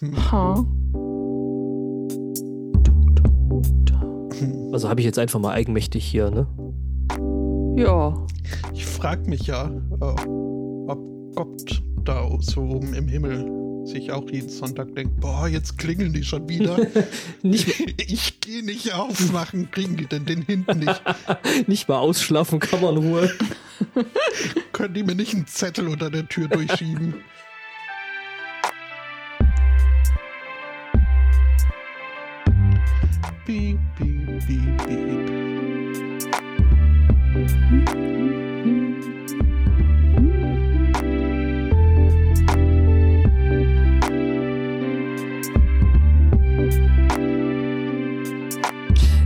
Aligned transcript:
Ha. 0.00 0.64
Also 4.72 4.88
habe 4.88 5.00
ich 5.00 5.06
jetzt 5.06 5.18
einfach 5.18 5.40
mal 5.40 5.52
eigenmächtig 5.52 6.04
hier, 6.04 6.30
ne? 6.30 6.46
Ja. 7.76 8.26
Ich 8.72 8.86
frag 8.86 9.26
mich 9.26 9.48
ja, 9.48 9.66
äh, 10.00 10.04
ob 10.04 11.34
Gott 11.34 11.82
da 12.04 12.28
so 12.40 12.60
oben 12.60 12.94
im 12.94 13.08
Himmel 13.08 13.50
sich 13.86 14.12
auch 14.12 14.30
jeden 14.30 14.48
Sonntag 14.48 14.94
denkt, 14.94 15.18
boah, 15.20 15.48
jetzt 15.48 15.78
klingeln 15.78 16.12
die 16.12 16.22
schon 16.22 16.48
wieder. 16.48 16.76
Nicht, 17.42 18.00
ich 18.00 18.40
gehe 18.40 18.64
nicht 18.64 18.92
aufmachen, 18.92 19.70
kriegen 19.70 19.96
die 19.96 20.06
denn 20.06 20.24
den 20.26 20.42
hinten 20.42 20.78
nicht? 20.80 21.02
nicht 21.66 21.88
mal 21.88 21.98
ausschlafen 21.98 22.60
kann 22.60 22.80
man 22.82 22.94
nur. 22.94 23.30
Können 24.72 24.94
die 24.94 25.02
mir 25.02 25.14
nicht 25.14 25.34
einen 25.34 25.46
Zettel 25.46 25.88
unter 25.88 26.10
der 26.10 26.28
Tür 26.28 26.48
durchschieben? 26.48 27.14
Piep, 33.48 33.78
piep, 33.96 34.26
piep, 34.46 34.86
piep. 34.86 35.30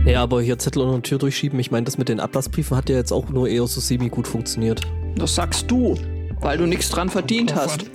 Ja, 0.05 0.23
aber 0.23 0.41
hier 0.41 0.57
Zettel 0.57 0.83
unter 0.83 0.93
der 0.93 1.01
Tür 1.01 1.17
durchschieben, 1.17 1.59
ich 1.59 1.71
meine, 1.71 1.83
das 1.83 1.97
mit 1.97 2.07
den 2.07 2.21
Ablassbriefen 2.21 2.77
hat 2.77 2.89
ja 2.89 2.95
jetzt 2.95 3.11
auch 3.11 3.27
nur 3.27 3.49
eher 3.49 3.67
so 3.67 3.81
semi 3.81 4.07
gut 4.07 4.29
funktioniert. 4.29 4.87
Das 5.17 5.35
sagst 5.35 5.69
du, 5.69 5.97
weil 6.39 6.57
du 6.57 6.65
nichts 6.65 6.87
dran 6.87 7.09
verdient 7.09 7.53
hast. 7.55 7.87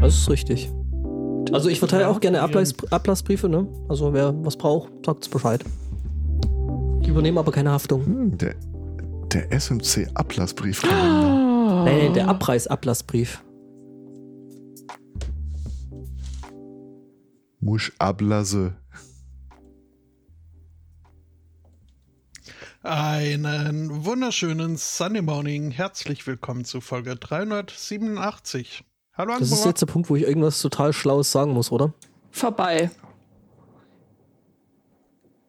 Das 0.00 0.14
ist 0.14 0.30
richtig. 0.30 0.70
Also 1.52 1.68
ich 1.68 1.78
verteile 1.78 2.08
auch 2.08 2.18
gerne 2.18 2.40
Ablass, 2.40 2.74
Ablassbriefe, 2.90 3.46
ne? 3.48 3.68
Also 3.88 4.14
wer 4.14 4.34
was 4.42 4.56
braucht, 4.56 4.90
sagt's 5.04 5.28
Bescheid. 5.28 5.62
Ich 7.02 7.08
übernehme 7.08 7.40
aber 7.40 7.52
keine 7.52 7.70
Haftung. 7.70 8.06
Hm, 8.06 8.38
der, 8.38 8.54
der 9.32 9.52
SMC-Ablassbrief. 9.52 10.82
Ah. 10.84 11.82
Nein, 11.84 11.98
nein, 11.98 12.14
der 12.14 12.28
Abreißablassbrief. 12.28 13.44
Musch 17.60 17.92
Ablasse. 17.98 18.74
Einen 22.82 24.04
wunderschönen 24.04 24.76
Sunday 24.78 25.22
Morning. 25.22 25.70
Herzlich 25.70 26.26
willkommen 26.26 26.64
zu 26.64 26.80
Folge 26.80 27.14
387. 27.14 28.84
Hallo 29.14 29.38
Das 29.38 29.52
ist 29.52 29.64
jetzt 29.64 29.80
der 29.80 29.86
Punkt, 29.86 30.08
wo 30.08 30.16
ich 30.16 30.22
irgendwas 30.22 30.60
total 30.60 30.92
Schlaues 30.92 31.30
sagen 31.30 31.52
muss, 31.52 31.70
oder? 31.70 31.92
Vorbei. 32.30 32.90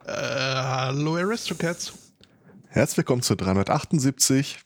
Äh, 0.05 0.11
hallo 0.11 1.15
Aristocats. 1.15 1.93
Herzlich 2.67 2.97
willkommen 2.97 3.21
zu 3.21 3.35
378. 3.35 4.59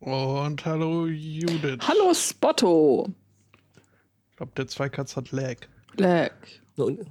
Und 0.00 0.64
hallo 0.66 1.06
Judith. 1.06 1.78
Hallo 1.86 2.12
Spotto. 2.12 3.08
Ich 4.30 4.36
glaube, 4.36 4.52
der 4.56 4.66
Zweikatz 4.68 5.16
hat 5.16 5.30
Lag. 5.32 5.56
Leck. 5.94 6.32
So, 6.76 6.86
un- 6.86 7.06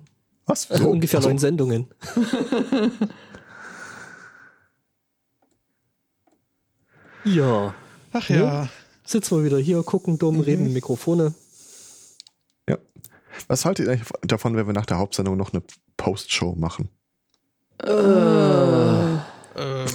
Was? 0.45 0.69
also 0.69 0.89
ungefähr 0.89 1.19
Ach 1.19 1.23
so. 1.23 1.29
neun 1.29 1.38
Sendungen. 1.39 1.88
ja, 7.23 7.73
Ach 8.13 8.29
Ja. 8.29 8.35
ja. 8.63 8.69
Sitzen 9.11 9.37
wir 9.37 9.45
wieder 9.45 9.59
hier, 9.59 9.83
gucken 9.83 10.17
dumm, 10.17 10.39
reden 10.39 10.67
in 10.67 10.73
Mikrofone. 10.73 11.33
Ja. 12.67 12.77
Was 13.47 13.65
haltet 13.65 13.85
ihr 13.87 13.91
eigentlich 13.93 14.09
davon, 14.23 14.55
wenn 14.55 14.67
wir 14.67 14.73
nach 14.73 14.85
der 14.85 14.97
Hauptsendung 14.97 15.37
noch 15.37 15.53
eine 15.53 15.63
Postshow 15.97 16.55
machen? 16.55 16.89
Äh. 17.83 17.91
Ähm, 19.57 19.85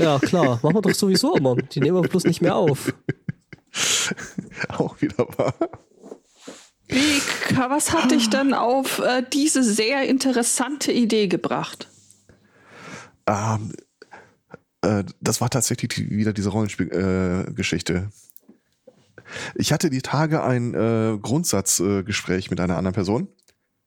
Ja, 0.00 0.18
klar, 0.18 0.58
machen 0.62 0.74
wir 0.74 0.82
doch 0.82 0.94
sowieso 0.94 1.36
immer. 1.36 1.56
Die 1.56 1.80
nehmen 1.80 2.02
wir 2.02 2.08
bloß 2.08 2.24
nicht 2.24 2.40
mehr 2.40 2.56
auf. 2.56 2.92
Auch 4.68 5.00
wieder 5.00 5.26
wahr. 5.36 5.54
Wie, 6.88 7.20
was 7.56 7.92
hat 7.92 8.10
dich 8.10 8.28
denn 8.30 8.54
auf 8.54 8.98
äh, 8.98 9.22
diese 9.32 9.62
sehr 9.62 10.08
interessante 10.08 10.92
Idee 10.92 11.26
gebracht? 11.28 11.88
Ähm, 13.26 13.72
äh, 14.82 15.04
das 15.20 15.40
war 15.40 15.48
tatsächlich 15.48 15.94
die, 15.94 16.10
wieder 16.10 16.32
diese 16.32 16.50
Rollenspielgeschichte. 16.50 17.94
Äh. 17.94 18.31
Ich 19.54 19.72
hatte 19.72 19.90
die 19.90 20.02
Tage 20.02 20.42
ein 20.42 20.74
äh, 20.74 21.18
Grundsatzgespräch 21.20 22.46
äh, 22.46 22.50
mit 22.50 22.60
einer 22.60 22.76
anderen 22.76 22.94
Person 22.94 23.28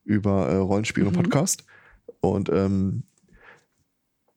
über 0.03 0.47
äh, 0.49 0.55
Rollenspiel 0.57 1.05
und 1.05 1.15
Mhm. 1.15 1.21
Podcast. 1.23 1.63
Und 2.21 2.49
ähm, 2.49 3.03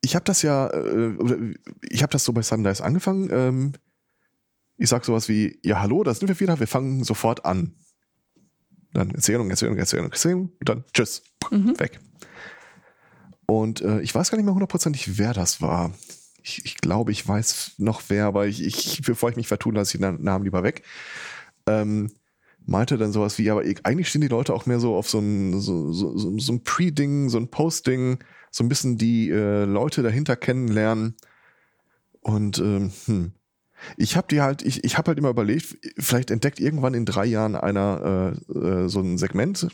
ich 0.00 0.14
habe 0.14 0.24
das 0.24 0.42
ja, 0.42 0.68
äh, 0.68 1.54
ich 1.88 2.02
habe 2.02 2.12
das 2.12 2.24
so 2.24 2.32
bei 2.32 2.42
Sundice 2.42 2.80
angefangen. 2.82 3.28
Ähm, 3.30 3.72
ich 4.76 4.88
sag 4.88 5.04
sowas 5.04 5.28
wie, 5.28 5.58
ja 5.64 5.80
hallo, 5.80 6.04
da 6.04 6.14
sind 6.14 6.28
wir 6.28 6.38
wieder, 6.40 6.60
wir 6.60 6.68
fangen 6.68 7.02
sofort 7.04 7.44
an. 7.44 7.74
Dann 8.92 9.10
Erzählung, 9.10 9.50
Erzählung, 9.50 9.76
Erzählung, 9.76 10.10
Erzählung 10.10 10.52
und 10.60 10.68
dann 10.68 10.84
tschüss, 10.94 11.22
Mhm. 11.50 11.78
weg. 11.78 11.98
Und 13.46 13.80
äh, 13.80 14.00
ich 14.00 14.14
weiß 14.14 14.30
gar 14.30 14.36
nicht 14.36 14.44
mehr 14.44 14.54
hundertprozentig, 14.54 15.18
wer 15.18 15.32
das 15.32 15.60
war. 15.62 15.92
Ich, 16.48 16.64
ich 16.64 16.76
glaube, 16.78 17.12
ich 17.12 17.26
weiß 17.26 17.72
noch 17.78 18.02
wer, 18.08 18.24
aber 18.26 18.46
ich, 18.46 18.64
ich 18.64 19.02
bevor 19.02 19.30
ich 19.30 19.36
mich 19.36 19.48
vertun 19.48 19.74
lasse, 19.74 19.96
ich 19.96 20.00
den 20.00 20.22
Namen 20.22 20.44
lieber 20.44 20.62
weg. 20.62 20.82
Ähm, 21.66 22.10
meinte 22.66 22.96
dann 22.98 23.12
sowas 23.12 23.38
wie, 23.38 23.50
aber 23.50 23.64
ich- 23.64 23.84
eigentlich 23.84 24.08
stehen 24.08 24.20
die 24.22 24.28
Leute 24.28 24.54
auch 24.54 24.66
mehr 24.66 24.80
so 24.80 24.94
auf 24.96 25.08
so 25.08 25.18
ein, 25.18 25.60
so, 25.60 25.92
so, 25.92 26.16
so, 26.16 26.38
so 26.38 26.52
ein 26.52 26.62
Pre-Ding, 26.64 27.28
so 27.28 27.38
ein 27.38 27.48
Post-Ding, 27.50 28.18
so 28.50 28.64
ein 28.64 28.68
bisschen 28.68 28.96
die 28.98 29.30
äh, 29.30 29.64
Leute 29.64 30.02
dahinter 30.02 30.36
kennenlernen. 30.36 31.16
Und 32.20 32.58
ähm, 32.58 32.92
hm. 33.06 33.32
ich 33.96 34.16
habe 34.16 34.28
die 34.30 34.40
halt, 34.40 34.62
ich, 34.62 34.84
ich 34.84 34.98
habe 34.98 35.08
halt 35.08 35.18
immer 35.18 35.30
überlegt, 35.30 35.78
vielleicht 35.98 36.30
entdeckt 36.30 36.60
irgendwann 36.60 36.94
in 36.94 37.06
drei 37.06 37.26
Jahren 37.26 37.54
einer 37.56 38.34
äh, 38.52 38.58
äh, 38.58 38.88
so 38.88 39.00
ein 39.00 39.18
Segment, 39.18 39.68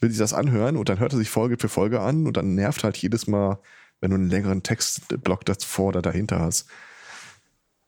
will 0.00 0.10
sich 0.10 0.18
das 0.18 0.34
anhören 0.34 0.76
und 0.76 0.88
dann 0.88 0.98
hört 1.00 1.12
er 1.12 1.18
sich 1.18 1.30
Folge 1.30 1.56
für 1.58 1.68
Folge 1.68 2.00
an 2.00 2.26
und 2.26 2.36
dann 2.36 2.54
nervt 2.54 2.84
halt 2.84 2.96
jedes 2.98 3.26
Mal, 3.26 3.58
wenn 4.00 4.10
du 4.10 4.16
einen 4.16 4.30
längeren 4.30 4.62
Textblock 4.62 5.44
davor 5.44 5.88
oder 5.88 6.02
dahinter 6.02 6.40
hast. 6.40 6.66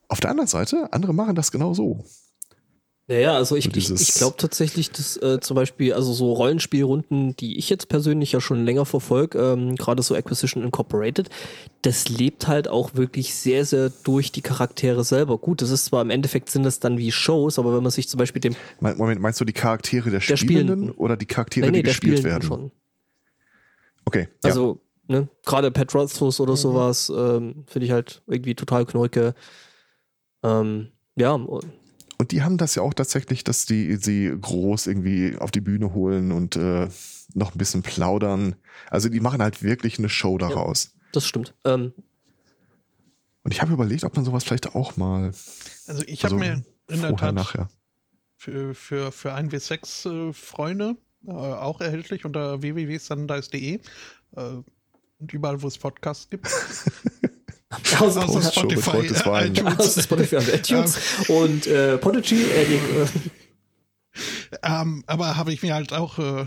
Auf 0.08 0.20
der 0.20 0.30
anderen 0.30 0.48
Seite, 0.48 0.92
andere 0.92 1.12
machen 1.12 1.34
das 1.34 1.52
genau 1.52 1.74
so. 1.74 2.04
Naja, 3.10 3.34
also 3.36 3.56
ich, 3.56 3.64
So 3.64 3.70
ich, 3.74 3.90
ich 3.90 4.14
glaube 4.14 4.36
tatsächlich, 4.36 4.90
dass 4.90 5.16
äh, 5.16 5.40
zum 5.40 5.54
Beispiel, 5.54 5.94
also 5.94 6.12
so 6.12 6.30
Rollenspielrunden, 6.34 7.34
die 7.36 7.56
ich 7.56 7.70
jetzt 7.70 7.88
persönlich 7.88 8.32
ja 8.32 8.40
schon 8.42 8.66
länger 8.66 8.84
verfolge, 8.84 9.38
ähm, 9.38 9.76
gerade 9.76 10.02
so 10.02 10.14
Acquisition 10.14 10.62
Incorporated, 10.62 11.30
das 11.80 12.10
lebt 12.10 12.48
halt 12.48 12.68
auch 12.68 12.96
wirklich 12.96 13.34
sehr, 13.34 13.64
sehr 13.64 13.90
durch 14.04 14.30
die 14.30 14.42
Charaktere 14.42 15.04
selber. 15.04 15.38
Gut, 15.38 15.62
das 15.62 15.70
ist 15.70 15.86
zwar 15.86 16.02
im 16.02 16.10
Endeffekt 16.10 16.50
sind 16.50 16.64
das 16.64 16.80
dann 16.80 16.98
wie 16.98 17.10
Shows, 17.10 17.58
aber 17.58 17.74
wenn 17.74 17.82
man 17.82 17.92
sich 17.92 18.10
zum 18.10 18.18
Beispiel 18.18 18.40
dem 18.40 18.54
Moment, 18.80 19.22
meinst 19.22 19.40
du 19.40 19.46
die 19.46 19.54
Charaktere 19.54 20.10
der, 20.10 20.20
Der 20.20 20.36
Spielenden 20.36 20.76
Spielenden. 20.76 20.90
oder 20.90 21.16
die 21.16 21.26
Charaktere, 21.26 21.64
nee, 21.66 21.72
nee, 21.72 21.78
die 21.78 21.82
der 21.84 21.92
gespielt 21.92 22.24
werden? 22.24 22.42
schon. 22.42 22.72
Okay. 24.04 24.28
Also, 24.42 24.82
ne, 25.08 25.28
gerade 25.44 25.70
Pat 25.70 25.92
Rothfuss 25.94 26.38
oder 26.40 26.56
sowas, 26.56 27.10
ähm, 27.14 27.64
finde 27.66 27.86
ich 27.86 27.92
halt 27.92 28.22
irgendwie 28.26 28.54
total 28.54 28.86
knorke. 28.86 29.34
Ähm, 30.42 30.88
ja, 31.16 31.32
und- 31.32 31.66
die 32.30 32.42
haben 32.42 32.58
das 32.58 32.74
ja 32.74 32.82
auch 32.82 32.94
tatsächlich, 32.94 33.44
dass 33.44 33.64
die 33.66 33.94
sie 33.96 34.32
groß 34.40 34.86
irgendwie 34.88 35.36
auf 35.38 35.50
die 35.52 35.60
Bühne 35.60 35.94
holen 35.94 36.32
und 36.32 36.56
äh, 36.56 36.88
noch 37.34 37.54
ein 37.54 37.58
bisschen 37.58 37.82
plaudern. 37.82 38.56
Also 38.90 39.08
die 39.08 39.20
machen 39.20 39.40
halt 39.40 39.62
wirklich 39.62 39.98
eine 39.98 40.08
Show 40.08 40.36
daraus. 40.38 40.94
das 41.12 41.26
stimmt. 41.26 41.54
Ähm, 41.64 41.92
Und 43.44 43.52
ich 43.54 43.62
habe 43.62 43.72
überlegt, 43.72 44.02
ob 44.04 44.16
man 44.16 44.24
sowas 44.24 44.42
vielleicht 44.44 44.74
auch 44.74 44.96
mal 44.96 45.32
also 45.86 46.02
ich 46.06 46.24
habe 46.24 46.34
also 46.34 46.44
mir 46.44 46.64
in 46.88 47.02
der 47.02 47.16
Tat 47.16 47.34
nachher. 47.34 47.68
für, 48.36 48.74
für, 48.74 49.12
für 49.12 49.32
1W6 49.34 50.28
äh, 50.30 50.32
Freunde 50.32 50.96
äh, 51.26 51.30
auch 51.32 51.80
erhältlich 51.80 52.24
unter 52.24 52.60
www.sundice.de 52.62 53.74
äh, 53.74 54.40
und 55.18 55.32
überall, 55.32 55.60
wo 55.62 55.68
es 55.68 55.78
Podcasts 55.78 56.28
gibt. 56.30 56.46
außer, 57.98 58.26
mit 58.26 58.44
Spotify, 58.44 59.26
Wein. 59.26 59.54
iTunes. 59.54 59.78
außer 59.78 60.02
Spotify 60.02 60.36
und 60.36 60.48
iTunes 60.48 60.98
und 61.28 61.66
äh, 61.66 61.98
Podigy, 61.98 62.42
äh, 62.42 62.74
äh, 62.76 63.06
Ähm, 64.62 65.04
aber 65.06 65.36
habe 65.36 65.52
ich 65.52 65.62
mir 65.62 65.74
halt 65.74 65.92
auch, 65.92 66.18
äh, 66.18 66.46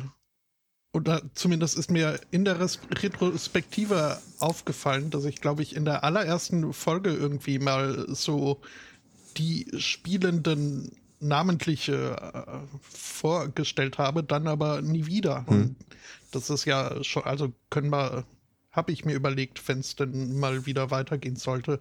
oder 0.94 1.22
zumindest 1.34 1.78
ist 1.78 1.90
mir 1.90 2.20
in 2.32 2.44
der 2.44 2.60
Retrospektive 2.60 4.20
aufgefallen, 4.40 5.10
dass 5.10 5.26
ich, 5.26 5.40
glaube 5.40 5.62
ich, 5.62 5.76
in 5.76 5.86
der 5.86 6.04
allerersten 6.04 6.74
Folge 6.74 7.12
irgendwie 7.12 7.60
mal 7.60 8.06
so 8.10 8.60
die 9.38 9.68
Spielenden 9.78 10.92
namentlich 11.22 11.88
äh, 11.88 12.16
vorgestellt 12.82 13.98
habe, 14.00 14.24
dann 14.24 14.48
aber 14.48 14.82
nie 14.82 15.06
wieder. 15.06 15.46
Und 15.48 15.76
das 16.32 16.50
ist 16.50 16.66
ja 16.66 17.02
schon, 17.04 17.24
also 17.24 17.54
können 17.70 17.92
wir, 17.92 18.26
habe 18.72 18.92
ich 18.92 19.06
mir 19.06 19.14
überlegt, 19.14 19.68
wenn 19.68 19.80
es 19.80 19.96
denn 19.96 20.40
mal 20.40 20.66
wieder 20.66 20.92
weitergehen 20.92 21.36
sollte, 21.36 21.80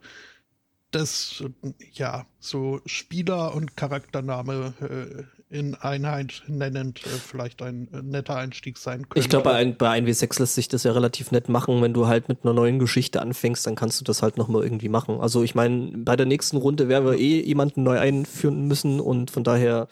das, 0.91 1.45
ja, 1.93 2.27
so 2.41 2.81
Spieler 2.85 3.55
und 3.55 3.77
Charaktername 3.77 4.75
äh, 4.81 5.57
in 5.57 5.75
Einheit 5.75 6.45
nennend 6.47 7.05
äh, 7.07 7.09
vielleicht 7.09 7.63
ein 7.63 7.89
äh, 7.93 8.03
netter 8.03 8.37
Einstieg 8.37 8.79
sein 8.79 9.09
könnte. 9.09 9.19
Ich 9.19 9.29
glaube, 9.29 9.45
bei, 9.45 9.65
bei 9.67 9.99
1W6 9.99 10.41
lässt 10.41 10.55
sich 10.55 10.69
das 10.69 10.85
ja 10.85 10.93
relativ 10.93 11.33
nett 11.33 11.49
machen. 11.49 11.83
Wenn 11.83 11.93
du 11.93 12.07
halt 12.07 12.29
mit 12.29 12.45
einer 12.45 12.55
neuen 12.55 12.79
Geschichte 12.79 13.21
anfängst, 13.21 13.67
dann 13.67 13.75
kannst 13.75 14.01
du 14.01 14.05
das 14.05 14.23
halt 14.23 14.37
nochmal 14.37 14.63
irgendwie 14.63 14.89
machen. 14.89 15.21
Also 15.21 15.43
ich 15.43 15.55
meine, 15.55 15.93
bei 15.99 16.17
der 16.17 16.27
nächsten 16.27 16.57
Runde 16.57 16.89
werden 16.89 17.05
wir 17.05 17.19
eh 17.19 17.41
jemanden 17.41 17.83
neu 17.83 17.99
einführen 17.99 18.67
müssen 18.67 19.01
und 19.01 19.31
von 19.31 19.45
daher. 19.45 19.89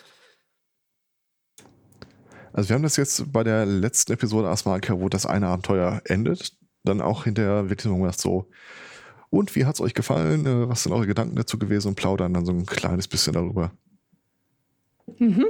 Also 2.53 2.71
wir 2.71 2.75
haben 2.75 2.83
das 2.83 2.97
jetzt 2.97 3.33
bei 3.33 3.45
der 3.45 3.67
letzten 3.67 4.13
Episode 4.13 4.49
erstmal, 4.49 4.81
wo 4.89 5.09
das 5.09 5.27
eine 5.27 5.49
Abenteuer 5.49 6.03
endet, 6.05 6.58
dann 6.89 7.01
auch 7.01 7.25
hinterher 7.25 7.71
wirklich 7.71 7.85
so 7.85 7.97
gesagt 7.97 8.21
so, 8.21 8.49
und 9.31 9.55
wie 9.55 9.65
hat 9.65 9.75
es 9.75 9.81
euch 9.81 9.95
gefallen? 9.95 10.47
Äh, 10.47 10.69
was 10.69 10.83
sind 10.83 10.93
eure 10.93 11.07
Gedanken 11.07 11.37
dazu 11.37 11.59
gewesen? 11.59 11.89
Und 11.89 11.95
plaudern 11.97 12.35
dann 12.35 12.47
so 12.47 12.53
ein 12.53 12.67
kleines 12.67 13.09
bisschen 13.09 13.35
darüber. 13.35 13.73
Mhm. 15.19 15.47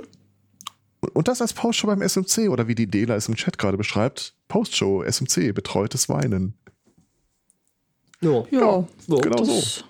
Und 1.15 1.29
das 1.29 1.41
als 1.41 1.53
Postshow 1.53 1.87
beim 1.87 2.03
SMC 2.03 2.49
oder 2.49 2.67
wie 2.67 2.75
die 2.75 2.89
Dela 2.89 3.15
es 3.15 3.29
im 3.29 3.37
Chat 3.37 3.57
gerade 3.57 3.77
beschreibt. 3.77 4.35
Postshow, 4.49 5.05
SMC, 5.05 5.53
betreutes 5.53 6.09
Weinen. 6.09 6.55
Ja, 8.21 8.45
ja, 8.51 8.85
ja 9.07 9.21
genau 9.21 9.45
so. 9.45 9.85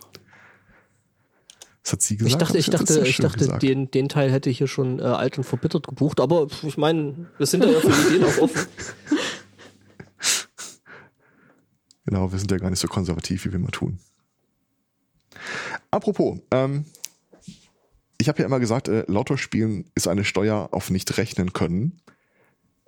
Das 1.82 1.92
hat 1.94 2.02
sie 2.02 2.18
gesagt. 2.18 2.34
Ich 2.34 2.38
dachte, 2.38 2.58
ich 2.58 2.68
dachte, 2.68 3.00
ich 3.06 3.16
dachte 3.16 3.58
den, 3.58 3.90
den 3.90 4.10
Teil 4.10 4.30
hätte 4.30 4.50
ich 4.50 4.58
hier 4.58 4.66
schon 4.66 4.98
äh, 4.98 5.04
alt 5.04 5.38
und 5.38 5.44
verbittert 5.44 5.86
gebucht, 5.86 6.20
aber 6.20 6.46
ich 6.62 6.76
meine, 6.76 7.28
wir 7.38 7.46
sind 7.46 7.64
ja 7.64 7.80
für 7.80 8.08
Ideen 8.08 8.24
auch 8.24 8.38
offen. 8.42 8.66
Genau, 12.08 12.32
wir 12.32 12.38
sind 12.38 12.50
ja 12.50 12.56
gar 12.56 12.70
nicht 12.70 12.78
so 12.78 12.88
konservativ, 12.88 13.44
wie 13.44 13.52
wir 13.52 13.58
mal 13.58 13.70
tun. 13.70 13.98
Apropos, 15.90 16.38
ähm, 16.50 16.86
ich 18.16 18.30
habe 18.30 18.38
ja 18.38 18.46
immer 18.46 18.60
gesagt, 18.60 18.88
äh, 18.88 19.04
Lotto 19.08 19.36
spielen 19.36 19.84
ist 19.94 20.08
eine 20.08 20.24
Steuer 20.24 20.70
auf 20.72 20.88
nicht 20.88 21.18
rechnen 21.18 21.52
können. 21.52 22.00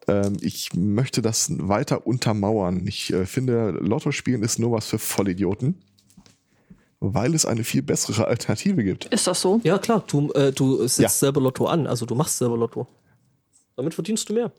Ähm, 0.08 0.38
ich 0.40 0.72
möchte 0.72 1.20
das 1.20 1.50
weiter 1.50 2.06
untermauern. 2.06 2.86
Ich 2.86 3.12
äh, 3.12 3.26
finde, 3.26 3.72
Lotto 3.72 4.10
spielen 4.10 4.42
ist 4.42 4.58
nur 4.58 4.72
was 4.72 4.86
für 4.86 4.98
Vollidioten, 4.98 5.74
weil 7.00 7.34
es 7.34 7.44
eine 7.44 7.62
viel 7.62 7.82
bessere 7.82 8.26
Alternative 8.26 8.82
gibt. 8.82 9.04
Ist 9.04 9.26
das 9.26 9.42
so? 9.42 9.60
Ja, 9.64 9.76
klar. 9.76 10.02
Du, 10.06 10.32
äh, 10.32 10.50
du 10.50 10.78
setzt 10.78 10.98
ja. 10.98 11.08
selber 11.10 11.42
Lotto 11.42 11.66
an, 11.66 11.86
also 11.86 12.06
du 12.06 12.14
machst 12.14 12.38
selber 12.38 12.56
Lotto. 12.56 12.86
Damit 13.76 13.92
verdienst 13.92 14.30
du 14.30 14.32
mehr. 14.32 14.50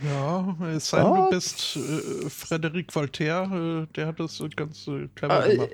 Ja, 0.00 0.56
es 0.74 0.88
sei 0.88 1.02
denn, 1.02 1.14
du 1.14 1.30
bist 1.30 1.76
äh, 1.76 2.28
Frederik 2.28 2.94
Voltaire, 2.94 3.86
äh, 3.88 3.94
der 3.94 4.08
hat 4.08 4.18
das 4.18 4.42
ganz 4.56 4.88
äh, 4.88 5.08
clever 5.14 5.46
äh, 5.46 5.56
gemacht. 5.56 5.70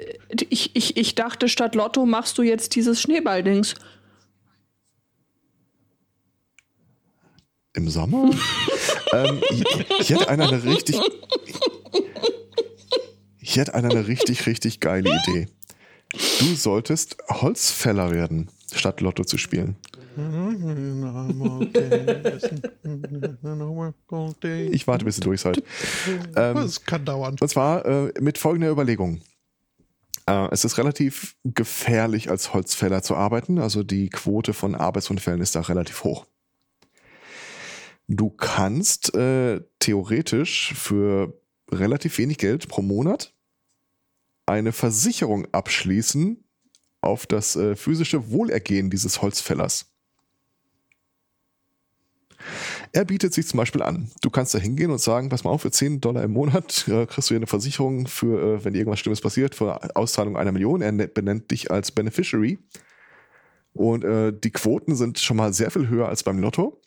Ich, 0.50 0.76
ich, 0.76 0.96
ich 0.96 1.14
dachte, 1.14 1.48
statt 1.48 1.74
Lotto 1.74 2.04
machst 2.04 2.36
du 2.36 2.42
jetzt 2.42 2.74
dieses 2.74 3.00
Schneeballdings. 3.00 3.74
Im 7.74 7.88
Sommer? 7.88 8.30
ähm, 9.12 9.40
hier 10.00 10.20
hat 10.20 10.28
einer 10.28 10.48
eine 10.48 10.64
richtig. 10.64 11.00
Hier 13.40 13.62
hat 13.62 13.74
einer 13.74 13.90
eine 13.90 14.06
richtig, 14.08 14.46
richtig 14.46 14.80
geile 14.80 15.08
Idee. 15.22 15.48
Du 16.40 16.54
solltest 16.54 17.16
Holzfäller 17.30 18.10
werden, 18.10 18.50
statt 18.74 19.00
Lotto 19.00 19.24
zu 19.24 19.38
spielen. 19.38 19.76
Ich 24.72 24.86
warte, 24.86 25.04
bis 25.04 25.16
du 25.16 25.22
durch 25.22 25.40
seid. 25.40 25.62
Ähm, 26.36 26.54
das 26.54 26.84
kann 26.84 27.04
dauern. 27.04 27.36
Und 27.40 27.48
zwar 27.48 27.84
äh, 27.86 28.12
mit 28.20 28.38
folgender 28.38 28.70
Überlegung. 28.70 29.20
Äh, 30.26 30.48
es 30.50 30.64
ist 30.64 30.78
relativ 30.78 31.36
gefährlich, 31.44 32.30
als 32.30 32.52
Holzfäller 32.52 33.02
zu 33.02 33.16
arbeiten. 33.16 33.58
Also 33.58 33.82
die 33.82 34.08
Quote 34.08 34.52
von 34.52 34.74
Arbeitsunfällen 34.74 35.40
ist 35.40 35.54
da 35.54 35.60
relativ 35.60 36.04
hoch. 36.04 36.26
Du 38.08 38.30
kannst 38.30 39.14
äh, 39.14 39.60
theoretisch 39.78 40.74
für 40.74 41.40
relativ 41.70 42.18
wenig 42.18 42.38
Geld 42.38 42.68
pro 42.68 42.82
Monat 42.82 43.34
eine 44.46 44.72
Versicherung 44.72 45.46
abschließen 45.52 46.44
auf 47.00 47.26
das 47.26 47.56
äh, 47.56 47.76
physische 47.76 48.30
Wohlergehen 48.30 48.90
dieses 48.90 49.22
Holzfällers. 49.22 49.86
Er 52.92 53.04
bietet 53.04 53.34
sich 53.34 53.46
zum 53.46 53.58
Beispiel 53.58 53.82
an. 53.82 54.10
Du 54.22 54.30
kannst 54.30 54.54
da 54.54 54.58
hingehen 54.58 54.90
und 54.90 55.00
sagen, 55.00 55.28
pass 55.28 55.44
mal 55.44 55.50
auf, 55.50 55.62
für 55.62 55.70
10 55.70 56.00
Dollar 56.00 56.22
im 56.22 56.32
Monat 56.32 56.86
äh, 56.88 57.06
kriegst 57.06 57.30
du 57.30 57.34
hier 57.34 57.38
eine 57.38 57.46
Versicherung 57.46 58.06
für, 58.06 58.56
äh, 58.56 58.64
wenn 58.64 58.74
irgendwas 58.74 59.00
Schlimmes 59.00 59.20
passiert, 59.20 59.54
für 59.54 59.96
Auszahlung 59.96 60.36
einer 60.36 60.52
Million. 60.52 60.80
Er 60.80 60.92
ne-, 60.92 61.08
benennt 61.08 61.50
dich 61.50 61.70
als 61.70 61.92
Beneficiary. 61.92 62.58
Und 63.74 64.04
äh, 64.04 64.32
die 64.32 64.50
Quoten 64.50 64.96
sind 64.96 65.18
schon 65.18 65.36
mal 65.36 65.52
sehr 65.52 65.70
viel 65.70 65.88
höher 65.88 66.08
als 66.08 66.22
beim 66.22 66.38
Lotto. 66.38 66.80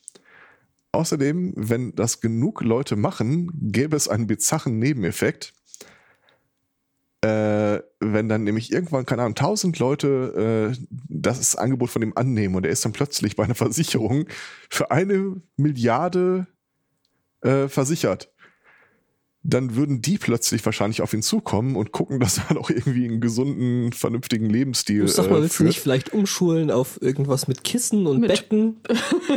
Außerdem, 0.94 1.54
wenn 1.56 1.96
das 1.96 2.20
genug 2.20 2.62
Leute 2.62 2.96
machen, 2.98 3.50
gäbe 3.72 3.96
es 3.96 4.10
einen 4.10 4.28
bizarren 4.28 4.78
Nebeneffekt. 4.78 5.54
Äh, 7.24 7.80
wenn 8.02 8.28
dann 8.28 8.44
nämlich 8.44 8.72
irgendwann, 8.72 9.06
keine 9.06 9.22
Ahnung, 9.22 9.36
tausend 9.36 9.78
Leute 9.80 10.74
äh, 10.74 10.86
das 11.08 11.56
Angebot 11.56 11.92
von 11.92 12.02
ihm 12.02 12.14
annehmen 12.16 12.56
und 12.56 12.66
er 12.66 12.72
ist 12.72 12.84
dann 12.84 12.94
plötzlich 12.94 13.36
bei 13.36 13.44
einer 13.44 13.56
Versicherung 13.56 14.26
für 14.70 14.92
eine 14.92 15.40
Milliarde 15.56 16.48
äh, 17.42 17.68
versichert, 17.68 18.32
dann 19.44 19.76
würden 19.76 20.02
die 20.02 20.18
plötzlich 20.18 20.64
wahrscheinlich 20.66 21.02
auf 21.02 21.14
ihn 21.14 21.24
zukommen 21.24 21.76
und 21.76 21.92
gucken, 21.92 22.20
dass 22.20 22.38
er 22.38 22.58
auch 22.60 22.70
irgendwie 22.70 23.06
einen 23.06 23.22
gesunden, 23.22 23.92
vernünftigen 23.94 24.50
Lebensstil. 24.50 25.06
Ich 25.06 25.14
sag 25.14 25.30
mal, 25.30 25.42
willst 25.42 25.60
du 25.60 25.64
nicht 25.64 25.80
vielleicht 25.80 26.14
umschulen 26.14 26.72
auf 26.72 27.02
irgendwas 27.02 27.48
mit 27.48 27.64
Kissen 27.64 28.08
und 28.08 28.20
mit. 28.20 28.30
Betten? 28.30 28.82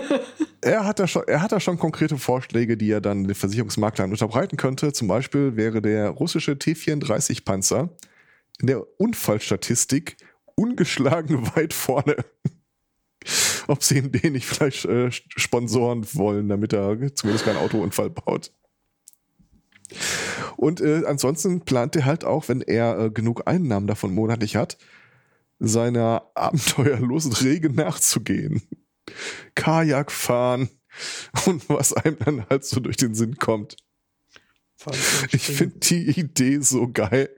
er 0.63 0.87
hat 0.87 0.99
da 0.99 1.07
schon, 1.07 1.23
er 1.27 1.43
hat 1.43 1.53
da 1.53 1.61
schon 1.61 1.79
konkrete 1.79 2.17
Vorschläge, 2.17 2.77
die 2.77 2.91
er 2.91 3.01
dann 3.01 3.25
den 3.25 3.35
Versicherungsmaklern 3.35 4.11
unterbreiten 4.11 4.57
könnte. 4.57 4.93
Zum 4.93 5.09
Beispiel 5.09 5.57
wäre 5.57 5.81
der 5.83 6.11
russische 6.11 6.59
T-34 6.59 7.45
Panzer 7.45 7.91
in 8.61 8.67
der 8.67 9.01
Unfallstatistik 9.01 10.17
ungeschlagen 10.55 11.47
weit 11.57 11.73
vorne. 11.73 12.17
Ob 13.67 13.83
sie 13.83 13.99
ihm 13.99 14.13
den 14.13 14.35
nicht 14.35 14.47
vielleicht 14.47 14.85
äh, 14.85 15.11
sponsoren 15.11 16.07
wollen, 16.15 16.49
damit 16.49 16.73
er 16.75 17.15
zumindest 17.15 17.47
keinen 17.47 17.57
Autounfall 17.57 18.11
baut. 18.11 18.53
Und 20.57 20.81
äh, 20.81 21.05
ansonsten 21.07 21.63
plant 21.63 21.97
er 21.97 22.05
halt 22.05 22.25
auch, 22.25 22.49
wenn 22.49 22.61
er 22.61 22.99
äh, 22.99 23.11
genug 23.11 23.47
Einnahmen 23.47 23.87
davon 23.87 24.15
monatlich 24.15 24.57
hat, 24.57 24.77
seiner 25.59 26.31
abenteuerlosen 26.35 27.33
Rege 27.33 27.71
nachzugehen. 27.71 28.63
Kajak 29.55 30.11
fahren 30.11 30.69
und 31.47 31.69
was 31.69 31.93
einem 31.93 32.19
dann 32.19 32.49
halt 32.49 32.65
so 32.65 32.81
durch 32.81 32.97
den 32.97 33.15
Sinn 33.15 33.37
kommt. 33.37 33.77
Ich 35.33 35.47
finde 35.47 35.79
die 35.79 36.21
Idee 36.21 36.59
so 36.61 36.91
geil. 36.91 37.31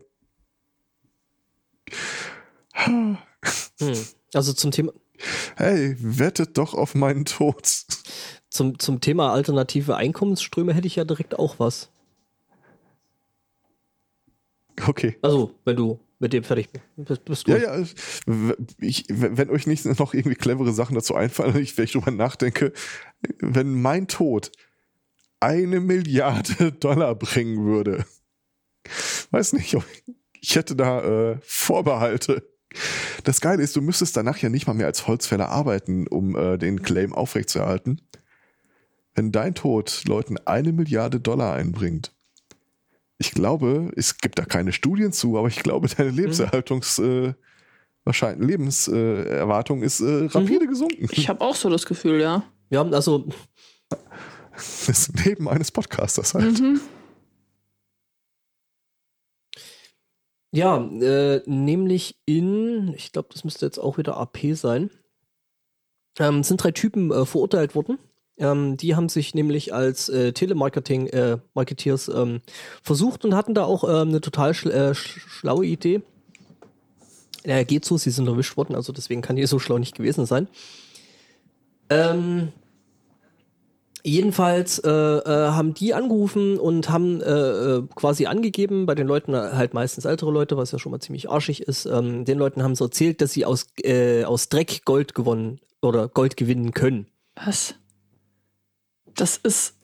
Hm. 2.73 3.19
Also 4.35 4.53
zum 4.53 4.71
Thema. 4.71 4.93
Hey, 5.57 5.97
wettet 5.99 6.59
doch 6.59 6.75
auf 6.75 6.95
meinen 6.95 7.25
Tod. 7.25 7.67
Zum, 8.51 8.79
zum 8.79 9.01
Thema 9.01 9.33
alternative 9.33 9.97
Einkommensströme 9.97 10.75
hätte 10.75 10.87
ich 10.87 10.97
ja 10.97 11.05
direkt 11.05 11.39
auch 11.39 11.59
was. 11.59 11.91
Okay. 14.87 15.17
Also, 15.23 15.55
wenn 15.65 15.77
du 15.77 16.01
mit 16.19 16.33
dem 16.33 16.45
fertig 16.45 16.69
bist, 16.97 17.25
bist. 17.25 17.49
Ja, 17.49 17.59
ja. 17.59 17.85
Ich, 18.81 19.07
wenn 19.09 19.51
euch 19.51 19.67
nicht 19.67 19.85
noch 19.99 20.15
irgendwie 20.15 20.37
clevere 20.37 20.73
Sachen 20.73 20.95
dazu 20.95 21.15
einfallen, 21.15 21.57
ich, 21.57 21.77
wenn 21.77 21.85
ich 21.85 21.93
drüber 21.93 22.11
nachdenke, 22.11 22.73
wenn 23.39 23.81
mein 23.81 24.09
Tod 24.09 24.53
eine 25.41 25.81
Milliarde 25.81 26.73
Dollar 26.81 27.15
bringen 27.15 27.65
würde, 27.65 28.07
weiß 29.31 29.53
nicht, 29.55 29.75
ich 29.75 29.83
hätte 30.55 30.77
da 30.77 31.33
äh, 31.33 31.39
Vorbehalte. 31.43 32.49
Das 33.25 33.41
Geile 33.41 33.63
ist, 33.63 33.75
du 33.75 33.81
müsstest 33.81 34.17
danach 34.17 34.39
ja 34.39 34.49
nicht 34.49 34.67
mal 34.67 34.75
mehr 34.75 34.87
als 34.87 35.07
Holzfäller 35.07 35.49
arbeiten, 35.49 36.07
um 36.07 36.37
äh, 36.37 36.59
den 36.59 36.83
Claim 36.83 37.13
aufrechtzuerhalten. 37.13 38.01
Wenn 39.15 39.33
dein 39.33 39.55
Tod 39.55 40.03
Leuten 40.07 40.37
eine 40.45 40.73
Milliarde 40.73 41.21
Dollar 41.21 41.55
einbringt, 41.55 42.13
ich 43.19 43.31
glaube, 43.31 43.91
es 43.97 44.19
gibt 44.19 44.39
da 44.39 44.45
keine 44.45 44.73
Studien 44.73 45.11
zu, 45.11 45.39
aber 45.39 45.49
ich 45.49 45.63
glaube, 45.63 45.89
deine 45.89 46.13
mhm. 46.13 46.19
Lebenserhaltungs, 46.19 46.99
äh, 46.99 47.33
wahrscheinlich 48.05 48.47
Lebenserwartung 48.47 49.83
ist 49.83 50.01
äh, 50.01 50.27
rapide 50.27 50.67
mhm. 50.67 50.69
gesunken. 50.69 51.09
Ich 51.11 51.29
habe 51.29 51.41
auch 51.41 51.57
so 51.57 51.71
das 51.71 51.87
Gefühl, 51.87 52.21
ja. 52.21 52.45
Ja, 52.69 52.83
also 52.83 53.27
das 54.87 55.09
Leben 55.25 55.49
eines 55.49 55.71
Podcasters 55.71 56.35
halt. 56.35 56.61
Mhm. 56.61 56.81
Ja, 60.53 60.79
äh, 60.79 61.43
nämlich 61.47 62.17
in, 62.25 62.95
ich 62.95 63.13
glaube, 63.13 63.29
das 63.33 63.45
müsste 63.45 63.67
jetzt 63.67 63.79
auch 63.79 63.99
wieder 63.99 64.17
AP 64.17 64.39
sein, 64.55 64.91
ähm, 66.19 66.43
sind 66.43 66.63
drei 66.63 66.71
Typen 66.71 67.11
äh, 67.11 67.27
verurteilt 67.27 67.75
worden 67.75 67.99
ähm, 68.39 68.77
die 68.77 68.95
haben 68.95 69.09
sich 69.09 69.35
nämlich 69.35 69.73
als 69.73 70.09
äh, 70.09 70.33
Telemarketing 70.33 71.07
äh, 71.09 71.39
ähm, 71.57 72.41
versucht 72.83 73.25
und 73.25 73.35
hatten 73.35 73.55
da 73.55 73.65
auch 73.65 73.85
ähm, 73.85 74.09
eine 74.09 74.21
total 74.21 74.53
schl 74.55 74.71
äh, 74.71 74.95
schlaue 74.95 75.65
Idee. 75.65 76.03
Ja, 77.45 77.63
geht 77.63 77.85
so, 77.85 77.97
sie 77.97 78.11
sind 78.11 78.27
erwischt 78.27 78.57
worden, 78.57 78.75
also 78.75 78.93
deswegen 78.93 79.23
kann 79.23 79.37
die 79.37 79.47
so 79.47 79.59
schlau 79.59 79.79
nicht 79.79 79.95
gewesen 79.95 80.27
sein. 80.27 80.49
Ähm, 81.89 82.53
jedenfalls 84.07 84.79
äh, 84.79 84.89
äh, 84.89 85.51
haben 85.51 85.75
die 85.75 85.93
angerufen 85.93 86.59
und 86.59 86.89
haben 86.91 87.21
äh, 87.21 87.31
äh, 87.31 87.83
quasi 87.95 88.27
angegeben, 88.27 88.87
bei 88.87 88.95
den 88.95 89.07
Leuten 89.07 89.35
halt 89.35 89.75
meistens 89.75 90.05
ältere 90.05 90.31
Leute, 90.31 90.57
was 90.57 90.71
ja 90.71 90.79
schon 90.79 90.93
mal 90.93 91.01
ziemlich 91.01 91.29
arschig 91.29 91.63
ist, 91.63 91.87
ähm, 91.87 92.25
den 92.25 92.39
Leuten 92.39 92.63
haben 92.63 92.77
sie 92.77 92.85
erzählt, 92.85 93.21
dass 93.21 93.33
sie 93.33 93.45
aus, 93.45 93.67
äh, 93.83 94.25
aus 94.25 94.49
Dreck 94.49 94.85
Gold 94.85 95.15
gewonnen 95.15 95.61
oder 95.83 96.09
Gold 96.09 96.37
gewinnen 96.37 96.73
können. 96.73 97.07
Was? 97.45 97.75
Das 99.15 99.39
ist 99.39 99.75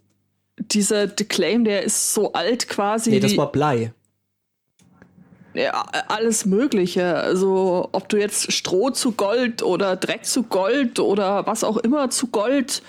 dieser 0.57 1.09
Claim, 1.09 1.65
der 1.65 1.83
ist 1.83 2.15
so 2.15 2.33
alt 2.33 2.69
quasi. 2.69 3.11
Nee, 3.11 3.21
das 3.21 3.37
war 3.37 3.51
Blei. 3.51 3.93
Ja, 5.55 5.85
alles 6.09 6.47
Mögliche. 6.47 7.17
Also, 7.17 7.89
ob 7.93 8.09
du 8.09 8.19
jetzt 8.19 8.53
Stroh 8.53 8.91
zu 8.91 9.13
Gold 9.13 9.63
oder 9.63 9.97
Dreck 9.97 10.25
zu 10.25 10.45
Gold 10.45 10.99
oder 10.99 11.47
was 11.47 11.65
auch 11.65 11.77
immer 11.79 12.09
zu 12.09 12.29
Gold, 12.29 12.83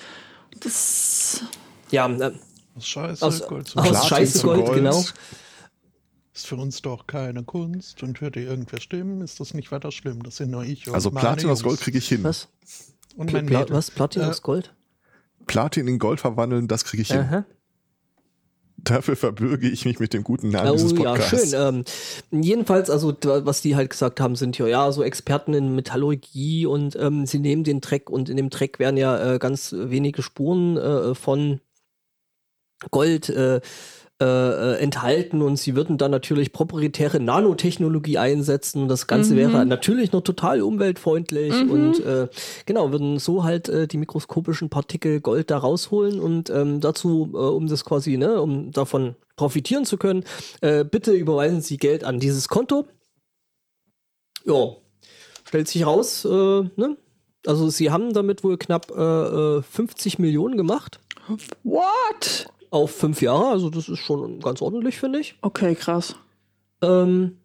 das. 0.64 1.42
Ja, 1.92 2.08
äh, 2.10 2.32
Aus 2.76 2.88
Scheiße, 2.88 3.26
aus, 3.26 3.48
Gold 3.48 3.68
zu 3.68 3.78
aus 3.80 3.88
Platin 3.90 4.08
Scheiße 4.10 4.40
zu 4.40 4.48
Gold, 4.48 4.66
Gold. 4.66 4.78
genau. 4.78 5.04
ist 6.34 6.48
für 6.48 6.56
uns 6.56 6.82
doch 6.82 7.06
keine 7.08 7.44
Kunst. 7.44 8.02
Und 8.04 8.20
hört 8.22 8.36
ihr 8.36 8.44
irgendwer 8.44 8.80
stimmen, 8.82 9.22
ist 9.22 9.40
das 9.40 9.54
nicht 9.54 9.72
weiter 9.72 9.92
schlimm. 9.92 10.24
Das 10.24 10.38
sind 10.38 10.50
nur 10.52 10.64
ich 10.64 10.88
und 10.88 10.96
Also 10.96 11.12
Platin 11.12 11.50
aus. 11.50 11.64
Gold 11.64 11.80
kriege 11.80 11.98
ich 12.00 12.08
hin. 12.08 12.24
Was? 12.24 12.48
Und 13.16 13.28
Pla 13.28 13.40
mein 13.40 13.46
Pla 13.46 13.60
Mädel. 13.60 13.76
was? 13.76 13.92
Platin 13.92 14.24
Äh, 14.24 14.26
aus 14.26 14.42
Gold? 14.42 14.74
Platin 15.46 15.88
in 15.88 16.00
Gold 16.00 16.20
verwandeln, 16.20 16.68
das 16.68 16.84
kriege 16.86 17.04
ich 17.04 17.12
hin. 17.12 17.44
Dafür 18.84 19.16
verbürge 19.16 19.70
ich 19.70 19.86
mich 19.86 20.00
mit 20.00 20.14
dem 20.14 20.24
guten 20.24 20.50
Namen 20.50 20.72
Oh 20.72 20.74
dieses 20.74 20.92
ja, 20.92 20.98
Podcasts. 20.98 21.52
schön. 21.52 21.84
Ähm, 22.32 22.42
jedenfalls, 22.44 22.90
also 22.90 23.16
was 23.24 23.62
die 23.62 23.76
halt 23.76 23.90
gesagt 23.92 24.20
haben, 24.20 24.36
sind 24.36 24.58
ja, 24.58 24.68
ja 24.68 24.92
so 24.92 25.04
Experten 25.04 25.54
in 25.54 25.74
Metallurgie 25.74 26.66
und 26.66 26.96
ähm, 26.98 27.26
sie 27.26 27.40
nehmen 27.40 27.64
den 27.64 27.80
Dreck 27.80 28.10
und 28.10 28.30
in 28.30 28.38
dem 28.38 28.50
Dreck 28.50 28.80
werden 28.80 28.98
ja 28.98 29.36
äh, 29.36 29.40
ganz 29.40 29.74
wenige 29.78 30.22
Spuren 30.22 30.78
äh, 30.78 31.16
von 31.16 31.62
Gold 32.92 33.30
äh, 33.30 33.62
äh, 34.24 34.74
äh, 34.76 34.80
enthalten 34.80 35.42
und 35.42 35.58
sie 35.58 35.76
würden 35.76 35.98
dann 35.98 36.12
natürlich 36.12 36.54
proprietäre 36.54 37.20
Nanotechnologie 37.20 38.18
einsetzen 38.18 38.84
und 38.84 38.88
das 38.88 39.08
Ganze 39.08 39.34
Mhm. 39.34 39.38
wäre 39.38 39.66
natürlich 39.66 40.12
noch 40.14 40.22
total 40.22 40.62
umweltfreundlich 40.62 41.64
Mhm. 41.64 41.70
und 41.72 42.00
äh, 42.06 42.28
genau, 42.66 42.92
würden 42.92 43.20
so 43.20 43.44
halt 43.44 43.68
äh, 43.70 43.88
die 43.88 43.98
mikroskopischen 43.98 44.70
Partikel 44.70 45.20
Gold 45.20 45.52
da 45.52 45.58
rausholen 45.58 46.20
und 46.20 46.50
ähm, 46.50 46.80
dazu, 46.80 47.30
äh, 47.34 47.38
um 47.38 47.68
das 47.68 47.84
quasi, 47.84 48.16
ne, 48.18 48.42
um 48.42 48.72
davon 48.72 49.16
profitieren 49.36 49.84
zu 49.86 49.98
können, 49.98 50.24
äh, 50.62 50.86
bitte 50.86 51.12
überweisen 51.12 51.62
Sie 51.62 51.78
Geld 51.78 52.04
an 52.04 52.20
dieses 52.20 52.48
Konto. 52.48 52.86
Ja, 54.46 54.76
stellt 55.46 55.68
sich 55.68 55.86
raus, 55.86 56.26
äh, 56.26 56.30
ne? 56.30 56.98
Also 57.46 57.70
sie 57.70 57.92
haben 57.92 58.14
damit 58.14 58.44
wohl 58.46 58.58
knapp 58.58 58.90
äh, 58.96 59.02
äh, 59.58 59.62
50 59.62 60.18
Millionen 60.18 60.56
gemacht 60.56 61.00
What? 61.64 62.48
Auf 62.74 62.90
fünf 62.90 63.22
Jahre, 63.22 63.50
also 63.50 63.70
das 63.70 63.88
ist 63.88 64.00
schon 64.00 64.40
ganz 64.40 64.60
ordentlich, 64.62 64.98
finde 64.98 65.20
ich. 65.20 65.36
Okay, 65.42 65.76
krass. 65.76 66.16
Ähm, 66.82 67.38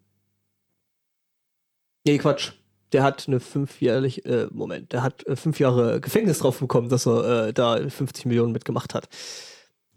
nee, 2.03 2.17
Quatsch. 2.17 2.53
Der 2.93 3.03
hat 3.03 3.27
eine 3.27 3.39
fünfjährlich, 3.39 4.25
äh, 4.25 4.47
Moment, 4.49 4.91
der 4.91 5.03
hat 5.03 5.27
äh, 5.27 5.35
fünf 5.35 5.59
Jahre 5.59 6.01
Gefängnis 6.01 6.39
drauf 6.39 6.59
bekommen, 6.59 6.89
dass 6.89 7.05
er 7.05 7.49
äh, 7.49 7.53
da 7.53 7.77
50 7.77 8.25
Millionen 8.25 8.51
mitgemacht 8.51 8.95
hat. 8.95 9.07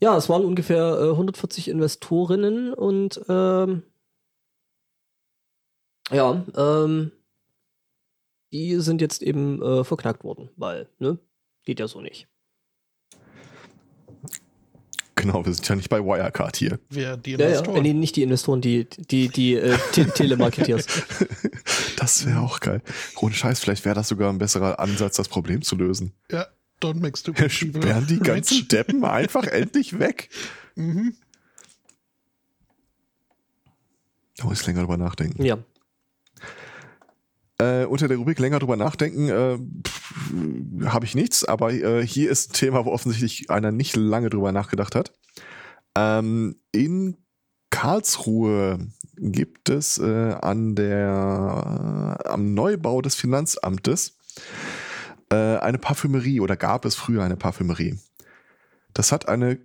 Ja, 0.02 0.14
es 0.18 0.28
waren 0.28 0.44
ungefähr 0.44 0.98
äh, 1.00 1.10
140 1.12 1.68
Investorinnen 1.68 2.74
und 2.74 3.18
ähm, 3.30 3.84
ja, 6.10 6.44
ähm, 6.54 7.12
die 8.52 8.76
sind 8.76 9.00
jetzt 9.00 9.22
eben 9.22 9.62
äh, 9.62 9.82
verknackt 9.82 10.24
worden, 10.24 10.50
weil, 10.56 10.90
ne, 10.98 11.18
geht 11.64 11.80
ja 11.80 11.88
so 11.88 12.02
nicht. 12.02 12.28
Genau, 15.22 15.46
wir 15.46 15.54
sind 15.54 15.68
ja 15.68 15.76
nicht 15.76 15.88
bei 15.88 16.00
Wirecard 16.00 16.56
hier. 16.56 16.80
Wer 16.90 17.16
die 17.16 17.32
Ja, 17.32 17.38
ja, 17.38 17.46
Investoren. 17.46 17.76
äh, 17.76 17.80
nee, 17.82 17.92
nicht 17.94 18.16
die 18.16 18.22
Investoren, 18.24 18.60
die, 18.60 18.86
die, 18.86 19.28
die 19.28 19.54
äh, 19.54 19.78
Te 19.92 20.06
Telemarketeers. 20.06 20.86
Das 21.96 22.26
wäre 22.26 22.40
auch 22.40 22.58
geil. 22.58 22.82
Ohne 23.20 23.32
Scheiß, 23.32 23.60
vielleicht 23.60 23.84
wäre 23.84 23.94
das 23.94 24.08
sogar 24.08 24.28
ein 24.32 24.38
besserer 24.38 24.80
Ansatz, 24.80 25.14
das 25.16 25.28
Problem 25.28 25.62
zu 25.62 25.76
lösen. 25.76 26.12
Ja, 26.32 26.46
don't 26.82 26.96
make 27.00 27.16
stupid 27.16 27.48
people 27.48 27.80
Sperren 27.82 28.06
die 28.08 28.14
rich. 28.14 28.22
ganzen 28.24 28.66
Deppen 28.66 29.04
einfach 29.04 29.44
endlich 29.44 30.00
weg. 30.00 30.28
Mhm. 30.74 31.14
Da 34.36 34.44
muss 34.46 34.60
ich 34.60 34.66
länger 34.66 34.80
drüber 34.80 34.96
nachdenken. 34.96 35.44
Ja. 35.44 35.58
Äh, 37.58 37.84
unter 37.84 38.08
der 38.08 38.16
Rubrik 38.16 38.38
länger 38.38 38.58
drüber 38.58 38.76
nachdenken 38.76 39.28
äh, 39.28 40.86
habe 40.86 41.04
ich 41.04 41.14
nichts, 41.14 41.44
aber 41.44 41.72
äh, 41.72 42.06
hier 42.06 42.30
ist 42.30 42.50
ein 42.50 42.54
Thema, 42.54 42.84
wo 42.84 42.90
offensichtlich 42.90 43.50
einer 43.50 43.72
nicht 43.72 43.96
lange 43.96 44.30
drüber 44.30 44.52
nachgedacht 44.52 44.94
hat. 44.94 45.12
Ähm, 45.96 46.56
in 46.72 47.18
Karlsruhe 47.70 48.78
gibt 49.16 49.68
es 49.68 49.98
äh, 49.98 50.34
an 50.40 50.74
der 50.74 52.18
am 52.24 52.54
Neubau 52.54 53.02
des 53.02 53.14
Finanzamtes 53.14 54.18
äh, 55.30 55.56
eine 55.56 55.78
Parfümerie 55.78 56.40
oder 56.40 56.56
gab 56.56 56.84
es 56.84 56.94
früher 56.94 57.22
eine 57.22 57.36
Parfümerie. 57.36 57.98
Das 58.94 59.12
hat 59.12 59.28
eine 59.28 59.58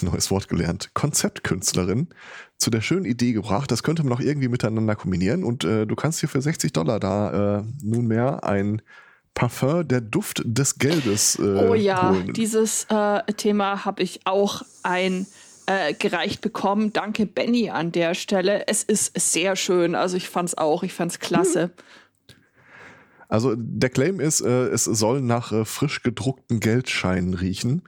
neues 0.00 0.30
Wort 0.30 0.48
gelernt, 0.48 0.90
Konzeptkünstlerin 0.94 2.08
zu 2.58 2.70
der 2.70 2.80
schönen 2.80 3.06
Idee 3.06 3.32
gebracht, 3.32 3.70
das 3.70 3.82
könnte 3.82 4.02
man 4.02 4.10
noch 4.10 4.20
irgendwie 4.20 4.48
miteinander 4.48 4.94
kombinieren 4.94 5.44
und 5.44 5.64
äh, 5.64 5.86
du 5.86 5.96
kannst 5.96 6.20
hier 6.20 6.28
für 6.28 6.42
60 6.42 6.72
Dollar 6.72 7.00
da 7.00 7.60
äh, 7.60 7.62
nunmehr 7.82 8.44
ein 8.44 8.82
Parfum 9.34 9.86
der 9.86 10.00
Duft 10.00 10.42
des 10.44 10.78
Geldes 10.78 11.38
äh, 11.38 11.42
oh 11.42 11.74
ja, 11.74 12.10
holen. 12.10 12.32
dieses 12.34 12.86
äh, 12.90 13.22
Thema 13.34 13.84
habe 13.84 14.02
ich 14.02 14.20
auch 14.26 14.62
ein 14.82 15.26
äh, 15.66 15.94
gereicht 15.94 16.40
bekommen. 16.40 16.92
Danke, 16.92 17.26
Benny, 17.26 17.70
an 17.70 17.92
der 17.92 18.14
Stelle. 18.14 18.66
Es 18.66 18.82
ist 18.82 19.18
sehr 19.18 19.54
schön. 19.56 19.94
Also 19.94 20.16
ich 20.16 20.28
fand's 20.28 20.58
auch, 20.58 20.82
ich 20.82 20.92
fand's 20.92 21.20
klasse. 21.20 21.70
Also 23.28 23.54
der 23.56 23.90
Claim 23.90 24.18
ist, 24.18 24.40
äh, 24.40 24.66
es 24.66 24.84
soll 24.84 25.20
nach 25.20 25.66
frisch 25.66 26.02
gedruckten 26.02 26.58
Geldscheinen 26.58 27.34
riechen. 27.34 27.82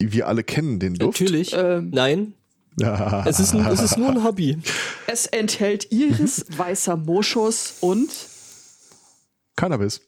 Wir 0.00 0.26
alle 0.28 0.42
kennen 0.42 0.78
den 0.80 0.94
Duft. 0.94 1.20
Natürlich. 1.20 1.52
Ähm. 1.54 1.90
Nein. 1.90 2.34
Es 3.26 3.38
ist, 3.40 3.52
ein, 3.52 3.66
es 3.66 3.82
ist 3.82 3.98
nur 3.98 4.08
ein 4.08 4.24
Hobby. 4.24 4.56
Es 5.06 5.26
enthält 5.26 5.92
Iris, 5.92 6.46
weißer 6.56 6.96
Moschus 6.96 7.74
und 7.80 8.08
Cannabis. 9.56 10.00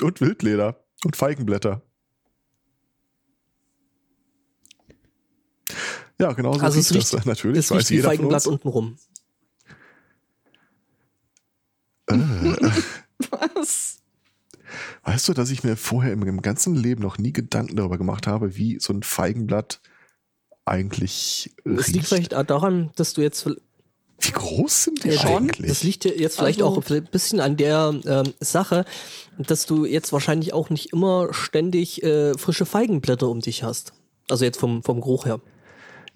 Und 0.00 0.20
Wildleder. 0.20 0.84
Und 1.04 1.16
Feigenblätter. 1.16 1.82
Ja, 6.20 6.32
genau 6.32 6.52
so 6.54 6.60
Also 6.60 6.78
es 6.78 6.90
riecht 6.94 7.12
das 7.12 7.14
riecht- 7.20 7.26
natürlich. 7.26 7.58
Es 7.58 7.70
weiß 7.70 7.78
riecht 7.78 7.90
wie 7.90 7.94
jeder 7.96 8.08
Feigenblatt 8.08 8.46
unten 8.46 8.68
rum. 8.68 8.96
was? 13.30 13.98
Weißt 15.04 15.28
du, 15.28 15.32
dass 15.34 15.50
ich 15.50 15.64
mir 15.64 15.76
vorher 15.76 16.12
im, 16.12 16.22
im 16.22 16.42
ganzen 16.42 16.74
Leben 16.74 17.02
noch 17.02 17.18
nie 17.18 17.32
Gedanken 17.32 17.76
darüber 17.76 17.98
gemacht 17.98 18.26
habe, 18.26 18.56
wie 18.56 18.78
so 18.80 18.92
ein 18.92 19.02
Feigenblatt 19.02 19.80
eigentlich 20.64 21.54
Es 21.64 21.88
liegt 21.88 22.06
vielleicht 22.06 22.32
daran, 22.32 22.90
dass 22.96 23.12
du 23.12 23.20
jetzt 23.20 23.46
Wie 23.46 24.30
groß 24.32 24.84
sind 24.84 25.04
die 25.04 25.10
Ja, 25.10 25.36
eigentlich? 25.36 25.68
Das 25.68 25.82
liegt 25.82 26.04
ja 26.04 26.12
jetzt 26.12 26.36
vielleicht 26.38 26.62
Also- 26.62 26.78
auch 26.80 26.90
ein 26.90 27.04
bisschen 27.10 27.40
an 27.40 27.56
der 27.56 27.94
ähm, 28.06 28.32
Sache, 28.40 28.84
dass 29.38 29.66
du 29.66 29.84
jetzt 29.84 30.12
wahrscheinlich 30.12 30.52
auch 30.52 30.70
nicht 30.70 30.92
immer 30.92 31.32
ständig 31.34 32.02
äh, 32.02 32.36
frische 32.38 32.64
Feigenblätter 32.66 33.28
um 33.28 33.40
dich 33.40 33.62
hast. 33.62 33.92
Also 34.30 34.44
jetzt 34.44 34.58
vom, 34.58 34.82
vom 34.82 35.00
Geruch 35.00 35.26
her. 35.26 35.40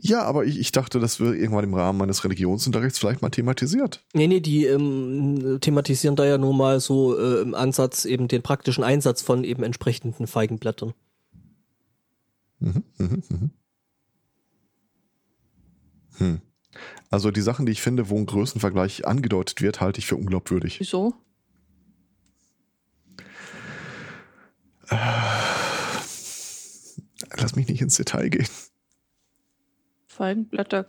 Ja, 0.01 0.23
aber 0.23 0.45
ich, 0.45 0.61
ich 0.61 0.71
dachte, 0.71 1.01
das 1.01 1.19
wird 1.19 1.35
irgendwann 1.35 1.65
im 1.65 1.75
Rahmen 1.75 1.99
meines 1.99 2.23
Religionsunterrichts 2.23 3.01
vielleicht 3.01 3.21
mal 3.21 3.31
thematisiert. 3.31 4.05
Nee, 4.15 4.29
nee, 4.29 4.41
die 4.41 4.65
ähm, 4.65 5.59
thematisieren 5.61 6.15
da 6.15 6.25
ja 6.25 6.39
nur 6.39 6.55
mal 6.55 6.79
so 6.79 7.19
äh, 7.19 7.43
im 7.43 7.55
Ansatz 7.55 8.05
eben 8.05 8.29
den 8.29 8.43
praktischen 8.43 8.85
Einsatz 8.85 9.23
von 9.23 9.43
eben 9.43 9.65
entsprechenden 9.65 10.29
Feigenblättern. 10.29 10.95
Mhm, 12.61 12.85
mhm, 12.99 13.23
mhm. 13.29 13.51
Hm. 16.19 16.41
Also 17.11 17.33
die 17.33 17.41
Sachen, 17.41 17.67
die 17.67 17.73
ich 17.73 17.83
finde, 17.83 18.09
wo 18.09 18.17
ein 18.17 18.27
Größenvergleich 18.27 19.05
angedeutet 19.05 19.61
wird, 19.63 19.81
halte 19.81 19.99
ich 19.99 20.07
für 20.07 20.17
unglaubwürdig. 20.17 20.79
Wieso? 20.79 21.15
Lass 27.37 27.57
mich 27.57 27.67
nicht 27.69 27.83
ins 27.83 27.97
Detail 27.97 28.29
gehen. 28.29 28.47
Feigenblätter. 30.19 30.85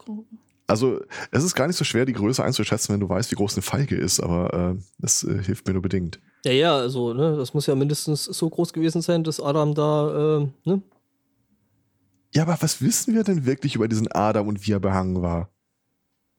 Also 0.68 1.02
es 1.32 1.44
ist 1.44 1.56
gar 1.56 1.68
nicht 1.68 1.78
so 1.78 1.86
schwer, 1.86 2.06
die 2.06 2.14
Größe 2.14 2.44
einzuschätzen, 2.44 2.94
wenn 2.94 3.00
du 3.00 3.10
weißt, 3.10 3.32
wie 3.32 3.36
groß 3.36 3.56
eine 3.56 3.62
Feige 3.62 3.96
ist, 3.96 4.20
aber 4.20 4.76
äh, 4.76 4.82
das 4.98 5.24
äh, 5.24 5.42
hilft 5.44 5.68
mir 5.68 5.74
nur 5.74 5.82
bedingt. 5.82 6.20
Ja, 6.46 6.52
ja, 6.52 6.76
also, 6.76 7.14
ne, 7.14 7.38
das 7.38 7.54
muss 7.54 7.66
ja 7.66 7.76
mindestens 7.76 8.26
so 8.26 8.50
groß 8.50 8.74
gewesen 8.74 9.02
sein, 9.02 9.24
dass 9.24 9.40
Adam 9.40 9.74
da, 9.74 10.40
äh, 10.40 10.48
ne? 10.70 10.82
Ja, 12.34 12.44
aber 12.44 12.58
was 12.60 12.82
wissen 12.82 13.16
wir 13.16 13.24
denn 13.24 13.46
wirklich 13.46 13.76
über 13.76 13.88
diesen 13.88 14.12
Adam 14.12 14.48
und 14.48 14.66
wie 14.68 14.74
er 14.74 14.80
behangen 14.80 15.22
war? 15.22 15.50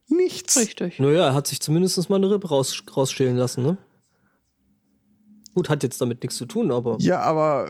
Nichts. 0.06 0.56
Richtig. 0.56 0.98
Naja, 0.98 1.26
er 1.26 1.34
hat 1.34 1.46
sich 1.46 1.60
zumindest 1.60 2.08
mal 2.08 2.16
eine 2.16 2.30
Rippe 2.30 2.48
raus, 2.48 2.82
rausschälen 2.96 3.36
lassen, 3.36 3.62
ne? 3.62 3.78
Gut, 5.54 5.68
hat 5.68 5.82
jetzt 5.82 6.00
damit 6.00 6.22
nichts 6.22 6.36
zu 6.36 6.46
tun, 6.46 6.70
aber. 6.70 6.96
Ja, 7.00 7.20
aber. 7.20 7.68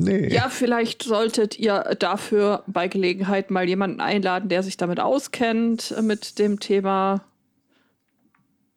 Nee. 0.00 0.32
Ja, 0.32 0.48
vielleicht 0.48 1.02
solltet 1.02 1.58
ihr 1.58 1.96
dafür 1.98 2.62
bei 2.68 2.86
Gelegenheit 2.86 3.50
mal 3.50 3.68
jemanden 3.68 4.00
einladen, 4.00 4.48
der 4.48 4.62
sich 4.62 4.76
damit 4.76 5.00
auskennt, 5.00 5.90
äh, 5.90 6.02
mit 6.02 6.38
dem 6.38 6.60
Thema. 6.60 7.24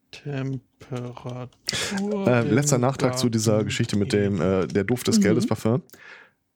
Temperatur. 0.10 1.48
Äh, 2.28 2.42
letzter 2.50 2.80
Nachtrag 2.80 3.20
zu 3.20 3.30
dieser. 3.30 3.64
Geschichte 3.64 3.98
mit 3.98 4.14
dem 4.14 4.42
äh, 4.42 4.66
der 4.68 4.84
Duft 4.84 5.08
des 5.08 5.20
Mhm. 5.20 5.22
Geldes 5.22 5.46
Parfum. 5.48 5.84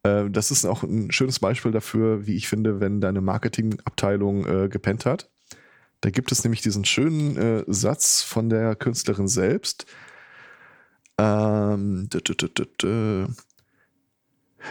Äh, 0.03 0.29
das 0.31 0.49
ist 0.49 0.65
auch 0.65 0.81
ein 0.83 1.11
schönes 1.11 1.39
Beispiel 1.39 1.71
dafür, 1.71 2.25
wie 2.25 2.35
ich 2.35 2.47
finde, 2.47 2.79
wenn 2.79 3.01
deine 3.01 3.21
Marketingabteilung 3.21 4.45
äh, 4.45 4.67
gepennt 4.69 5.05
hat. 5.05 5.29
Da 6.01 6.09
gibt 6.09 6.31
es 6.31 6.43
nämlich 6.43 6.61
diesen 6.61 6.85
schönen 6.85 7.37
äh, 7.37 7.63
Satz 7.67 8.21
von 8.23 8.49
der 8.49 8.75
Künstlerin 8.75 9.27
selbst. 9.27 9.85
Ähm, 11.17 12.09
dü- 12.11 12.21
dü- 12.25 12.35
dü- 12.35 12.53
dü- 12.53 12.67
dü. 12.81 13.27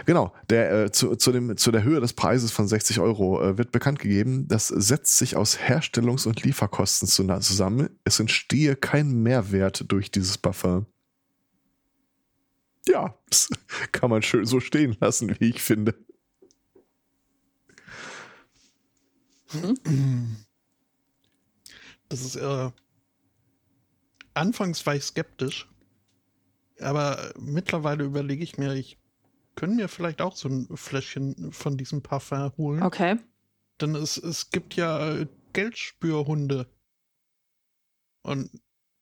Genau, 0.07 0.33
der, 0.51 0.85
äh, 0.85 0.93
zu, 0.93 1.17
zu, 1.17 1.33
dem, 1.33 1.57
zu 1.57 1.71
der 1.71 1.83
Höhe 1.85 2.01
des 2.01 2.13
Preises 2.13 2.51
von 2.51 2.67
60 2.67 3.01
Euro 3.01 3.41
äh, 3.43 3.59
wird 3.59 3.71
bekannt 3.73 3.99
gegeben, 3.99 4.49
das 4.49 4.69
setzt 4.69 5.17
sich 5.19 5.37
aus 5.37 5.59
Herstellungs- 5.59 6.27
und 6.27 6.43
Lieferkosten 6.43 7.07
zu, 7.09 7.25
zusammen. 7.41 7.89
Es 8.05 8.21
entstehe 8.21 8.77
kein 8.77 9.23
Mehrwert 9.23 9.85
durch 9.91 10.11
dieses 10.11 10.39
Parfum. 10.39 10.87
Ja, 12.87 13.19
das 13.31 13.49
kann 13.93 14.11
man 14.11 14.23
schön 14.23 14.45
so 14.45 14.61
stehen 14.61 14.97
lassen, 15.01 15.35
wie 15.39 15.51
ich 15.51 15.63
finde. 15.63 15.95
Das 22.11 22.21
ist 22.21 22.37
äh, 22.37 22.71
anfangs 24.35 24.85
war 24.87 24.95
ich 24.95 25.05
skeptisch, 25.05 25.69
aber 26.79 27.33
mittlerweile 27.41 28.05
überlege 28.05 28.45
ich 28.45 28.59
mir, 28.59 28.75
ich 28.75 28.99
könnte 29.55 29.77
mir 29.77 29.89
vielleicht 29.89 30.21
auch 30.21 30.37
so 30.37 30.49
ein 30.49 30.69
Fläschchen 30.77 31.53
von 31.53 31.77
diesem 31.77 32.03
Parfum 32.03 32.53
holen. 32.57 32.83
Okay. 32.83 33.17
Denn 33.81 33.95
es, 33.95 34.17
es 34.17 34.51
gibt 34.51 34.75
ja 34.75 35.13
äh, 35.13 35.27
Geldspürhunde. 35.53 36.67
Und 38.23 38.51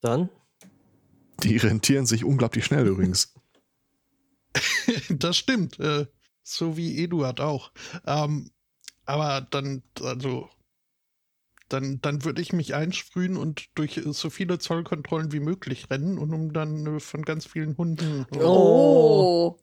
Dann? 0.00 0.28
Die 1.42 1.56
rentieren 1.56 2.06
sich 2.06 2.24
unglaublich 2.24 2.64
schnell 2.64 2.86
übrigens. 2.86 3.34
das 5.08 5.36
stimmt. 5.36 5.78
Äh, 5.78 6.06
so 6.42 6.76
wie 6.76 7.02
Eduard 7.02 7.40
auch. 7.40 7.72
Ähm, 8.06 8.50
aber 9.04 9.46
dann, 9.50 9.82
also, 10.00 10.48
dann, 11.68 12.00
dann 12.00 12.24
würde 12.24 12.42
ich 12.42 12.52
mich 12.52 12.74
einsprühen 12.74 13.36
und 13.36 13.66
durch 13.74 14.00
so 14.04 14.30
viele 14.30 14.58
Zollkontrollen 14.58 15.32
wie 15.32 15.40
möglich 15.40 15.90
rennen 15.90 16.18
und 16.18 16.32
um 16.32 16.52
dann 16.52 16.86
äh, 16.86 17.00
von 17.00 17.22
ganz 17.22 17.46
vielen 17.46 17.76
Hunden. 17.76 18.26
Oh. 18.38 19.56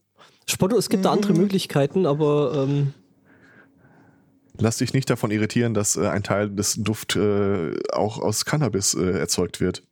Spotto, 0.47 0.77
es 0.77 0.89
gibt 0.89 1.05
da 1.05 1.11
andere 1.11 1.33
Mhm. 1.33 1.39
Möglichkeiten, 1.39 2.05
aber 2.05 2.65
ähm, 2.67 2.93
Lass 4.61 4.77
dich 4.77 4.93
nicht 4.93 5.09
davon 5.09 5.31
irritieren, 5.31 5.73
dass 5.73 5.95
äh, 5.95 6.07
ein 6.07 6.23
Teil 6.23 6.49
des 6.49 6.75
Duft 6.75 7.15
äh, 7.15 7.77
auch 7.93 8.19
aus 8.19 8.43
Cannabis 8.45 8.93
äh, 8.93 9.17
erzeugt 9.17 9.61
wird. 9.61 9.83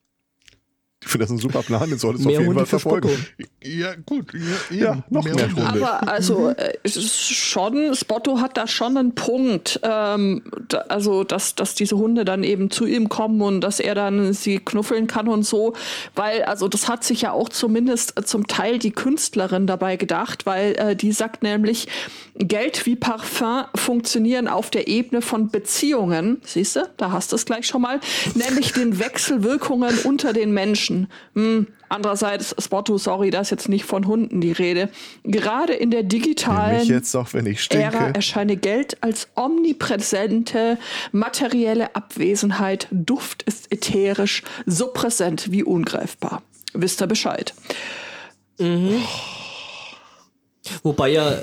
Ich 1.08 1.12
finde 1.12 1.24
das 1.24 1.32
ein 1.32 1.38
super 1.38 1.64
Plan, 1.64 1.90
den 1.90 1.98
solltest 1.98 2.26
du 2.26 2.28
auf 2.28 2.34
mehr 2.34 2.42
jeden 2.42 2.50
Hunde 2.50 2.66
Fall 2.66 2.80
verfolgen. 2.80 3.08
Spotto. 3.08 3.50
Ja, 3.64 3.94
gut. 4.06 4.34
Ja, 4.34 4.76
eben. 4.76 4.84
Ja, 4.84 5.04
noch 5.10 5.24
mehr 5.24 5.48
Hunde. 5.48 5.64
Aber 5.66 6.06
also 6.10 6.50
äh, 6.50 6.74
es 6.84 6.98
ist 6.98 7.16
schon, 7.34 7.96
Spotto 7.96 8.42
hat 8.42 8.58
da 8.58 8.68
schon 8.68 8.98
einen 8.98 9.16
Punkt. 9.16 9.80
Ähm, 9.84 10.42
da, 10.68 10.80
also, 10.90 11.24
dass, 11.24 11.56
dass 11.56 11.76
diese 11.76 11.96
Hunde 11.96 12.26
dann 12.26 12.44
eben 12.44 12.70
zu 12.72 12.86
ihm 12.86 13.08
kommen 13.08 13.42
und 13.42 13.62
dass 13.62 13.80
er 13.80 13.96
dann 13.96 14.34
sie 14.34 14.60
knuffeln 14.60 15.08
kann 15.08 15.30
und 15.30 15.44
so. 15.44 15.76
Weil, 16.14 16.44
also 16.44 16.68
das 16.68 16.90
hat 16.90 17.06
sich 17.06 17.22
ja 17.22 17.32
auch 17.32 17.48
zumindest 17.48 18.20
äh, 18.20 18.26
zum 18.26 18.48
Teil 18.48 18.78
die 18.78 18.92
Künstlerin 18.92 19.66
dabei 19.66 19.96
gedacht, 19.96 20.46
weil 20.46 20.74
äh, 20.74 20.96
die 20.98 21.14
sagt 21.14 21.42
nämlich, 21.42 21.88
Geld 22.38 22.86
wie 22.86 22.98
Parfum 22.98 23.64
funktionieren 23.76 24.48
auf 24.48 24.70
der 24.70 24.88
Ebene 24.90 25.22
von 25.22 25.50
Beziehungen. 25.50 26.42
Siehst 26.44 26.76
du, 26.76 26.82
da 26.98 27.12
hast 27.12 27.32
du 27.32 27.38
es 27.38 27.46
gleich 27.46 27.66
schon 27.66 27.82
mal. 27.82 28.02
Nämlich 28.36 28.74
den 28.74 29.00
Wechselwirkungen 29.00 29.98
unter 30.04 30.34
den 30.34 30.52
Menschen. 30.52 30.97
Hm. 31.36 31.68
Andererseits, 31.90 32.56
Spotto, 32.60 32.98
sorry, 32.98 33.30
da 33.30 33.42
ist 33.42 33.52
jetzt 33.52 33.70
nicht 33.70 33.86
von 33.86 34.08
Hunden 34.08 34.42
die 34.42 34.52
Rede. 34.52 34.90
Gerade 35.24 35.74
in 35.74 35.92
der 35.92 36.04
digitalen 36.04 36.86
jetzt 36.86 37.16
auch, 37.16 37.34
wenn 37.34 37.46
ich 37.46 37.72
Ära 37.72 38.10
erscheine 38.10 38.58
Geld 38.58 38.98
als 39.02 39.30
omnipräsente 39.36 40.78
materielle 41.12 41.96
Abwesenheit. 41.96 42.88
Duft 42.92 43.44
ist 43.44 43.72
ätherisch, 43.72 44.44
so 44.66 44.88
präsent 44.88 45.52
wie 45.52 45.64
ungreifbar. 45.64 46.42
Wisst 46.74 47.02
ihr 47.02 47.08
Bescheid? 47.08 47.54
wobei 50.84 51.10
ja, 51.10 51.38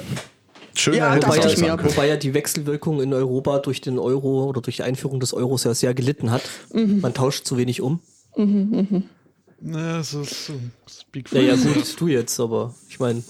Schöner 0.74 0.96
Ja, 0.96 1.16
wobei, 1.16 1.36
mir. 1.36 1.76
können. 1.76 1.84
wobei 1.84 2.08
ja 2.08 2.16
die 2.16 2.34
Wechselwirkung 2.34 3.00
in 3.00 3.14
Europa 3.14 3.58
durch 3.60 3.80
den 3.80 3.98
Euro 3.98 4.44
oder 4.44 4.60
durch 4.60 4.76
die 4.76 4.82
Einführung 4.82 5.20
des 5.20 5.32
Euros 5.32 5.64
ja 5.64 5.72
sehr 5.74 5.94
gelitten 5.94 6.30
hat. 6.30 6.42
Mhm. 6.72 7.00
Man 7.00 7.14
tauscht 7.14 7.46
zu 7.46 7.56
wenig 7.56 7.80
um. 7.80 8.00
Ne, 8.36 8.86
es 8.90 9.23
ist 9.64 10.10
so, 10.10 10.24
speak 10.88 11.28
for 11.28 11.38
Naja, 11.40 11.54
gut, 11.56 11.98
du 12.00 12.06
jetzt, 12.08 12.38
aber 12.38 12.74
ich 12.88 12.98
meine, 13.00 13.22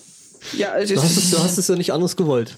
Ja, 0.56 0.72
also 0.72 0.94
du, 0.94 1.02
hast 1.02 1.16
es- 1.16 1.30
du 1.30 1.38
hast 1.38 1.58
es 1.58 1.68
ja 1.68 1.76
nicht 1.76 1.92
anders 1.92 2.16
gewollt. 2.16 2.56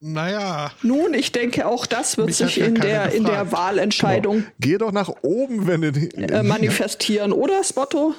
Naja, 0.00 0.72
nun, 0.82 1.14
ich 1.14 1.32
denke, 1.32 1.66
auch 1.66 1.86
das 1.86 2.16
wird 2.18 2.26
Mich 2.28 2.40
hat 2.42 2.48
sich 2.48 2.56
ja 2.58 2.66
in 2.66 2.74
keiner 2.74 2.86
der, 3.08 3.12
in 3.12 3.24
der 3.24 3.44
gefragt. 3.44 3.52
Wahlentscheidung 3.52 4.44
Geh 4.60 4.76
doch 4.76 4.92
nach 4.92 5.08
oben, 5.22 5.66
wenn 5.66 5.80
du 5.80 5.92
die, 5.92 6.08
äh, 6.10 6.42
manifestieren, 6.42 7.32
oder, 7.32 7.64
Spotto? 7.64 8.14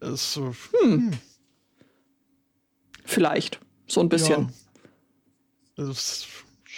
es 0.00 0.10
ist 0.12 0.32
so. 0.32 0.54
Vielleicht. 3.04 3.60
So 3.86 4.00
ein 4.00 4.08
bisschen. 4.08 4.50
Ja. 5.76 5.84
Es, 5.90 6.26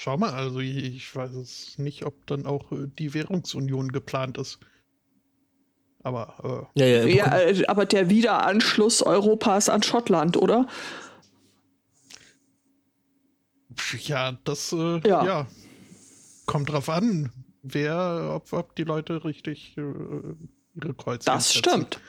schau 0.05 0.19
mal, 0.19 0.35
also 0.35 0.61
ich, 0.61 1.17
weiß 1.17 1.33
es 1.33 1.79
nicht, 1.79 2.05
ob 2.05 2.27
dann 2.27 2.45
auch 2.45 2.71
äh, 2.73 2.87
die 2.99 3.14
Währungsunion 3.14 3.90
geplant 3.90 4.37
ist. 4.37 4.59
Aber 6.03 6.69
Ja, 6.75 6.85
ja, 6.87 7.05
Ja, 7.07 7.29
Prin- 7.31 7.62
äh, 7.62 7.67
aber 7.67 7.87
der 7.87 8.11
Wiederanschluss 8.11 9.01
Europas 9.03 9.71
an 9.71 9.83
Schottland, 9.83 10.37
oder? 10.37 10.67
äh, 13.71 13.97
ja, 14.03 14.33
das 14.45 14.73
äh, 14.73 15.01
Ja. 15.09 15.25
ja. 15.25 15.47
kommt 16.45 16.71
drauf 16.71 16.90
an, 16.90 17.33
wer, 17.62 18.33
ob, 18.37 18.53
ob 18.53 18.77
die 18.77 18.85
Leute 18.85 19.25
richtig 19.25 19.75
äh, 19.79 19.81
ihre 20.75 20.95
Kreuze. 20.95 21.25
Das 21.25 21.51
setzen. 21.51 21.71
stimmt. 21.71 22.01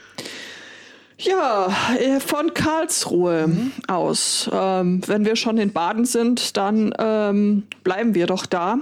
Ja, 1.17 1.73
äh, 1.97 2.19
von 2.19 2.53
Karlsruhe 2.53 3.71
aus. 3.87 4.49
Ähm, 4.51 5.01
wenn 5.07 5.25
wir 5.25 5.35
schon 5.35 5.57
in 5.57 5.71
Baden 5.71 6.05
sind, 6.05 6.57
dann 6.57 6.93
ähm, 6.99 7.63
bleiben 7.83 8.15
wir 8.15 8.27
doch 8.27 8.45
da 8.45 8.79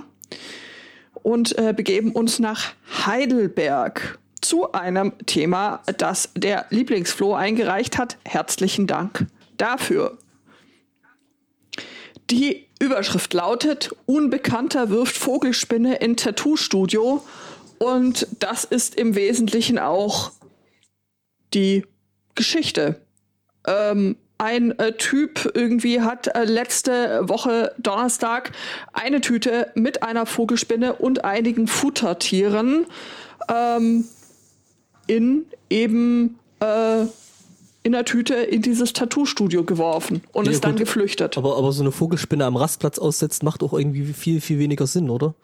und 1.22 1.58
äh, 1.58 1.74
begeben 1.74 2.12
uns 2.12 2.40
nach 2.40 2.74
Heidelberg 3.06 4.18
zu 4.42 4.72
einem 4.74 5.14
Thema, 5.26 5.82
das 5.98 6.30
der 6.36 6.66
Lieblingsfloh 6.70 7.34
eingereicht 7.36 7.98
hat. 8.00 8.18
Herzlichen 8.26 8.88
Dank 8.88 9.28
dafür. 9.58 10.18
Die 12.32 12.66
Überschrift 12.80 13.34
lautet: 13.34 13.96
Unbekannter 14.08 14.90
wirft 14.90 15.18
Vogelspinne 15.18 15.98
in 15.98 16.18
Tattoo-Studio. 16.18 17.24
Und 17.78 18.28
das 18.40 18.64
ist 18.64 18.96
im 18.96 19.14
Wesentlichen 19.14 19.78
auch 19.78 20.32
die 21.54 21.86
Geschichte. 22.36 23.02
Ähm, 23.66 24.16
ein 24.38 24.78
äh, 24.80 24.94
Typ 24.94 25.52
irgendwie 25.54 26.02
hat 26.02 26.28
äh, 26.28 26.44
letzte 26.44 27.22
Woche 27.30 27.74
Donnerstag 27.78 28.52
eine 28.92 29.22
Tüte 29.22 29.72
mit 29.76 30.04
einer 30.04 30.26
Vogelspinne 30.26 30.94
und 30.96 31.24
einigen 31.24 31.68
Futtertieren 31.68 32.86
ähm, 33.50 34.06
in 35.08 35.46
eben 35.70 36.40
äh, 36.60 37.06
in 37.84 37.92
der 37.92 38.06
Tüte 38.06 38.36
in 38.36 38.62
dieses 38.62 38.94
Tattoo-Studio 38.94 39.64
geworfen 39.66 40.24
und 40.32 40.46
Ja, 40.46 40.52
ist 40.52 40.64
dann 40.64 40.72
gut. 40.72 40.80
geflüchtet. 40.80 41.38
aber, 41.38 41.58
aber 41.58 41.72
so 41.72 41.84
eine 41.84 41.92
Vogelspinne 41.92 42.46
am 42.46 42.56
Rastplatz 42.56 42.98
aussetzt, 42.98 43.44
macht 43.44 43.62
auch 43.62 43.74
irgendwie 43.74 44.14
viel, 44.14 44.42
viel 44.42 44.60
weniger 44.60 44.88
Sinn, 44.88 45.10
oder? 45.10 45.36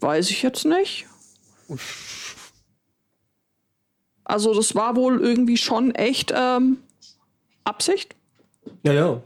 Weiß 0.00 0.30
ich 0.30 0.42
jetzt 0.42 0.64
nicht. 0.64 1.06
Also 4.28 4.54
das 4.54 4.74
war 4.76 4.94
wohl 4.94 5.20
irgendwie 5.20 5.56
schon 5.56 5.92
echt 5.94 6.32
ähm, 6.36 6.78
Absicht. 7.64 8.14
Ja, 8.84 8.92
ja. 8.92 9.22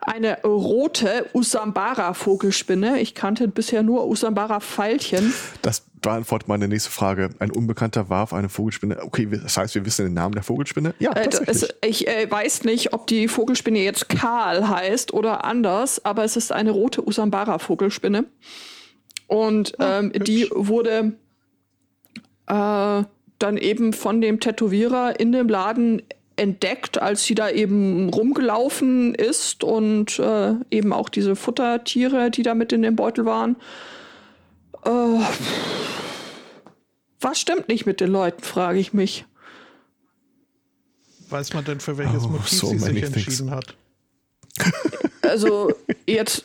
Eine 0.00 0.42
rote 0.42 1.30
Usambara-Vogelspinne. 1.32 3.00
Ich 3.00 3.14
kannte 3.14 3.48
bisher 3.48 3.82
nur 3.82 4.06
Usambara-Pfeilchen. 4.06 5.32
Das 5.62 5.82
beantwortet 6.02 6.46
meine 6.48 6.68
nächste 6.68 6.90
Frage. 6.90 7.30
Ein 7.38 7.50
Unbekannter 7.50 8.10
warf 8.10 8.34
eine 8.34 8.50
Vogelspinne. 8.50 9.02
Okay, 9.02 9.26
das 9.30 9.56
heißt, 9.56 9.74
wir 9.74 9.86
wissen 9.86 10.04
den 10.04 10.12
Namen 10.12 10.34
der 10.34 10.42
Vogelspinne? 10.42 10.94
Ja, 10.98 11.12
Äh, 11.12 11.24
tatsächlich. 11.30 11.62
es, 11.62 11.68
ich 11.88 12.06
äh, 12.06 12.30
weiß 12.30 12.64
nicht, 12.64 12.92
ob 12.92 13.06
die 13.06 13.28
Vogelspinne 13.28 13.78
jetzt 13.78 14.10
Karl 14.10 14.68
heißt 14.68 15.14
oder 15.14 15.44
anders, 15.44 16.04
aber 16.04 16.24
es 16.24 16.36
ist 16.36 16.52
eine 16.52 16.72
rote 16.72 17.06
Usambara-Vogelspinne. 17.06 18.26
Und 19.26 19.80
Ah, 19.80 20.00
ähm, 20.00 20.12
die 20.12 20.42
hübsch. 20.42 20.52
wurde 20.54 21.12
äh, 22.46 23.02
dann 23.38 23.56
eben 23.56 23.92
von 23.92 24.20
dem 24.20 24.40
Tätowierer 24.40 25.18
in 25.18 25.32
dem 25.32 25.48
Laden 25.48 26.02
entdeckt, 26.36 27.00
als 27.00 27.24
sie 27.24 27.34
da 27.34 27.48
eben 27.50 28.08
rumgelaufen 28.08 29.14
ist 29.14 29.62
und 29.62 30.18
äh, 30.18 30.54
eben 30.70 30.92
auch 30.92 31.08
diese 31.08 31.36
Futtertiere, 31.36 32.30
die 32.30 32.42
da 32.42 32.54
mit 32.54 32.72
in 32.72 32.82
dem 32.82 32.96
Beutel 32.96 33.24
waren. 33.24 33.56
Äh, 34.84 34.90
was 37.20 37.40
stimmt 37.40 37.68
nicht 37.68 37.86
mit 37.86 38.00
den 38.00 38.10
Leuten, 38.10 38.42
frage 38.42 38.78
ich 38.78 38.92
mich. 38.92 39.24
Weiß 41.30 41.52
man 41.54 41.64
denn, 41.64 41.80
für 41.80 41.96
welches 41.98 42.24
Oh, 42.24 42.28
Motiv 42.28 42.48
so 42.48 42.66
sie 42.68 42.78
sich 42.78 42.94
things. 43.00 43.16
entschieden 43.16 43.50
hat? 43.50 43.76
Also 45.22 45.72
jetzt 46.06 46.44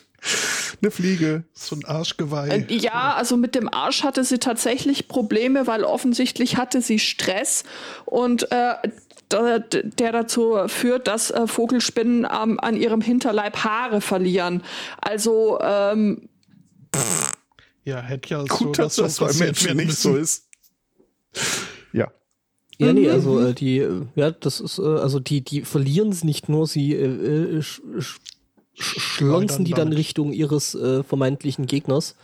Eine 0.82 0.90
Fliege. 0.90 1.44
So 1.52 1.76
ein 1.76 1.84
Arschgeweih. 1.84 2.48
Äh, 2.48 2.74
Ja, 2.74 3.14
also 3.14 3.36
mit 3.36 3.54
dem 3.54 3.68
Arsch 3.72 4.02
hatte 4.02 4.22
sie 4.24 4.38
tatsächlich 4.38 5.08
Probleme, 5.08 5.66
weil 5.66 5.84
offensichtlich 5.84 6.56
hatte 6.56 6.82
sie 6.82 6.98
Stress 6.98 7.64
und 8.04 8.50
äh, 8.52 8.74
der 9.32 10.12
dazu 10.12 10.56
führt, 10.66 11.06
dass 11.06 11.30
äh, 11.30 11.46
Vogelspinnen 11.46 12.24
am- 12.24 12.58
an 12.58 12.76
ihrem 12.76 13.00
Hinterleib 13.00 13.58
Haare 13.58 14.00
verlieren. 14.00 14.62
Also 15.00 15.58
ähm, 15.60 16.28
ja, 17.84 18.00
hätte 18.00 18.28
ja 18.30 18.40
so 18.40 18.46
Gut, 18.66 18.78
dass 18.78 18.96
so 18.96 19.02
das 19.04 19.18
bei 19.18 19.32
Menschen 19.44 19.76
nicht 19.76 19.96
so 19.96 20.16
ist. 20.16 20.48
Ja. 21.92 22.08
Ja, 22.78 22.92
nee, 22.92 23.06
Mhm. 23.06 23.10
also 23.12 23.40
äh, 23.40 23.54
die, 23.54 23.78
äh, 23.78 24.02
ja, 24.16 24.30
das 24.30 24.58
ist, 24.60 24.78
äh, 24.78 24.82
also 24.82 25.20
die, 25.20 25.42
die 25.42 25.62
verlieren 25.62 26.08
es 26.10 26.24
nicht 26.24 26.48
nur, 26.48 26.66
sie 26.66 26.94
äh, 26.94 27.62
schlonzen 28.80 29.64
die 29.64 29.72
dann. 29.72 29.92
Richtung 29.92 30.32
ihres 30.32 30.74
äh, 30.74 31.02
vermeintlichen 31.04 31.66
Gegners. 31.66 32.16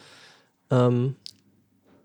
Ähm, 0.70 1.16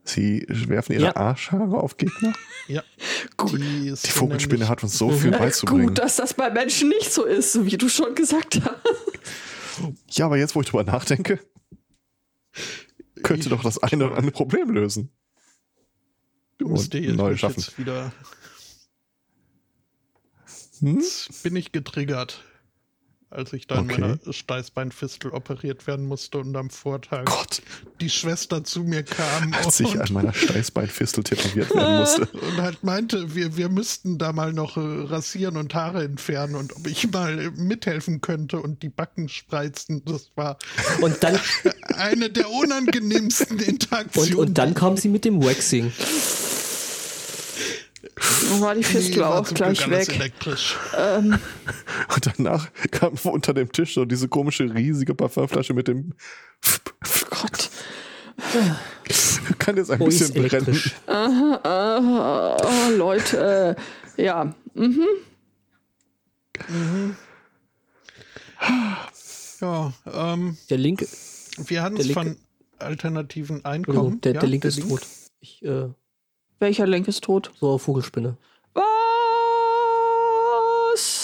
Sie 0.04 0.46
werfen 0.50 0.94
ihre 0.94 1.04
Ja. 1.04 1.16
Arschhaare 1.16 1.78
auf 1.80 1.98
Gegner. 1.98 2.34
Ja. 2.68 2.84
Gut. 3.38 3.60
Die, 3.62 3.92
Die 3.94 4.12
Vogelspinne 4.12 4.68
hat 4.68 4.84
uns 4.84 4.98
so 4.98 5.12
viel 5.12 5.32
beizubringen. 5.32 5.88
gut, 5.88 6.00
dass 6.00 6.16
das 6.18 6.34
bei 6.34 6.50
Menschen 6.50 6.90
nicht 6.90 7.12
so 7.14 7.24
ist, 7.26 7.66
wie 7.66 7.78
du 7.78 7.88
schon 7.88 8.14
gesagt 8.16 8.62
hast. 8.64 8.76
Ja, 10.10 10.26
aber 10.26 10.38
jetzt, 10.38 10.56
wo 10.56 10.62
ich 10.62 10.68
drüber 10.68 10.84
nachdenke, 10.84 11.40
könnte 13.24 13.50
doch 13.50 13.64
das 13.64 13.82
eine 13.82 14.08
oder 14.08 14.18
andere 14.18 14.32
Problem 14.32 14.72
lösen. 14.72 15.10
Du 16.58 16.68
musst 16.68 16.94
dir 16.94 17.14
neu 17.14 17.32
mich 17.32 17.40
schaffen. 17.40 17.60
jetzt 17.62 17.78
wieder. 17.78 18.12
Hm? 20.80 21.00
Jetzt 21.00 21.44
bin 21.44 21.56
ich 21.56 21.72
getriggert, 21.72 22.44
als 23.32 23.54
ich 23.54 23.66
da 23.68 23.76
in 23.76 23.90
Okay. 23.90 24.02
meiner 24.02 24.20
Steißbeinfistel 24.30 25.32
operiert 25.32 25.88
werden 25.88 26.06
musste 26.06 26.38
und 26.40 26.56
am 26.56 26.70
Vortag 26.70 27.26
Gott, 27.26 27.62
die 28.00 28.10
Schwester 28.10 28.64
zu 28.64 28.84
mir 28.84 29.04
kam 29.04 29.54
als 29.54 29.80
ich 29.80 29.96
und, 29.96 30.02
an 30.02 30.14
meiner 30.14 30.34
Steißbeinfistel 30.34 31.24
tätowiert 31.24 31.74
werden 31.74 31.98
musste. 32.00 32.26
und 32.26 32.62
halt 32.62 32.84
meinte, 32.84 33.34
wir, 33.36 33.58
wir 33.58 33.70
müssten 33.70 34.18
da 34.18 34.34
mal 34.34 34.54
noch 34.54 34.78
äh, 34.78 34.82
rasieren 34.82 35.58
und 35.58 35.74
Haare 35.74 36.04
entfernen 36.04 36.56
und 36.56 36.76
ob 36.76 36.86
ich 36.88 37.10
mal 37.12 37.52
mithelfen 37.52 38.22
könnte 38.22 38.60
und 38.60 38.84
die 38.84 38.90
Backen 38.90 39.30
spreizen. 39.30 40.04
Das 40.06 40.32
war 40.36 40.58
und 41.02 41.24
dann, 41.24 41.40
eine 41.98 42.30
der 42.30 42.50
unangenehmsten 42.50 43.58
und, 43.58 43.68
Interaktionen. 43.68 44.36
und 44.36 44.58
dann 44.58 44.74
kam 44.74 44.98
sie 44.98 45.10
mit 45.10 45.26
dem 45.26 45.42
Waxing. 45.44 45.92
Dann 48.50 48.62
war 48.62 48.76
die 48.76 48.84
Fistel 48.84 49.24
auch 49.24 49.48
gleich 49.54 49.80
Glück 49.84 49.92
weg. 49.92 50.16
elektrisch. 50.16 50.78
Ähm, 50.98 51.40
Und 52.16 52.30
danach 52.38 52.70
kam 52.92 53.14
unter 53.24 53.54
dem 53.54 53.72
Tisch 53.72 53.94
so 53.96 54.06
diese 54.06 54.28
komische 54.28 54.74
riesige 54.74 55.14
Parfumflasche 55.16 55.74
mit 55.74 55.88
dem 55.88 56.14
Gott. 57.30 57.70
kann 59.60 59.78
jetzt 59.78 59.92
ein 59.92 60.02
Oh, 60.02 60.06
bisschen 60.06 60.34
brennen. 60.34 60.82
Aha, 61.08 62.58
äh, 62.58 62.64
oh, 62.66 62.98
Leute, 62.98 63.76
äh, 64.18 64.24
ja. 64.24 64.54
Mhm. 64.74 65.06
Ja, 69.60 69.94
ähm, 70.06 70.58
Der 70.70 70.78
Link, 70.78 71.06
wir 71.58 71.82
hatten 71.84 71.96
Der 71.96 72.06
es 72.06 72.12
von 72.12 72.36
alternativen 72.80 73.64
Einkommen. 73.66 74.22
der, 74.22 74.34
ja, 74.34 74.40
der 74.40 74.50
Link 74.50 74.66
ist 74.66 74.82
tot. 74.88 75.02
Ich, 75.40 75.64
äh, 75.64 75.90
Welcher 76.62 76.86
Link 76.86 77.08
ist 77.08 77.24
tot? 77.24 77.52
so 77.60 77.80
Vogelspinne. 77.80 78.38
Was? 78.76 78.86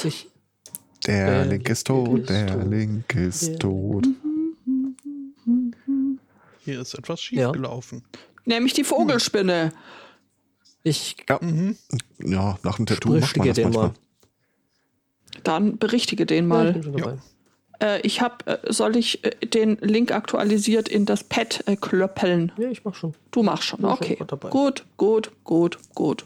Ich, 0.03 0.29
Der 1.05 1.43
Der 1.43 1.45
Link 1.45 1.69
ist 1.69 1.85
tot, 1.85 2.21
ist 2.21 2.29
der 2.31 2.47
tot. 2.47 2.67
Link 2.71 3.13
ist 3.15 3.47
Der- 3.49 3.59
tot. 3.59 4.07
Hier 6.65 6.81
ist 6.81 6.95
etwas 6.95 7.29
Ja. 7.29 7.49
schiefgelaufen. 7.49 8.03
Nämlich 8.45 8.73
die 8.73 8.83
Vogelspinne. 8.83 9.71
ich 10.83 11.15
Mhm. 11.41 11.77
Ja, 12.19 12.57
nach 12.63 12.77
dem 12.77 12.85
Tattoo 12.87 13.19
macht 13.19 13.37
man 13.37 13.47
das 13.47 13.55
den 13.55 13.65
manchmal. 13.65 13.87
mal. 13.89 13.93
Dann 15.43 15.77
berichtige 15.77 16.25
den 16.25 16.49
Ja, 16.49 16.63
ich 16.67 16.73
mal. 16.73 16.73
bin 16.73 16.83
schon 16.83 16.97
Ja. 16.97 17.17
Äh, 17.79 18.01
ich 18.01 18.21
habe, 18.21 18.45
äh, 18.47 18.73
soll 18.73 18.95
ich 18.95 19.23
äh, 19.23 19.31
den 19.45 19.77
Link 19.77 20.11
aktualisiert 20.11 20.89
in 20.89 21.05
das 21.05 21.23
Pad 21.23 21.63
äh, 21.67 21.75
klöppeln? 21.75 22.51
Ja, 22.57 22.69
ich 22.69 22.83
mach 22.83 22.95
schon. 22.95 23.13
Du 23.31 23.43
machst 23.43 23.65
schon, 23.65 23.81
schon 23.81 23.89
okay. 23.91 24.17
dabei. 24.27 24.49
Gut, 24.49 24.85
gut, 24.97 25.31
gut, 25.43 25.77
gut. 25.93 26.25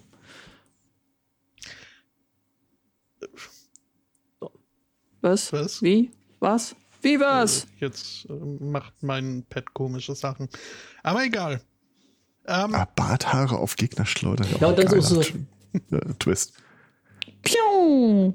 So. 4.39 4.51
Was? 5.21 5.51
Was? 5.53 5.81
Wie? 5.81 6.11
Was? 6.39 6.75
Wie 7.01 7.19
was? 7.19 7.67
Jetzt 7.79 8.27
macht 8.29 8.93
mein 9.01 9.43
Pad 9.49 9.73
komische 9.73 10.15
Sachen. 10.15 10.49
Aber 11.03 11.23
egal. 11.23 11.61
Ähm, 12.47 12.73
Ah, 12.75 12.87
Barthaare 12.95 13.57
auf 13.57 13.75
Gegner 13.75 14.05
schleudern. 14.05 14.47
Ja, 14.59 14.67
und 14.67 14.77
dann 14.79 14.87
so- 15.01 15.21
so- 15.21 15.21
Äh, 15.91 15.99
Twist. 16.19 16.53
Piu! 17.43 18.33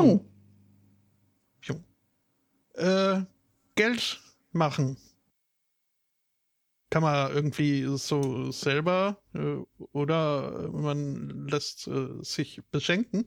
Piu! 0.00 0.24
jo. 1.62 1.74
äh, 2.74 3.22
Geld 3.74 4.20
machen. 4.52 4.96
Kann 6.90 7.02
man 7.02 7.32
irgendwie 7.32 7.84
so 7.96 8.50
selber 8.52 9.22
äh, 9.34 9.56
oder 9.92 10.70
man 10.72 11.48
lässt 11.48 11.86
äh, 11.88 12.08
sich 12.22 12.60
beschenken. 12.70 13.26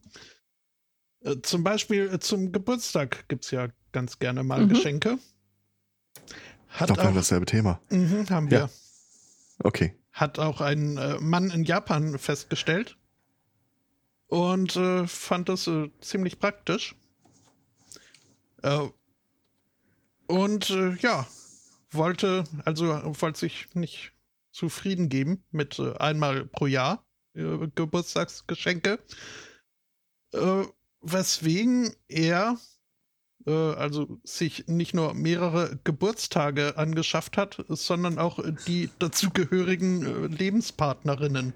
Äh, 1.22 1.38
zum 1.42 1.64
Beispiel 1.64 2.10
äh, 2.14 2.20
zum 2.20 2.52
Geburtstag 2.52 3.28
gibt 3.28 3.46
es 3.46 3.52
ja 3.52 3.70
ganz 3.92 4.20
gerne 4.20 4.44
mal 4.44 4.66
Mhm. 4.66 4.70
Geschenke. 4.70 5.18
Ich 6.28 6.80
Hat 6.80 6.88
glaube, 6.88 7.02
wir 7.02 7.08
haben 7.08 7.16
dasselbe 7.16 7.46
Thema. 7.48 7.80
mhm, 7.90 8.30
haben 8.30 8.52
wir. 8.52 8.58
Ja. 8.60 8.70
Okay. 9.64 9.96
hat 10.12 10.38
auch 10.38 10.62
ein 10.62 10.98
äh, 10.98 11.18
Mann 11.20 11.50
in 11.50 11.64
Japan 11.64 12.20
festgestellt 12.20 12.98
und 14.28 14.76
äh, 14.76 15.08
fand 15.08 15.50
das 15.50 15.68
äh, 15.68 15.90
ziemlich 16.02 16.40
praktisch. 16.40 16.96
Äh, 18.64 18.88
und 20.28 20.70
äh, 20.72 20.96
ja, 20.96 21.28
wollte, 21.92 22.46
also 22.66 22.88
wollte 23.22 23.40
sich 23.40 23.68
nicht 23.74 24.12
zufrieden 24.52 25.10
geben 25.10 25.44
mit 25.52 25.78
äh, 25.80 25.96
einmal 25.98 26.46
pro 26.46 26.66
Jahr 26.66 27.06
äh, 27.34 27.68
Geburtstagsgeschenke, 27.76 29.00
weswegen 31.02 31.96
er 32.10 32.58
also 33.46 34.20
sich 34.24 34.68
nicht 34.68 34.94
nur 34.94 35.14
mehrere 35.14 35.80
Geburtstage 35.86 36.78
angeschafft 36.78 37.38
hat, 37.38 37.64
sondern 37.70 38.20
auch 38.20 38.40
die 38.68 38.90
dazugehörigen 39.00 40.30
Lebenspartnerinnen. 40.30 41.54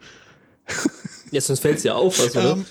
Jetzt 1.31 1.47
sonst 1.47 1.59
fällt 1.59 1.77
es 1.77 1.83
ja 1.83 1.93
auf, 1.93 2.19
also, 2.19 2.39
ne? 2.39 2.49
Ähm, 2.49 2.65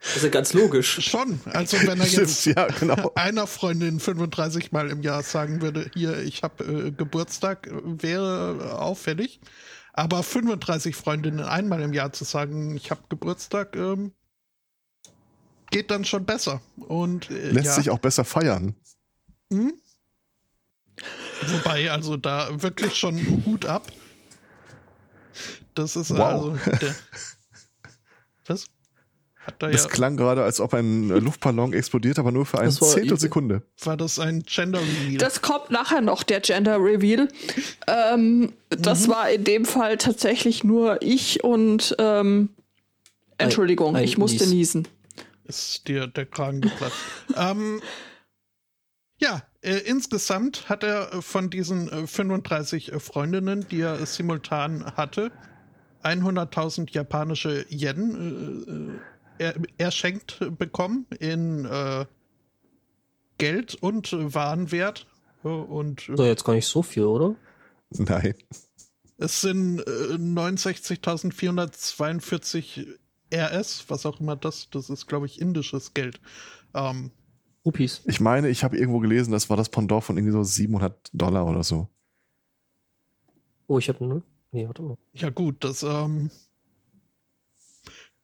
Das 0.00 0.16
ist 0.16 0.22
ja 0.24 0.28
ganz 0.28 0.52
logisch. 0.52 1.00
schon, 1.08 1.40
also 1.46 1.76
wenn 1.86 2.00
er 2.00 2.06
jetzt 2.06 2.40
Stimmt, 2.40 2.56
ja, 2.56 2.66
genau. 2.66 3.12
einer 3.14 3.46
Freundin 3.46 4.00
35 4.00 4.72
Mal 4.72 4.90
im 4.90 5.02
Jahr 5.02 5.22
sagen 5.22 5.62
würde, 5.62 5.90
hier, 5.94 6.18
ich 6.18 6.42
habe 6.42 6.64
äh, 6.64 6.90
Geburtstag, 6.90 7.68
wäre 7.70 8.78
auffällig. 8.78 9.40
Aber 9.92 10.24
35 10.24 10.96
Freundinnen 10.96 11.40
einmal 11.40 11.80
im 11.80 11.92
Jahr 11.92 12.12
zu 12.12 12.24
sagen, 12.24 12.74
ich 12.74 12.90
habe 12.90 13.02
Geburtstag, 13.08 13.76
ähm, 13.76 14.10
geht 15.70 15.90
dann 15.92 16.04
schon 16.04 16.24
besser. 16.24 16.60
Und 16.76 17.30
äh, 17.30 17.50
Lässt 17.50 17.66
ja. 17.66 17.74
sich 17.74 17.90
auch 17.90 18.00
besser 18.00 18.24
feiern. 18.24 18.74
Hm? 19.52 19.72
Wobei, 21.46 21.90
also 21.90 22.16
da 22.16 22.62
wirklich 22.62 22.96
schon 22.96 23.44
Hut 23.46 23.66
ab. 23.66 23.90
Das 25.74 25.96
ist 25.96 26.10
Wow. 26.10 26.18
also 26.18 26.56
der. 26.80 26.94
Was? 28.46 28.66
Hat 29.46 29.56
da 29.58 29.68
Das 29.70 29.84
ja, 29.84 29.88
klang 29.90 30.16
gerade, 30.16 30.42
als 30.42 30.58
ob 30.60 30.72
ein 30.74 31.10
äh, 31.10 31.18
Luftballon 31.18 31.72
explodiert, 31.74 32.18
aber 32.18 32.32
nur 32.32 32.46
für 32.46 32.58
eine 32.60 32.70
Zehntelsekunde. 32.70 33.62
war 33.82 33.96
das 33.96 34.18
ein 34.18 34.42
Gender 34.44 34.80
Reveal? 34.80 35.18
Das 35.18 35.42
kommt 35.42 35.70
nachher 35.70 36.00
noch, 36.00 36.22
der 36.22 36.40
Gender 36.40 36.78
Reveal. 36.78 37.28
Ähm, 37.86 38.52
das 38.70 39.08
war 39.08 39.28
in 39.30 39.44
dem 39.44 39.64
Fall 39.66 39.98
tatsächlich 39.98 40.64
nur 40.64 41.02
ich 41.02 41.44
und 41.44 41.94
ähm, 41.98 42.50
Entschuldigung, 43.36 43.96
ein 43.96 44.04
ich 44.04 44.16
musste 44.16 44.44
Nies. 44.44 44.52
niesen. 44.74 44.88
ist 45.44 45.88
dir 45.88 46.06
der 46.06 46.24
Kragen 46.24 46.62
geplatzt. 46.62 46.96
ähm, 47.36 47.82
Ja, 49.20 49.42
äh, 49.60 49.76
insgesamt 49.76 50.68
hat 50.70 50.82
er 50.84 51.20
von 51.20 51.50
diesen 51.50 51.88
äh, 51.90 52.06
35 52.06 52.92
äh, 52.92 52.98
Freundinnen, 53.00 53.66
die 53.70 53.80
er 53.82 54.04
simultan 54.06 54.84
hatte, 54.96 55.30
100.000 56.04 56.92
japanische 56.92 57.64
Yen 57.70 58.98
äh, 59.38 59.40
er, 59.44 59.54
erschenkt 59.78 60.38
bekommen 60.58 61.06
in 61.18 61.64
äh, 61.64 62.04
Geld 63.38 63.74
und 63.74 64.12
Warenwert. 64.12 65.06
Und, 65.42 66.08
ist 66.08 66.18
doch 66.18 66.24
jetzt 66.24 66.44
gar 66.44 66.54
nicht 66.54 66.66
so 66.66 66.82
viel, 66.82 67.04
oder? 67.04 67.36
Nein. 67.90 68.34
Es 69.18 69.42
sind 69.42 69.80
äh, 69.80 70.16
69.442 70.16 72.86
RS, 73.32 73.84
was 73.88 74.06
auch 74.06 74.20
immer 74.20 74.36
das, 74.36 74.70
das 74.70 74.88
ist, 74.90 75.06
glaube 75.06 75.26
ich, 75.26 75.40
indisches 75.40 75.94
Geld. 75.94 76.20
Ähm, 76.74 77.12
Rupees. 77.64 78.02
Ich 78.06 78.20
meine, 78.20 78.48
ich 78.48 78.64
habe 78.64 78.76
irgendwo 78.76 78.98
gelesen, 79.00 79.32
das 79.32 79.50
war 79.50 79.56
das 79.56 79.70
Pendant 79.70 80.04
von 80.04 80.16
irgendwie 80.16 80.32
so 80.32 80.42
700 80.42 81.10
Dollar 81.12 81.46
oder 81.46 81.62
so. 81.62 81.88
Oh, 83.66 83.78
ich 83.78 83.88
habe 83.88 84.04
null. 84.04 84.22
Nee, 84.54 84.68
warte 84.68 84.82
mal. 84.82 84.96
Ja, 85.12 85.30
gut, 85.30 85.64
das, 85.64 85.82
ähm, 85.82 86.30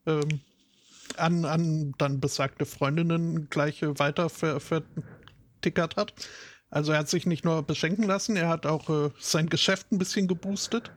ähm, 0.05 0.41
an, 1.17 1.45
an 1.45 1.93
dann 1.97 2.19
besagte 2.19 2.65
Freundinnen 2.65 3.49
gleich 3.49 3.81
äh, 3.81 3.97
weiter 3.97 4.29
ver, 4.29 4.59
vertickert 4.59 5.95
hat. 5.95 6.13
Also 6.69 6.91
er 6.91 6.99
hat 6.99 7.09
sich 7.09 7.25
nicht 7.25 7.43
nur 7.43 7.63
beschenken 7.63 8.03
lassen, 8.03 8.35
er 8.35 8.49
hat 8.49 8.67
auch 8.67 8.89
äh, 8.89 9.09
sein 9.19 9.49
Geschäft 9.49 9.91
ein 9.91 9.97
bisschen 9.97 10.27
geboostet. 10.27 10.91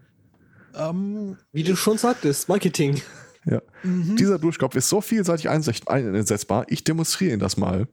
Ähm, 0.75 1.39
Wie 1.53 1.63
du 1.63 1.77
schon 1.77 1.99
sagtest, 1.99 2.49
Marketing. 2.49 3.01
Ja. 3.45 3.61
mhm. 3.83 4.17
Dieser 4.17 4.39
Duschkopf 4.39 4.77
ist 4.77 4.89
so 4.89 5.01
vielseitig 5.01 5.49
einsetzbar. 5.49 6.65
Ich 6.69 6.85
demonstriere 6.85 7.35
ihn 7.35 7.41
das 7.41 7.57
mal. 7.57 7.89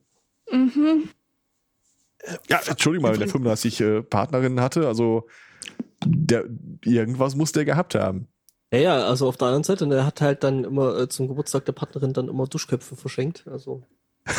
Mhm. 0.52 1.10
Ja, 2.50 2.60
Entschuldigung 2.68 3.04
mal, 3.04 3.14
wenn 3.14 3.20
der 3.20 3.30
35 3.30 3.82
äh, 3.82 4.02
Partnerinnen 4.02 4.60
hatte, 4.60 4.88
also 4.88 5.28
der, 6.06 6.46
irgendwas 6.84 7.36
muss 7.36 7.52
der 7.54 7.66
gehabt 7.66 7.96
haben. 7.96 8.28
Ja, 8.72 8.80
ja, 8.80 9.04
also 9.08 9.28
auf 9.28 9.38
der 9.38 9.48
anderen 9.48 9.64
Seite, 9.64 9.86
und 9.86 9.92
er 9.92 10.06
hat 10.06 10.22
halt 10.22 10.44
dann 10.44 10.64
immer 10.64 10.98
äh, 10.98 11.10
zum 11.10 11.28
Geburtstag 11.28 11.66
der 11.66 11.72
Partnerin 11.74 12.14
dann 12.14 12.28
immer 12.28 12.46
Duschköpfe 12.46 12.96
verschenkt. 12.96 13.48
Also. 13.48 13.84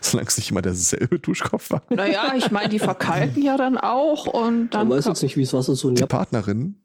Solange 0.00 0.28
es 0.28 0.36
nicht 0.36 0.50
immer 0.50 0.62
derselbe 0.62 1.18
Duschkopf 1.18 1.70
war. 1.70 1.82
Naja, 1.90 2.34
ich 2.36 2.50
meine, 2.50 2.68
die 2.68 2.78
verkalken 2.78 3.42
ja 3.42 3.56
dann 3.56 3.76
auch 3.76 4.26
und 4.26 4.42
Man 4.42 4.70
dann. 4.70 4.90
weiß 4.90 5.06
jetzt 5.06 5.22
nicht, 5.22 5.36
wie 5.36 5.42
es 5.42 5.52
Wasser 5.52 5.74
so 5.74 5.88
in 5.88 5.96
Die 5.96 6.00
Japan. 6.00 6.18
Partnerin. 6.20 6.82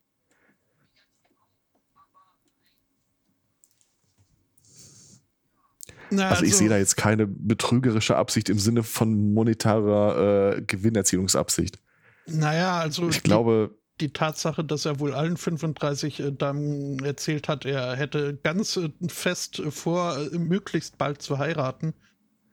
Na, 6.10 6.30
Also 6.30 6.44
ich 6.44 6.56
sehe 6.56 6.70
da 6.70 6.78
jetzt 6.78 6.98
keine 6.98 7.28
betrügerische 7.28 8.16
Absicht 8.16 8.50
im 8.50 8.60
Sinne 8.60 8.84
von 8.84 9.34
monetarer 9.34 10.58
äh, 10.58 10.62
Gewinnerzielungsabsicht. 10.62 11.80
Naja, 12.28 12.80
also 12.80 13.08
Ich 13.10 13.24
glaube, 13.24 13.76
die, 14.02 14.08
die 14.08 14.14
Tatsache, 14.14 14.64
dass 14.64 14.86
er 14.86 15.00
wohl 15.00 15.14
allen 15.14 15.38
35 15.38 16.20
äh, 16.20 16.32
Damen 16.32 17.00
erzählt 17.04 17.48
hat, 17.48 17.66
er 17.66 17.96
hätte 17.96 18.38
ganz 18.44 18.78
äh, 18.78 18.90
fest 19.08 19.60
äh, 19.60 19.72
vor, 19.72 20.18
äh, 20.18 20.38
möglichst 20.38 20.98
bald 20.98 21.22
zu 21.22 21.38
heiraten. 21.38 21.94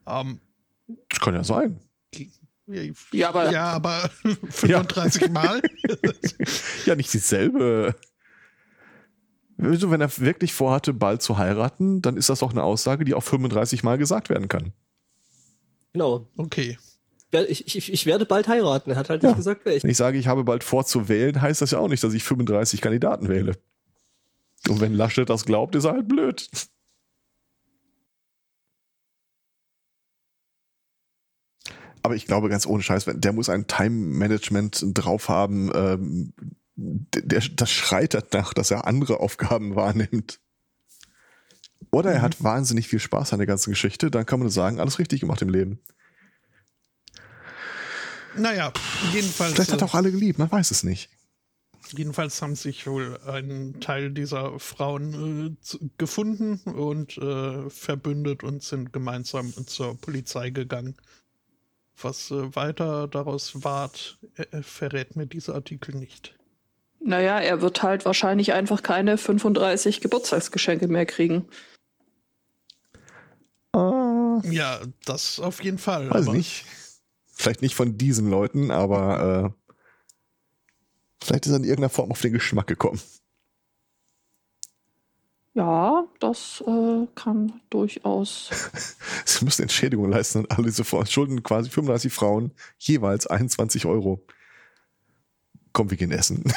Ähm, 0.07 0.41
das 1.09 1.21
kann 1.21 1.35
ja 1.35 1.45
sein. 1.45 1.81
Ja, 3.13 3.29
aber- 3.29 3.51
ja, 3.53 3.65
aber 3.73 4.11
35 4.51 5.31
Mal. 5.31 5.61
Ja, 6.87 6.95
nicht 6.95 7.13
dieselbe. 7.13 7.95
Also, 9.59 9.91
wenn 9.91 10.01
er 10.01 10.11
wirklich 10.19 10.53
vorhatte, 10.53 10.93
bald 10.93 11.23
zu 11.23 11.39
heiraten, 11.39 12.03
dann 12.03 12.17
ist 12.17 12.29
das 12.29 12.43
auch 12.43 12.51
eine 12.51 12.63
Aussage, 12.63 13.05
die 13.05 13.15
auch 13.15 13.23
35 13.23 13.83
Mal 13.85 13.99
gesagt 13.99 14.29
werden 14.29 14.49
kann. 14.49 14.73
Genau. 15.93 16.29
Okay. 16.37 16.77
Ich, 17.49 17.77
ich, 17.77 17.93
ich 17.93 18.07
werde 18.07 18.27
bald 18.27 18.47
heiraten. 18.47 18.91
Er 18.91 18.97
hat 18.97 19.11
halt 19.11 19.23
nicht 19.23 19.31
Ja. 19.33 19.37
gesagt, 19.37 19.65
welchen. 19.65 19.85
Wenn 19.85 19.91
ich 19.91 19.97
sage, 19.97 20.19
ich 20.19 20.29
habe 20.29 20.45
bald 20.45 20.63
vor 20.63 20.85
zu 20.85 21.09
wählen, 21.09 21.41
heißt 21.41 21.63
das 21.63 21.73
ja 21.73 21.79
auch 21.79 21.89
nicht, 21.89 22.03
dass 22.05 22.15
ich 22.15 22.23
35 22.23 22.81
Kandidaten 22.81 23.29
wähle. 23.29 23.57
Und 24.69 24.81
wenn 24.81 24.95
Laschet 24.95 25.29
das 25.29 25.45
glaubt, 25.45 25.75
ist 25.75 25.85
er 25.85 25.93
halt 25.93 26.09
blöd. 26.09 26.49
Aber 32.03 32.15
ich 32.15 32.27
glaube, 32.27 32.49
ganz 32.49 32.67
ohne 32.67 32.83
Scheiß, 32.83 33.07
der 33.15 33.33
muss 33.33 33.49
ein 33.49 33.67
Time-Management 33.67 34.85
drauf 34.93 35.29
haben, 35.29 35.71
ähm, 35.75 36.33
der, 36.77 37.41
das 37.41 37.71
schreit 37.71 38.15
danach, 38.15 38.55
dass 38.55 38.71
er 38.71 38.87
andere 38.87 39.21
Aufgaben 39.21 39.77
wahrnimmt. 39.77 40.41
Oder 41.91 42.13
er 42.13 42.23
hat 42.23 42.43
wahnsinnig 42.43 42.89
viel 42.89 42.99
Spaß 42.99 43.33
an 43.33 43.39
der 43.39 43.47
ganzen 43.47 43.71
Geschichte, 43.71 44.11
dann 44.11 44.27
kann 44.27 44.41
man 44.41 44.51
sagen, 44.51 44.81
alles 44.81 44.99
richtig 44.99 45.21
gemacht 45.21 45.43
im 45.43 45.49
Leben. 45.49 45.81
Naja, 48.37 48.73
jedenfalls, 49.13 49.55
Vielleicht 49.55 49.73
hat 49.73 49.83
er 49.83 49.87
auch 49.87 49.95
alle 49.95 50.11
geliebt, 50.11 50.39
man 50.39 50.51
weiß 50.51 50.73
es 50.73 50.83
nicht. 50.83 51.09
äh, 51.93 51.97
jedenfalls 51.97 52.43
haben 52.43 52.57
sich 52.57 52.87
wohl 52.87 53.21
ein 53.27 53.81
Teil 53.81 54.11
dieser 54.11 54.59
Frauen 54.59 55.57
äh, 55.73 55.79
gefunden 55.99 56.59
und 56.73 57.17
äh, 57.19 57.71
verbündet 57.71 58.43
und 58.43 58.65
sind 58.65 58.93
gemeinsam 58.93 59.53
zur 59.67 59.97
Polizei 60.01 60.51
gegangen. 60.51 60.97
Was 62.01 62.33
äh, 62.33 62.57
weiter 62.57 63.07
daraus 63.07 63.63
ward, 63.63 64.19
äh, 64.35 64.63
verrät 64.63 65.15
mir 65.15 65.27
dieser 65.27 65.55
Artikel 65.55 65.95
nicht. 65.95 66.35
Naja, 67.07 67.39
er 67.39 67.61
wird 67.61 67.83
halt 67.83 68.05
wahrscheinlich 68.07 68.55
einfach 68.55 68.83
keine 68.83 69.19
35 69.19 70.01
Geburtstagsgeschenke 70.01 70.89
mehr 70.89 71.05
kriegen. 71.05 71.47
Ah, 73.73 74.41
Ja, 74.45 74.81
das 75.05 75.39
auf 75.39 75.63
jeden 75.63 75.79
Fall. 75.79 76.09
weiß 76.11 76.29
aber- 76.29 76.37
nicht. 76.37 76.65
Vielleicht 77.37 77.63
nicht 77.63 77.75
von 77.75 77.99
diesen 77.99 78.31
Leuten, 78.31 78.71
aber 78.71 79.53
äh, 79.53 79.75
vielleicht 81.23 81.47
ist 81.47 81.53
er 81.53 81.57
in 81.57 81.65
irgendeiner 81.65 81.89
Form 81.91 82.13
auf 82.13 82.21
den 82.21 82.33
Geschmack 82.33 82.69
gekommen. 82.69 83.01
Ja, 85.55 86.05
das 86.21 86.63
äh, 86.67 87.07
kann 87.17 87.61
durchaus. 87.71 88.51
Sie 89.25 89.45
müssen 89.45 89.63
Entschädigung 89.63 90.09
leisten 90.11 90.39
und 90.39 90.51
alle 90.53 90.65
diese 90.67 90.85
Frauen 90.85 91.07
schulden 91.07 91.43
quasi 91.43 91.71
35 91.71 92.13
Frauen 92.13 92.53
jeweils 92.79 93.27
21 93.27 93.85
Euro. 93.87 94.25
Komm, 95.75 95.91
wir 95.91 95.99
gehen 95.99 96.13
essen. 96.13 96.45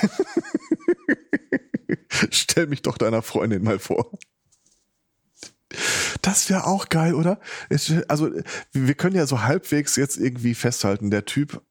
Stell 2.31 2.67
mich 2.67 2.83
doch 2.83 2.97
deiner 2.97 3.21
Freundin 3.21 3.63
mal 3.63 3.79
vor. 3.79 4.17
Das 6.21 6.49
wäre 6.49 6.65
auch 6.65 6.87
geil, 6.87 7.13
oder? 7.13 7.39
Also, 8.07 8.31
wir 8.71 8.93
können 8.93 9.15
ja 9.15 9.27
so 9.27 9.41
halbwegs 9.41 9.95
jetzt 9.95 10.17
irgendwie 10.17 10.53
festhalten, 10.53 11.11
der 11.11 11.25
Typ 11.25 11.61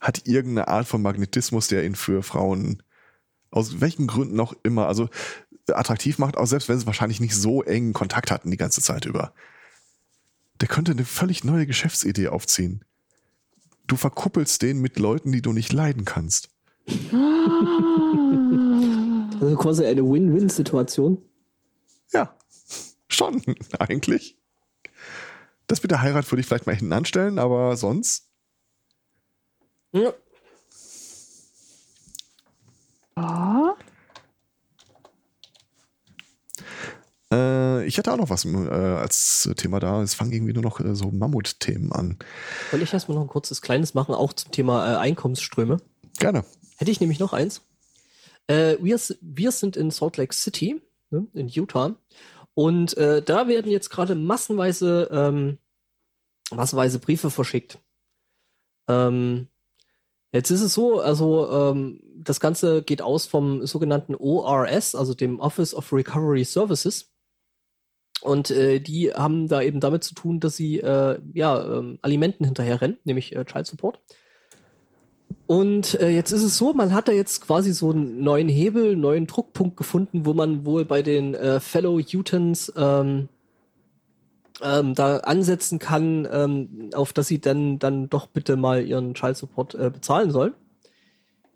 hat 0.00 0.26
irgendeine 0.26 0.68
Art 0.68 0.86
von 0.86 1.00
Magnetismus, 1.00 1.68
der 1.68 1.84
ihn 1.84 1.94
für 1.94 2.22
Frauen 2.22 2.82
aus 3.50 3.80
welchen 3.80 4.06
Gründen 4.06 4.38
auch 4.40 4.54
immer, 4.64 4.88
also 4.88 5.08
attraktiv 5.68 6.18
macht, 6.18 6.36
auch 6.36 6.46
selbst 6.46 6.68
wenn 6.68 6.78
sie 6.78 6.86
wahrscheinlich 6.86 7.20
nicht 7.20 7.34
so 7.34 7.62
engen 7.62 7.92
Kontakt 7.92 8.30
hatten 8.30 8.50
die 8.50 8.56
ganze 8.56 8.82
Zeit 8.82 9.06
über. 9.06 9.32
Der 10.60 10.68
könnte 10.68 10.92
eine 10.92 11.04
völlig 11.04 11.44
neue 11.44 11.66
Geschäftsidee 11.66 12.28
aufziehen. 12.28 12.84
Du 13.86 13.96
verkuppelst 13.96 14.62
den 14.62 14.80
mit 14.80 14.98
Leuten, 14.98 15.30
die 15.30 15.42
du 15.42 15.52
nicht 15.52 15.72
leiden 15.72 16.04
kannst. 16.04 16.50
Also 19.40 19.56
quasi 19.56 19.84
eine 19.84 20.02
Win-Win-Situation. 20.02 21.18
Ja, 22.12 22.36
schon, 23.08 23.42
eigentlich. 23.78 24.38
Das 25.66 25.82
mit 25.82 25.90
der 25.90 26.02
Heirat 26.02 26.30
würde 26.30 26.40
ich 26.40 26.46
vielleicht 26.46 26.66
mal 26.66 26.76
hinten 26.76 26.92
anstellen, 26.92 27.38
aber 27.38 27.76
sonst. 27.76 28.28
Ja. 29.92 30.12
Ja. 33.18 33.76
Äh, 37.32 37.86
ich 37.86 37.98
hatte 37.98 38.12
auch 38.12 38.16
noch 38.16 38.30
was 38.30 38.44
äh, 38.44 38.68
als 38.68 39.50
Thema 39.56 39.80
da. 39.80 40.02
Es 40.02 40.14
fangen 40.14 40.32
irgendwie 40.32 40.52
nur 40.52 40.62
noch 40.62 40.80
äh, 40.80 40.94
so 40.94 41.10
Mammutthemen 41.10 41.92
an. 41.92 42.18
Soll 42.70 42.82
ich 42.82 42.92
erstmal 42.92 43.16
noch 43.16 43.24
ein 43.24 43.28
kurzes 43.28 43.62
kleines 43.62 43.94
machen, 43.94 44.14
auch 44.14 44.32
zum 44.32 44.52
Thema 44.52 44.92
äh, 44.92 44.96
Einkommensströme? 44.98 45.78
Gerne. 46.18 46.44
Hätte 46.76 46.90
ich 46.90 47.00
nämlich 47.00 47.18
noch 47.18 47.32
eins. 47.32 47.62
Äh, 48.46 48.76
wir, 48.80 48.98
wir 49.20 49.52
sind 49.52 49.76
in 49.76 49.90
Salt 49.90 50.16
Lake 50.16 50.34
City, 50.34 50.80
ne, 51.10 51.26
in 51.34 51.48
Utah. 51.48 51.96
Und 52.54 52.96
äh, 52.96 53.22
da 53.22 53.48
werden 53.48 53.70
jetzt 53.70 53.90
gerade 53.90 54.14
massenweise, 54.14 55.08
ähm, 55.12 55.58
massenweise 56.50 56.98
Briefe 56.98 57.30
verschickt. 57.30 57.78
Ähm, 58.88 59.48
jetzt 60.32 60.50
ist 60.50 60.62
es 60.62 60.74
so, 60.74 61.00
also 61.00 61.50
ähm, 61.50 62.00
das 62.16 62.40
Ganze 62.40 62.82
geht 62.82 63.02
aus 63.02 63.26
vom 63.26 63.66
sogenannten 63.66 64.14
ORS, 64.14 64.94
also 64.94 65.14
dem 65.14 65.40
Office 65.40 65.74
of 65.74 65.92
Recovery 65.92 66.44
Services. 66.44 67.12
Und 68.22 68.50
äh, 68.50 68.80
die 68.80 69.12
haben 69.12 69.48
da 69.48 69.60
eben 69.60 69.80
damit 69.80 70.02
zu 70.02 70.14
tun, 70.14 70.40
dass 70.40 70.56
sie 70.56 70.80
äh, 70.80 71.20
ja 71.34 71.78
ähm, 71.78 71.98
Alimenten 72.00 72.44
hinterherrennen, 72.44 72.98
nämlich 73.04 73.36
äh, 73.36 73.44
Child 73.44 73.66
Support. 73.66 74.00
Und 75.46 75.94
äh, 76.00 76.08
jetzt 76.08 76.32
ist 76.32 76.42
es 76.42 76.56
so, 76.58 76.72
man 76.72 76.92
hat 76.92 77.08
da 77.08 77.12
jetzt 77.12 77.40
quasi 77.40 77.72
so 77.72 77.90
einen 77.90 78.20
neuen 78.22 78.48
Hebel, 78.48 78.92
einen 78.92 79.00
neuen 79.00 79.26
Druckpunkt 79.26 79.76
gefunden, 79.76 80.26
wo 80.26 80.34
man 80.34 80.64
wohl 80.66 80.84
bei 80.84 81.02
den 81.02 81.34
äh, 81.34 81.60
Fellow 81.60 82.00
Utens 82.00 82.72
ähm, 82.76 83.28
ähm, 84.62 84.94
da 84.94 85.18
ansetzen 85.18 85.78
kann, 85.78 86.26
ähm, 86.30 86.90
auf 86.94 87.12
dass 87.12 87.28
sie 87.28 87.40
dann 87.40 87.78
dann 87.78 88.08
doch 88.08 88.26
bitte 88.26 88.56
mal 88.56 88.84
ihren 88.84 89.14
Child 89.14 89.36
Support 89.36 89.74
äh, 89.74 89.90
bezahlen 89.90 90.30
sollen. 90.30 90.54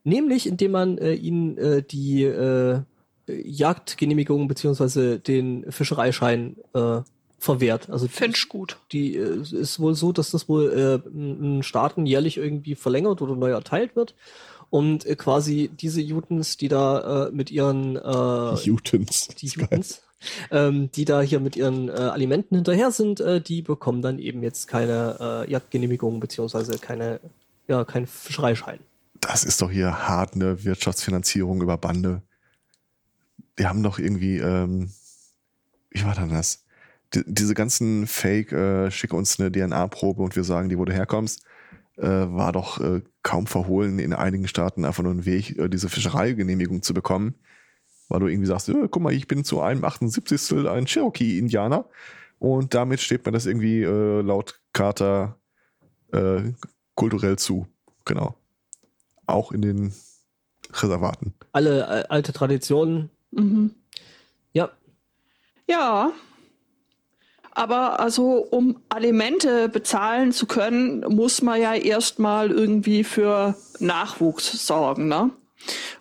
Nämlich, 0.04 0.46
indem 0.46 0.70
man 0.72 0.98
äh, 0.98 1.14
ihnen 1.14 1.58
äh, 1.58 1.82
die 1.82 2.22
äh, 2.24 2.82
Jagdgenehmigung 3.26 4.48
beziehungsweise 4.48 5.18
den 5.18 5.70
Fischereischein 5.70 6.56
äh, 6.74 7.00
verwehrt. 7.40 7.88
Also 7.90 8.06
Finde 8.06 8.36
ich 8.36 8.48
gut. 8.48 8.76
die 8.92 9.16
äh, 9.16 9.40
ist 9.40 9.80
wohl 9.80 9.94
so, 9.94 10.12
dass 10.12 10.30
das 10.30 10.48
wohl 10.48 11.02
äh, 11.04 11.08
in 11.08 11.62
Staaten 11.62 12.06
jährlich 12.06 12.36
irgendwie 12.36 12.74
verlängert 12.74 13.22
oder 13.22 13.34
neu 13.34 13.50
erteilt 13.50 13.96
wird. 13.96 14.14
Und 14.68 15.04
äh, 15.06 15.16
quasi 15.16 15.70
diese 15.72 16.00
Jutens, 16.00 16.58
die 16.58 16.68
da 16.68 17.28
äh, 17.28 17.30
mit 17.32 17.50
ihren 17.50 17.96
äh, 17.96 18.54
Jutens. 18.56 19.28
die 19.28 19.46
Jutens, 19.46 20.02
ähm, 20.50 20.90
die 20.92 21.06
da 21.06 21.22
hier 21.22 21.40
mit 21.40 21.56
ihren 21.56 21.88
äh, 21.88 21.92
Alimenten 21.92 22.56
hinterher 22.56 22.92
sind, 22.92 23.20
äh, 23.20 23.40
die 23.40 23.62
bekommen 23.62 24.02
dann 24.02 24.18
eben 24.18 24.42
jetzt 24.42 24.68
keine 24.68 25.16
äh, 25.18 25.50
Jagdgenehmigung 25.50 26.20
beziehungsweise 26.20 26.78
keine, 26.78 27.20
ja, 27.68 27.84
kein 27.84 28.06
Fischereischein. 28.06 28.78
Das 29.20 29.44
ist 29.44 29.62
doch 29.62 29.70
hier 29.70 30.08
hart 30.08 30.34
eine 30.34 30.62
Wirtschaftsfinanzierung 30.62 31.62
über 31.62 31.78
Bande. 31.78 32.22
Die 33.58 33.66
haben 33.66 33.82
doch 33.82 33.98
irgendwie, 33.98 34.38
ähm, 34.38 34.90
wie 35.90 36.04
war 36.04 36.14
denn 36.14 36.28
das? 36.30 36.64
Die, 37.14 37.24
diese 37.26 37.54
ganzen 37.54 38.06
Fake, 38.06 38.52
äh, 38.52 38.90
schick 38.90 39.12
uns 39.12 39.40
eine 39.40 39.50
DNA-Probe 39.50 40.22
und 40.22 40.36
wir 40.36 40.44
sagen 40.44 40.68
dir, 40.68 40.78
wo 40.78 40.84
du 40.84 40.92
herkommst, 40.92 41.44
äh, 41.96 42.06
war 42.06 42.52
doch 42.52 42.80
äh, 42.80 43.02
kaum 43.22 43.46
verhohlen 43.46 43.98
in 43.98 44.12
einigen 44.12 44.46
Staaten 44.48 44.84
einfach 44.84 45.02
nur 45.02 45.12
ein 45.12 45.24
Weg, 45.26 45.58
äh, 45.58 45.68
diese 45.68 45.88
Fischereigenehmigung 45.88 46.82
zu 46.82 46.94
bekommen. 46.94 47.34
Weil 48.08 48.20
du 48.20 48.26
irgendwie 48.28 48.46
sagst, 48.46 48.68
äh, 48.68 48.88
guck 48.90 49.02
mal, 49.02 49.12
ich 49.12 49.26
bin 49.28 49.44
zu 49.44 49.60
einem 49.60 49.84
78. 49.84 50.68
ein 50.68 50.86
Cherokee-Indianer 50.86 51.84
und 52.38 52.74
damit 52.74 53.00
steht 53.00 53.26
mir 53.26 53.32
das 53.32 53.46
irgendwie 53.46 53.82
äh, 53.82 54.20
laut 54.22 54.60
Charta 54.72 55.36
äh, 56.12 56.42
kulturell 56.94 57.36
zu. 57.38 57.66
Genau. 58.04 58.34
Auch 59.26 59.52
in 59.52 59.62
den 59.62 59.92
Reservaten. 60.72 61.34
Alle 61.52 61.80
äh, 61.82 62.04
alte 62.08 62.32
Traditionen, 62.32 63.10
Mhm. 63.32 63.74
ja, 64.52 64.70
Ja. 65.68 66.12
Aber 67.52 68.00
also, 68.00 68.46
um 68.50 68.80
Alimente 68.88 69.68
bezahlen 69.68 70.32
zu 70.32 70.46
können, 70.46 71.00
muss 71.00 71.42
man 71.42 71.60
ja 71.60 71.74
erstmal 71.74 72.50
irgendwie 72.50 73.04
für 73.04 73.56
Nachwuchs 73.80 74.66
sorgen, 74.66 75.08
ne? 75.08 75.30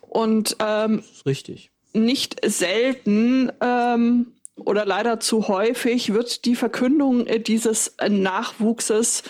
Und 0.01 0.55
ähm, 0.59 1.03
richtig. 1.25 1.71
nicht 1.93 2.39
selten 2.45 3.51
ähm, 3.62 4.27
oder 4.55 4.85
leider 4.85 5.19
zu 5.19 5.47
häufig 5.47 6.13
wird 6.13 6.45
die 6.45 6.55
Verkündung 6.55 7.27
äh, 7.27 7.39
dieses 7.39 7.95
Nachwuchses 8.07 9.23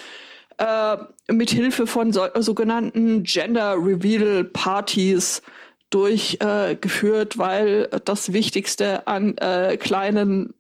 äh, 0.58 0.98
mit 1.32 1.52
Hilfe 1.52 1.88
von 1.88 2.14
so, 2.14 2.28
sogenannten 2.40 3.24
Gender 3.24 3.76
Reveal 3.76 4.44
Partys 4.44 5.42
durchgeführt, 5.90 7.36
äh, 7.36 7.40
weil 7.40 7.90
das 8.06 8.34
Wichtigste 8.34 9.08
an 9.08 9.38
äh, 9.38 9.78
kleinen 9.78 10.54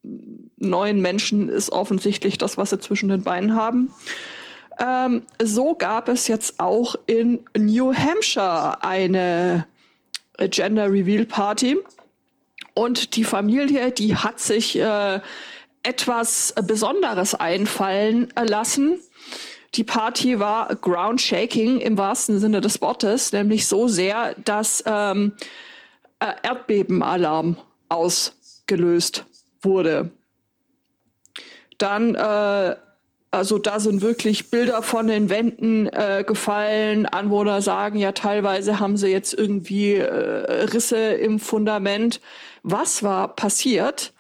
neuen 0.60 1.02
Menschen 1.02 1.50
ist 1.50 1.72
offensichtlich 1.72 2.38
das, 2.38 2.58
was 2.58 2.70
sie 2.70 2.80
zwischen 2.80 3.10
den 3.10 3.24
Beinen 3.24 3.56
haben. 3.56 3.94
Ähm, 4.80 5.24
so 5.42 5.76
gab 5.76 6.08
es 6.08 6.28
jetzt 6.28 6.60
auch 6.60 6.96
in 7.06 7.46
New 7.58 7.94
Hampshire 7.94 8.84
eine 8.84 9.66
Gender 10.38 10.92
Reveal 10.92 11.26
Party. 11.26 11.78
Und 12.74 13.16
die 13.16 13.26
Familie, 13.26 13.92
die 13.92 14.16
hat 14.16 14.40
sich 14.40 14.80
äh, 14.80 15.20
etwas 15.84 16.54
Besonderes 16.64 17.36
einfallen 17.36 18.32
lassen. 18.48 19.00
Die 19.76 19.84
Party 19.84 20.40
war 20.40 20.74
ground 20.76 21.22
shaking 21.22 21.80
im 21.80 21.98
wahrsten 21.98 22.40
Sinne 22.40 22.62
des 22.62 22.82
Wortes, 22.82 23.32
nämlich 23.34 23.68
so 23.68 23.88
sehr, 23.88 24.34
dass 24.46 24.84
ähm, 24.86 25.34
äh, 26.20 26.34
Erdbebenalarm 26.42 27.58
ausgelöst 27.90 29.26
wurde. 29.62 30.12
Dann, 31.80 32.14
äh, 32.14 32.76
also 33.32 33.58
da 33.58 33.80
sind 33.80 34.02
wirklich 34.02 34.52
Bilder 34.52 34.84
von 34.84 35.08
den 35.08 35.30
Wänden 35.30 35.88
äh, 35.88 36.24
gefallen. 36.26 37.08
Anwohner 37.08 37.62
sagen 37.64 37.98
ja, 37.98 38.12
teilweise 38.12 38.80
haben 38.80 38.98
sie 38.98 39.08
jetzt 39.08 39.34
irgendwie 39.34 39.96
äh, 39.96 40.66
Risse 40.66 41.14
im 41.14 41.40
Fundament. 41.40 42.22
Was 42.62 43.02
war 43.02 43.36
passiert? 43.36 44.14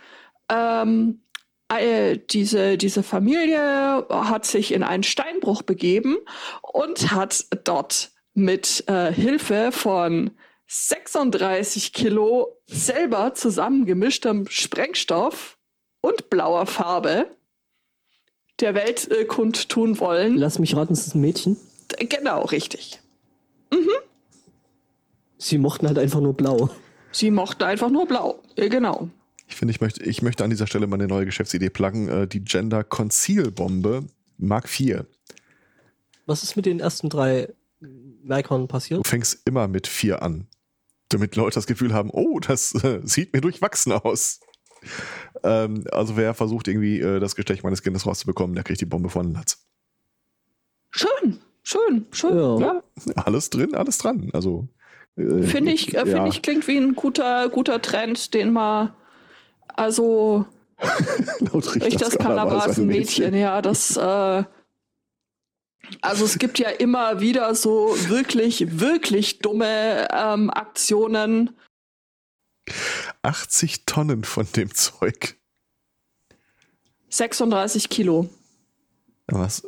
Ähm, 0.49 1.21
äh, 1.69 2.17
diese, 2.17 2.77
diese 2.77 3.03
Familie 3.03 4.05
hat 4.09 4.45
sich 4.45 4.73
in 4.73 4.83
einen 4.83 5.03
Steinbruch 5.03 5.61
begeben 5.61 6.17
und 6.61 7.11
hat 7.11 7.45
dort 7.63 8.11
mit 8.33 8.83
äh, 8.87 9.11
Hilfe 9.11 9.71
von 9.71 10.31
36 10.67 11.93
Kilo 11.93 12.61
selber 12.67 13.33
zusammengemischtem 13.33 14.47
Sprengstoff 14.49 15.57
und 16.01 16.29
blauer 16.29 16.65
Farbe 16.65 17.27
der 18.61 18.75
Welt 18.75 19.09
äh, 19.11 19.25
kundtun 19.25 19.99
wollen. 19.99 20.37
Lass 20.37 20.59
mich 20.59 20.75
raten, 20.75 20.93
es 20.93 21.07
ist 21.07 21.15
ein 21.15 21.21
Mädchen. 21.21 21.57
Genau, 21.99 22.45
richtig. 22.45 22.99
Sie 25.37 25.57
mochten 25.57 25.87
halt 25.87 25.97
einfach 25.97 26.19
nur 26.19 26.33
blau. 26.33 26.69
Sie 27.11 27.31
mochte 27.31 27.65
einfach 27.65 27.89
nur 27.89 28.05
blau. 28.07 28.41
Äh, 28.55 28.69
genau. 28.69 29.09
Ich 29.47 29.55
finde, 29.55 29.71
ich 29.73 29.81
möchte, 29.81 30.03
ich 30.03 30.21
möchte 30.21 30.43
an 30.43 30.49
dieser 30.49 30.67
Stelle 30.67 30.85
mal 30.85 30.95
eine 30.95 31.07
neue 31.07 31.25
Geschäftsidee 31.25 31.69
pluggen. 31.69 32.07
Äh, 32.09 32.27
die 32.27 32.43
Gender 32.43 32.83
Conceal 32.83 33.49
Bombe 33.51 34.05
Mark 34.37 34.65
IV. 34.79 35.05
Was 36.25 36.43
ist 36.43 36.55
mit 36.55 36.65
den 36.65 36.79
ersten 36.79 37.09
drei 37.09 37.51
Nikon 37.79 38.61
Du 38.61 38.67
passiert? 38.67 39.07
fängst 39.07 39.41
immer 39.45 39.67
mit 39.67 39.87
vier 39.87 40.21
an. 40.21 40.47
Damit 41.09 41.35
Leute 41.35 41.55
das 41.55 41.65
Gefühl 41.65 41.93
haben, 41.93 42.11
oh, 42.11 42.39
das 42.39 42.75
äh, 42.83 42.99
sieht 43.03 43.33
mir 43.33 43.41
durchwachsen 43.41 43.93
aus. 43.93 44.41
Ähm, 45.43 45.85
also 45.91 46.17
wer 46.17 46.33
versucht 46.33 46.67
irgendwie 46.67 46.99
äh, 46.99 47.19
das 47.19 47.35
Geschlecht 47.35 47.63
meines 47.63 47.81
Kindes 47.81 48.05
rauszubekommen, 48.05 48.55
der 48.55 48.63
kriegt 48.63 48.81
die 48.81 48.85
Bombe 48.85 49.09
von 49.09 49.33
Latz. 49.33 49.65
Schön, 50.91 51.39
schön, 51.63 52.05
schön. 52.11 52.37
Ja. 52.37 52.59
Ja. 52.59 52.83
Alles 53.15 53.49
drin, 53.49 53.75
alles 53.75 53.97
dran. 53.99 54.29
Also 54.33 54.67
äh, 55.17 55.43
Finde 55.43 55.71
ich, 55.71 55.93
äh, 55.93 55.97
ja. 55.97 56.05
finde 56.05 56.29
ich, 56.29 56.41
klingt 56.41 56.67
wie 56.67 56.77
ein 56.77 56.95
guter, 56.95 57.49
guter 57.49 57.81
Trend, 57.81 58.33
den 58.33 58.51
man, 58.51 58.93
also, 59.67 60.45
Laut 61.39 61.75
Richters 61.75 62.17
Mädchen, 62.77 63.33
ja, 63.33 63.61
das, 63.61 63.97
äh, 63.97 64.43
also 66.01 66.25
es 66.25 66.37
gibt 66.37 66.59
ja 66.59 66.69
immer 66.69 67.19
wieder 67.19 67.53
so 67.55 67.95
wirklich, 68.07 68.79
wirklich 68.79 69.39
dumme 69.39 70.07
ähm, 70.13 70.49
Aktionen. 70.49 71.51
80 73.21 73.85
Tonnen 73.85 74.23
von 74.23 74.47
dem 74.55 74.73
Zeug. 74.73 75.37
36 77.09 77.89
Kilo. 77.89 78.29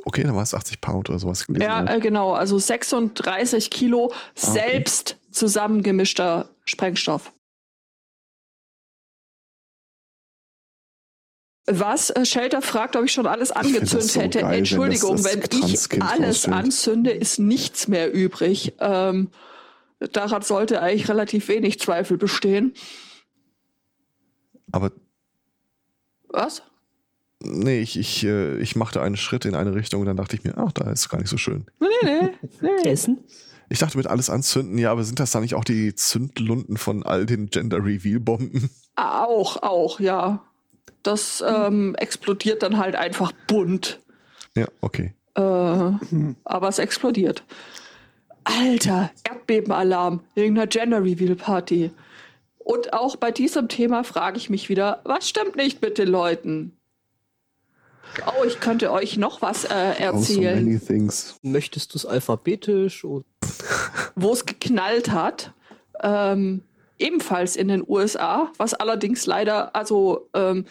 Okay, 0.06 0.24
dann 0.24 0.36
war 0.36 0.44
es 0.44 0.54
80 0.54 0.82
Pound 0.82 1.10
oder 1.10 1.20
sowas. 1.20 1.46
Ja, 1.50 1.86
äh, 1.86 2.00
genau. 2.00 2.34
Also 2.34 2.58
36 2.58 3.70
Kilo 3.70 4.12
ah, 4.12 4.18
selbst 4.36 5.18
okay. 5.20 5.32
zusammengemischter 5.32 6.50
Sprengstoff. 6.66 7.32
Was? 11.68 12.10
Äh, 12.10 12.26
Shelter 12.26 12.62
fragt, 12.62 12.96
ob 12.96 13.06
ich 13.06 13.12
schon 13.12 13.28
alles 13.28 13.52
angezündet 13.52 14.10
so 14.10 14.20
hätte. 14.20 14.40
Geil, 14.42 14.60
Entschuldigung, 14.60 15.24
wenn, 15.24 15.44
wenn 15.44 15.70
ich 15.70 16.02
alles 16.02 16.48
anzünde, 16.48 17.12
ist 17.12 17.40
nichts 17.40 17.88
mehr 17.88 18.12
übrig. 18.12 18.74
Ähm, 18.80 19.30
daran 20.12 20.42
sollte 20.42 20.82
eigentlich 20.82 21.10
relativ 21.10 21.48
wenig 21.48 21.80
Zweifel 21.80 22.18
bestehen. 22.18 22.74
Aber. 24.72 24.92
Was? 26.30 26.64
Nee, 27.44 27.82
ich, 27.82 27.98
ich, 27.98 28.24
äh, 28.24 28.58
ich 28.60 28.76
machte 28.76 29.02
einen 29.02 29.18
Schritt 29.18 29.46
in 29.46 29.56
eine 29.56 29.74
Richtung 29.74 30.02
und 30.02 30.08
dann 30.08 30.18
dachte 30.18 30.36
ich 30.36 30.44
mir, 30.44 30.58
ach, 30.58 30.72
da 30.72 30.90
ist 30.92 31.10
gar 31.10 31.18
nicht 31.20 31.30
so 31.30 31.38
schön. 31.38 31.66
Nee, 31.80 31.88
nee, 32.04 32.30
nee. 32.62 32.84
Essen? 32.90 33.24
Ich 33.70 33.80
dachte 33.80 33.98
mit 33.98 34.08
alles 34.08 34.30
anzünden, 34.30 34.78
ja, 34.78 34.92
aber 34.92 35.04
sind 35.04 35.20
das 35.20 35.32
da 35.32 35.40
nicht 35.40 35.56
auch 35.56 35.64
die 35.64 35.96
Zündlunden 35.96 36.78
von 36.78 37.04
all 37.04 37.26
den 37.26 37.50
Gender 37.50 37.78
Reveal 37.84 38.20
Bomben? 38.20 38.70
Auch, 38.96 39.64
auch, 39.64 40.00
ja. 40.00 40.44
Das 41.04 41.44
ähm, 41.48 41.96
explodiert 41.96 42.64
dann 42.64 42.78
halt 42.78 42.96
einfach 42.96 43.32
bunt. 43.48 44.00
Ja, 44.56 44.68
okay. 44.82 45.14
Äh, 45.36 45.42
aber 45.42 46.68
es 46.68 46.80
explodiert. 46.80 47.44
Alter, 48.44 49.12
Erdbebenalarm, 49.28 50.22
irgendeiner 50.36 50.68
Gender 50.68 51.04
Reveal 51.04 51.36
Party. 51.36 51.92
Und 52.58 52.94
auch 52.94 53.16
bei 53.16 53.32
diesem 53.32 53.68
Thema 53.68 54.04
frage 54.04 54.38
ich 54.38 54.50
mich 54.50 54.70
wieder, 54.70 55.02
was 55.04 55.28
stimmt 55.28 55.56
nicht 55.56 55.82
mit 55.82 55.98
den 55.98 56.08
Leuten? 56.08 56.78
Oh, 58.26 58.44
ich 58.46 58.60
könnte 58.60 58.92
euch 58.92 59.18
noch 59.18 59.42
was 59.42 59.66
äh, 59.66 59.94
erzählen. 59.98 60.80
Oh, 60.82 61.10
so 61.10 61.36
Möchtest 61.42 61.94
du 61.94 61.98
es 61.98 62.06
alphabetisch? 62.06 63.04
Wo 63.04 64.34
es 64.34 64.46
geknallt 64.46 65.12
hat. 65.12 65.54
Ähm, 66.04 66.64
ebenfalls 67.00 67.56
in 67.56 67.68
den 67.68 67.84
USA, 67.88 68.52
was 68.58 68.74
allerdings 68.74 69.26
leider, 69.26 69.76
also 69.76 70.30
ähm, 70.34 70.66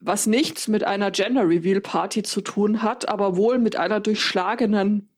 was 0.00 0.26
nichts 0.26 0.68
mit 0.68 0.84
einer 0.84 1.10
Gender 1.10 1.48
Reveal 1.48 1.80
Party 1.80 2.22
zu 2.22 2.40
tun 2.40 2.82
hat, 2.82 3.08
aber 3.08 3.36
wohl 3.36 3.58
mit 3.58 3.76
einer 3.76 4.00
durchschlagenen 4.00 5.08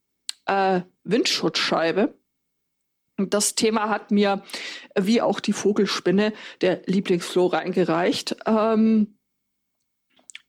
äh, 0.46 0.82
Windschutzscheibe. 1.04 2.14
Das 3.16 3.54
Thema 3.54 3.88
hat 3.88 4.10
mir, 4.10 4.42
wie 4.98 5.20
auch 5.20 5.38
die 5.38 5.52
Vogelspinne, 5.52 6.32
der 6.60 6.82
Lieblingsfloh 6.86 7.46
reingereicht. 7.46 8.36
Ähm, 8.46 9.18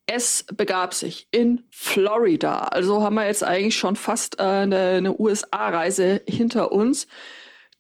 es 0.08 0.46
begab 0.56 0.94
sich 0.94 1.28
in 1.32 1.64
Florida. 1.70 2.60
Also 2.60 3.02
haben 3.02 3.16
wir 3.16 3.26
jetzt 3.26 3.44
eigentlich 3.44 3.78
schon 3.78 3.96
fast 3.96 4.40
äh, 4.40 4.44
eine, 4.44 4.90
eine 4.98 5.20
USA-Reise 5.20 6.22
hinter 6.28 6.72
uns. 6.72 7.08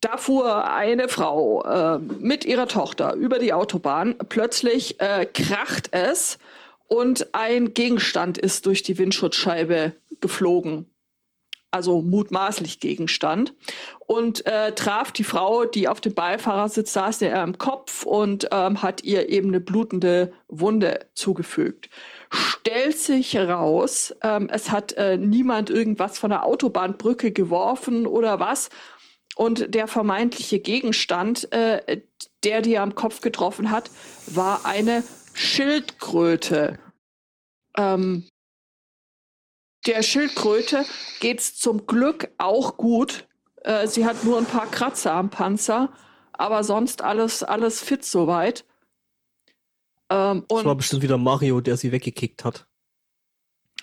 Da 0.01 0.17
fuhr 0.17 0.69
eine 0.71 1.07
Frau 1.07 1.63
äh, 1.63 1.99
mit 1.99 2.45
ihrer 2.45 2.67
Tochter 2.67 3.13
über 3.15 3.39
die 3.39 3.53
Autobahn. 3.53 4.15
Plötzlich 4.29 4.99
äh, 4.99 5.25
kracht 5.25 5.89
es 5.91 6.37
und 6.87 7.33
ein 7.33 7.73
Gegenstand 7.73 8.37
ist 8.37 8.65
durch 8.65 8.83
die 8.83 8.97
Windschutzscheibe 8.97 9.93
geflogen. 10.21 10.94
Also 11.75 12.01
mutmaßlich 12.01 12.79
Gegenstand. 12.79 13.53
Und 13.99 14.45
äh, 14.45 14.71
traf 14.73 15.11
die 15.11 15.25
Frau, 15.25 15.65
die 15.65 15.87
auf 15.87 15.99
dem 15.99 16.13
Beifahrersitz 16.13 16.93
saß, 16.93 17.19
der 17.19 17.41
am 17.41 17.57
Kopf 17.57 18.05
und 18.05 18.47
ähm, 18.51 18.81
hat 18.81 19.03
ihr 19.03 19.29
eben 19.29 19.49
eine 19.49 19.59
blutende 19.59 20.31
Wunde 20.47 21.07
zugefügt 21.15 21.89
stellt 22.35 22.97
sich 22.97 23.33
heraus, 23.33 24.13
ähm, 24.21 24.49
es 24.51 24.71
hat 24.71 24.93
äh, 24.93 25.17
niemand 25.17 25.69
irgendwas 25.69 26.17
von 26.17 26.29
der 26.29 26.45
Autobahnbrücke 26.45 27.31
geworfen 27.31 28.07
oder 28.07 28.39
was. 28.39 28.69
Und 29.35 29.75
der 29.75 29.87
vermeintliche 29.87 30.59
Gegenstand, 30.59 31.51
äh, 31.51 32.01
der 32.43 32.61
die 32.61 32.77
am 32.77 32.95
Kopf 32.95 33.21
getroffen 33.21 33.69
hat, 33.69 33.91
war 34.27 34.65
eine 34.65 35.03
Schildkröte. 35.33 36.79
Ähm, 37.77 38.27
der 39.85 40.03
Schildkröte 40.03 40.85
geht's 41.19 41.55
zum 41.55 41.85
Glück 41.85 42.31
auch 42.37 42.77
gut. 42.77 43.27
Äh, 43.63 43.87
sie 43.87 44.05
hat 44.05 44.23
nur 44.23 44.37
ein 44.37 44.45
paar 44.45 44.69
Kratzer 44.69 45.13
am 45.13 45.29
Panzer, 45.29 45.91
aber 46.33 46.63
sonst 46.63 47.01
alles, 47.01 47.43
alles 47.43 47.81
fit 47.81 48.03
soweit. 48.03 48.65
Ähm, 50.09 50.45
das 50.47 50.65
war 50.65 50.75
bestimmt 50.75 51.03
wieder 51.03 51.17
Mario, 51.17 51.61
der 51.61 51.77
sie 51.77 51.91
weggekickt 51.91 52.43
hat. 52.43 52.67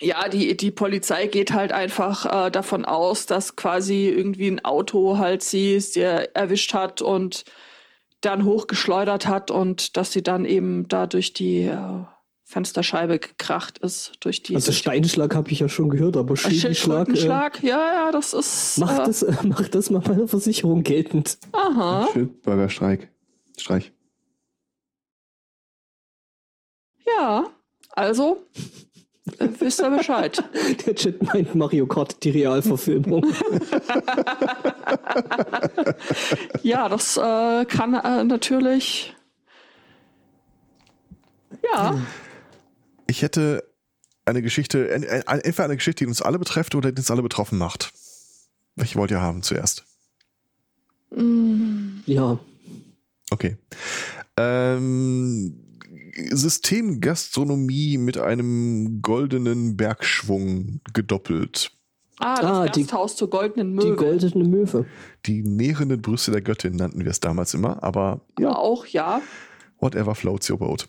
Ja, 0.00 0.28
die, 0.28 0.56
die 0.56 0.72
Polizei 0.72 1.26
geht 1.28 1.52
halt 1.52 1.70
einfach 1.70 2.46
äh, 2.46 2.50
davon 2.50 2.84
aus, 2.84 3.26
dass 3.26 3.54
quasi 3.54 4.08
irgendwie 4.08 4.48
ein 4.48 4.64
Auto 4.64 5.18
halt 5.18 5.42
sie 5.42 5.78
sehr 5.78 6.34
erwischt 6.34 6.74
hat 6.74 7.02
und 7.02 7.44
dann 8.20 8.44
hochgeschleudert 8.44 9.26
hat 9.26 9.50
und 9.50 9.96
dass 9.96 10.12
sie 10.12 10.22
dann 10.22 10.44
eben 10.44 10.88
da 10.88 11.06
durch 11.06 11.32
die 11.32 11.64
äh, 11.64 12.04
Fensterscheibe 12.52 13.18
gekracht 13.18 13.78
ist. 13.78 14.12
Durch 14.20 14.42
die, 14.42 14.54
also 14.54 14.72
Steinschlag 14.72 15.34
habe 15.34 15.50
ich 15.50 15.60
ja 15.60 15.70
schon 15.70 15.88
gehört, 15.88 16.18
aber 16.18 16.36
Schildschlag. 16.36 17.08
Äh, 17.08 17.66
ja, 17.66 17.92
ja, 17.94 18.12
das 18.12 18.34
ist. 18.34 18.78
Macht, 18.78 19.00
äh, 19.00 19.04
das, 19.06 19.22
äh, 19.22 19.34
macht 19.46 19.74
das 19.74 19.88
mal 19.88 20.00
bei 20.00 20.12
der 20.14 20.28
Versicherung 20.28 20.82
geltend. 20.82 21.38
Aha. 21.52 22.08
Schildbürgerstreik. 22.12 23.10
Streich. 23.56 23.92
Ja, 27.06 27.46
also 27.92 28.44
äh, 29.38 29.48
wisst 29.58 29.80
ihr 29.80 29.88
Bescheid. 29.88 30.44
Der 30.86 30.94
Chat 30.94 31.22
meint 31.22 31.54
Mario 31.54 31.86
Kart, 31.86 32.22
die 32.22 32.30
Realverfilmung. 32.30 33.24
ja, 36.62 36.90
das 36.90 37.16
äh, 37.16 37.64
kann 37.64 37.94
äh, 37.94 38.24
natürlich. 38.24 39.14
Ja. 41.72 41.94
Ich 43.12 43.20
hätte 43.20 43.62
eine 44.24 44.40
Geschichte, 44.40 44.90
entweder 44.90 45.64
eine 45.64 45.76
Geschichte, 45.76 46.04
die 46.04 46.08
uns 46.08 46.22
alle 46.22 46.38
betrifft 46.38 46.74
oder 46.74 46.92
die 46.92 46.98
uns 46.98 47.10
alle 47.10 47.20
betroffen 47.20 47.58
macht. 47.58 47.92
Welche 48.74 48.98
wollt 48.98 49.10
ihr 49.10 49.20
haben 49.20 49.42
zuerst? 49.42 49.84
Mm. 51.10 52.00
Ja. 52.06 52.38
Okay. 53.30 53.58
Ähm, 54.38 55.60
Systemgastronomie 56.30 57.98
mit 57.98 58.16
einem 58.16 59.02
goldenen 59.02 59.76
Bergschwung 59.76 60.80
gedoppelt. 60.94 61.70
Ah, 62.18 62.40
das 62.40 62.50
ah, 62.50 62.64
Gasthaus 62.64 63.12
die, 63.12 63.18
zur 63.18 63.28
goldenen 63.28 63.74
Möwe. 63.74 63.90
Die 63.90 63.96
goldene 63.96 64.44
Möwe. 64.48 64.86
Die 65.26 65.42
nährenden 65.42 66.00
Brüste 66.00 66.30
der 66.30 66.40
Göttin 66.40 66.76
nannten 66.76 67.04
wir 67.04 67.10
es 67.10 67.20
damals 67.20 67.52
immer, 67.52 67.82
aber 67.82 68.22
ja. 68.38 68.48
Aber 68.48 68.60
auch, 68.60 68.86
ja. 68.86 69.20
Whatever 69.80 70.14
floats 70.14 70.48
your 70.48 70.58
boat. 70.58 70.88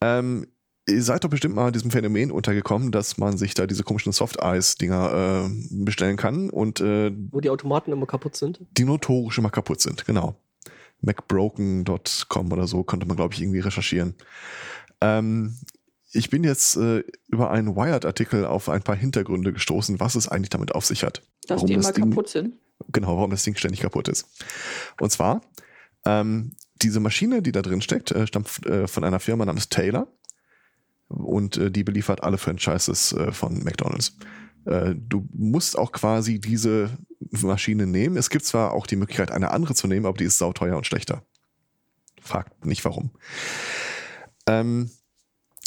Ähm, 0.00 0.46
ihr 0.88 1.02
seid 1.02 1.24
doch 1.24 1.30
bestimmt 1.30 1.54
mal 1.54 1.72
diesem 1.72 1.90
Phänomen 1.90 2.30
untergekommen, 2.30 2.90
dass 2.92 3.18
man 3.18 3.36
sich 3.36 3.54
da 3.54 3.66
diese 3.66 3.84
komischen 3.84 4.12
Soft-Eis-Dinger 4.12 5.48
äh, 5.48 5.84
bestellen 5.84 6.16
kann 6.16 6.50
und 6.50 6.80
äh, 6.80 7.12
wo 7.30 7.40
die 7.40 7.50
Automaten 7.50 7.92
immer 7.92 8.06
kaputt 8.06 8.36
sind. 8.36 8.60
Die 8.72 8.84
notorisch 8.84 9.38
immer 9.38 9.50
kaputt 9.50 9.80
sind, 9.80 10.04
genau 10.04 10.36
macbroken.com 11.02 12.52
oder 12.52 12.66
so 12.66 12.82
konnte 12.84 13.06
man, 13.06 13.16
glaube 13.16 13.34
ich, 13.34 13.42
irgendwie 13.42 13.60
recherchieren. 13.60 14.14
Ähm, 15.00 15.56
ich 16.12 16.30
bin 16.30 16.44
jetzt 16.44 16.76
äh, 16.76 17.04
über 17.28 17.50
einen 17.50 17.74
Wired-Artikel 17.74 18.44
auf 18.44 18.68
ein 18.68 18.82
paar 18.82 18.96
Hintergründe 18.96 19.52
gestoßen, 19.52 20.00
was 20.00 20.14
es 20.14 20.28
eigentlich 20.28 20.50
damit 20.50 20.74
auf 20.74 20.86
sich 20.86 21.04
hat. 21.04 21.22
Dass 21.46 21.56
warum 21.56 21.66
die 21.66 21.74
immer 21.74 21.92
Ding, 21.92 22.10
kaputt 22.10 22.28
sind? 22.28 22.54
Genau, 22.88 23.16
warum 23.16 23.30
das 23.30 23.42
Ding 23.42 23.56
ständig 23.56 23.80
kaputt 23.80 24.08
ist. 24.08 24.28
Und 25.00 25.10
zwar, 25.10 25.40
ähm, 26.04 26.54
diese 26.76 27.00
Maschine, 27.00 27.42
die 27.42 27.52
da 27.52 27.62
drin 27.62 27.80
steckt, 27.80 28.10
äh, 28.12 28.26
stammt 28.26 28.64
äh, 28.66 28.86
von 28.86 29.04
einer 29.04 29.20
Firma 29.20 29.44
namens 29.44 29.68
Taylor 29.68 30.06
und 31.12 31.56
äh, 31.56 31.70
die 31.70 31.84
beliefert 31.84 32.22
alle 32.22 32.38
Franchises 32.38 33.12
äh, 33.12 33.32
von 33.32 33.62
McDonald's. 33.62 34.16
Äh, 34.64 34.94
du 34.96 35.28
musst 35.32 35.78
auch 35.78 35.92
quasi 35.92 36.38
diese 36.38 36.90
Maschine 37.30 37.86
nehmen. 37.86 38.16
Es 38.16 38.30
gibt 38.30 38.44
zwar 38.44 38.72
auch 38.72 38.86
die 38.86 38.96
Möglichkeit, 38.96 39.30
eine 39.30 39.50
andere 39.50 39.74
zu 39.74 39.86
nehmen, 39.86 40.06
aber 40.06 40.18
die 40.18 40.24
ist 40.24 40.38
sauteuer 40.38 40.76
und 40.76 40.86
schlechter. 40.86 41.22
Fragt 42.20 42.64
nicht 42.64 42.84
warum. 42.84 43.10
Ähm, 44.46 44.90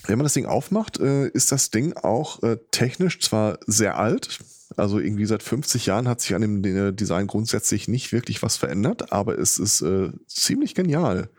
wenn 0.07 0.17
man 0.17 0.25
das 0.25 0.33
Ding 0.33 0.45
aufmacht, 0.45 0.99
äh, 0.99 1.27
ist 1.29 1.51
das 1.51 1.71
Ding 1.71 1.93
auch 1.93 2.43
äh, 2.43 2.57
technisch 2.71 3.19
zwar 3.19 3.59
sehr 3.65 3.97
alt, 3.97 4.39
also 4.77 4.99
irgendwie 4.99 5.25
seit 5.25 5.43
50 5.43 5.85
Jahren 5.85 6.07
hat 6.07 6.21
sich 6.21 6.35
an 6.35 6.41
dem 6.41 6.63
äh, 6.63 6.91
Design 6.91 7.27
grundsätzlich 7.27 7.87
nicht 7.87 8.11
wirklich 8.11 8.43
was 8.43 8.57
verändert, 8.57 9.11
aber 9.11 9.37
es 9.37 9.59
ist 9.59 9.83
ziemlich 10.27 10.75
genial, 10.75 11.29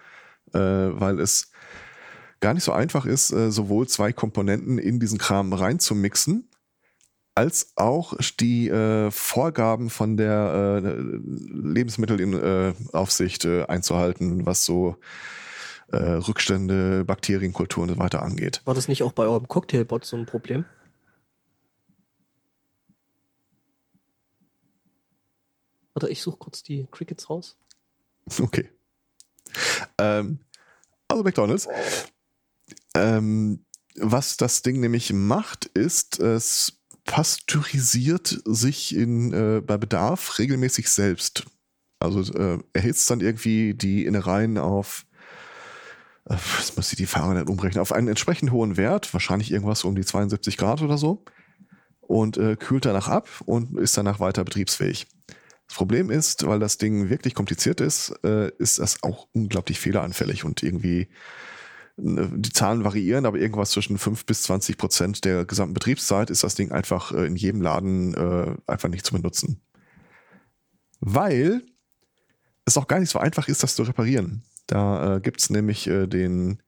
weil 0.53 1.19
es 1.19 1.51
gar 2.47 2.55
nicht 2.55 2.63
so 2.63 2.71
einfach 2.71 3.07
ist, 3.07 3.33
äh, 3.33 3.51
sowohl 3.51 3.89
zwei 3.89 4.13
Komponenten 4.13 4.79
in 4.79 5.01
diesen 5.01 5.19
Kram 5.19 5.53
reinzumixen, 5.53 6.49
als 7.35 7.73
auch 7.75 8.15
die 8.39 8.69
äh, 8.69 9.11
Vorgaben 9.11 9.91
von 9.91 10.17
der 10.17 10.81
äh, 10.81 10.81
Lebensmittelaufsicht 10.81 13.47
äh, 13.47 13.65
einzuhalten, 13.65 14.47
was 14.47 14.65
so 14.65 14.95
Rückstände, 15.89 17.05
Bakterienkultur 17.05 17.85
und 17.85 17.91
so 17.91 17.99
weiter 17.99 18.21
angeht. 18.21 18.61
War 18.65 18.75
das 18.75 18.89
nicht 18.89 19.05
auch 19.05 19.13
bei 19.13 19.23
eurem 19.23 19.47
Cocktailbot 19.47 20.05
so 20.05 20.17
ein 20.17 20.27
Problem? 20.27 20.65
Warte, 25.95 26.09
ich 26.09 26.23
suche 26.23 26.39
kurz 26.39 26.65
die 26.65 26.89
Crickets 26.91 27.31
raus. 27.31 27.57
Okay. 28.41 28.69
Ähm, 29.99 30.41
also 31.07 31.23
McDonalds. 31.23 31.69
Ähm, 32.97 33.65
was 33.99 34.37
das 34.37 34.63
Ding 34.63 34.81
nämlich 34.81 35.13
macht, 35.13 35.67
ist, 35.67 36.19
es 36.19 36.81
pasteurisiert 37.05 38.41
sich 38.45 38.95
in, 38.95 39.33
äh, 39.33 39.61
bei 39.61 39.77
Bedarf 39.77 40.39
regelmäßig 40.39 40.89
selbst. 40.89 41.47
Also 41.99 42.21
äh, 42.35 42.59
erhitzt 42.73 43.09
dann 43.11 43.21
irgendwie 43.21 43.75
die 43.75 44.05
Innereien 44.05 44.59
auf, 44.59 45.07
äh, 46.25 46.37
was 46.57 46.77
muss 46.77 46.93
ich 46.93 46.97
die 46.97 47.07
Fahrer 47.07 47.35
nicht 47.35 47.49
umrechnen, 47.49 47.81
auf 47.81 47.93
einen 47.93 48.09
entsprechend 48.09 48.51
hohen 48.51 48.77
Wert, 48.77 49.13
wahrscheinlich 49.15 49.53
irgendwas 49.53 49.85
um 49.85 49.95
die 49.95 50.05
72 50.05 50.57
Grad 50.57 50.83
oder 50.83 50.99
so, 50.99 51.25
und 52.01 52.37
äh, 52.37 52.57
kühlt 52.57 52.85
danach 52.85 53.09
ab 53.09 53.29
und 53.47 53.79
ist 53.79 53.97
danach 53.97 54.21
weiter 54.21 54.45
betriebsfähig. 54.45 55.07
Das 55.69 55.77
Problem 55.77 56.11
ist, 56.11 56.47
weil 56.47 56.61
das 56.61 56.79
Ding 56.79 57.09
wirklich 57.09 57.35
kompliziert 57.35 57.81
ist, 57.81 58.13
äh, 58.25 58.51
ist 58.59 58.79
das 58.79 59.03
auch 59.03 59.27
unglaublich 59.33 59.81
fehleranfällig 59.81 60.45
und 60.45 60.63
irgendwie 60.63 61.09
die 61.99 62.53
Zahlen 62.53 62.85
variieren, 62.85 63.25
aber 63.25 63.39
irgendwas 63.39 63.71
zwischen 63.71 63.97
5 63.97 64.27
bis 64.27 64.43
20 64.43 64.77
Prozent 64.77 65.25
der 65.25 65.47
gesamten 65.47 65.75
Betriebszeit 65.75 66.29
ist 66.29 66.45
das 66.45 66.55
Ding 66.55 66.71
einfach 66.71 67.13
äh, 67.13 67.27
in 67.27 67.37
jedem 67.37 67.63
Laden 67.63 68.15
äh, 68.15 68.55
einfach 68.67 68.91
nicht 68.91 69.07
zu 69.07 69.15
benutzen. 69.15 69.63
Weil 71.01 71.63
es 72.67 72.77
auch 72.77 72.87
gar 72.87 73.01
nicht 73.01 73.11
so 73.11 73.19
einfach 73.19 73.49
ist, 73.49 73.63
das 73.63 73.77
zu 73.77 73.83
reparieren. 73.85 74.43
Da 74.67 75.17
äh, 75.17 75.21
gibt 75.21 75.41
es 75.41 75.51
nämlich 75.51 75.85
den 75.85 76.63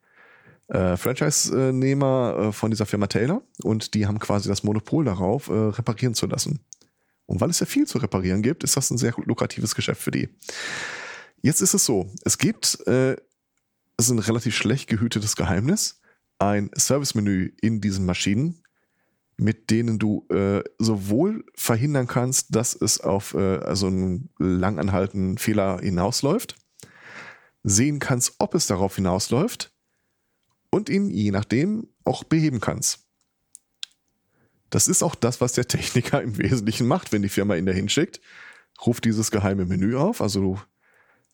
Franchise-Nehmer 0.70 2.52
von 2.52 2.70
dieser 2.70 2.84
Firma 2.84 3.06
Taylor 3.06 3.40
und 3.62 3.94
die 3.94 4.06
haben 4.06 4.18
quasi 4.18 4.50
das 4.50 4.64
Monopol 4.64 5.06
darauf, 5.06 5.48
reparieren 5.48 6.12
zu 6.12 6.26
lassen. 6.26 6.60
Und 7.24 7.40
weil 7.40 7.48
es 7.48 7.60
ja 7.60 7.64
viel 7.64 7.86
zu 7.86 7.96
reparieren 7.96 8.42
gibt, 8.42 8.64
ist 8.64 8.76
das 8.76 8.90
ein 8.90 8.98
sehr 8.98 9.14
lukratives 9.16 9.74
Geschäft 9.74 10.02
für 10.02 10.10
die. 10.10 10.28
Jetzt 11.40 11.62
ist 11.62 11.72
es 11.72 11.86
so, 11.86 12.12
es 12.22 12.36
gibt, 12.36 12.84
ist 13.98 14.10
ein 14.10 14.18
relativ 14.18 14.56
schlecht 14.56 14.88
gehütetes 14.88 15.36
Geheimnis, 15.36 16.00
ein 16.38 16.70
Servicemenü 16.74 17.52
in 17.60 17.80
diesen 17.80 18.06
Maschinen, 18.06 18.62
mit 19.36 19.70
denen 19.70 19.98
du 19.98 20.26
äh, 20.30 20.62
sowohl 20.78 21.44
verhindern 21.54 22.06
kannst, 22.06 22.54
dass 22.54 22.74
es 22.74 23.00
auf 23.00 23.34
äh, 23.34 23.58
also 23.58 23.88
einen 23.88 24.30
langanhaltenden 24.38 25.38
Fehler 25.38 25.80
hinausläuft, 25.80 26.56
sehen 27.62 27.98
kannst, 27.98 28.34
ob 28.38 28.54
es 28.54 28.66
darauf 28.66 28.96
hinausläuft 28.96 29.72
und 30.70 30.88
ihn 30.88 31.10
je 31.10 31.30
nachdem 31.30 31.88
auch 32.04 32.24
beheben 32.24 32.60
kannst. 32.60 33.06
Das 34.70 34.86
ist 34.86 35.02
auch 35.02 35.14
das, 35.14 35.40
was 35.40 35.54
der 35.54 35.66
Techniker 35.66 36.22
im 36.22 36.38
Wesentlichen 36.38 36.86
macht, 36.86 37.12
wenn 37.12 37.22
die 37.22 37.28
Firma 37.28 37.56
ihn 37.56 37.66
dahin 37.66 37.88
schickt. 37.88 38.20
Ruft 38.84 39.04
dieses 39.04 39.30
geheime 39.30 39.64
Menü 39.64 39.96
auf, 39.96 40.20
also 40.20 40.60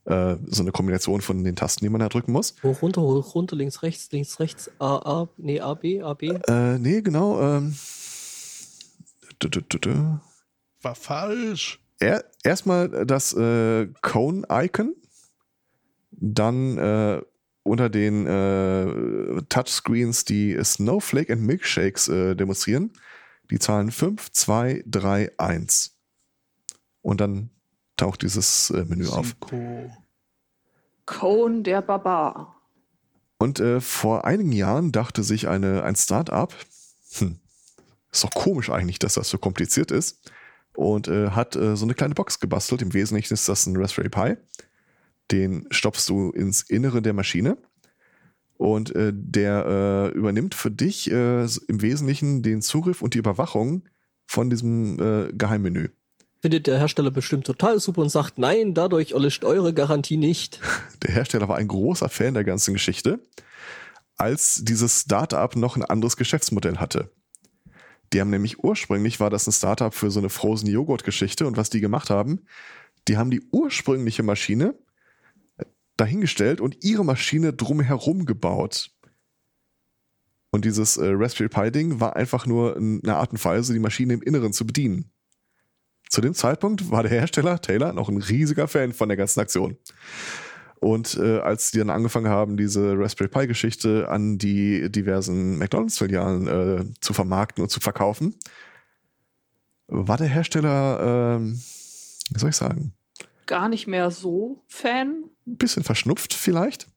äh, 0.05 0.37
so 0.47 0.63
eine 0.63 0.73
Kombination 0.73 1.21
von 1.21 1.45
den 1.45 1.57
Tasten, 1.57 1.85
die 1.85 1.89
man 1.89 2.01
da 2.01 2.09
drücken 2.09 2.33
muss. 2.33 2.55
Hoch, 2.63 2.83
runter, 2.83 3.03
hoch, 3.03 3.35
runter, 3.35 3.57
links, 3.57 3.83
rechts, 3.83 4.11
links, 4.13 4.39
rechts, 4.41 4.71
A, 4.79 4.97
A, 4.97 5.29
nee, 5.37 5.61
A, 5.61 5.75
B, 5.75 6.03
A, 6.03 6.15
B. 6.15 6.29
Äh, 6.29 6.79
nee, 6.79 7.01
genau. 7.01 7.41
Ähm, 7.41 7.75
du, 9.39 9.49
du, 9.49 9.61
du, 9.63 9.79
du. 9.79 10.21
War 10.83 10.95
falsch. 10.95 11.81
Er, 11.99 12.25
erstmal 12.43 13.07
das 13.07 13.33
äh, 13.33 13.87
Cone-Icon, 14.03 14.95
dann 16.11 16.79
äh, 16.79 17.23
unter 17.63 17.89
den 17.89 18.27
äh, 18.27 19.43
Touchscreens 19.49 20.25
die 20.25 20.59
Snowflake 20.63 21.33
and 21.33 21.43
Milkshakes 21.43 22.09
äh, 22.09 22.37
demonstrieren. 22.37 22.93
Die 23.51 23.59
Zahlen 23.59 23.91
5, 23.91 24.33
2, 24.33 24.85
3, 24.87 25.33
1. 25.39 25.97
Und 27.01 27.21
dann 27.21 27.51
taucht 27.97 28.23
dieses 28.23 28.71
äh, 28.71 28.85
Menü 28.85 29.09
auf. 29.09 29.29
Synco. 29.29 29.91
Cone 31.07 31.63
der 31.63 31.83
Barbar. 31.83 32.57
Und 33.39 33.61
äh, 33.61 33.81
vor 33.81 34.25
einigen 34.25 34.53
Jahren 34.53 34.93
dachte 34.93 35.23
sich 35.23 35.49
eine, 35.49 35.83
ein 35.83 35.97
Start-up, 35.97 36.55
hm, 37.13 37.39
ist 38.11 38.25
doch 38.25 38.31
komisch 38.31 38.71
eigentlich, 38.71 38.99
dass 38.99 39.15
das 39.15 39.29
so 39.29 39.39
kompliziert 39.39 39.91
ist, 39.91 40.31
und 40.77 41.09
äh, 41.09 41.31
hat 41.31 41.57
äh, 41.57 41.77
so 41.77 41.85
eine 41.85 41.95
kleine 41.95 42.15
Box 42.15 42.41
gebastelt. 42.41 42.83
Im 42.83 42.95
Wesentlichen 42.95 43.35
ist 43.35 43.49
das 43.49 43.67
ein 43.67 43.77
Raspberry 43.77 44.09
Pi. 44.09 44.37
Den 45.31 45.67
stopfst 45.71 46.09
du 46.09 46.31
ins 46.31 46.63
Innere 46.63 47.01
der 47.01 47.13
Maschine 47.13 47.57
und 48.57 48.95
äh, 48.95 49.13
der 49.15 50.13
äh, 50.15 50.17
übernimmt 50.17 50.55
für 50.55 50.71
dich 50.71 51.11
äh, 51.11 51.45
im 51.45 51.83
Wesentlichen 51.83 52.43
den 52.43 52.61
Zugriff 52.61 53.03
und 53.03 53.15
die 53.15 53.19
Überwachung 53.19 53.85
von 54.27 54.49
diesem 54.49 54.97
Geheimmenü. 55.37 55.91
Findet 56.45 56.67
der 56.67 56.79
Hersteller 56.79 57.11
bestimmt 57.11 57.47
total 57.47 57.81
super 57.81 58.03
und 58.03 58.11
sagt, 58.11 58.37
nein, 58.37 58.75
dadurch 58.75 59.13
erlischt 59.13 59.47
eure 59.47 59.73
Garantie 59.73 60.19
nicht. 60.19 60.61
Der 61.03 61.15
Hersteller 61.15 61.49
war 61.49 61.57
ein 61.57 61.69
großer 61.69 62.11
Fan 62.11 62.35
der 62.35 62.45
ganzen 62.45 62.75
Geschichte, 62.75 63.19
als 64.19 64.61
dieses 64.63 65.01
Startup 65.01 65.57
noch 65.57 65.77
ein 65.77 65.85
anderes 65.87 66.19
Geschäftsmodell 66.19 66.77
hatte. 66.77 67.11
Die 68.13 68.21
haben 68.21 68.29
nämlich 68.29 68.63
ursprünglich 68.63 69.21
war 69.21 69.31
das 69.31 69.47
ein 69.47 69.53
Startup 69.53 69.95
für 69.95 70.11
so 70.11 70.19
eine 70.19 70.29
Frozen 70.29 70.69
Joghurt 70.69 71.03
Geschichte 71.03 71.47
und 71.47 71.57
was 71.57 71.71
die 71.71 71.81
gemacht 71.81 72.11
haben, 72.11 72.45
die 73.09 73.17
haben 73.17 73.31
die 73.31 73.41
ursprüngliche 73.51 74.23
Maschine 74.23 74.75
dahingestellt 75.97 76.61
und 76.61 76.85
ihre 76.85 77.07
Maschine 77.07 77.55
drumherum 77.55 78.27
gebaut. 78.27 78.91
Und 80.51 80.67
dieses 80.67 80.99
äh, 80.99 81.07
Raspberry 81.07 81.49
Pi 81.49 81.73
Ding 81.73 82.01
war 82.01 82.17
einfach 82.17 82.45
nur 82.45 82.77
eine 82.77 83.17
Art 83.17 83.33
und 83.33 83.43
Weise, 83.43 83.73
die 83.73 83.79
Maschine 83.79 84.13
im 84.13 84.21
Inneren 84.21 84.53
zu 84.53 84.67
bedienen. 84.67 85.11
Zu 86.09 86.21
dem 86.21 86.35
Zeitpunkt 86.35 86.91
war 86.91 87.03
der 87.03 87.13
Hersteller 87.13 87.61
Taylor 87.61 87.93
noch 87.93 88.09
ein 88.09 88.19
riesiger 88.19 88.69
Fan 88.69 88.93
von 88.93 89.09
der 89.09 89.17
ganzen 89.17 89.41
Aktion. 89.41 89.77
Und 90.81 91.17
äh, 91.17 91.39
als 91.39 91.71
die 91.71 91.79
dann 91.79 91.91
angefangen 91.91 92.29
haben, 92.29 92.57
diese 92.57 92.99
Raspberry 92.99 93.31
Pi 93.31 93.47
Geschichte 93.47 94.09
an 94.09 94.37
die 94.37 94.91
diversen 94.91 95.59
McDonalds-Filialen 95.59 96.47
äh, 96.47 96.85
zu 97.01 97.15
vermarkten 97.15 97.63
und 97.63 97.71
zu 97.71 97.81
verkaufen, 97.81 98.35
war 99.87 100.19
der 100.19 100.29
Hersteller, 100.29 101.37
ähm, 101.37 101.55
wie 102.31 102.39
soll 102.39 102.51
ich 102.51 102.57
sagen, 102.57 102.93
Gar 103.47 103.69
nicht 103.69 103.87
mehr 103.87 104.11
so 104.11 104.65
Fan. 104.69 105.25
ein 105.47 105.57
bisschen 105.57 105.85
verschnupft 105.85 106.33
vielleicht. 106.33 106.89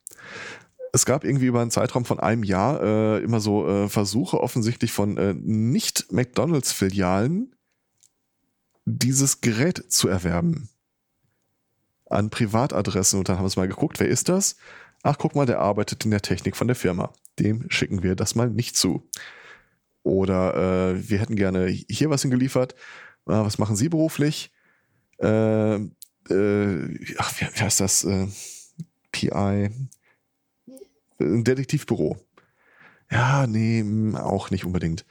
Es 0.93 1.05
gab 1.05 1.25
irgendwie 1.25 1.47
über 1.47 1.61
einen 1.61 1.71
Zeitraum 1.71 2.05
von 2.05 2.19
einem 2.19 2.43
Jahr 2.43 2.81
äh, 2.81 3.21
immer 3.23 3.41
so 3.41 3.67
äh, 3.67 3.89
Versuche 3.89 4.39
offensichtlich 4.41 4.93
von 4.93 5.17
äh, 5.17 5.33
Nicht-McDonalds-Filialen, 5.33 7.53
dieses 8.87 9.41
Gerät 9.41 9.91
zu 9.91 10.07
erwerben. 10.07 10.69
An 12.09 12.29
Privatadressen. 12.29 13.19
Und 13.19 13.27
dann 13.27 13.35
haben 13.35 13.43
wir 13.43 13.47
es 13.47 13.57
mal 13.57 13.67
geguckt, 13.67 13.99
wer 13.99 14.07
ist 14.07 14.29
das? 14.29 14.55
Ach, 15.03 15.17
guck 15.17 15.35
mal, 15.35 15.45
der 15.45 15.59
arbeitet 15.59 16.05
in 16.05 16.11
der 16.11 16.21
Technik 16.21 16.55
von 16.55 16.67
der 16.67 16.75
Firma. 16.75 17.11
Dem 17.37 17.69
schicken 17.69 18.01
wir 18.01 18.15
das 18.15 18.33
mal 18.33 18.49
nicht 18.49 18.77
zu. 18.77 19.07
Oder 20.03 20.93
äh, 20.93 21.09
wir 21.09 21.19
hätten 21.19 21.35
gerne 21.35 21.67
hier 21.67 22.09
was 22.09 22.21
hingeliefert. 22.21 22.75
Ah, 23.25 23.43
was 23.43 23.57
machen 23.57 23.75
Sie 23.75 23.89
beruflich? 23.89 24.51
Äh, 25.19 25.75
äh, 25.75 27.15
ach, 27.17 27.33
wie, 27.41 27.45
wie 27.45 27.59
heißt 27.59 27.81
das? 27.81 28.05
Äh, 28.05 28.27
PI. 29.11 29.69
Ein 31.19 31.43
Detektivbüro. 31.43 32.17
Ja, 33.11 33.47
nee, 33.47 33.83
auch 34.15 34.49
nicht 34.49 34.63
unbedingt. 34.63 35.05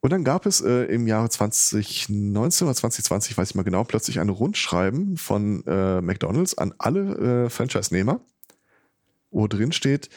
Und 0.00 0.12
dann 0.12 0.24
gab 0.24 0.46
es 0.46 0.62
äh, 0.62 0.84
im 0.84 1.06
Jahre 1.06 1.28
2019 1.28 2.66
oder 2.66 2.74
2020, 2.74 3.36
weiß 3.36 3.50
ich 3.50 3.54
mal 3.54 3.64
genau, 3.64 3.84
plötzlich 3.84 4.18
ein 4.18 4.30
Rundschreiben 4.30 5.18
von 5.18 5.62
äh, 5.66 6.00
McDonalds 6.00 6.56
an 6.56 6.74
alle 6.78 7.44
äh, 7.44 7.50
Franchise-Nehmer, 7.50 8.20
wo 9.30 9.46
drin 9.46 9.72
steht, 9.72 10.08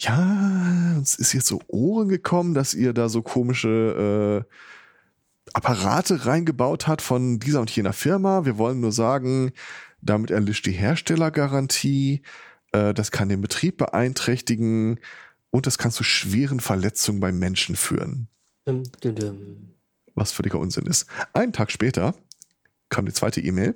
ja, 0.00 0.94
uns 0.96 1.14
ist 1.14 1.32
jetzt 1.34 1.46
so 1.46 1.60
Ohren 1.68 2.08
gekommen, 2.08 2.54
dass 2.54 2.74
ihr 2.74 2.92
da 2.92 3.08
so 3.08 3.22
komische 3.22 4.44
äh, 4.44 4.54
Apparate 5.54 6.26
reingebaut 6.26 6.88
hat 6.88 7.00
von 7.00 7.38
dieser 7.38 7.60
und 7.60 7.70
jener 7.70 7.92
Firma. 7.92 8.44
Wir 8.44 8.58
wollen 8.58 8.80
nur 8.80 8.92
sagen, 8.92 9.52
damit 10.00 10.30
erlischt 10.30 10.66
die 10.66 10.72
Herstellergarantie. 10.72 12.22
Äh, 12.72 12.92
das 12.92 13.12
kann 13.12 13.28
den 13.28 13.40
Betrieb 13.40 13.78
beeinträchtigen 13.78 14.98
und 15.50 15.66
das 15.66 15.78
kann 15.78 15.92
zu 15.92 16.02
schweren 16.02 16.58
Verletzungen 16.58 17.20
beim 17.20 17.38
Menschen 17.38 17.76
führen. 17.76 18.28
Dum, 18.68 18.82
dum, 19.00 19.14
dum. 19.14 19.74
Was 20.14 20.32
völliger 20.32 20.58
Unsinn 20.58 20.84
ist. 20.84 21.06
Einen 21.32 21.54
Tag 21.54 21.70
später 21.70 22.14
kam 22.90 23.06
die 23.06 23.14
zweite 23.14 23.40
E-Mail. 23.40 23.74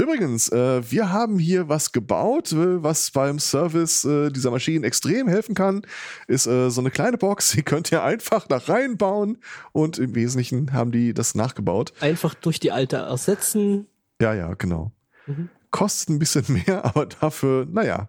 Übrigens, 0.00 0.48
äh, 0.50 0.88
wir 0.88 1.10
haben 1.10 1.40
hier 1.40 1.68
was 1.68 1.90
gebaut, 1.90 2.52
äh, 2.52 2.84
was 2.84 3.10
beim 3.10 3.40
Service 3.40 4.04
äh, 4.04 4.30
dieser 4.30 4.52
Maschinen 4.52 4.84
extrem 4.84 5.26
helfen 5.26 5.56
kann. 5.56 5.82
Ist 6.28 6.46
äh, 6.46 6.70
so 6.70 6.80
eine 6.80 6.92
kleine 6.92 7.18
Box, 7.18 7.50
die 7.50 7.64
könnt 7.64 7.90
ihr 7.90 8.04
einfach 8.04 8.46
da 8.46 8.58
reinbauen 8.58 9.38
und 9.72 9.98
im 9.98 10.14
Wesentlichen 10.14 10.72
haben 10.72 10.92
die 10.92 11.12
das 11.12 11.34
nachgebaut. 11.34 11.92
Einfach 11.98 12.34
durch 12.34 12.60
die 12.60 12.70
alte 12.70 12.98
ersetzen. 12.98 13.88
Ja, 14.20 14.34
ja, 14.34 14.54
genau. 14.54 14.92
Mhm. 15.26 15.48
Kostet 15.72 16.10
ein 16.10 16.20
bisschen 16.20 16.44
mehr, 16.64 16.84
aber 16.84 17.06
dafür, 17.06 17.66
naja. 17.68 18.08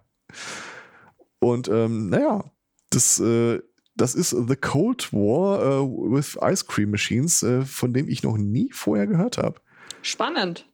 Und 1.40 1.66
ähm, 1.66 2.08
naja, 2.08 2.44
das, 2.90 3.18
äh, 3.18 3.60
das 4.02 4.14
ist 4.14 4.30
The 4.30 4.56
Cold 4.56 5.12
War 5.12 5.62
äh, 5.62 5.82
with 5.82 6.36
Ice 6.42 6.64
Cream 6.66 6.90
Machines, 6.90 7.42
äh, 7.42 7.62
von 7.62 7.92
dem 7.92 8.08
ich 8.08 8.22
noch 8.22 8.36
nie 8.36 8.70
vorher 8.72 9.06
gehört 9.06 9.38
habe. 9.38 9.60
Spannend. 10.02 10.66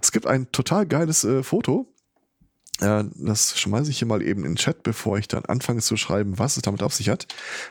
Es 0.00 0.12
gibt 0.12 0.26
ein 0.26 0.50
total 0.52 0.86
geiles 0.86 1.24
äh, 1.24 1.42
Foto. 1.42 1.92
Äh, 2.80 3.04
das 3.16 3.58
schmeiße 3.58 3.90
ich 3.90 3.98
hier 3.98 4.08
mal 4.08 4.22
eben 4.22 4.44
in 4.44 4.52
den 4.52 4.56
Chat, 4.56 4.82
bevor 4.82 5.18
ich 5.18 5.28
dann 5.28 5.44
anfange 5.44 5.80
zu 5.80 5.96
schreiben, 5.96 6.38
was 6.38 6.56
es 6.56 6.62
damit 6.62 6.82
auf 6.82 6.94
sich 6.94 7.08
hat. 7.08 7.26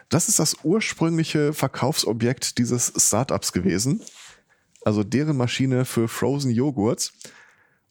Das 0.09 0.27
ist 0.27 0.39
das 0.39 0.57
ursprüngliche 0.63 1.53
Verkaufsobjekt 1.53 2.57
dieses 2.57 2.93
Startups 2.97 3.51
gewesen. 3.51 4.01
Also 4.83 5.03
deren 5.03 5.37
Maschine 5.37 5.85
für 5.85 6.07
Frozen 6.07 6.51
Joghurts. 6.51 7.13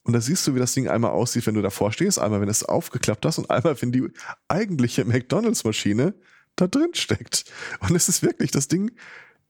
Und 0.03 0.15
da 0.15 0.21
siehst 0.21 0.47
du, 0.47 0.55
wie 0.55 0.59
das 0.59 0.73
Ding 0.73 0.89
einmal 0.89 1.11
aussieht, 1.11 1.47
wenn 1.47 1.55
du 1.55 1.61
davor 1.61 1.93
stehst. 1.93 2.19
Einmal, 2.19 2.41
wenn 2.41 2.49
es 2.49 2.65
aufgeklappt 2.65 3.27
hast 3.27 3.39
und 3.39 3.51
einmal, 3.51 3.81
wenn 3.83 3.93
die 3.93 4.09
eigentliche 4.49 5.05
McDonalds-Maschine 5.05 6.15
da 6.61 6.67
drin 6.67 6.95
steckt. 6.95 7.45
Und 7.81 7.95
es 7.95 8.09
ist 8.09 8.23
wirklich, 8.23 8.51
das 8.51 8.69
Ding 8.69 8.93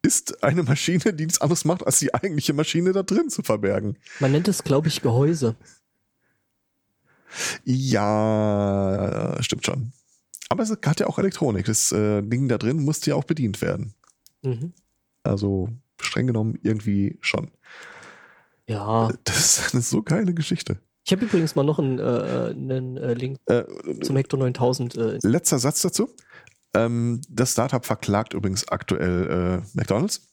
ist 0.03 0.45
eine 0.45 0.63
Maschine, 0.63 1.13
die 1.13 1.25
nichts 1.25 1.41
anderes 1.41 1.65
macht, 1.65 1.85
als 1.85 1.99
die 1.99 2.15
eigentliche 2.15 2.53
Maschine 2.53 2.93
da 2.93 3.03
drin 3.03 3.31
zu 3.31 3.43
verbergen. 3.43 3.99
Man 4.21 4.33
nennt 4.33 4.49
es, 4.49 4.63
glaube 4.63 4.89
ich, 4.89 5.03
Gehäuse. 5.03 5.57
Ja, 7.65 9.37
stimmt 9.41 9.67
schon. 9.67 9.93
Aber 10.49 10.63
es 10.63 10.71
hat 10.71 11.01
ja 11.01 11.07
auch 11.07 11.19
Elektronik. 11.19 11.67
Das 11.67 11.93
äh, 11.93 12.23
Ding 12.23 12.49
da 12.49 12.59
drin 12.59 12.83
musste 12.85 13.11
ja 13.11 13.17
auch 13.17 13.25
bedient 13.25 13.61
werden. 13.61 13.95
Mhm. 14.43 14.73
Also 15.23 15.69
streng 16.01 16.27
genommen 16.27 16.59
irgendwie 16.63 17.19
schon. 17.21 17.51
Ja. 18.67 19.11
Das 19.25 19.59
ist 19.59 19.75
eine 19.75 19.83
so 19.83 20.03
geile 20.03 20.33
Geschichte. 20.33 20.79
Ich 21.05 21.13
habe 21.13 21.25
übrigens 21.25 21.55
mal 21.55 21.65
noch 21.65 21.79
einen, 21.79 21.99
äh, 21.99 22.51
einen 22.51 22.97
äh, 22.99 23.15
Link 23.15 23.39
Äh, 23.47 23.65
zum 24.03 24.17
Hector 24.17 24.39
9000. 24.39 24.97
Äh, 24.97 25.19
letzter 25.23 25.59
Satz 25.59 25.81
dazu. 25.83 26.11
Ähm, 26.75 27.21
das 27.29 27.53
Startup 27.53 27.85
verklagt 27.85 28.35
übrigens 28.35 28.69
aktuell 28.69 29.63
äh, 29.65 29.67
McDonalds, 29.75 30.29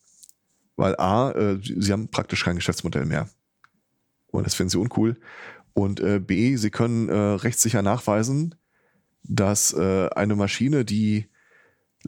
weil 0.75 0.95
A, 0.97 1.31
äh, 1.31 1.59
sie 1.61 1.91
haben 1.91 2.09
praktisch 2.09 2.43
kein 2.43 2.55
Geschäftsmodell 2.55 3.05
mehr. 3.05 3.29
Und 4.27 4.45
das 4.45 4.55
finden 4.55 4.69
sie 4.69 4.79
uncool. 4.79 5.17
Und 5.73 5.99
äh, 5.99 6.19
B, 6.19 6.55
sie 6.55 6.71
können 6.71 7.09
äh, 7.09 7.13
rechtssicher 7.15 7.81
nachweisen, 7.81 8.55
dass 9.23 9.73
äh, 9.73 10.09
eine 10.09 10.35
Maschine, 10.35 10.85
die 10.85 11.29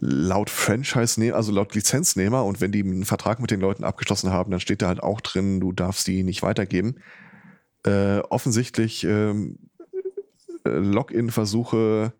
laut 0.00 0.48
Franchise, 0.48 1.20
ne 1.20 1.32
also 1.32 1.52
laut 1.52 1.74
Lizenznehmer 1.74 2.44
und 2.44 2.60
wenn 2.60 2.70
die 2.70 2.82
einen 2.82 3.04
Vertrag 3.04 3.40
mit 3.40 3.50
den 3.50 3.60
Leuten 3.60 3.84
abgeschlossen 3.84 4.30
haben, 4.30 4.50
dann 4.50 4.60
steht 4.60 4.80
da 4.80 4.88
halt 4.88 5.02
auch 5.02 5.20
drin, 5.20 5.60
du 5.60 5.72
darfst 5.72 6.06
die 6.06 6.22
nicht 6.22 6.42
weitergeben. 6.42 7.00
Äh, 7.84 8.18
offensichtlich 8.20 9.04
ähm, 9.04 9.58
äh, 10.64 10.70
Login-Versuche 10.70 12.12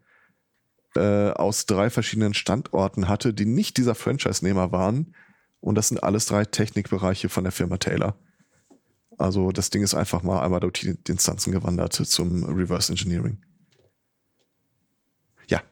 äh, 0.94 1.30
aus 1.30 1.66
drei 1.66 1.90
verschiedenen 1.90 2.34
Standorten 2.34 3.08
hatte, 3.08 3.34
die 3.34 3.46
nicht 3.46 3.76
dieser 3.76 3.94
Franchise-Nehmer 3.94 4.72
waren. 4.72 5.14
Und 5.60 5.74
das 5.74 5.88
sind 5.88 6.02
alles 6.02 6.26
drei 6.26 6.44
Technikbereiche 6.44 7.28
von 7.28 7.44
der 7.44 7.52
Firma 7.52 7.78
Taylor. 7.78 8.16
Also 9.16 9.50
das 9.50 9.70
Ding 9.70 9.82
ist 9.82 9.94
einfach 9.94 10.22
mal 10.22 10.42
einmal 10.42 10.60
durch 10.60 10.74
die 10.74 10.96
Instanzen 11.08 11.52
gewandert 11.52 11.94
zum 11.94 12.44
Reverse 12.44 12.92
Engineering. 12.92 13.38
Ja, 15.48 15.62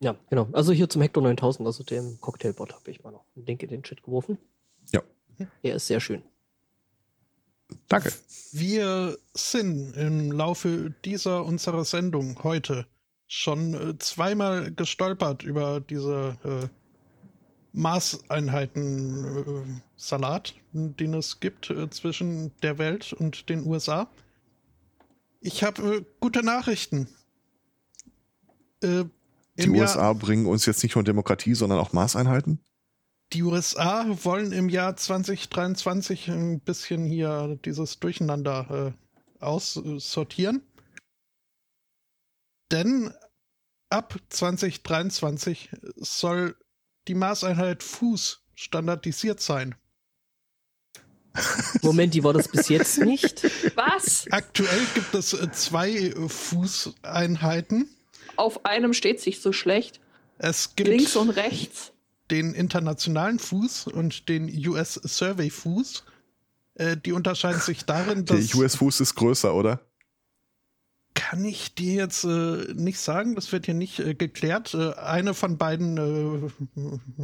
ja, 0.00 0.16
genau. 0.30 0.48
Also 0.52 0.72
hier 0.72 0.88
zum 0.88 1.02
Hector 1.02 1.22
9000, 1.22 1.66
also 1.66 1.82
dem 1.82 2.20
Cocktailbot, 2.20 2.72
habe 2.72 2.90
ich 2.90 3.02
mal 3.02 3.10
noch 3.10 3.24
einen 3.34 3.46
Link 3.46 3.62
in 3.62 3.70
den 3.70 3.82
Chat 3.82 4.02
geworfen. 4.02 4.38
Ja. 4.92 5.02
Er 5.62 5.76
ist 5.76 5.86
sehr 5.86 6.00
schön. 6.00 6.22
danke. 7.88 8.12
Wir 8.52 9.18
sind 9.34 9.96
im 9.96 10.32
Laufe 10.32 10.94
dieser 11.04 11.44
unserer 11.44 11.84
Sendung 11.84 12.42
heute 12.42 12.86
schon 13.28 13.74
äh, 13.74 13.98
zweimal 13.98 14.72
gestolpert 14.72 15.42
über 15.44 15.80
diese 15.80 16.36
äh, 16.44 16.68
Maßeinheiten 17.72 19.36
äh, 19.36 19.80
Salat, 19.96 20.54
den 20.72 21.14
es 21.14 21.38
gibt 21.38 21.70
äh, 21.70 21.88
zwischen 21.90 22.52
der 22.62 22.78
Welt 22.78 23.12
und 23.12 23.48
den 23.50 23.66
USA. 23.66 24.08
Ich 25.40 25.62
habe 25.62 25.96
äh, 25.96 26.04
gute 26.20 26.42
Nachrichten. 26.42 27.08
Äh, 28.82 29.04
Die 29.58 29.64
im 29.64 29.74
Jahr- 29.74 29.82
USA 29.82 30.12
bringen 30.14 30.46
uns 30.46 30.64
jetzt 30.66 30.82
nicht 30.82 30.94
nur 30.94 31.04
Demokratie, 31.04 31.54
sondern 31.54 31.78
auch 31.78 31.92
Maßeinheiten. 31.92 32.60
Die 33.34 33.42
USA 33.42 34.06
wollen 34.24 34.52
im 34.52 34.70
Jahr 34.70 34.96
2023 34.96 36.28
ein 36.28 36.60
bisschen 36.60 37.04
hier 37.04 37.58
dieses 37.62 38.00
Durcheinander 38.00 38.94
aussortieren. 39.38 40.62
Denn 42.70 43.12
ab 43.90 44.18
2023 44.28 45.70
soll 45.96 46.56
die 47.08 47.14
Maßeinheit 47.14 47.82
Fuß 47.82 48.42
standardisiert 48.54 49.40
sein. 49.40 49.74
Moment, 51.82 52.14
die 52.14 52.24
war 52.24 52.32
das 52.32 52.48
bis 52.48 52.68
jetzt 52.68 52.98
nicht? 52.98 53.44
Was? 53.76 54.26
Aktuell 54.30 54.86
gibt 54.94 55.14
es 55.14 55.32
äh, 55.32 55.50
zwei 55.52 56.12
Fußeinheiten. 56.26 57.88
Auf 58.36 58.64
einem 58.64 58.92
steht 58.92 59.20
sich 59.20 59.40
so 59.40 59.52
schlecht. 59.52 60.00
Es 60.38 60.74
gibt 60.76 60.88
Links 60.88 61.16
und 61.16 61.30
rechts. 61.30 61.92
den 62.30 62.54
internationalen 62.54 63.38
Fuß 63.38 63.88
und 63.88 64.28
den 64.28 64.48
US 64.68 64.94
Survey 64.94 65.50
Fuß. 65.50 66.04
Äh, 66.74 66.96
die 66.96 67.12
unterscheiden 67.12 67.60
sich 67.60 67.84
darin, 67.84 68.24
Der 68.24 68.36
dass 68.36 68.54
US-Fuß 68.54 69.00
ist 69.00 69.14
größer, 69.14 69.54
oder? 69.54 69.80
Kann 71.28 71.44
ich 71.44 71.74
dir 71.74 71.92
jetzt 71.92 72.24
äh, 72.24 72.72
nicht 72.74 72.98
sagen. 72.98 73.34
Das 73.34 73.52
wird 73.52 73.66
hier 73.66 73.74
nicht 73.74 73.98
äh, 73.98 74.14
geklärt. 74.14 74.72
Äh, 74.72 74.94
eine 74.94 75.34
von 75.34 75.58
beiden 75.58 75.98
äh, 75.98 76.48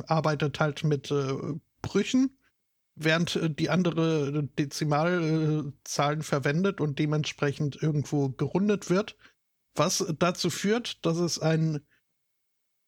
arbeitet 0.07 0.61
halt 0.61 0.85
mit 0.85 1.11
äh, 1.11 1.33
Brüchen, 1.81 2.37
während 2.97 3.37
äh, 3.37 3.49
die 3.49 3.71
andere 3.71 4.47
Dezimalzahlen 4.59 6.23
verwendet 6.23 6.83
und 6.83 6.99
dementsprechend 6.99 7.83
irgendwo 7.83 8.29
gerundet 8.29 8.91
wird. 8.91 9.17
Was 9.75 10.05
dazu 10.19 10.51
führt, 10.51 11.07
dass 11.07 11.17
es 11.17 11.39
ein 11.39 11.81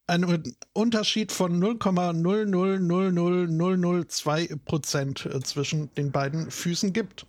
einen 0.08 0.54
Unterschied 0.72 1.32
von 1.32 1.60
0,0000002 1.60 4.56
Prozent 4.64 5.28
zwischen 5.42 5.92
den 5.94 6.12
beiden 6.12 6.48
Füßen 6.48 6.92
gibt. 6.92 7.26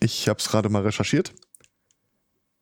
Ich 0.00 0.28
habe 0.28 0.40
es 0.40 0.48
gerade 0.48 0.68
mal 0.70 0.82
recherchiert. 0.82 1.32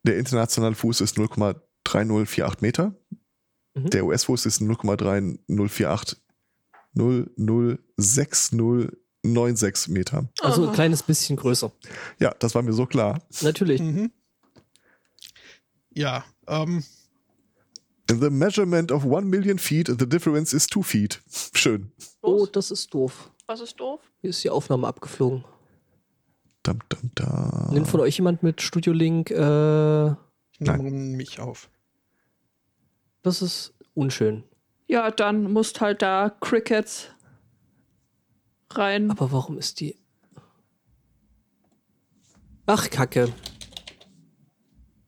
Der 0.03 0.17
internationale 0.17 0.75
Fuß 0.75 1.01
ist 1.01 1.17
0,3048 1.17 2.57
Meter. 2.61 2.93
Mhm. 3.73 3.89
Der 3.89 4.05
US-Fuß 4.05 4.45
ist 4.45 4.61
0,3048 4.61 6.17
006096 7.97 9.87
Meter. 9.89 10.29
Also 10.41 10.67
ein 10.67 10.73
kleines 10.73 11.01
bisschen 11.03 11.37
größer. 11.37 11.71
Ja, 12.19 12.35
das 12.39 12.53
war 12.53 12.61
mir 12.61 12.73
so 12.73 12.85
klar. 12.85 13.19
Natürlich. 13.41 13.81
Mhm. 13.81 14.11
Ja, 15.95 16.23
ähm, 16.47 16.83
In 18.09 18.19
the 18.19 18.29
measurement 18.29 18.91
of 18.91 19.05
1 19.05 19.25
million 19.25 19.57
feet, 19.57 19.87
the 19.87 20.07
difference 20.07 20.53
is 20.53 20.67
2 20.67 20.83
feet. 20.83 21.21
Schön. 21.53 21.91
Oh, 22.21 22.45
das 22.45 22.69
ist 22.69 22.93
doof. 22.93 23.31
Was 23.47 23.61
ist 23.61 23.79
doof? 23.79 24.01
Hier 24.21 24.29
ist 24.29 24.43
die 24.43 24.49
Aufnahme 24.49 24.87
abgeflogen. 24.87 25.45
Dum, 26.63 26.79
dum, 26.87 27.11
da. 27.15 27.69
Nimmt 27.71 27.87
von 27.87 27.99
euch 27.99 28.17
jemand 28.17 28.41
mit 28.41 28.61
Studio 28.61 28.93
Link? 28.93 29.31
Äh, 29.31 30.07
ich 30.11 30.15
nehme 30.59 30.91
mich 30.91 31.39
auf. 31.39 31.69
das 33.21 33.41
ist 33.41 33.73
unschön. 33.93 34.43
Ja, 34.87 35.11
dann 35.11 35.51
musst 35.51 35.81
halt 35.81 36.01
da 36.01 36.29
Crickets 36.39 37.09
rein. 38.71 39.11
Aber 39.11 39.31
warum 39.31 39.57
ist 39.57 39.79
die. 39.79 39.97
Ach, 42.65 42.89
Kacke. 42.89 43.33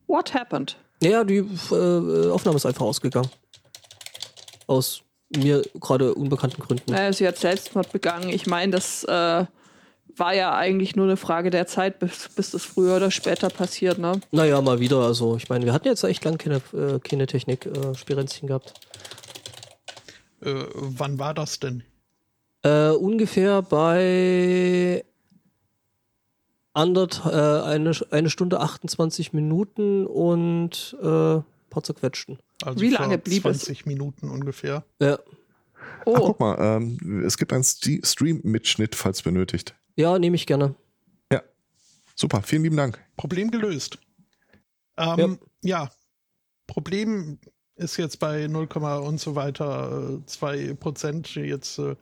What 0.07 0.33
happened? 0.33 0.77
Ja, 1.01 1.23
die 1.23 1.37
äh, 1.37 2.29
Aufnahme 2.29 2.57
ist 2.57 2.65
einfach 2.65 2.85
ausgegangen. 2.85 3.29
Aus 4.67 5.03
mir 5.35 5.61
gerade 5.79 6.13
unbekannten 6.13 6.61
Gründen. 6.61 6.91
Naja, 6.91 7.13
sie 7.13 7.27
hat 7.27 7.37
Selbstmord 7.37 7.91
begangen. 7.91 8.29
Ich 8.29 8.45
meine, 8.45 8.73
das 8.73 9.03
äh, 9.05 9.45
war 10.17 10.33
ja 10.33 10.55
eigentlich 10.55 10.95
nur 10.95 11.05
eine 11.05 11.17
Frage 11.17 11.49
der 11.49 11.67
Zeit, 11.67 11.99
bis, 11.99 12.29
bis 12.35 12.51
das 12.51 12.63
früher 12.63 12.95
oder 12.97 13.11
später 13.11 13.49
passiert, 13.49 13.97
ne? 13.97 14.19
Naja, 14.31 14.61
mal 14.61 14.79
wieder. 14.79 14.99
Also, 14.99 15.35
ich 15.35 15.49
meine, 15.49 15.65
wir 15.65 15.73
hatten 15.73 15.87
jetzt 15.87 16.03
echt 16.03 16.23
lang 16.23 16.37
keine, 16.37 16.61
äh, 16.73 16.99
keine 16.99 17.27
Technik-Spirenzchen 17.27 18.47
gehabt. 18.47 18.73
Äh, 20.41 20.65
wann 20.73 21.19
war 21.19 21.33
das 21.33 21.59
denn? 21.59 21.83
Äh, 22.63 22.89
ungefähr 22.89 23.61
bei 23.61 25.03
Andert, 26.73 27.21
äh, 27.25 27.29
eine, 27.29 27.91
eine 28.11 28.29
Stunde 28.29 28.59
28 28.59 29.33
Minuten 29.33 30.05
und 30.05 30.95
äh, 31.01 31.41
paar 31.69 31.83
zerquetschten. 31.83 32.39
Also 32.63 32.81
Wie 32.81 32.89
lange 32.89 33.17
blieb 33.17 33.45
es? 33.45 33.59
20 33.59 33.85
Minuten 33.85 34.29
ungefähr. 34.29 34.83
Ja. 34.99 35.19
Ach, 36.01 36.05
Oh, 36.05 36.27
guck 36.27 36.39
mal, 36.39 36.57
ähm, 36.59 37.23
es 37.25 37.37
gibt 37.37 37.51
einen 37.51 37.63
Stream-Mitschnitt, 37.63 38.95
falls 38.95 39.21
benötigt. 39.21 39.75
ja, 39.95 40.17
nehme 40.19 40.35
ich 40.35 40.45
gerne. 40.45 40.75
Super, 42.17 42.41
vielen 42.41 42.63
lieben 42.63 42.77
Dank. 42.77 43.03
Problem 43.17 43.51
gelöst. 43.51 43.99
Ähm, 44.97 45.37
ja. 45.61 45.91
Problem 46.65 47.39
ist 47.75 47.97
jetzt 47.97 48.19
bei 48.19 48.47
0, 48.47 48.67
und 49.03 49.19
so 49.19 49.35
weiter, 49.35 50.21
äh, 50.21 50.25
2 50.25 50.75
Prozent 50.75 51.35
jetzt 51.35 51.77
äh, 51.77 51.95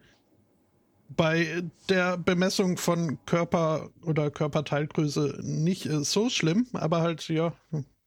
bei 1.10 1.64
der 1.90 2.18
Bemessung 2.18 2.78
von 2.78 3.18
Körper 3.26 3.90
oder 4.06 4.30
Körperteilgröße 4.30 5.40
nicht 5.42 5.88
äh, 5.88 6.04
so 6.04 6.30
schlimm, 6.30 6.68
aber 6.74 7.02
halt 7.02 7.28
ja, 7.28 7.54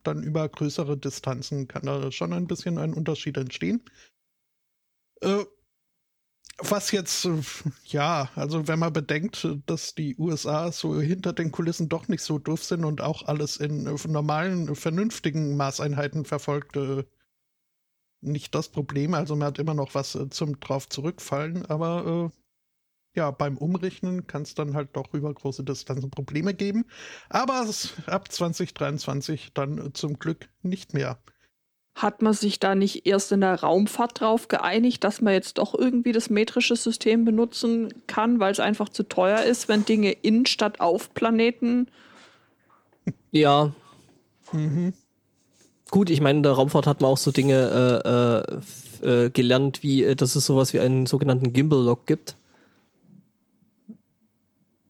dann 0.04 0.22
über 0.22 0.48
größere 0.48 0.96
Distanzen 0.96 1.66
kann 1.66 1.82
da 1.86 2.12
schon 2.12 2.32
ein 2.32 2.46
bisschen 2.46 2.78
ein 2.78 2.94
Unterschied 2.94 3.36
entstehen. 3.36 3.82
Äh, 5.22 5.44
was 6.58 6.90
jetzt, 6.90 7.24
äh, 7.26 7.40
ja, 7.84 8.30
also 8.34 8.68
wenn 8.68 8.78
man 8.78 8.92
bedenkt, 8.92 9.46
dass 9.66 9.94
die 9.94 10.16
USA 10.16 10.72
so 10.72 11.00
hinter 11.00 11.32
den 11.32 11.52
Kulissen 11.52 11.88
doch 11.88 12.08
nicht 12.08 12.22
so 12.22 12.38
doof 12.38 12.64
sind 12.64 12.84
und 12.84 13.00
auch 13.00 13.26
alles 13.26 13.58
in 13.58 13.86
äh, 13.86 14.08
normalen, 14.08 14.74
vernünftigen 14.74 15.56
Maßeinheiten 15.56 16.24
verfolgt, 16.24 16.76
äh, 16.76 17.04
nicht 18.22 18.54
das 18.54 18.68
Problem. 18.70 19.14
Also 19.14 19.36
man 19.36 19.48
hat 19.48 19.58
immer 19.58 19.74
noch 19.74 19.94
was 19.94 20.18
zum 20.30 20.58
drauf 20.60 20.88
zurückfallen, 20.88 21.66
aber 21.66 22.32
ja, 23.14 23.30
beim 23.30 23.56
Umrechnen 23.56 24.26
kann 24.26 24.42
es 24.42 24.54
dann 24.54 24.74
halt 24.74 24.96
doch 24.96 25.14
über 25.14 25.32
große 25.32 25.64
Distanzen 25.64 26.10
Probleme 26.10 26.54
geben. 26.54 26.86
Aber 27.28 27.66
ab 28.06 28.32
2023 28.32 29.52
dann 29.54 29.94
zum 29.94 30.18
Glück 30.18 30.48
nicht 30.62 30.94
mehr. 30.94 31.18
Hat 31.96 32.20
man 32.20 32.34
sich 32.34 32.60
da 32.60 32.74
nicht 32.74 33.06
erst 33.06 33.32
in 33.32 33.40
der 33.40 33.54
Raumfahrt 33.62 34.20
drauf 34.20 34.48
geeinigt, 34.48 35.02
dass 35.02 35.22
man 35.22 35.32
jetzt 35.32 35.56
doch 35.56 35.74
irgendwie 35.74 36.12
das 36.12 36.28
metrische 36.28 36.76
System 36.76 37.24
benutzen 37.24 37.88
kann, 38.06 38.38
weil 38.38 38.52
es 38.52 38.60
einfach 38.60 38.90
zu 38.90 39.02
teuer 39.02 39.42
ist, 39.42 39.66
wenn 39.68 39.84
Dinge 39.86 40.12
in 40.12 40.44
statt 40.44 40.78
auf 40.80 41.12
Planeten. 41.14 41.88
Ja, 43.30 43.72
Mhm. 44.52 44.92
gut, 45.90 46.10
ich 46.10 46.20
meine, 46.20 46.36
in 46.38 46.42
der 46.42 46.52
Raumfahrt 46.52 46.86
hat 46.86 47.00
man 47.00 47.10
auch 47.10 47.16
so 47.18 47.32
Dinge 47.32 48.44
äh, 49.02 49.08
äh, 49.08 49.24
äh, 49.26 49.30
gelernt, 49.30 49.82
wie 49.82 50.04
äh, 50.04 50.14
dass 50.14 50.36
es 50.36 50.44
sowas 50.46 50.72
wie 50.74 50.80
einen 50.80 51.06
sogenannten 51.06 51.52
Gimbal-Lock 51.54 52.06
gibt. 52.06 52.36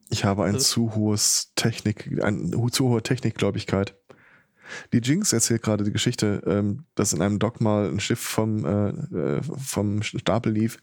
Ich 0.09 0.25
habe 0.25 0.43
ein 0.43 0.53
Das- 0.55 0.69
zu 0.69 0.93
hohes 0.95 1.51
Technik, 1.55 2.19
eine 2.21 2.51
zu 2.71 2.89
hohe 2.89 3.01
Technikgläubigkeit. 3.01 3.95
Die 4.93 4.99
Jinx 4.99 5.33
erzählt 5.33 5.63
gerade 5.63 5.83
die 5.83 5.91
Geschichte, 5.91 6.41
ähm, 6.45 6.85
dass 6.95 7.13
in 7.13 7.21
einem 7.21 7.39
Dock 7.39 7.61
mal 7.61 7.89
ein 7.89 7.99
Schiff 7.99 8.19
vom, 8.19 8.65
äh, 8.65 8.89
äh, 9.37 9.41
vom 9.43 10.01
Stapel 10.03 10.51
lief, 10.51 10.77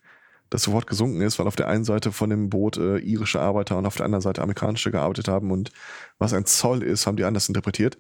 das 0.51 0.63
sofort 0.63 0.87
gesunken 0.87 1.21
ist, 1.23 1.39
weil 1.39 1.47
auf 1.47 1.57
der 1.57 1.69
einen 1.69 1.85
Seite 1.85 2.13
von 2.13 2.31
dem 2.31 2.51
Boot 2.51 2.77
äh, 2.77 2.99
irische 2.99 3.41
Arbeiter 3.41 3.77
und 3.79 3.87
auf 3.87 3.97
der 3.97 4.07
anderen 4.07 4.23
Seite 4.23 4.43
amerikanische 4.43 4.91
gearbeitet 4.91 5.29
haben 5.29 5.51
und 5.51 5.71
was 6.19 6.33
ein 6.33 6.47
Zoll 6.47 6.83
ist, 6.83 7.07
haben 7.07 7.17
die 7.17 7.25
anders 7.25 7.49
interpretiert. 7.49 7.99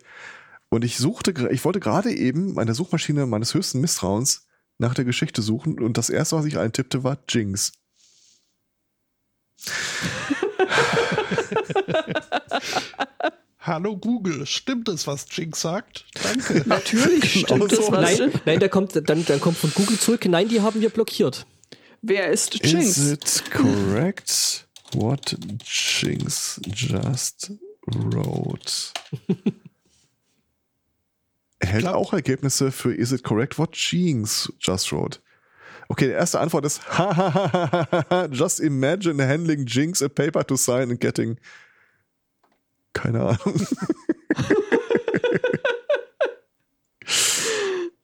Und 0.68 0.85
ich 0.85 0.99
suchte, 0.99 1.32
ich 1.51 1.64
wollte 1.64 1.80
gerade 1.80 2.12
eben 2.12 2.55
meine 2.55 2.74
Suchmaschine 2.74 3.26
meines 3.26 3.55
höchsten 3.55 3.80
Misstrauens 3.80 4.47
nach 4.78 4.95
der 4.95 5.05
Geschichte 5.05 5.41
suchen 5.43 5.80
und 5.80 5.99
das 5.99 6.11
erste, 6.11 6.37
was 6.37 6.45
ich 6.47 6.59
eintippte, 6.59 7.05
war 7.05 7.18
Jinx. 7.28 7.72
Hallo 13.66 13.96
Google, 13.96 14.44
stimmt 14.44 14.90
es, 14.90 15.06
was 15.06 15.24
Jinx 15.30 15.62
sagt? 15.62 16.04
Danke. 16.22 16.62
Natürlich 16.66 17.40
stimmt 17.40 17.72
das, 17.72 17.78
so. 17.78 17.92
was 17.92 18.18
Nein, 18.18 18.32
nein, 18.44 18.60
der 18.60 18.68
kommt, 18.68 18.94
dann, 19.08 19.24
dann 19.24 19.40
kommt 19.40 19.56
von 19.56 19.72
Google 19.72 19.98
zurück. 19.98 20.26
Nein, 20.26 20.48
die 20.48 20.60
haben 20.60 20.82
wir 20.82 20.90
blockiert. 20.90 21.46
Wer 22.02 22.30
ist 22.30 22.60
Is 22.60 22.72
Jinx? 22.72 23.10
it 23.10 23.44
correct 23.50 24.68
what 24.92 25.34
Jinx 25.64 26.60
just 26.66 27.52
wrote? 27.86 28.92
Glaub- 31.60 31.94
auch 31.94 32.12
Ergebnisse 32.12 32.70
für 32.70 32.94
Is 32.94 33.12
it 33.12 33.24
correct 33.24 33.58
what 33.58 33.74
Jinx 33.74 34.52
just 34.60 34.92
wrote? 34.92 35.20
Okay, 35.88 36.06
die 36.08 36.12
erste 36.12 36.38
Antwort 36.38 36.66
ist 36.66 36.82
Just 38.30 38.60
imagine 38.60 39.26
handling 39.26 39.64
Jinx 39.64 40.02
a 40.02 40.08
paper 40.10 40.46
to 40.46 40.56
sign 40.56 40.90
and 40.90 41.00
getting 41.00 41.38
keine 43.05 43.20
Ahnung. 43.20 43.66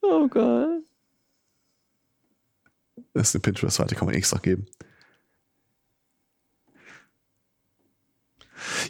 Oh 0.03 0.27
Gott. 0.27 0.83
Das 3.13 3.29
ist 3.29 3.35
eine 3.35 3.41
Pinterest-Seite, 3.41 3.95
kann 3.95 4.07
man 4.07 4.13
extra 4.13 4.39
geben. 4.39 4.65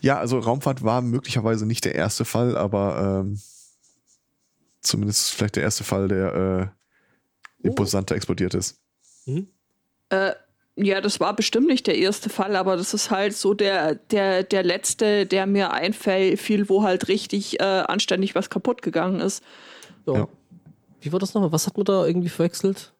Ja, 0.01 0.17
also 0.17 0.39
Raumfahrt 0.39 0.83
war 0.83 1.03
möglicherweise 1.03 1.67
nicht 1.67 1.85
der 1.85 1.93
erste 1.93 2.25
Fall, 2.25 2.57
aber 2.57 3.21
ähm, 3.23 3.39
zumindest 4.81 5.31
vielleicht 5.31 5.57
der 5.57 5.63
erste 5.63 5.83
Fall, 5.83 6.07
der 6.07 6.73
äh, 7.61 7.67
imposanter 7.67 8.15
explodiert 8.15 8.55
ist. 8.55 8.81
Hm? 9.25 9.47
Äh, 10.09 10.33
ja, 10.75 11.01
das 11.01 11.19
war 11.19 11.35
bestimmt 11.35 11.67
nicht 11.67 11.87
der 11.87 11.97
erste 11.97 12.29
Fall, 12.29 12.55
aber 12.55 12.77
das 12.77 12.93
ist 12.93 13.11
halt 13.11 13.35
so 13.35 13.53
der, 13.53 13.95
der, 13.95 14.43
der 14.43 14.63
letzte, 14.63 15.25
der 15.25 15.45
mir 15.45 15.71
einfiel, 15.73 16.69
wo 16.69 16.83
halt 16.83 17.07
richtig 17.07 17.59
äh, 17.59 17.63
anständig 17.63 18.35
was 18.35 18.49
kaputt 18.49 18.81
gegangen 18.81 19.19
ist. 19.19 19.43
So. 20.05 20.15
Ja. 20.15 20.27
Wie 21.01 21.11
war 21.11 21.19
das 21.19 21.33
nochmal? 21.33 21.51
Was 21.51 21.67
hat 21.67 21.77
man 21.77 21.85
da 21.85 22.05
irgendwie 22.05 22.29
verwechselt? 22.29 22.93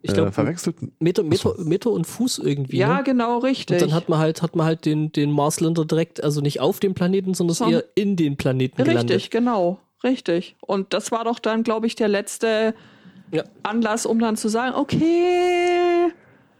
Ich 0.00 0.10
äh, 0.10 0.14
glaube, 0.14 0.32
verwechselt. 0.32 0.76
Meter, 1.00 1.22
Meter, 1.22 1.54
Meter 1.58 1.90
und 1.90 2.06
Fuß 2.06 2.38
irgendwie. 2.38 2.78
Ja, 2.78 2.98
ne? 2.98 3.02
genau, 3.04 3.38
richtig. 3.38 3.82
Und 3.82 3.90
dann 3.90 3.94
hat 3.94 4.08
man 4.08 4.18
halt, 4.18 4.42
hat 4.42 4.54
man 4.54 4.64
halt 4.64 4.84
den, 4.84 5.10
den 5.12 5.32
Marsländer 5.32 5.84
direkt, 5.84 6.22
also 6.22 6.40
nicht 6.40 6.60
auf 6.60 6.78
dem 6.80 6.94
Planeten, 6.94 7.34
sondern 7.34 7.54
Sondern- 7.56 7.80
eher 7.80 7.88
in 7.96 8.16
den 8.16 8.36
Planeten 8.36 8.76
gelandet. 8.76 9.16
Richtig, 9.16 9.30
genau, 9.30 9.80
richtig. 10.04 10.56
Und 10.60 10.94
das 10.94 11.10
war 11.10 11.24
doch 11.24 11.40
dann, 11.40 11.64
glaube 11.64 11.88
ich, 11.88 11.96
der 11.96 12.08
letzte 12.08 12.74
Ja. 13.32 13.42
Anlass, 13.64 14.06
um 14.06 14.20
dann 14.20 14.36
zu 14.36 14.48
sagen, 14.48 14.74
okay, 14.76 16.12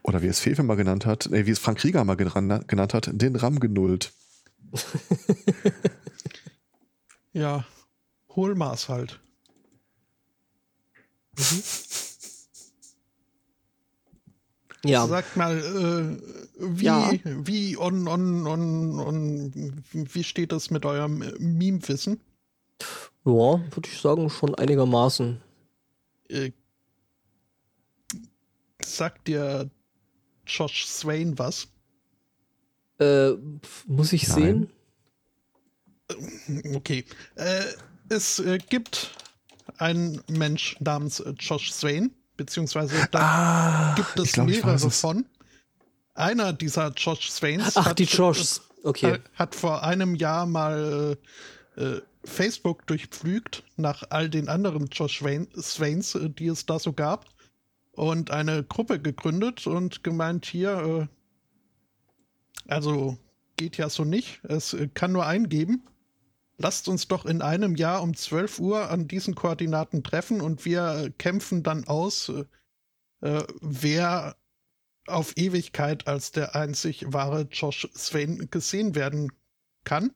Oder 0.08 0.22
wie 0.22 0.26
es 0.26 0.40
Fefe 0.40 0.62
mal 0.62 0.76
genannt 0.76 1.04
hat, 1.04 1.28
nee, 1.30 1.44
wie 1.44 1.50
es 1.50 1.58
Frank 1.58 1.76
Krieger 1.80 2.02
mal 2.02 2.14
genannt 2.16 2.94
hat, 2.94 3.10
den 3.12 3.36
RAM 3.36 3.60
genullt. 3.60 4.12
Ja, 7.34 7.66
Hohlmaß 8.34 8.88
halt. 8.88 9.20
Ja, 14.84 15.06
Sag 15.06 15.36
mal, 15.36 15.58
äh, 15.58 16.22
wie, 16.58 16.84
Ja. 16.84 17.12
wie 17.24 17.76
on, 17.76 18.08
on, 18.08 18.46
on, 18.46 18.98
on, 19.00 19.82
wie 19.92 20.24
steht 20.24 20.52
das 20.52 20.70
mit 20.70 20.86
eurem 20.86 21.18
Meme-Wissen? 21.38 22.20
ja 23.24 23.60
würde 23.70 23.88
ich 23.92 24.00
sagen, 24.00 24.30
schon 24.30 24.54
einigermaßen. 24.54 25.40
Äh, 26.28 26.52
sagt 28.82 29.28
dir 29.28 29.70
Josh 30.48 30.86
Swain 30.86 31.38
was? 31.38 31.68
Äh, 32.98 33.32
muss 33.86 34.12
ich 34.12 34.26
Nein. 34.28 34.68
sehen? 36.08 36.74
Okay. 36.74 37.04
Äh, 37.36 37.64
es 38.08 38.38
äh, 38.40 38.58
gibt 38.58 39.10
einen 39.76 40.22
Mensch 40.28 40.76
namens 40.80 41.20
äh, 41.20 41.30
Josh 41.38 41.70
Swain, 41.72 42.10
beziehungsweise 42.36 43.06
da 43.10 43.20
Ah, 43.20 43.94
gibt 43.94 44.18
es 44.18 44.32
glaub, 44.32 44.46
mehrere 44.46 44.90
von. 44.90 45.26
Einer 46.14 46.52
dieser 46.52 46.92
Josh 46.96 47.30
Swains 47.30 47.76
Ach, 47.76 47.86
hat, 47.86 47.98
die 47.98 48.04
Joshs. 48.04 48.62
Okay. 48.82 49.12
hat, 49.12 49.20
hat 49.34 49.54
vor 49.54 49.84
einem 49.84 50.14
Jahr 50.14 50.46
mal 50.46 51.16
äh, 51.76 51.80
äh, 51.80 52.02
Facebook 52.24 52.86
durchpflügt 52.86 53.62
nach 53.76 54.02
all 54.10 54.28
den 54.28 54.48
anderen 54.48 54.86
Josh 54.86 55.18
Swain, 55.20 55.46
Swains, 55.60 56.14
äh, 56.14 56.30
die 56.30 56.48
es 56.48 56.66
da 56.66 56.78
so 56.78 56.92
gab. 56.92 57.26
Und 57.98 58.30
eine 58.30 58.62
Gruppe 58.62 59.00
gegründet 59.00 59.66
und 59.66 60.04
gemeint, 60.04 60.46
hier, 60.46 61.08
äh, 62.68 62.70
also 62.70 63.18
geht 63.56 63.76
ja 63.76 63.88
so 63.88 64.04
nicht, 64.04 64.40
es 64.44 64.72
äh, 64.72 64.86
kann 64.94 65.10
nur 65.10 65.26
einen 65.26 65.48
geben. 65.48 65.82
Lasst 66.58 66.86
uns 66.86 67.08
doch 67.08 67.26
in 67.26 67.42
einem 67.42 67.74
Jahr 67.74 68.00
um 68.02 68.14
12 68.14 68.60
Uhr 68.60 68.88
an 68.88 69.08
diesen 69.08 69.34
Koordinaten 69.34 70.04
treffen 70.04 70.40
und 70.40 70.64
wir 70.64 71.12
kämpfen 71.18 71.64
dann 71.64 71.88
aus, 71.88 72.28
äh, 72.28 72.44
äh, 73.26 73.44
wer 73.62 74.36
auf 75.08 75.36
Ewigkeit 75.36 76.06
als 76.06 76.30
der 76.30 76.54
einzig 76.54 77.12
wahre 77.12 77.48
Josh 77.50 77.88
Swain 77.96 78.46
gesehen 78.52 78.94
werden 78.94 79.32
kann. 79.82 80.12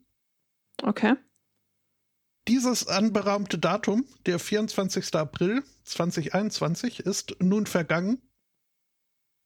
okay. 0.85 1.17
Dieses 2.49 2.89
anberaumte 2.89 3.59
Datum, 3.59 4.05
der 4.27 4.39
24. 4.39 5.15
April 5.15 5.63
2021, 5.85 7.01
ist 7.01 7.37
nun 7.41 7.67
vergangen. 7.67 8.21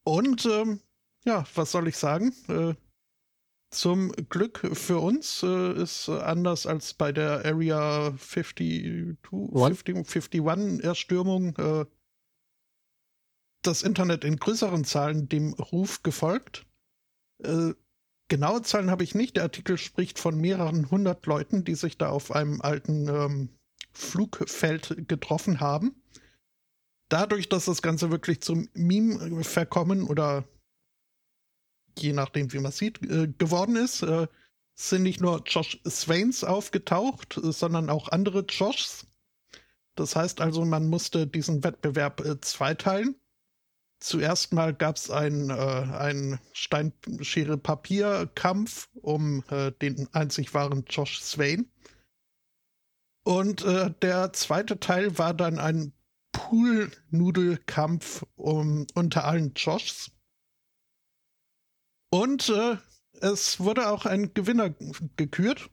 Und 0.04 0.46
ähm, 0.46 0.80
ja, 1.24 1.44
was 1.54 1.72
soll 1.72 1.88
ich 1.88 1.96
sagen? 1.96 2.32
Äh, 2.48 2.74
Zum 3.70 4.12
Glück 4.30 4.60
für 4.72 5.00
uns 5.00 5.42
äh, 5.42 5.82
ist 5.82 6.08
anders 6.08 6.66
als 6.66 6.94
bei 6.94 7.12
der 7.12 7.44
Area 7.44 8.14
52, 8.16 9.18
50, 9.22 9.96
51 9.96 10.84
Erstürmung 10.84 11.56
äh, 11.56 11.84
das 13.62 13.82
Internet 13.82 14.24
in 14.24 14.36
größeren 14.36 14.84
Zahlen 14.84 15.28
dem 15.28 15.52
Ruf 15.54 16.02
gefolgt. 16.02 16.64
Äh, 18.26 18.34
genaue 18.34 18.62
Zahlen 18.62 18.90
habe 18.90 19.04
ich 19.04 19.14
nicht. 19.14 19.36
Der 19.36 19.44
Artikel 19.44 19.78
spricht 19.78 20.18
von 20.18 20.36
mehreren 20.38 20.90
hundert 20.90 21.26
Leuten, 21.26 21.64
die 21.64 21.74
sich 21.74 21.98
da 21.98 22.10
auf 22.10 22.32
einem 22.32 22.60
alten 22.60 23.08
ähm, 23.08 23.48
Flugfeld 23.92 25.08
getroffen 25.08 25.60
haben. 25.60 26.02
Dadurch, 27.08 27.48
dass 27.48 27.66
das 27.66 27.82
Ganze 27.82 28.10
wirklich 28.10 28.40
zum 28.40 28.68
Meme 28.74 29.44
verkommen 29.44 30.06
oder 30.06 30.44
je 31.98 32.12
nachdem, 32.12 32.52
wie 32.52 32.58
man 32.58 32.72
sieht, 32.72 33.02
äh, 33.02 33.28
geworden 33.38 33.76
ist, 33.76 34.02
äh, 34.02 34.26
sind 34.74 35.04
nicht 35.04 35.20
nur 35.20 35.42
Josh 35.46 35.80
Swains 35.88 36.44
aufgetaucht, 36.44 37.40
sondern 37.42 37.88
auch 37.88 38.08
andere 38.08 38.40
Joshs. 38.40 39.06
Das 39.94 40.14
heißt 40.14 40.42
also, 40.42 40.66
man 40.66 40.88
musste 40.90 41.26
diesen 41.26 41.64
Wettbewerb 41.64 42.20
äh, 42.20 42.38
zweiteilen. 42.40 43.18
Zuerst 43.98 44.52
mal 44.52 44.74
gab 44.74 44.96
es 44.96 45.10
einen, 45.10 45.48
äh, 45.50 45.54
einen 45.54 46.38
Steinschere-Papier-Kampf 46.52 48.88
um 48.94 49.42
äh, 49.48 49.72
den 49.72 50.08
einzig 50.12 50.54
wahren 50.54 50.84
Josh 50.88 51.20
Swain. 51.20 51.68
Und 53.24 53.64
äh, 53.64 53.92
der 54.02 54.32
zweite 54.34 54.78
Teil 54.78 55.18
war 55.18 55.34
dann 55.34 55.58
ein 55.58 55.92
Pool-Nudelkampf 56.32 58.24
um, 58.36 58.86
unter 58.94 59.24
allen 59.24 59.54
Joshs. 59.54 60.12
Und 62.10 62.50
äh, 62.50 62.76
es 63.20 63.58
wurde 63.58 63.88
auch 63.88 64.06
ein 64.06 64.32
Gewinner 64.34 64.70
gekürt. 65.16 65.70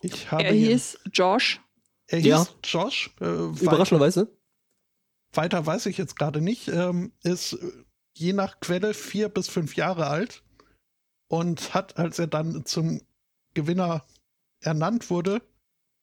Ich 0.00 0.30
habe 0.30 0.44
er 0.44 0.52
hieß 0.52 0.98
Josh. 1.12 1.60
Er 2.06 2.18
hieß 2.18 2.26
ja. 2.26 2.46
Josh. 2.64 3.10
Äh, 3.20 3.24
Überraschenderweise. 3.24 4.34
Weiter 5.32 5.64
weiß 5.64 5.86
ich 5.86 5.98
jetzt 5.98 6.16
gerade 6.16 6.40
nicht. 6.40 6.68
Ähm, 6.68 7.12
ist 7.22 7.58
je 8.16 8.32
nach 8.32 8.60
Quelle 8.60 8.94
vier 8.94 9.28
bis 9.28 9.48
fünf 9.48 9.76
Jahre 9.76 10.06
alt 10.06 10.42
und 11.28 11.74
hat, 11.74 11.98
als 11.98 12.18
er 12.18 12.26
dann 12.26 12.64
zum 12.66 13.00
Gewinner 13.54 14.04
ernannt 14.60 15.10
wurde, 15.10 15.42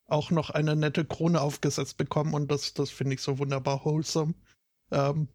auch 0.08 0.32
noch 0.32 0.50
eine 0.50 0.76
nette 0.76 1.06
Krone 1.06 1.40
aufgesetzt 1.40 1.98
bekommen 1.98 2.34
und 2.34 2.52
das, 2.52 2.74
das 2.74 2.90
finde 2.90 3.16
ich 3.16 3.22
so 3.22 3.38
wunderbar 3.38 3.86
wholesome. 3.86 4.34
Ähm, 4.92 5.28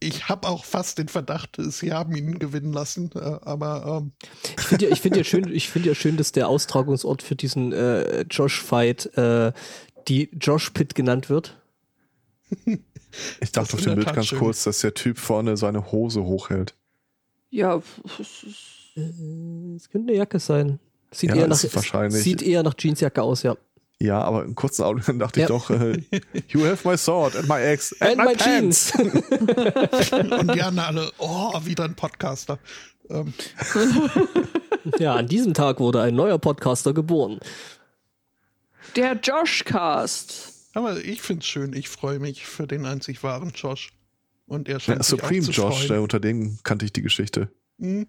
ich 0.00 0.28
habe 0.28 0.48
auch 0.48 0.64
fast 0.64 0.98
den 0.98 1.08
Verdacht, 1.08 1.56
sie 1.58 1.92
haben 1.92 2.14
ihn 2.14 2.38
gewinnen 2.38 2.72
lassen, 2.72 3.10
äh, 3.14 3.18
aber 3.18 4.00
ähm. 4.00 4.12
ich 4.56 4.64
finde 4.64 4.86
ja, 4.86 4.92
ich 4.92 5.04
ja 5.04 5.24
schön, 5.24 5.84
ja 5.84 5.94
schön, 5.94 6.16
dass 6.16 6.32
der 6.32 6.48
Austragungsort 6.48 7.22
für 7.22 7.36
diesen 7.36 7.72
äh, 7.72 8.22
Josh 8.22 8.62
Fight 8.62 9.06
äh, 9.16 9.52
die 10.06 10.30
Josh 10.40 10.70
Pit 10.70 10.94
genannt 10.94 11.28
wird. 11.28 11.60
Ich 13.40 13.52
dachte 13.52 13.74
auf 13.74 13.82
dem 13.82 13.94
Bild 13.94 14.12
ganz 14.14 14.26
schön. 14.26 14.38
kurz, 14.38 14.64
dass 14.64 14.80
der 14.80 14.94
Typ 14.94 15.18
vorne 15.18 15.56
seine 15.56 15.90
Hose 15.90 16.24
hochhält. 16.24 16.74
Ja, 17.50 17.76
äh, 17.76 17.80
es 19.76 19.88
könnte 19.90 20.08
eine 20.08 20.16
Jacke 20.16 20.38
sein. 20.38 20.78
Sieht, 21.10 21.30
ja, 21.30 21.36
eher, 21.36 21.48
nach, 21.48 21.74
wahrscheinlich. 21.74 22.22
sieht 22.22 22.42
eher 22.42 22.62
nach 22.62 22.74
Jeansjacke 22.78 23.22
aus, 23.22 23.42
ja. 23.42 23.56
Ja, 24.00 24.20
aber 24.20 24.44
im 24.44 24.54
kurzen 24.54 24.84
Augenblick 24.84 25.18
dachte 25.18 25.40
ja. 25.40 25.46
ich 25.46 25.48
doch, 25.48 25.70
äh, 25.70 26.02
you 26.48 26.64
have 26.64 26.86
my 26.86 26.96
sword 26.96 27.34
and 27.34 27.48
my 27.48 27.54
axe 27.54 27.96
and, 28.00 28.18
and 28.18 28.18
my, 28.18 28.26
my 28.26 28.36
jeans. 28.36 28.92
Und 30.12 30.54
die 30.54 30.62
anderen 30.62 30.78
alle, 30.78 31.12
oh, 31.18 31.52
wieder 31.64 31.84
ein 31.84 31.94
Podcaster. 31.94 32.58
Ähm. 33.10 33.32
ja, 34.98 35.14
an 35.14 35.26
diesem 35.26 35.54
Tag 35.54 35.80
wurde 35.80 36.02
ein 36.02 36.14
neuer 36.14 36.38
Podcaster 36.38 36.92
geboren. 36.92 37.40
Der 38.94 39.14
Joshcast. 39.14 40.57
Aber 40.78 41.04
ich 41.04 41.22
finde 41.22 41.40
es 41.40 41.48
schön. 41.48 41.72
Ich 41.72 41.88
freue 41.88 42.20
mich 42.20 42.46
für 42.46 42.68
den 42.68 42.86
einzig 42.86 43.24
wahren 43.24 43.50
Josh. 43.52 43.90
Und 44.46 44.68
er 44.68 44.78
scheint 44.78 44.98
ja, 44.98 45.02
Supreme 45.02 45.48
Josh, 45.48 45.88
der, 45.88 46.00
unter 46.00 46.20
dem 46.20 46.60
kannte 46.62 46.84
ich 46.84 46.92
die 46.92 47.02
Geschichte. 47.02 47.50
Mhm. 47.78 48.06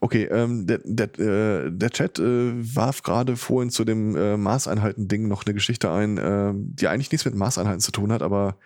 Okay, 0.00 0.24
ähm, 0.24 0.66
der, 0.66 0.80
der, 0.84 1.18
äh, 1.18 1.70
der 1.72 1.88
Chat 1.88 2.18
äh, 2.18 2.52
warf 2.76 3.02
gerade 3.02 3.38
vorhin 3.38 3.70
zu 3.70 3.86
dem 3.86 4.14
äh, 4.14 4.36
Maßeinheiten-Ding 4.36 5.26
noch 5.26 5.46
eine 5.46 5.54
Geschichte 5.54 5.90
ein, 5.90 6.18
äh, 6.18 6.52
die 6.54 6.86
eigentlich 6.86 7.10
nichts 7.10 7.24
mit 7.24 7.34
Maßeinheiten 7.34 7.80
zu 7.80 7.92
tun 7.92 8.12
hat, 8.12 8.20
aber 8.20 8.58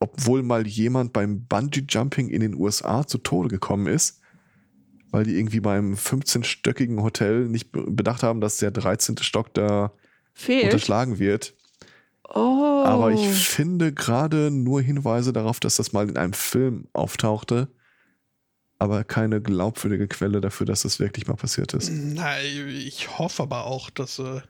obwohl 0.00 0.42
mal 0.42 0.66
jemand 0.66 1.12
beim 1.12 1.44
Bungee-Jumping 1.44 2.30
in 2.30 2.40
den 2.40 2.54
USA 2.54 3.06
zu 3.06 3.18
Tode 3.18 3.50
gekommen 3.50 3.88
ist, 3.88 4.22
weil 5.10 5.24
die 5.24 5.36
irgendwie 5.36 5.60
beim 5.60 5.92
15-stöckigen 5.92 7.02
Hotel 7.02 7.46
nicht 7.46 7.72
bedacht 7.72 8.22
haben, 8.22 8.40
dass 8.40 8.56
der 8.56 8.70
13. 8.70 9.18
Stock 9.18 9.52
da 9.52 9.92
Fehlt. 10.32 10.64
unterschlagen 10.64 11.18
wird. 11.18 11.54
Oh. 12.34 12.82
Aber 12.84 13.12
ich 13.12 13.28
finde 13.28 13.92
gerade 13.92 14.50
nur 14.50 14.82
Hinweise 14.82 15.32
darauf, 15.32 15.60
dass 15.60 15.76
das 15.76 15.92
mal 15.92 16.08
in 16.08 16.16
einem 16.16 16.32
Film 16.32 16.88
auftauchte, 16.92 17.68
aber 18.80 19.04
keine 19.04 19.40
glaubwürdige 19.40 20.08
Quelle 20.08 20.40
dafür, 20.40 20.66
dass 20.66 20.82
das 20.82 20.98
wirklich 20.98 21.28
mal 21.28 21.36
passiert 21.36 21.74
ist. 21.74 21.92
Nein, 21.92 22.68
ich 22.68 23.18
hoffe 23.18 23.44
aber 23.44 23.66
auch, 23.66 23.88
dass, 23.88 24.18
äh, 24.18 24.40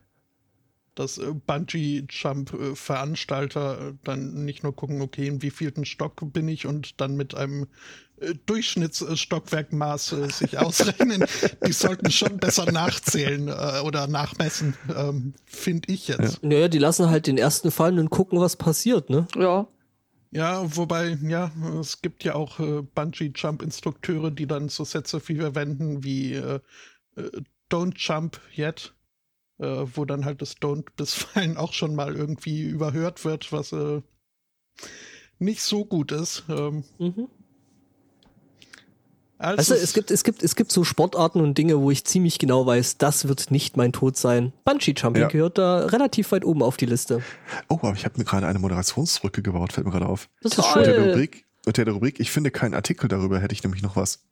dass 0.94 1.18
äh, 1.18 1.34
Bungee-Jump-Veranstalter 1.46 3.90
äh, 3.90 3.92
dann 4.02 4.46
nicht 4.46 4.62
nur 4.62 4.74
gucken, 4.74 5.02
okay, 5.02 5.26
in 5.26 5.42
wievielten 5.42 5.84
Stock 5.84 6.32
bin 6.32 6.48
ich 6.48 6.66
und 6.66 7.02
dann 7.02 7.16
mit 7.16 7.34
einem 7.34 7.66
Durchschnittsstockwerkmaß 8.46 10.12
äh, 10.12 10.30
sich 10.30 10.58
ausrechnen. 10.58 11.24
die 11.66 11.72
sollten 11.72 12.10
schon 12.10 12.38
besser 12.38 12.70
nachzählen 12.70 13.48
äh, 13.48 13.80
oder 13.84 14.06
nachmessen, 14.06 14.76
ähm, 14.94 15.34
finde 15.44 15.92
ich 15.92 16.08
jetzt. 16.08 16.42
Ja. 16.42 16.48
Naja, 16.48 16.68
die 16.68 16.78
lassen 16.78 17.10
halt 17.10 17.26
den 17.26 17.38
ersten 17.38 17.70
fallen 17.70 17.98
und 17.98 18.10
gucken, 18.10 18.40
was 18.40 18.56
passiert, 18.56 19.10
ne? 19.10 19.26
Ja. 19.36 19.66
Ja, 20.30 20.76
wobei, 20.76 21.16
ja, 21.22 21.52
es 21.80 22.02
gibt 22.02 22.24
ja 22.24 22.34
auch 22.34 22.58
äh, 22.58 22.82
Bungee-Jump-Instrukteure, 22.82 24.32
die 24.32 24.48
dann 24.48 24.68
so 24.68 24.84
Sätze 24.84 25.20
viel 25.20 25.40
verwenden 25.40 26.02
wie 26.02 26.34
äh, 26.34 26.58
äh, 27.16 27.30
Don't 27.70 27.94
jump 27.96 28.40
yet, 28.56 28.94
äh, 29.58 29.84
wo 29.94 30.04
dann 30.04 30.24
halt 30.24 30.42
das 30.42 30.56
Don't 30.56 30.86
bisweilen 30.96 31.56
auch 31.56 31.72
schon 31.72 31.94
mal 31.94 32.16
irgendwie 32.16 32.62
überhört 32.62 33.24
wird, 33.24 33.52
was 33.52 33.72
äh, 33.72 34.02
nicht 35.38 35.62
so 35.62 35.84
gut 35.84 36.10
ist. 36.10 36.44
Ähm, 36.48 36.82
mhm. 36.98 37.28
Also, 39.38 39.72
also 39.72 39.74
es 39.74 39.92
gibt, 39.92 40.10
es 40.10 40.22
gibt, 40.22 40.42
es 40.42 40.54
gibt 40.54 40.70
so 40.70 40.84
Sportarten 40.84 41.40
und 41.40 41.58
Dinge, 41.58 41.80
wo 41.80 41.90
ich 41.90 42.04
ziemlich 42.04 42.38
genau 42.38 42.66
weiß, 42.66 42.98
das 42.98 43.26
wird 43.26 43.50
nicht 43.50 43.76
mein 43.76 43.92
Tod 43.92 44.16
sein. 44.16 44.52
Bungee 44.64 44.94
Jumping 44.96 45.22
ja. 45.22 45.28
gehört 45.28 45.58
da 45.58 45.86
relativ 45.86 46.30
weit 46.32 46.44
oben 46.44 46.62
auf 46.62 46.76
die 46.76 46.86
Liste. 46.86 47.20
Oh, 47.68 47.78
aber 47.82 47.94
ich 47.94 48.04
habe 48.04 48.16
mir 48.16 48.24
gerade 48.24 48.46
eine 48.46 48.60
Moderationsbrücke 48.60 49.42
gebaut, 49.42 49.72
fällt 49.72 49.86
mir 49.86 49.92
gerade 49.92 50.06
auf. 50.06 50.28
Das 50.40 50.56
ist 50.56 50.64
schön. 50.66 50.82
Unter 50.82 50.92
der, 50.92 51.06
Rubrik, 51.08 51.44
unter 51.66 51.84
der 51.84 51.94
Rubrik, 51.94 52.20
ich 52.20 52.30
finde 52.30 52.52
keinen 52.52 52.74
Artikel 52.74 53.08
darüber, 53.08 53.40
hätte 53.40 53.54
ich 53.54 53.64
nämlich 53.64 53.82
noch 53.82 53.96
was. 53.96 54.22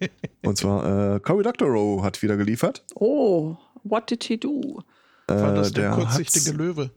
und 0.42 0.58
zwar, 0.58 1.16
äh, 1.16 1.20
Cory 1.20 1.44
Doctorow 1.44 2.02
hat 2.02 2.20
wieder 2.22 2.36
geliefert. 2.36 2.84
Oh, 2.96 3.56
what 3.84 4.10
did 4.10 4.24
he 4.24 4.36
do? 4.36 4.82
Äh, 5.28 5.34
War 5.34 5.54
das 5.54 5.72
der, 5.72 5.94
der 5.96 6.04
kurzsichtige 6.04 6.50
Löwe? 6.50 6.90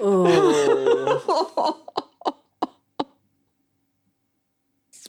Oh. 0.00 0.28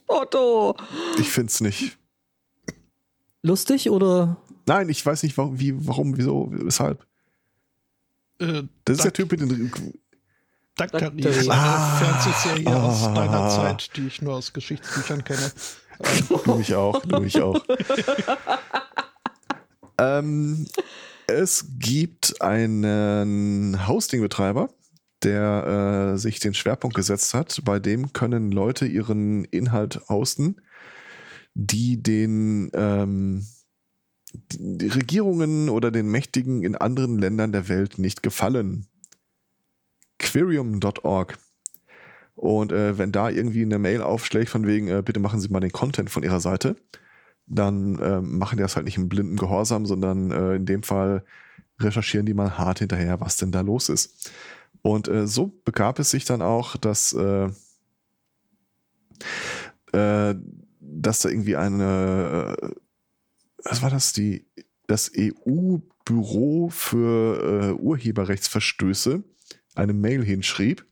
Otto. 0.06 0.76
Ich 1.18 1.30
find's 1.30 1.60
nicht. 1.60 1.98
Lustig 3.42 3.90
oder? 3.90 4.36
Nein, 4.66 4.88
ich 4.88 5.04
weiß 5.04 5.22
nicht, 5.22 5.36
warum, 5.36 5.60
wie, 5.60 5.86
warum 5.86 6.16
wieso, 6.16 6.48
weshalb. 6.50 7.06
Äh, 8.38 8.62
das 8.84 8.98
ist 8.98 9.04
der 9.04 9.12
Typ 9.12 9.30
mit 9.32 9.40
den. 9.40 9.70
Daktari 10.76 11.24
eine 11.24 11.52
ah, 11.52 11.96
Fernsehserie 11.98 12.66
ah, 12.66 12.88
aus 12.88 13.14
deiner 13.14 13.48
Zeit, 13.48 13.96
die 13.96 14.08
ich 14.08 14.20
nur 14.22 14.34
aus 14.34 14.52
Geschichtsbüchern 14.52 15.22
kenne. 15.22 15.52
du 16.44 16.54
mich 16.56 16.74
auch, 16.74 17.00
du 17.02 17.20
mich 17.20 17.40
auch. 17.40 17.64
ähm, 19.98 20.66
es 21.28 21.66
gibt 21.78 22.42
einen 22.42 23.86
Hosting-Betreiber, 23.86 24.68
der 25.24 26.12
äh, 26.14 26.18
sich 26.18 26.38
den 26.40 26.54
Schwerpunkt 26.54 26.96
gesetzt 26.96 27.34
hat. 27.34 27.62
Bei 27.64 27.78
dem 27.78 28.12
können 28.12 28.52
Leute 28.52 28.86
ihren 28.86 29.44
Inhalt 29.44 30.00
hosten, 30.08 30.60
die 31.54 32.02
den 32.02 32.70
ähm, 32.74 33.46
die 34.52 34.88
Regierungen 34.88 35.68
oder 35.68 35.90
den 35.90 36.10
Mächtigen 36.10 36.62
in 36.62 36.74
anderen 36.74 37.18
Ländern 37.18 37.52
der 37.52 37.68
Welt 37.68 37.98
nicht 37.98 38.22
gefallen. 38.22 38.86
Quirium.org. 40.18 41.38
Und 42.34 42.72
äh, 42.72 42.98
wenn 42.98 43.12
da 43.12 43.30
irgendwie 43.30 43.62
eine 43.62 43.78
Mail 43.78 44.02
aufschlägt 44.02 44.50
von 44.50 44.66
wegen, 44.66 44.88
äh, 44.88 45.02
bitte 45.04 45.20
machen 45.20 45.40
Sie 45.40 45.48
mal 45.48 45.60
den 45.60 45.70
Content 45.72 46.10
von 46.10 46.24
Ihrer 46.24 46.40
Seite, 46.40 46.76
dann 47.46 47.98
äh, 48.00 48.20
machen 48.20 48.56
die 48.56 48.62
das 48.62 48.74
halt 48.74 48.86
nicht 48.86 48.96
im 48.96 49.08
blinden 49.08 49.36
Gehorsam, 49.36 49.86
sondern 49.86 50.32
äh, 50.32 50.56
in 50.56 50.66
dem 50.66 50.82
Fall 50.82 51.24
recherchieren 51.78 52.26
die 52.26 52.34
mal 52.34 52.58
hart 52.58 52.80
hinterher, 52.80 53.20
was 53.20 53.36
denn 53.36 53.52
da 53.52 53.60
los 53.60 53.88
ist. 53.88 54.32
Und 54.84 55.08
äh, 55.08 55.26
so 55.26 55.46
begab 55.64 55.98
es 55.98 56.10
sich 56.10 56.26
dann 56.26 56.42
auch, 56.42 56.76
dass 56.76 57.14
äh, 57.14 57.48
äh, 59.92 60.34
dass 60.78 61.20
da 61.20 61.30
irgendwie 61.30 61.56
eine, 61.56 62.54
äh, 62.60 62.70
was 63.64 63.80
war 63.80 63.88
das, 63.88 64.12
die, 64.12 64.46
das 64.86 65.10
EU-Büro 65.16 66.68
für 66.68 67.72
äh, 67.78 67.80
Urheberrechtsverstöße 67.80 69.24
eine 69.74 69.94
Mail 69.94 70.22
hinschrieb 70.22 70.84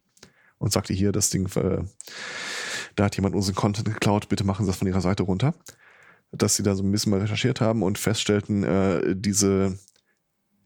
und 0.57 0.73
sagte 0.73 0.95
hier, 0.95 1.13
das 1.13 1.29
Ding, 1.29 1.47
äh, 1.57 1.85
da 2.97 3.05
hat 3.05 3.17
jemand 3.17 3.35
unseren 3.35 3.55
Content 3.55 3.89
geklaut, 3.89 4.31
bitte 4.31 4.45
machen 4.45 4.65
Sie 4.65 4.71
das 4.71 4.79
von 4.79 4.89
Ihrer 4.89 5.03
Seite 5.03 5.25
runter. 5.25 5.55
Dass 6.35 6.57
sie 6.57 6.63
da 6.63 6.75
so 6.75 6.83
ein 6.83 6.91
bisschen 6.91 7.11
mal 7.11 7.21
recherchiert 7.21 7.61
haben 7.61 7.83
und 7.83 7.99
feststellten, 7.99 8.65
äh, 8.65 9.15
diese 9.15 9.79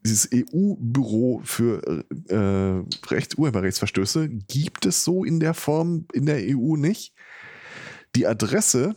dieses 0.07 0.29
EU-Büro 0.33 1.41
für 1.45 2.05
äh, 2.29 3.11
Recht, 3.11 3.39
Urheberrechtsverstöße 3.39 4.29
gibt 4.29 4.87
es 4.87 5.05
so 5.05 5.25
in 5.25 5.41
der 5.41 5.55
Form 5.55 6.07
in 6.13 6.27
der 6.27 6.39
EU 6.41 6.77
nicht. 6.77 7.15
Die 8.15 8.27
Adresse 8.27 8.97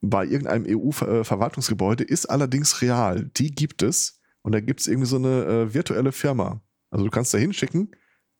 bei 0.00 0.24
irgendeinem 0.24 0.66
EU-Verwaltungsgebäude 0.68 2.04
ist 2.04 2.26
allerdings 2.26 2.82
real. 2.82 3.30
Die 3.36 3.54
gibt 3.54 3.82
es. 3.82 4.20
Und 4.42 4.52
da 4.52 4.60
gibt 4.60 4.80
es 4.80 4.88
irgendwie 4.88 5.08
so 5.08 5.16
eine 5.16 5.44
äh, 5.44 5.74
virtuelle 5.74 6.12
Firma. 6.12 6.62
Also 6.90 7.04
du 7.04 7.10
kannst 7.10 7.32
da 7.32 7.38
hinschicken 7.38 7.90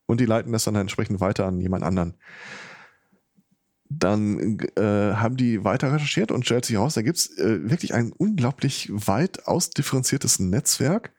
und 0.07 0.21
die 0.21 0.27
leiten 0.27 0.53
das 0.53 0.65
dann 0.65 0.75
entsprechend 0.75 1.21
weiter 1.21 1.47
an 1.47 1.61
jemand 1.61 1.85
anderen. 1.85 2.15
Dann 3.89 4.59
äh, 4.77 5.15
haben 5.15 5.37
die 5.37 5.65
weiter 5.65 5.93
recherchiert 5.93 6.33
und 6.33 6.45
stellt 6.45 6.65
sich 6.65 6.77
heraus, 6.77 6.95
da 6.95 7.03
gibt 7.03 7.19
es 7.19 7.39
äh, 7.39 7.71
wirklich 7.71 7.95
ein 7.95 8.13
unglaublich 8.13 8.91
weit 8.93 9.47
ausdifferenziertes 9.47 10.39
Netzwerk 10.39 11.13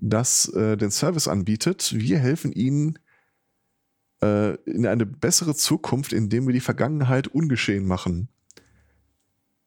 das 0.00 0.48
äh, 0.48 0.76
den 0.76 0.90
Service 0.90 1.28
anbietet. 1.28 1.92
Wir 1.94 2.18
helfen 2.18 2.52
ihnen 2.52 2.98
äh, 4.22 4.54
in 4.64 4.86
eine 4.86 5.06
bessere 5.06 5.54
Zukunft, 5.54 6.12
indem 6.12 6.46
wir 6.46 6.54
die 6.54 6.60
Vergangenheit 6.60 7.28
ungeschehen 7.28 7.86
machen. 7.86 8.28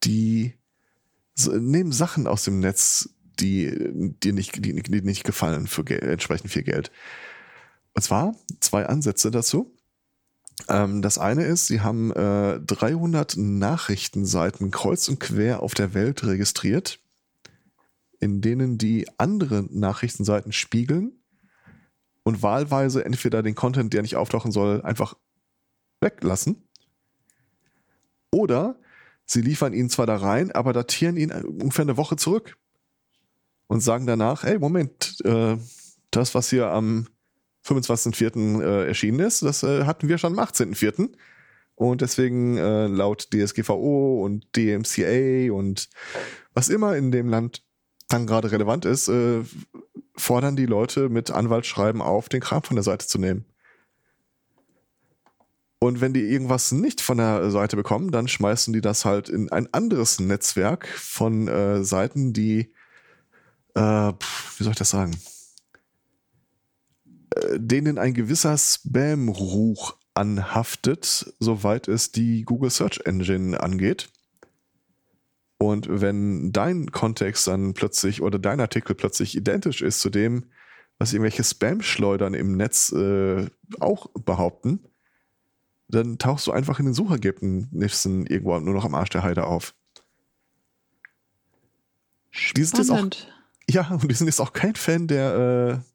Die 0.03 0.53
nehmen 1.37 1.91
Sachen 1.91 2.27
aus 2.27 2.43
dem 2.43 2.59
Netz, 2.59 3.09
die 3.39 3.73
dir 4.21 4.33
nicht, 4.33 4.63
die, 4.63 4.81
die 4.81 5.01
nicht 5.01 5.23
gefallen 5.23 5.67
für 5.67 5.89
entsprechend 5.89 6.51
viel 6.51 6.63
Geld. 6.63 6.91
Und 7.93 8.01
zwar 8.01 8.35
zwei 8.59 8.85
Ansätze 8.85 9.31
dazu. 9.31 9.75
Ähm, 10.67 11.01
das 11.01 11.17
eine 11.17 11.45
ist, 11.45 11.67
sie 11.67 11.81
haben 11.81 12.11
äh, 12.11 12.59
300 12.59 13.37
Nachrichtenseiten 13.37 14.71
kreuz 14.71 15.07
und 15.09 15.19
quer 15.19 15.61
auf 15.61 15.73
der 15.73 15.93
Welt 15.93 16.23
registriert 16.23 16.99
in 18.23 18.39
denen 18.39 18.77
die 18.77 19.05
andere 19.17 19.67
Nachrichtenseiten 19.69 20.53
spiegeln 20.53 21.11
und 22.23 22.41
wahlweise 22.41 23.03
entweder 23.03 23.43
den 23.43 23.53
Content, 23.53 23.93
der 23.93 24.01
nicht 24.01 24.15
auftauchen 24.15 24.53
soll, 24.53 24.81
einfach 24.81 25.17
weglassen. 25.99 26.63
Oder 28.31 28.79
sie 29.25 29.41
liefern 29.41 29.73
ihn 29.73 29.89
zwar 29.89 30.05
da 30.05 30.15
rein, 30.15 30.53
aber 30.53 30.71
datieren 30.71 31.17
ihn 31.17 31.31
ungefähr 31.31 31.83
eine 31.83 31.97
Woche 31.97 32.15
zurück 32.15 32.57
und 33.67 33.81
sagen 33.81 34.07
danach, 34.07 34.43
hey, 34.43 34.57
Moment, 34.57 35.17
äh, 35.25 35.57
das, 36.09 36.33
was 36.33 36.49
hier 36.49 36.69
am 36.69 37.07
25.04. 37.65 38.61
Äh, 38.61 38.87
erschienen 38.87 39.19
ist, 39.19 39.41
das 39.41 39.63
äh, 39.63 39.83
hatten 39.83 40.07
wir 40.07 40.17
schon 40.17 40.39
am 40.39 40.45
18.04. 40.45 41.09
Und 41.75 41.99
deswegen 41.99 42.55
äh, 42.55 42.87
laut 42.87 43.27
DSGVO 43.33 44.23
und 44.23 44.47
DMCA 44.55 45.51
und 45.51 45.89
was 46.53 46.69
immer 46.69 46.95
in 46.95 47.11
dem 47.11 47.27
Land 47.27 47.63
dann 48.13 48.27
gerade 48.27 48.51
relevant 48.51 48.85
ist, 48.85 49.07
äh, 49.07 49.41
fordern 50.15 50.55
die 50.55 50.65
Leute 50.65 51.09
mit 51.09 51.31
Anwaltsschreiben 51.31 52.01
auf, 52.01 52.29
den 52.29 52.41
Kram 52.41 52.63
von 52.63 52.75
der 52.75 52.83
Seite 52.83 53.07
zu 53.07 53.17
nehmen. 53.17 53.45
Und 55.79 55.99
wenn 55.99 56.13
die 56.13 56.21
irgendwas 56.21 56.71
nicht 56.71 57.01
von 57.01 57.17
der 57.17 57.51
Seite 57.51 57.75
bekommen, 57.75 58.11
dann 58.11 58.29
schmeißen 58.29 58.71
die 58.71 58.79
das 58.79 59.03
halt 59.03 59.27
in 59.27 59.51
ein 59.51 59.67
anderes 59.73 60.19
Netzwerk 60.19 60.87
von 60.87 61.49
äh, 61.49 61.83
Seiten, 61.83 62.31
die, 62.31 62.71
äh, 63.75 63.81
wie 63.81 64.63
soll 64.63 64.71
ich 64.71 64.77
das 64.77 64.91
sagen, 64.91 65.17
äh, 67.35 67.59
denen 67.59 67.97
ein 67.97 68.13
gewisser 68.13 68.57
Spam-Ruch 68.57 69.97
anhaftet, 70.13 71.33
soweit 71.39 71.89
es 71.89 72.13
die 72.13 72.43
Google 72.43 72.69
Search 72.69 73.01
Engine 73.03 73.59
angeht. 73.59 74.12
Und 75.71 75.87
wenn 75.89 76.51
dein 76.51 76.91
Kontext 76.91 77.47
dann 77.47 77.73
plötzlich 77.73 78.21
oder 78.21 78.37
dein 78.37 78.59
Artikel 78.59 78.95
plötzlich 78.95 79.37
identisch 79.37 79.81
ist 79.81 80.01
zu 80.01 80.09
dem, 80.09 80.45
was 80.97 81.13
irgendwelche 81.13 81.43
Spam-Schleudern 81.43 82.33
im 82.33 82.57
Netz 82.57 82.91
äh, 82.91 83.47
auch 83.79 84.07
behaupten, 84.25 84.79
dann 85.87 86.17
tauchst 86.17 86.47
du 86.47 86.51
einfach 86.51 86.79
in 86.79 86.85
den 86.85 86.93
Suchergebnissen 86.93 88.25
irgendwo 88.25 88.59
nur 88.59 88.73
noch 88.73 88.83
am 88.83 88.93
Arsch 88.93 89.09
der 89.09 89.23
Heide 89.23 89.45
auf. 89.45 89.73
Spannend. 92.31 92.57
Die 92.57 92.63
sind 92.63 92.77
jetzt 92.79 92.91
auch, 92.91 93.09
ja, 93.69 93.87
und 93.89 94.11
die 94.11 94.15
sind 94.15 94.27
jetzt 94.27 94.41
auch 94.41 94.51
kein 94.51 94.75
Fan 94.75 95.07
der, 95.07 95.85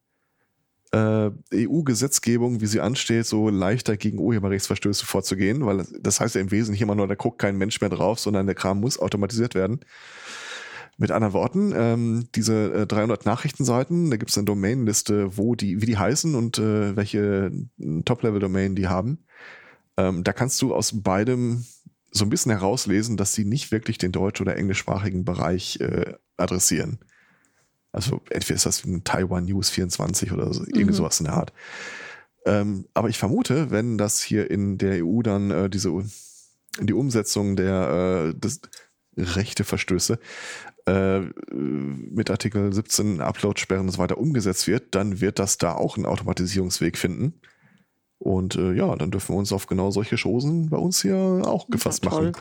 äh, 0.93 1.27
äh, 1.27 1.31
EU-Gesetzgebung, 1.55 2.61
wie 2.61 2.67
sie 2.67 2.81
ansteht, 2.81 3.27
so 3.27 3.49
leichter 3.49 3.97
gegen 3.97 4.19
Urheberrechtsverstöße 4.19 5.05
vorzugehen, 5.05 5.65
weil 5.67 5.85
das 6.01 6.21
heißt 6.21 6.35
ja 6.35 6.41
im 6.41 6.51
Wesentlichen 6.51 6.85
immer 6.85 6.95
nur, 6.95 7.07
da 7.07 7.15
guckt 7.15 7.39
kein 7.39 7.59
Mensch 7.59 7.81
mehr 7.81 7.91
drauf, 7.91 8.19
sondern 8.19 8.47
der 8.47 8.55
Kram 8.55 8.81
muss 8.81 8.99
automatisiert 8.99 9.55
werden. 9.55 9.81
Mit 10.97 11.13
anderen 11.13 11.35
Worten, 11.35 11.73
ähm, 11.77 12.29
diese 12.35 12.73
äh, 12.73 12.87
300 12.87 13.25
Nachrichtenseiten, 13.25 14.11
da 14.11 14.17
gibt 14.17 14.31
es 14.31 14.39
eine 14.39 14.47
Domainliste, 14.47 15.37
wo 15.37 15.55
die, 15.55 15.81
wie 15.81 15.87
die 15.87 15.99
heißen 15.99 16.35
und 16.35 16.59
äh, 16.59 16.97
welche 16.97 17.53
Top-Level-Domain 18.05 18.75
die 18.75 18.89
haben. 18.89 19.25
Ähm, 19.97 20.25
da 20.25 20.33
kannst 20.33 20.61
du 20.63 20.75
aus 20.75 21.03
beidem 21.03 21.65
so 22.11 22.25
ein 22.25 22.31
bisschen 22.31 22.51
herauslesen, 22.51 23.17
dass 23.17 23.35
sie 23.35 23.45
nicht 23.45 23.71
wirklich 23.71 23.99
den 23.99 24.11
deutsch- 24.11 24.41
oder 24.41 24.57
englischsprachigen 24.57 25.25
Bereich 25.25 25.79
äh, 25.81 26.15
adressieren. 26.37 26.99
Also 27.93 28.21
entweder 28.31 28.57
ist 28.57 28.67
das 28.67 28.85
ein 28.85 29.05
Taiwan 29.05 29.47
News 29.47 29.71
24 29.71 30.33
oder 30.33 30.53
so, 30.53 30.63
irgendwie 30.63 30.85
mhm. 30.85 30.93
sowas 30.93 31.21
in 31.21 31.25
der 31.25 31.35
Art. 31.35 31.53
Ähm, 32.47 32.87
aber 32.95 33.09
ich 33.09 33.19
vermute, 33.19 33.71
wenn 33.71 33.99
das 33.99 34.23
hier 34.23 34.51
in 34.51 34.79
der 34.79 35.05
EU 35.05 35.23
dann 35.23 35.51
äh, 35.51 35.71
diese 35.71 35.93
die 36.81 36.93
Umsetzung 36.93 37.57
der 37.57 38.33
äh, 38.35 38.39
des 38.39 38.61
Rechteverstöße 39.17 40.19
äh, 40.87 41.21
mit 41.51 42.31
Artikel 42.31 42.73
17 42.73 43.21
Upload-Sperren 43.21 43.87
und 43.87 43.93
so 43.93 43.99
weiter 43.99 44.19
umgesetzt 44.19 44.69
wird, 44.69 44.95
dann 44.95 45.21
wird 45.21 45.39
das 45.39 45.59
da 45.59 45.75
auch 45.75 45.97
einen 45.97 46.07
Automatisierungsweg 46.07 46.97
finden. 46.97 47.41
Und 48.19 48.57
äh, 48.57 48.73
ja, 48.73 48.95
dann 48.97 49.11
dürfen 49.11 49.35
wir 49.35 49.39
uns 49.39 49.53
auf 49.53 49.67
genau 49.67 49.91
solche 49.91 50.17
Chosen 50.17 50.71
bei 50.71 50.77
uns 50.77 51.03
hier 51.03 51.17
auch 51.17 51.69
gefasst 51.69 52.05
ja, 52.05 52.11
machen. 52.11 52.33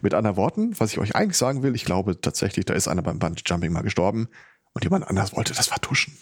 Mit 0.00 0.14
anderen 0.14 0.36
Worten, 0.36 0.78
was 0.78 0.92
ich 0.92 0.98
euch 0.98 1.14
eigentlich 1.14 1.36
sagen 1.36 1.62
will, 1.62 1.74
ich 1.74 1.84
glaube 1.84 2.20
tatsächlich, 2.20 2.64
da 2.64 2.74
ist 2.74 2.88
einer 2.88 3.02
beim 3.02 3.18
Bungee 3.18 3.42
Jumping 3.44 3.72
mal 3.72 3.82
gestorben 3.82 4.28
und 4.74 4.84
jemand 4.84 5.06
anders 5.08 5.34
wollte 5.34 5.54
das 5.54 5.68
vertuschen. 5.68 6.16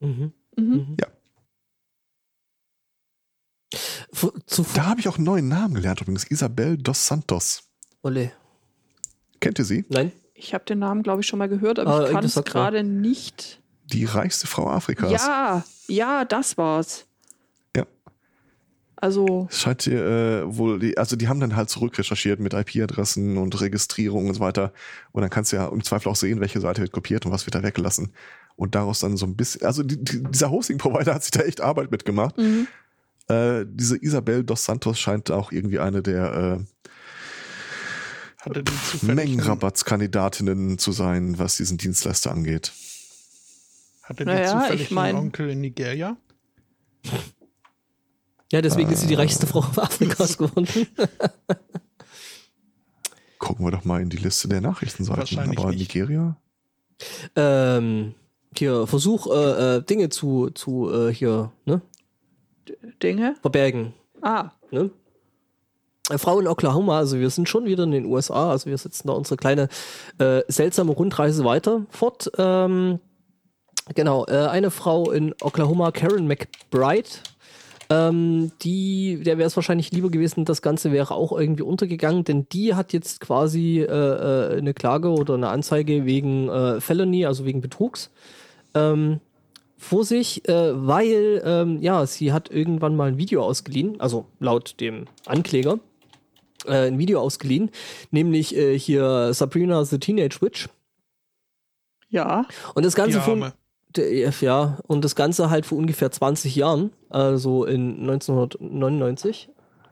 Mhm. 0.00 0.32
Mhm. 0.56 0.64
mhm. 0.64 0.96
Ja. 1.00 1.06
da 4.74 4.86
habe 4.86 5.00
ich 5.00 5.08
auch 5.08 5.16
einen 5.16 5.24
neuen 5.24 5.48
Namen 5.48 5.74
gelernt 5.74 6.00
übrigens. 6.00 6.24
Isabel 6.24 6.76
dos 6.76 7.06
Santos. 7.06 7.62
Ole. 8.02 8.32
Kennt 9.40 9.58
ihr 9.58 9.64
sie? 9.64 9.84
Nein. 9.88 10.12
Ich 10.34 10.54
habe 10.54 10.64
den 10.64 10.78
Namen, 10.78 11.02
glaube 11.02 11.20
ich, 11.20 11.26
schon 11.26 11.38
mal 11.38 11.48
gehört, 11.50 11.78
aber 11.78 12.00
ah, 12.00 12.06
ich 12.06 12.12
kann 12.12 12.24
es 12.24 12.34
gerade 12.34 12.82
nicht. 12.82 13.60
Die 13.84 14.06
reichste 14.06 14.46
Frau 14.46 14.70
Afrikas. 14.70 15.10
Ja, 15.10 15.64
ja, 15.86 16.24
das 16.24 16.56
war's. 16.56 17.06
Also. 19.00 19.48
Scheint 19.50 19.86
äh, 19.86 20.42
wohl, 20.46 20.78
die, 20.78 20.98
also 20.98 21.16
die 21.16 21.28
haben 21.28 21.40
dann 21.40 21.56
halt 21.56 21.70
zurückrecherchiert 21.70 22.40
mit 22.40 22.52
IP-Adressen 22.52 23.38
und 23.38 23.60
Registrierung 23.60 24.28
und 24.28 24.34
so 24.34 24.40
weiter. 24.40 24.72
Und 25.12 25.22
dann 25.22 25.30
kannst 25.30 25.52
du 25.52 25.56
ja 25.56 25.68
im 25.68 25.82
Zweifel 25.82 26.10
auch 26.10 26.16
sehen, 26.16 26.40
welche 26.40 26.60
Seite 26.60 26.82
wird 26.82 26.92
kopiert 26.92 27.24
und 27.24 27.32
was 27.32 27.46
wird 27.46 27.54
da 27.54 27.62
weggelassen. 27.62 28.12
Und 28.56 28.74
daraus 28.74 29.00
dann 29.00 29.16
so 29.16 29.26
ein 29.26 29.36
bisschen, 29.36 29.64
also 29.64 29.82
die, 29.82 30.02
die, 30.02 30.22
dieser 30.22 30.50
Hosting-Provider 30.50 31.14
hat 31.14 31.22
sich 31.22 31.30
da 31.30 31.40
echt 31.40 31.60
Arbeit 31.60 31.90
mitgemacht. 31.90 32.36
Mhm. 32.36 32.66
Äh, 33.28 33.64
diese 33.66 33.96
Isabel 34.02 34.44
dos 34.44 34.64
Santos 34.64 34.98
scheint 34.98 35.30
auch 35.30 35.52
irgendwie 35.52 35.78
eine 35.78 36.02
der 36.02 36.58
äh, 36.58 38.50
Mengenrabattskandidatinnen 39.02 40.78
zu 40.78 40.92
sein, 40.92 41.38
was 41.38 41.56
diesen 41.56 41.78
Dienstleister 41.78 42.30
angeht. 42.30 42.72
Hatte 44.02 44.24
die 44.24 44.30
naja, 44.30 44.60
zufällig 44.60 44.82
ich 44.82 44.90
mein, 44.90 45.16
einen 45.16 45.26
Onkel 45.26 45.50
in 45.50 45.60
Nigeria? 45.60 46.16
Ja, 48.52 48.62
deswegen 48.62 48.90
äh, 48.90 48.94
ist 48.94 49.00
sie 49.00 49.06
die 49.06 49.14
reichste 49.14 49.46
Frau 49.46 49.60
Afrikas 49.60 50.36
geworden. 50.36 50.66
Gucken 53.38 53.64
wir 53.64 53.70
doch 53.70 53.84
mal 53.84 54.02
in 54.02 54.10
die 54.10 54.18
Liste 54.18 54.48
der 54.48 54.60
Nachrichtenseiten. 54.60 55.38
Aber 55.38 55.70
nicht. 55.70 55.94
Nigeria? 55.94 56.36
Ähm, 57.36 58.14
hier, 58.56 58.86
Versuch, 58.86 59.26
äh, 59.28 59.76
äh, 59.76 59.82
Dinge 59.82 60.08
zu, 60.08 60.50
zu 60.50 60.92
äh, 60.92 61.14
hier, 61.14 61.52
ne? 61.64 61.80
Dinge? 63.02 63.36
Verbergen. 63.40 63.94
Ah. 64.20 64.50
Ne? 64.70 64.90
Äh, 66.10 66.18
Frau 66.18 66.40
in 66.40 66.48
Oklahoma, 66.48 66.98
also 66.98 67.18
wir 67.18 67.30
sind 67.30 67.48
schon 67.48 67.64
wieder 67.64 67.84
in 67.84 67.92
den 67.92 68.06
USA, 68.06 68.50
also 68.50 68.68
wir 68.68 68.76
setzen 68.76 69.06
da 69.08 69.14
unsere 69.14 69.36
kleine 69.36 69.68
äh, 70.18 70.42
seltsame 70.48 70.92
Rundreise 70.92 71.44
weiter 71.44 71.86
fort. 71.90 72.30
Ähm, 72.36 73.00
genau, 73.94 74.26
äh, 74.26 74.48
eine 74.48 74.70
Frau 74.70 75.10
in 75.10 75.34
Oklahoma, 75.40 75.92
Karen 75.92 76.26
McBride, 76.26 77.08
Ähm, 77.90 78.52
die, 78.62 79.20
der 79.24 79.36
wäre 79.36 79.48
es 79.48 79.56
wahrscheinlich 79.56 79.90
lieber 79.90 80.10
gewesen, 80.10 80.44
das 80.44 80.62
Ganze 80.62 80.92
wäre 80.92 81.12
auch 81.12 81.36
irgendwie 81.36 81.64
untergegangen, 81.64 82.22
denn 82.22 82.46
die 82.52 82.74
hat 82.74 82.92
jetzt 82.92 83.20
quasi 83.20 83.80
äh, 83.80 83.84
äh, 83.84 84.58
eine 84.58 84.74
Klage 84.74 85.10
oder 85.10 85.34
eine 85.34 85.48
Anzeige 85.48 86.06
wegen 86.06 86.48
äh, 86.48 86.80
Felony, 86.80 87.26
also 87.26 87.44
wegen 87.44 87.60
Betrugs. 87.60 88.10
Ähm, 88.74 89.20
vor 89.76 90.04
sich, 90.04 90.46
äh, 90.48 90.86
weil 90.86 91.42
ähm, 91.44 91.80
ja, 91.80 92.06
sie 92.06 92.32
hat 92.32 92.48
irgendwann 92.50 92.94
mal 92.94 93.08
ein 93.08 93.18
Video 93.18 93.42
ausgeliehen, 93.42 94.00
also 94.00 94.26
laut 94.38 94.78
dem 94.78 95.06
Ankläger, 95.26 95.80
äh, 96.66 96.86
ein 96.86 96.98
Video 96.98 97.20
ausgeliehen, 97.20 97.70
nämlich 98.12 98.54
äh, 98.54 98.78
hier 98.78 99.34
Sabrina 99.34 99.84
the 99.84 99.98
Teenage 99.98 100.40
Witch. 100.42 100.68
Ja. 102.08 102.46
Und 102.74 102.84
das 102.84 102.94
Ganze 102.94 103.20
von, 103.20 103.52
ja, 103.96 104.78
und 104.86 105.04
das 105.04 105.16
Ganze 105.16 105.50
halt 105.50 105.66
vor 105.66 105.78
ungefähr 105.78 106.10
20 106.10 106.54
Jahren, 106.54 106.90
also 107.08 107.64
in 107.64 108.00
1999. 108.00 109.48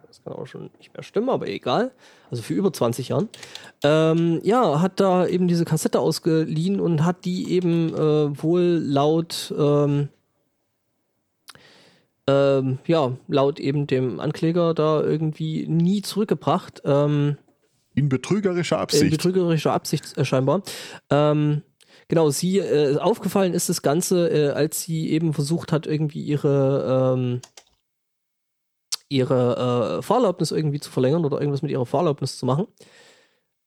Das 0.06 0.24
kann 0.24 0.32
auch 0.32 0.46
schon 0.46 0.70
nicht 0.78 0.94
mehr 0.94 1.02
stimmen, 1.02 1.28
aber 1.28 1.48
egal. 1.48 1.90
Also 2.30 2.42
für 2.42 2.54
über 2.54 2.72
20 2.72 3.08
Jahren. 3.08 3.28
Ähm, 3.84 4.40
ja, 4.42 4.80
hat 4.80 5.00
da 5.00 5.26
eben 5.26 5.48
diese 5.48 5.64
Kassette 5.66 6.00
ausgeliehen 6.00 6.80
und 6.80 7.04
hat 7.04 7.24
die 7.26 7.50
eben 7.52 7.94
äh, 7.94 8.42
wohl 8.42 8.80
laut, 8.82 9.52
ähm, 9.56 10.08
ähm, 12.26 12.78
ja, 12.86 13.12
laut 13.28 13.60
eben 13.60 13.86
dem 13.86 14.18
Ankläger 14.20 14.72
da 14.74 15.02
irgendwie 15.02 15.66
nie 15.66 16.00
zurückgebracht. 16.02 16.82
Ähm, 16.84 17.36
In 17.94 18.08
betrügerischer 18.08 18.76
in 18.76 18.82
Absicht. 18.82 19.10
betrügerischer 19.10 19.72
Absicht 19.72 20.16
äh, 20.16 20.24
scheinbar. 20.24 20.62
Ähm, 21.10 21.62
genau, 22.08 22.30
sie 22.30 22.58
äh, 22.58 22.96
aufgefallen 22.98 23.54
ist 23.54 23.68
das 23.68 23.82
Ganze, 23.82 24.28
äh, 24.28 24.50
als 24.50 24.82
sie 24.82 25.10
eben 25.10 25.32
versucht 25.32 25.72
hat, 25.72 25.86
irgendwie 25.86 26.22
ihre 26.22 27.14
ähm, 27.16 27.40
ihre 29.08 29.98
äh, 29.98 30.02
Fahrerlaubnis 30.02 30.50
irgendwie 30.50 30.80
zu 30.80 30.90
verlängern 30.90 31.24
oder 31.24 31.40
irgendwas 31.40 31.62
mit 31.62 31.70
ihrer 31.70 31.86
Fahrerlaubnis 31.86 32.36
zu 32.36 32.46
machen. 32.46 32.66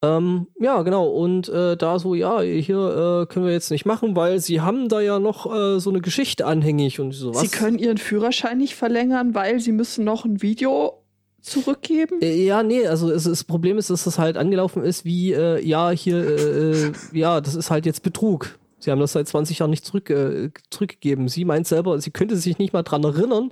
Ähm, 0.04 0.48
ja, 0.60 0.82
genau. 0.82 1.08
Und 1.10 1.48
äh, 1.50 1.78
da 1.78 2.00
so, 2.00 2.16
ja, 2.16 2.42
hier 2.42 3.24
äh, 3.24 3.26
können 3.32 3.46
wir 3.46 3.54
jetzt 3.54 3.70
nicht 3.70 3.86
machen, 3.86 4.16
weil 4.16 4.40
sie 4.40 4.62
haben 4.62 4.90
da 4.90 5.00
ja 5.00 5.20
noch 5.20 5.46
äh, 5.54 5.80
so 5.80 5.92
eine 5.92 6.02
Geschichte 6.02 6.46
anhängig 6.48 7.00
und 7.00 7.12
so 7.12 7.34
was. 7.34 7.42
Sie 7.42 7.50
können 7.50 7.78
ihren 7.78 8.00
Führerschein 8.00 8.58
nicht 8.58 8.76
verlängern, 8.76 9.36
weil 9.36 9.60
sie 9.60 9.72
müssen 9.72 10.04
noch 10.04 10.26
ein 10.26 10.42
Video 10.42 11.01
zurückgeben. 11.42 12.22
Äh, 12.22 12.46
Ja, 12.46 12.64
nee, 12.64 12.86
also 12.88 13.12
es, 13.12 13.24
das 13.24 13.44
Problem 13.44 13.78
ist, 13.78 13.90
dass 13.90 14.04
das 14.04 14.18
halt 14.18 14.38
angelaufen 14.38 14.84
ist 14.84 15.06
wie, 15.06 15.34
äh, 15.34 15.66
ja, 15.66 15.92
hier, 15.92 16.18
äh, 16.18 16.72
äh, 16.72 16.92
ja, 17.14 17.42
das 17.42 17.56
ist 17.56 17.72
halt 17.72 17.86
jetzt 17.86 18.04
Betrug. 18.04 18.58
Sie 18.80 18.90
haben 18.90 19.00
das 19.00 19.14
seit 19.14 19.28
20 19.28 19.60
Jahren 19.60 19.70
nicht 19.70 19.86
zurück, 19.86 20.10
äh, 20.10 20.50
zurückgegeben. 20.70 21.28
Sie 21.28 21.46
meint 21.46 21.68
selber, 21.68 22.00
sie 22.02 22.12
könnte 22.12 22.36
sich 22.38 22.58
nicht 22.58 22.74
mal 22.74 22.84
dran 22.84 23.04
erinnern, 23.04 23.52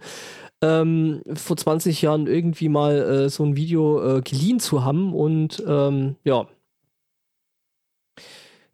ähm, 0.62 1.22
vor 1.36 1.58
20 1.58 2.02
Jahren 2.02 2.28
irgendwie 2.28 2.70
mal 2.70 2.96
äh, 2.98 3.30
so 3.30 3.44
ein 3.44 3.56
Video 3.56 4.18
äh, 4.18 4.22
geliehen 4.22 4.60
zu 4.60 4.84
haben 4.84 5.14
und 5.14 5.64
ähm, 5.68 6.16
ja. 6.24 6.48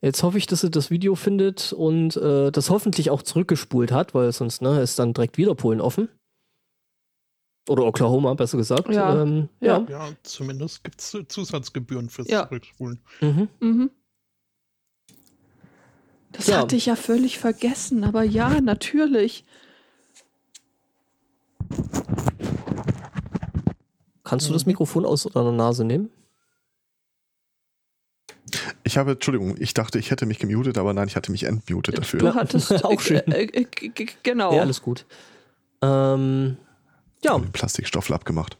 Jetzt 0.02 0.22
hoffe 0.24 0.38
ich, 0.38 0.46
dass 0.46 0.62
sie 0.62 0.70
das 0.70 0.92
Video 0.92 1.16
findet 1.16 1.74
und 1.74 2.16
äh, 2.18 2.52
das 2.52 2.70
hoffentlich 2.70 3.10
auch 3.10 3.24
zurückgespult 3.24 3.92
hat, 3.92 4.14
weil 4.14 4.32
sonst 4.32 4.62
ne, 4.62 4.82
ist 4.82 5.00
dann 5.00 5.14
direkt 5.14 5.38
wieder 5.38 5.56
Polen 5.56 5.82
offen. 5.82 6.10
Oder 7.68 7.86
Oklahoma, 7.86 8.34
besser 8.36 8.58
gesagt. 8.58 8.90
Ja. 8.90 9.22
Ähm, 9.22 9.50
Ja. 9.60 9.86
Ja, 9.90 10.10
zumindest 10.24 10.84
gibt 10.84 11.02
es 11.02 11.18
Zusatzgebühren 11.28 12.10
fürs 12.10 12.28
Ja. 12.30 12.48
Zurückspulen. 12.48 13.00
Mhm. 13.22 13.50
Mhm. 13.60 13.92
Das 16.32 16.48
Ja. 16.48 16.60
hatte 16.60 16.76
ich 16.76 16.86
ja 16.86 16.96
völlig 16.96 17.40
vergessen, 17.40 18.04
aber 18.04 18.24
ja, 18.24 18.60
natürlich. 18.62 19.46
Kannst 24.24 24.48
du 24.48 24.52
Mhm. 24.52 24.56
das 24.56 24.66
Mikrofon 24.66 25.06
aus 25.06 25.24
deiner 25.24 25.52
Nase 25.52 25.86
nehmen? 25.86 26.10
Ich 28.84 28.98
habe, 28.98 29.12
Entschuldigung, 29.14 29.56
ich 29.60 29.74
dachte, 29.74 29.98
ich 30.00 30.12
hätte 30.12 30.26
mich 30.26 30.40
gemutet, 30.40 30.78
aber 30.78 30.94
nein, 30.94 31.08
ich 31.08 31.16
hatte 31.16 31.32
mich 31.32 31.44
entmutet 31.44 31.98
dafür. 31.98 32.20
Du 32.20 32.34
hattest 32.36 32.72
Auch 32.86 33.00
schön. 33.02 33.22
Äh, 33.32 33.44
äh, 33.46 33.64
g- 33.66 34.08
genau. 34.24 34.54
Ja, 34.54 34.62
alles 34.62 34.82
gut. 34.82 35.06
Ähm, 35.82 36.58
ja, 37.26 37.38
Den 37.38 37.52
Plastikstoffel 37.52 38.16
abgemacht. 38.16 38.58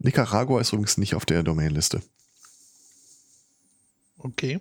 Nicaragua 0.00 0.60
ist 0.60 0.72
übrigens 0.72 0.98
nicht 0.98 1.14
auf 1.14 1.26
der 1.26 1.42
Domainliste. 1.42 2.02
Okay. 4.18 4.60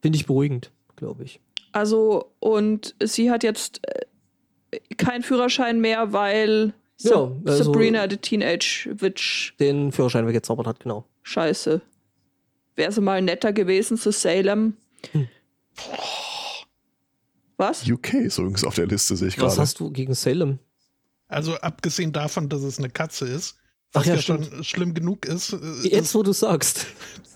finde 0.00 0.16
ich 0.18 0.26
beruhigend, 0.26 0.72
glaube 0.96 1.22
ich. 1.24 1.40
Also, 1.72 2.32
und 2.40 2.94
sie 3.02 3.30
hat 3.30 3.44
jetzt 3.44 3.80
äh, 3.86 4.78
keinen 4.96 5.22
Führerschein 5.22 5.80
mehr, 5.80 6.12
weil 6.12 6.74
Ja, 6.98 7.30
also- 7.44 7.64
Sabrina 7.64 8.08
the 8.10 8.16
Teenage 8.16 8.88
Witch 8.98 9.54
Den 9.60 9.92
Führerschein 9.92 10.26
weggezaubert 10.26 10.66
hat, 10.66 10.80
genau. 10.80 11.04
Scheiße. 11.22 11.80
Wäre 12.74 12.92
sie 12.92 13.00
mal 13.00 13.22
netter 13.22 13.52
gewesen 13.52 13.96
zu 13.96 14.10
Salem. 14.12 14.76
Hm. 15.12 15.28
Was? 17.56 17.88
UK 17.88 18.14
ist 18.14 18.38
übrigens 18.38 18.64
auf 18.64 18.74
der 18.74 18.86
Liste, 18.86 19.16
sehe 19.16 19.28
ich 19.28 19.38
Was 19.40 19.52
gerade. 19.54 19.62
hast 19.62 19.78
du 19.80 19.90
gegen 19.90 20.14
Salem? 20.14 20.58
Also 21.28 21.54
abgesehen 21.56 22.12
davon, 22.12 22.48
dass 22.48 22.62
es 22.62 22.78
eine 22.78 22.90
Katze 22.90 23.26
ist, 23.26 23.56
Ach 23.94 24.00
was 24.00 24.06
ja, 24.06 24.14
ja, 24.16 24.22
stimmt. 24.22 24.46
schon 24.46 24.64
schlimm 24.64 24.94
genug 24.94 25.26
ist, 25.26 25.52
äh, 25.52 25.58
Jetzt, 25.82 26.06
ist 26.08 26.14
wo 26.14 26.22
du 26.22 26.32
sagst. 26.32 26.86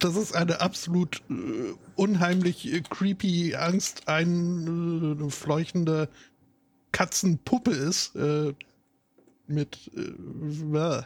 dass 0.00 0.16
es 0.16 0.32
eine 0.32 0.60
absolut 0.60 1.22
äh, 1.30 1.74
unheimlich 1.96 2.66
äh, 2.72 2.80
creepy, 2.82 3.54
angsteinfleuchtende 3.54 6.08
Katzenpuppe 6.92 7.70
ist. 7.72 8.14
Äh, 8.16 8.54
mit. 9.46 9.78
Äh, 9.96 10.12
bäh. 10.64 11.02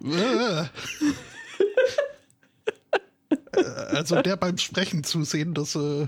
Bäh. 0.00 0.64
Äh, 3.30 3.36
also 3.88 4.20
der 4.22 4.36
beim 4.36 4.58
Sprechen 4.58 5.04
zusehen, 5.04 5.54
das 5.54 5.76
äh, 5.76 6.06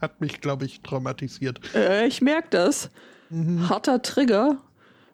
hat 0.00 0.20
mich, 0.20 0.40
glaube 0.40 0.64
ich, 0.64 0.82
traumatisiert. 0.82 1.60
Äh, 1.74 2.06
ich 2.06 2.20
merke 2.20 2.48
das. 2.50 2.90
Harter 3.68 4.02
Trigger. 4.02 4.58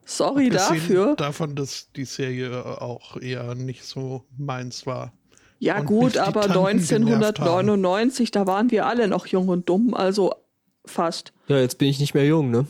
Sorry 0.04 0.46
Abgesehen 0.46 0.80
dafür. 0.80 1.16
davon, 1.16 1.54
dass 1.54 1.92
die 1.92 2.04
Serie 2.04 2.64
auch 2.80 3.16
eher 3.16 3.54
nicht 3.54 3.84
so 3.84 4.24
meins 4.36 4.86
war. 4.86 5.12
Ja 5.58 5.78
und 5.78 5.86
gut, 5.86 6.16
aber 6.16 6.42
Tanten 6.42 6.86
genervt 6.86 7.38
1999, 7.38 8.30
da 8.30 8.46
waren 8.46 8.70
wir 8.70 8.86
alle 8.86 9.08
noch 9.08 9.26
jung 9.26 9.48
und 9.48 9.68
dumm, 9.68 9.94
also 9.94 10.34
fast. 10.86 11.32
Ja, 11.48 11.58
jetzt 11.58 11.78
bin 11.78 11.88
ich 11.88 12.00
nicht 12.00 12.14
mehr 12.14 12.26
jung, 12.26 12.50
ne? 12.50 12.66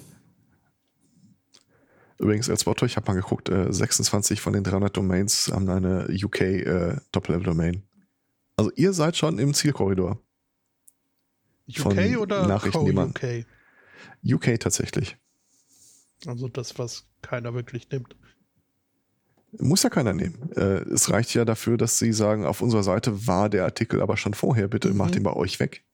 Übrigens 2.18 2.50
als 2.50 2.66
Motto, 2.66 2.84
ich 2.84 2.96
habe 2.96 3.10
mal 3.10 3.18
geguckt, 3.18 3.48
äh, 3.48 3.72
26 3.72 4.40
von 4.40 4.52
den 4.52 4.64
300 4.64 4.94
Domains 4.94 5.50
haben 5.52 5.68
eine 5.70 6.08
UK 6.10 6.40
äh, 6.40 6.96
Top-Level-Domain. 7.12 7.82
Also 8.60 8.72
ihr 8.76 8.92
seid 8.92 9.16
schon 9.16 9.38
im 9.38 9.54
Zielkorridor. 9.54 10.20
Von 11.76 11.98
UK 11.98 12.18
oder 12.18 12.46
Nachrichten, 12.46 12.84
die 12.84 12.92
man- 12.92 13.10
UK? 13.10 13.46
UK 14.22 14.58
tatsächlich. 14.60 15.16
Also 16.26 16.48
das, 16.48 16.78
was 16.78 17.06
keiner 17.22 17.54
wirklich 17.54 17.88
nimmt. 17.90 18.14
Muss 19.58 19.82
ja 19.82 19.88
keiner 19.90 20.12
nehmen. 20.12 20.52
Äh, 20.52 20.82
es 20.92 21.10
reicht 21.10 21.32
ja 21.34 21.44
dafür, 21.44 21.76
dass 21.78 21.98
sie 21.98 22.12
sagen, 22.12 22.44
auf 22.44 22.60
unserer 22.60 22.82
Seite 22.82 23.26
war 23.26 23.48
der 23.48 23.64
Artikel 23.64 24.02
aber 24.02 24.16
schon 24.16 24.34
vorher, 24.34 24.68
bitte 24.68 24.90
Mhm. 24.90 24.96
macht 24.98 25.16
ihn 25.16 25.22
bei 25.22 25.32
euch 25.32 25.58
weg. 25.60 25.84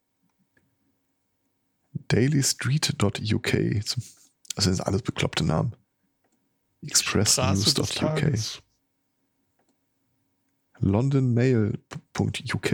dailystreet.uk. 2.09 3.55
Also 3.55 4.01
das 4.55 4.65
sind 4.65 4.81
alles 4.87 5.03
bekloppte 5.03 5.45
Namen. 5.45 5.75
Expressnews.uk. 6.83 8.63
Londonmail.uk. 10.81 12.73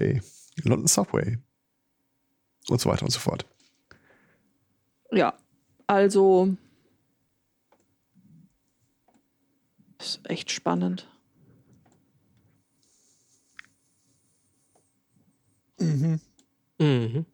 London 0.65 0.87
Subway. 0.87 1.39
Und 2.69 2.81
so 2.81 2.89
weiter 2.91 3.05
und 3.05 3.11
so 3.11 3.19
fort. 3.19 3.47
Ja, 5.11 5.35
also 5.87 6.57
ist 9.99 10.21
echt 10.25 10.51
spannend. 10.51 11.09
Mhm. 15.79 16.21
Mhm. 16.79 17.27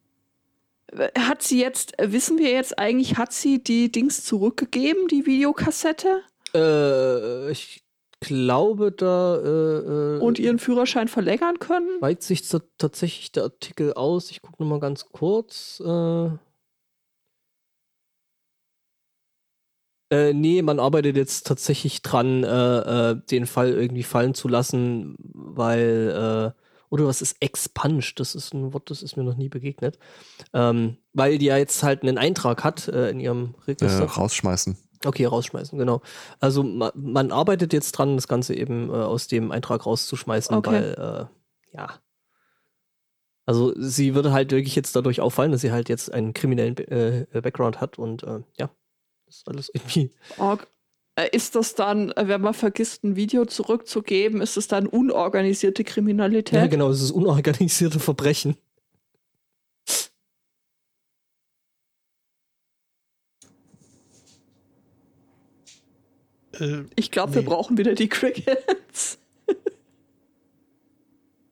Hat 1.19 1.43
sie 1.43 1.61
jetzt, 1.61 1.93
wissen 1.99 2.39
wir 2.39 2.51
jetzt 2.51 2.79
eigentlich, 2.79 3.19
hat 3.19 3.33
sie 3.33 3.63
die 3.63 3.93
Dings 3.93 4.25
zurückgegeben, 4.25 5.09
die 5.09 5.27
Videokassette 5.27 6.23
Äh, 6.55 7.51
ich 7.51 7.85
glaube, 8.21 8.91
da 8.93 9.37
äh, 9.37 10.17
äh, 10.17 10.21
und 10.21 10.39
ihren 10.39 10.59
Führerschein 10.59 11.09
verlängern 11.09 11.59
können? 11.59 12.01
weitet 12.01 12.23
sich 12.25 12.49
ta- 12.49 12.61
tatsächlich 12.79 13.33
der 13.33 13.45
Artikel 13.45 13.95
aus. 13.95 14.31
Ich 14.31 14.43
gucke 14.43 14.63
nochmal 14.63 14.81
ganz 14.81 15.07
kurz. 15.13 15.81
Äh, 15.85 16.31
äh, 20.11 20.33
nee, 20.33 20.63
man 20.63 20.81
arbeitet 20.81 21.17
jetzt 21.17 21.47
tatsächlich 21.47 22.03
dran, 22.03 22.43
äh, 22.43 23.11
äh, 23.11 23.21
den 23.31 23.47
Fall 23.47 23.73
irgendwie 23.75 24.03
fallen 24.03 24.35
zu 24.35 24.49
lassen, 24.49 25.17
weil 25.35 26.55
äh, 26.57 26.63
Oder 26.91 27.05
was 27.07 27.21
ist 27.21 27.37
expunged? 27.41 28.19
Das 28.19 28.35
ist 28.35 28.55
ein 28.55 28.73
Wort, 28.73 28.89
das 28.91 29.03
ist 29.03 29.17
mir 29.19 29.23
noch 29.25 29.37
nie 29.37 29.51
begegnet. 29.51 29.99
Ähm, 30.55 30.97
weil 31.13 31.37
die 31.37 31.45
ja 31.47 31.59
jetzt 31.59 31.83
halt 31.83 32.03
einen 32.03 32.17
Eintrag 32.17 32.65
hat 32.65 32.89
äh, 32.89 33.11
in 33.11 33.21
ihrem 33.21 33.55
Äh, 33.59 33.71
Register. 33.73 34.07
rausschmeißen. 34.07 34.79
Okay, 35.05 35.25
rausschmeißen, 35.25 35.79
genau. 35.79 36.03
Also 36.41 36.63
ma, 36.63 36.93
man 36.95 37.33
arbeitet 37.33 37.73
jetzt 37.73 37.93
dran, 37.93 38.17
das 38.17 38.29
Ganze 38.29 38.55
eben 38.55 38.91
äh, 38.91 38.93
aus 38.93 39.29
dem 39.29 39.53
Eintrag 39.53 39.87
rauszuschmeißen, 39.87 40.57
Okay. 40.57 40.71
weil, 40.71 41.29
äh, 41.73 41.77
ja. 41.77 41.89
Also 43.47 43.73
sie 43.77 44.15
würde 44.15 44.33
halt 44.33 44.51
wirklich 44.51 44.77
jetzt 44.77 44.95
dadurch 44.95 45.21
auffallen, 45.21 45.53
dass 45.53 45.63
sie 45.63 45.73
halt 45.73 45.89
jetzt 45.89 46.13
einen 46.13 46.35
kriminellen 46.35 46.77
äh, 46.77 47.27
Background 47.33 47.81
hat 47.81 47.99
und 47.99 48.23
äh, 48.23 48.41
ja, 48.59 48.71
das 49.27 49.37
ist 49.37 49.49
alles 49.49 49.71
irgendwie. 49.73 50.11
Org 50.37 50.67
äh, 51.19 51.29
ist 51.33 51.57
das 51.57 51.75
dann, 51.75 52.13
äh, 52.13 52.29
wenn 52.29 52.41
man 52.41 52.55
vergisst, 52.55 53.03
ein 53.05 53.17
Video 53.17 53.45
zurückzugeben, 53.45 54.41
ist 54.41 54.57
es 54.57 54.69
dann 54.69 54.87
unorganisierte 54.87 55.83
Kriminalität? 55.83 56.59
Ja, 56.59 56.67
genau, 56.67 56.91
es 56.91 57.03
ist 57.03 57.11
unorganisierte 57.11 57.99
Verbrechen. 57.99 58.57
Äh, 66.61 66.85
Ich 66.97 67.11
glaube, 67.11 67.35
wir 67.35 67.43
Nee. 67.43 67.49
brauchen 67.49 67.77
wieder 67.79 67.95
die 67.95 68.09
Crickets. 68.09 69.19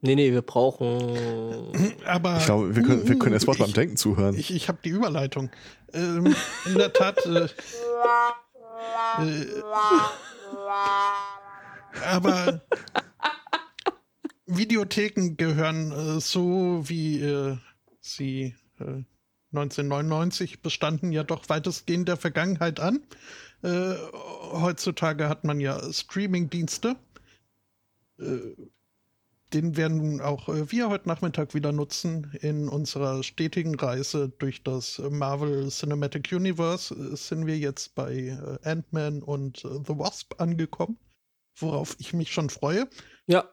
Nee, 0.03 0.15
nee, 0.15 0.31
wir 0.33 0.43
brauchen. 0.43 1.17
aber 2.05 2.37
Ich 2.39 2.45
glaube, 2.45 2.77
wir 2.77 2.83
können, 2.83 3.09
wir 3.09 3.19
können 3.19 3.33
erstmal 3.33 3.57
beim 3.57 3.73
Denken 3.73 3.97
zuhören. 3.97 4.37
Ich, 4.37 4.53
ich 4.55 4.69
habe 4.69 4.79
die 4.85 4.91
Überleitung. 4.91 5.51
Ähm, 5.93 6.37
in 6.67 6.75
der 6.75 6.93
Tat. 6.93 7.25
Äh, 7.27 7.49
äh, 9.23 9.47
aber 12.05 12.61
Videotheken 14.47 15.37
gehören 15.37 15.91
äh, 15.93 16.21
so, 16.21 16.83
wie 16.85 17.21
äh, 17.23 17.57
sie 18.01 18.55
äh, 18.79 19.03
1999 19.53 20.61
bestanden, 20.63 21.11
ja 21.13 21.25
doch 21.25 21.49
weitestgehend 21.49 22.09
der 22.09 22.17
Vergangenheit 22.17 22.79
an. 22.81 23.01
Äh, 23.63 23.95
heutzutage 24.53 25.29
hat 25.29 25.45
man 25.45 25.61
ja 25.61 25.93
Streaming-Dienste. 25.93 26.97
Äh, 28.19 28.55
den 29.53 29.77
werden 29.77 30.21
auch 30.21 30.49
äh, 30.49 30.71
wir 30.73 30.89
heute 30.89 31.09
Nachmittag 31.09 31.55
wieder 31.55 31.73
nutzen 31.73 32.33
in 32.41 32.69
unserer 32.69 33.23
stetigen 33.23 33.77
Reise 33.77 34.29
durch 34.29 34.63
das 34.63 35.01
Marvel 35.11 35.69
Cinematic 35.69 36.33
Universe. 36.33 36.95
Äh, 36.95 37.17
sind 37.17 37.47
wir 37.47 37.57
jetzt 37.57 37.95
bei 37.95 38.13
äh, 38.13 38.69
Ant-Man 38.69 39.23
und 39.23 39.59
The 39.59 39.99
Wasp 39.99 40.41
angekommen, 40.41 40.99
worauf 41.57 41.97
ich 41.99 42.13
mich 42.13 42.33
schon 42.33 42.51
freue. 42.51 42.89
Ja, 43.27 43.49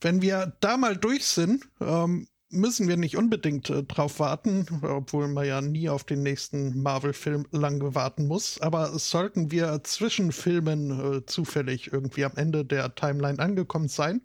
Wenn 0.00 0.22
wir 0.22 0.56
da 0.60 0.76
mal 0.76 0.96
durch 0.96 1.24
sind, 1.26 1.68
ähm, 1.80 2.26
müssen 2.52 2.86
wir 2.86 2.96
nicht 2.96 3.16
unbedingt 3.16 3.70
äh, 3.70 3.82
drauf 3.82 4.20
warten, 4.20 4.66
obwohl 4.82 5.28
man 5.28 5.46
ja 5.46 5.60
nie 5.60 5.88
auf 5.88 6.04
den 6.04 6.22
nächsten 6.22 6.80
Marvel-Film 6.82 7.46
lange 7.50 7.94
warten 7.94 8.26
muss. 8.26 8.60
Aber 8.60 8.98
sollten 8.98 9.50
wir 9.50 9.82
zwischen 9.84 10.32
Filmen 10.32 11.16
äh, 11.16 11.26
zufällig 11.26 11.92
irgendwie 11.92 12.24
am 12.24 12.36
Ende 12.36 12.64
der 12.64 12.94
Timeline 12.94 13.38
angekommen 13.38 13.88
sein, 13.88 14.20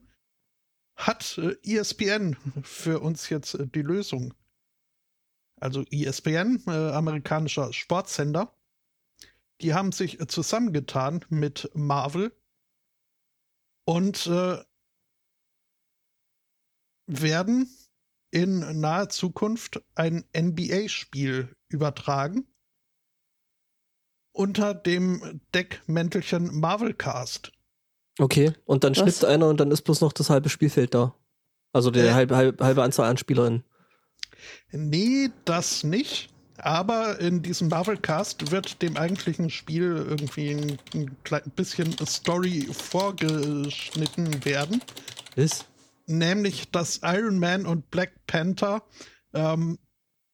hat 0.96 1.38
äh, 1.38 1.56
ESPN 1.64 2.36
für 2.64 3.00
uns 3.00 3.30
jetzt 3.30 3.54
äh, 3.56 3.68
die 3.68 3.82
Lösung. 3.82 4.34
Also 5.60 5.84
ESPN, 5.90 6.64
äh, 6.68 6.92
amerikanischer 6.92 7.72
Sportsender, 7.72 8.54
die 9.62 9.74
haben 9.74 9.92
sich 9.92 10.20
äh, 10.20 10.28
zusammengetan 10.28 11.24
mit 11.30 11.72
Marvel 11.74 12.32
und 13.86 14.30
werden 17.08 17.70
in 18.32 18.80
naher 18.80 19.10
Zukunft 19.10 19.82
ein 19.96 20.24
NBA-Spiel 20.36 21.56
übertragen 21.70 22.46
unter 24.32 24.74
dem 24.76 25.42
Deckmäntelchen 25.54 26.60
Marvelcast. 26.60 27.52
okay. 28.20 28.54
Und 28.66 28.84
dann 28.84 28.96
Was? 28.96 29.00
schnippt 29.00 29.26
einer 29.26 29.48
und 29.48 29.60
dann 29.60 29.72
ist 29.72 29.82
bloß 29.82 30.02
noch 30.02 30.14
das 30.14 30.30
halbe 30.30 30.50
Spielfeld 30.50 30.94
da. 30.94 31.16
Also 31.74 31.92
die 31.92 32.00
Äh. 32.00 32.14
halbe, 32.14 32.36
halbe, 32.36 32.64
halbe 32.64 32.84
Anzahl 32.84 33.10
an 33.10 33.18
Spielerinnen. 33.18 33.64
Nee, 34.72 35.30
das 35.46 35.84
nicht. 35.84 36.30
Aber 36.60 37.20
in 37.20 37.44
diesem 37.44 37.68
Marvelcast 37.68 38.52
wird 38.52 38.82
dem 38.82 38.98
eigentlichen 38.98 39.50
Spiel 39.52 39.96
irgendwie 40.10 40.52
ein, 40.52 40.80
ein 40.94 41.52
bisschen 41.56 41.96
Story 42.06 42.68
vorgeschnitten 42.72 44.44
werden. 44.44 44.82
Ist? 45.36 45.66
Nämlich 46.08 46.72
dass 46.72 47.02
Iron 47.04 47.40
Man 47.40 47.66
und 47.66 47.92
Black 47.92 48.26
Panther 48.26 48.84
ähm, 49.34 49.78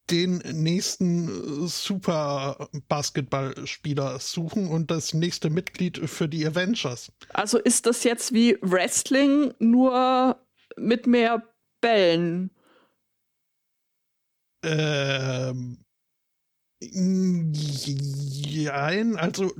den 0.09 0.37
nächsten 0.37 1.27
äh, 1.27 1.67
Super 1.67 2.69
Basketballspieler 2.87 4.19
suchen 4.19 4.67
und 4.67 4.91
das 4.91 5.13
nächste 5.13 5.49
Mitglied 5.49 5.97
für 6.09 6.27
die 6.27 6.45
Avengers. 6.45 7.11
Also 7.33 7.57
ist 7.57 7.85
das 7.85 8.03
jetzt 8.03 8.33
wie 8.33 8.57
Wrestling, 8.61 9.53
nur 9.59 10.39
mit 10.77 11.07
mehr 11.07 11.43
Bällen? 11.81 12.51
Ähm, 14.63 15.83
Jein, 18.53 19.15
also 19.17 19.51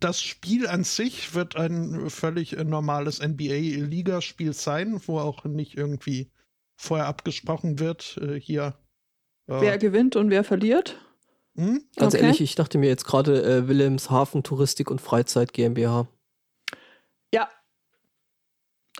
das 0.00 0.20
Spiel 0.22 0.66
an 0.66 0.84
sich 0.84 1.34
wird 1.34 1.56
ein 1.56 2.10
völlig 2.10 2.56
äh, 2.56 2.64
normales 2.64 3.20
NBA-Ligaspiel 3.20 4.52
sein, 4.52 5.00
wo 5.06 5.18
auch 5.18 5.44
nicht 5.44 5.76
irgendwie 5.76 6.30
vorher 6.76 7.06
abgesprochen 7.06 7.78
wird, 7.78 8.18
äh, 8.20 8.38
hier. 8.40 8.74
äh, 9.48 9.60
Wer 9.60 9.78
gewinnt 9.78 10.16
und 10.16 10.30
wer 10.30 10.44
verliert? 10.44 11.00
hm? 11.56 11.82
Ganz 11.96 12.14
Okay. 12.14 12.24
ehrlich, 12.24 12.40
ich 12.40 12.54
dachte 12.54 12.78
mir 12.78 12.88
jetzt 12.88 13.04
gerade 13.04 13.42
äh, 13.42 13.68
Wilhelmshaven 13.68 14.42
Touristik 14.42 14.90
und 14.90 15.00
Freizeit 15.00 15.52
GmbH. 15.52 16.06
Ja. 17.32 17.48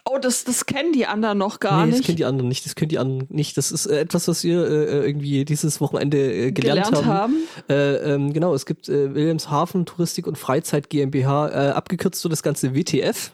Oh, 0.05 0.19
das, 0.19 0.45
das 0.45 0.67
kennen 0.67 0.93
die 0.93 1.07
anderen 1.07 1.39
noch 1.39 1.59
gar 1.59 1.85
nee, 1.85 1.91
das 1.91 1.99
nicht. 1.99 2.07
kennen 2.07 2.17
die 2.17 2.25
anderen 2.25 2.49
nicht. 2.49 2.65
Das 2.65 2.75
können 2.75 2.91
die 2.91 2.99
anderen 2.99 3.27
nicht. 3.31 3.57
Das 3.57 3.73
ist 3.73 3.87
äh, 3.87 4.01
etwas, 4.01 4.29
was 4.29 4.45
wir 4.45 4.65
äh, 4.65 5.07
irgendwie 5.07 5.45
dieses 5.45 5.81
Wochenende 5.81 6.33
äh, 6.33 6.53
gelernt, 6.53 7.05
haben. 7.05 7.37
Äh, 7.69 8.15
ähm, 8.15 8.33
genau, 8.33 8.55
es 8.55 8.67
gibt 8.67 8.89
äh, 8.89 9.15
Wilhelmshaven 9.15 9.87
Touristik 9.87 10.27
und 10.27 10.39
Freizeit 10.39 10.91
GmbH, 10.91 11.49
äh, 11.49 11.71
abgekürzt 11.71 12.21
so 12.21 12.29
das 12.29 12.43
ganze 12.43 12.75
WTF. 12.75 13.33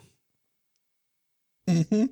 Mhm. 1.66 2.10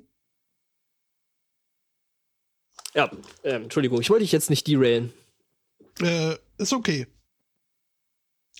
Ja, 2.93 3.09
ähm, 3.43 3.63
Entschuldigung, 3.63 4.01
ich 4.01 4.09
wollte 4.09 4.23
dich 4.23 4.31
jetzt 4.31 4.49
nicht 4.49 4.67
derailen. 4.67 5.13
Äh, 6.01 6.35
ist 6.57 6.73
okay. 6.73 7.07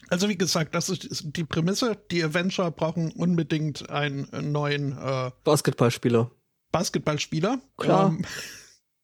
Also 0.10 0.28
wie 0.30 0.38
gesagt, 0.38 0.76
das 0.76 0.90
ist 0.90 1.24
die 1.36 1.44
Prämisse. 1.44 1.98
Die 2.12 2.24
Avenger 2.24 2.72
brauchen 2.72 3.12
unbedingt 3.12 3.90
einen 3.90 4.52
neuen 4.52 4.98
äh, 4.98 5.32
Basketballspieler. 5.44 6.30
Basketballspieler. 6.72 7.60
Klar. 7.78 8.10
Ähm, 8.10 8.26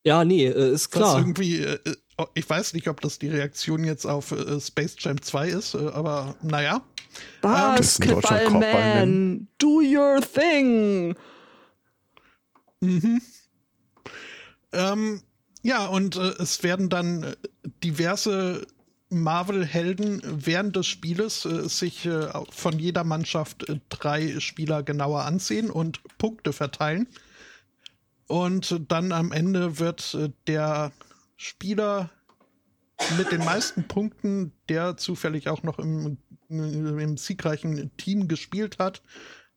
Ja, 0.07 0.24
nee, 0.24 0.45
äh, 0.45 0.72
ist 0.72 0.86
was 0.95 1.02
klar. 1.02 1.19
irgendwie, 1.19 1.57
äh, 1.57 1.80
äh, 1.84 2.26
ich 2.34 2.49
weiß 2.49 2.74
nicht, 2.74 2.88
ob 2.88 3.02
das 3.02 3.19
die 3.19 3.28
Reaktion 3.28 3.84
jetzt 3.84 4.06
auf 4.06 4.32
äh, 4.32 4.60
Space 4.61 4.95
Jam 4.99 5.22
2 5.22 5.49
ist, 5.49 5.76
aber 5.76 6.38
naja. 6.41 6.82
Korbball 7.41 7.76
Basketballman, 7.78 9.48
do 9.57 9.82
your 9.82 10.22
thing. 10.22 11.14
Mhm. 12.80 13.22
Ähm, 14.72 15.22
ja, 15.64 15.88
und 15.88 16.15
äh, 16.15 16.36
es 16.40 16.64
werden 16.64 16.88
dann 16.88 17.36
diverse 17.84 18.65
Marvel-Helden 19.09 20.21
während 20.23 20.75
des 20.75 20.88
Spieles 20.88 21.45
äh, 21.45 21.67
sich 21.69 22.05
äh, 22.05 22.27
von 22.49 22.77
jeder 22.77 23.03
Mannschaft 23.03 23.67
äh, 23.69 23.79
drei 23.89 24.39
Spieler 24.39 24.84
genauer 24.84 25.23
ansehen 25.23 25.69
und 25.69 26.01
Punkte 26.17 26.53
verteilen. 26.53 27.07
Und 28.27 28.71
äh, 28.71 28.79
dann 28.85 29.11
am 29.11 29.31
Ende 29.31 29.79
wird 29.79 30.13
äh, 30.13 30.29
der 30.47 30.91
Spieler 31.38 32.09
mit 33.17 33.31
den 33.31 33.45
meisten 33.45 33.88
Punkten, 33.88 34.51
der 34.69 34.97
zufällig 34.97 35.49
auch 35.49 35.63
noch 35.63 35.79
im, 35.79 36.17
im 36.49 37.17
siegreichen 37.17 37.95
Team 37.97 38.27
gespielt 38.27 38.79
hat, 38.79 39.01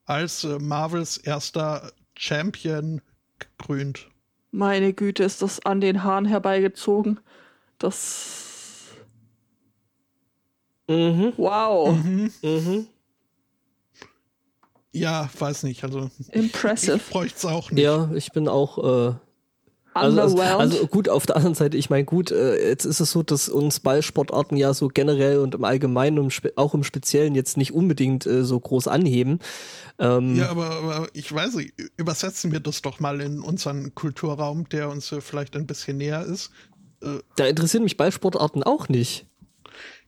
als 0.05 0.45
äh, 0.45 0.59
Marvels 0.59 1.17
erster 1.17 1.93
Champion 2.15 3.01
gekrönt. 3.39 4.09
Meine 4.53 4.93
Güte, 4.93 5.23
ist 5.23 5.43
das 5.43 5.65
an 5.65 5.81
den 5.81 6.03
Haaren 6.03 6.27
herbeigezogen. 6.27 7.21
Das. 7.79 8.50
Mhm, 10.91 11.33
Wow, 11.37 11.97
mhm. 12.43 12.87
Ja, 14.93 15.29
weiß 15.39 15.63
nicht. 15.63 15.85
Also 15.85 16.11
ich 16.19 16.35
impressive. 16.35 16.99
bräuchte 17.11 17.37
es 17.39 17.45
auch 17.45 17.71
nicht. 17.71 17.83
Ja, 17.83 18.11
ich 18.13 18.33
bin 18.33 18.49
auch 18.49 18.79
äh, 18.79 19.15
Also, 19.95 20.21
also, 20.21 20.35
Underwhelmed. 20.37 20.61
also 20.61 20.87
gut, 20.89 21.09
auf 21.09 21.27
der 21.27 21.37
anderen 21.37 21.55
Seite, 21.55 21.77
ich 21.77 21.91
meine, 21.91 22.05
gut, 22.05 22.33
äh, 22.33 22.69
jetzt 22.69 22.87
ist 22.87 22.99
es 22.99 23.13
so, 23.13 23.23
dass 23.23 23.49
uns 23.49 23.79
Ballsportarten 23.79 24.57
ja 24.57 24.75
so 24.75 24.89
generell 24.89 25.39
und 25.39 25.55
im 25.55 25.63
Allgemeinen 25.65 26.19
und 26.19 26.33
auch 26.57 26.75
im 26.75 26.83
Speziellen 26.83 27.37
jetzt 27.37 27.57
nicht 27.57 27.73
unbedingt 27.73 28.27
äh, 28.27 28.45
so 28.45 28.59
groß 28.59 28.89
anheben. 28.89 29.39
Ähm, 30.01 30.35
Ja, 30.35 30.49
aber, 30.51 30.71
aber 30.71 31.09
ich 31.13 31.33
weiß 31.33 31.55
nicht, 31.55 31.73
übersetzen 31.97 32.51
wir 32.51 32.61
das 32.61 32.83
doch 32.83 32.99
mal 32.99 33.21
in 33.21 33.41
unseren 33.43 33.95
Kulturraum, 33.95 34.69
der 34.71 34.89
uns 34.89 35.13
äh, 35.13 35.21
vielleicht 35.21 35.55
ein 35.55 35.67
bisschen 35.69 35.99
näher 35.99 36.25
ist. 36.25 36.51
Da 37.37 37.47
interessieren 37.47 37.85
mich 37.85 37.97
Ballsportarten 37.97 38.63
auch 38.65 38.89
nicht. 38.89 39.27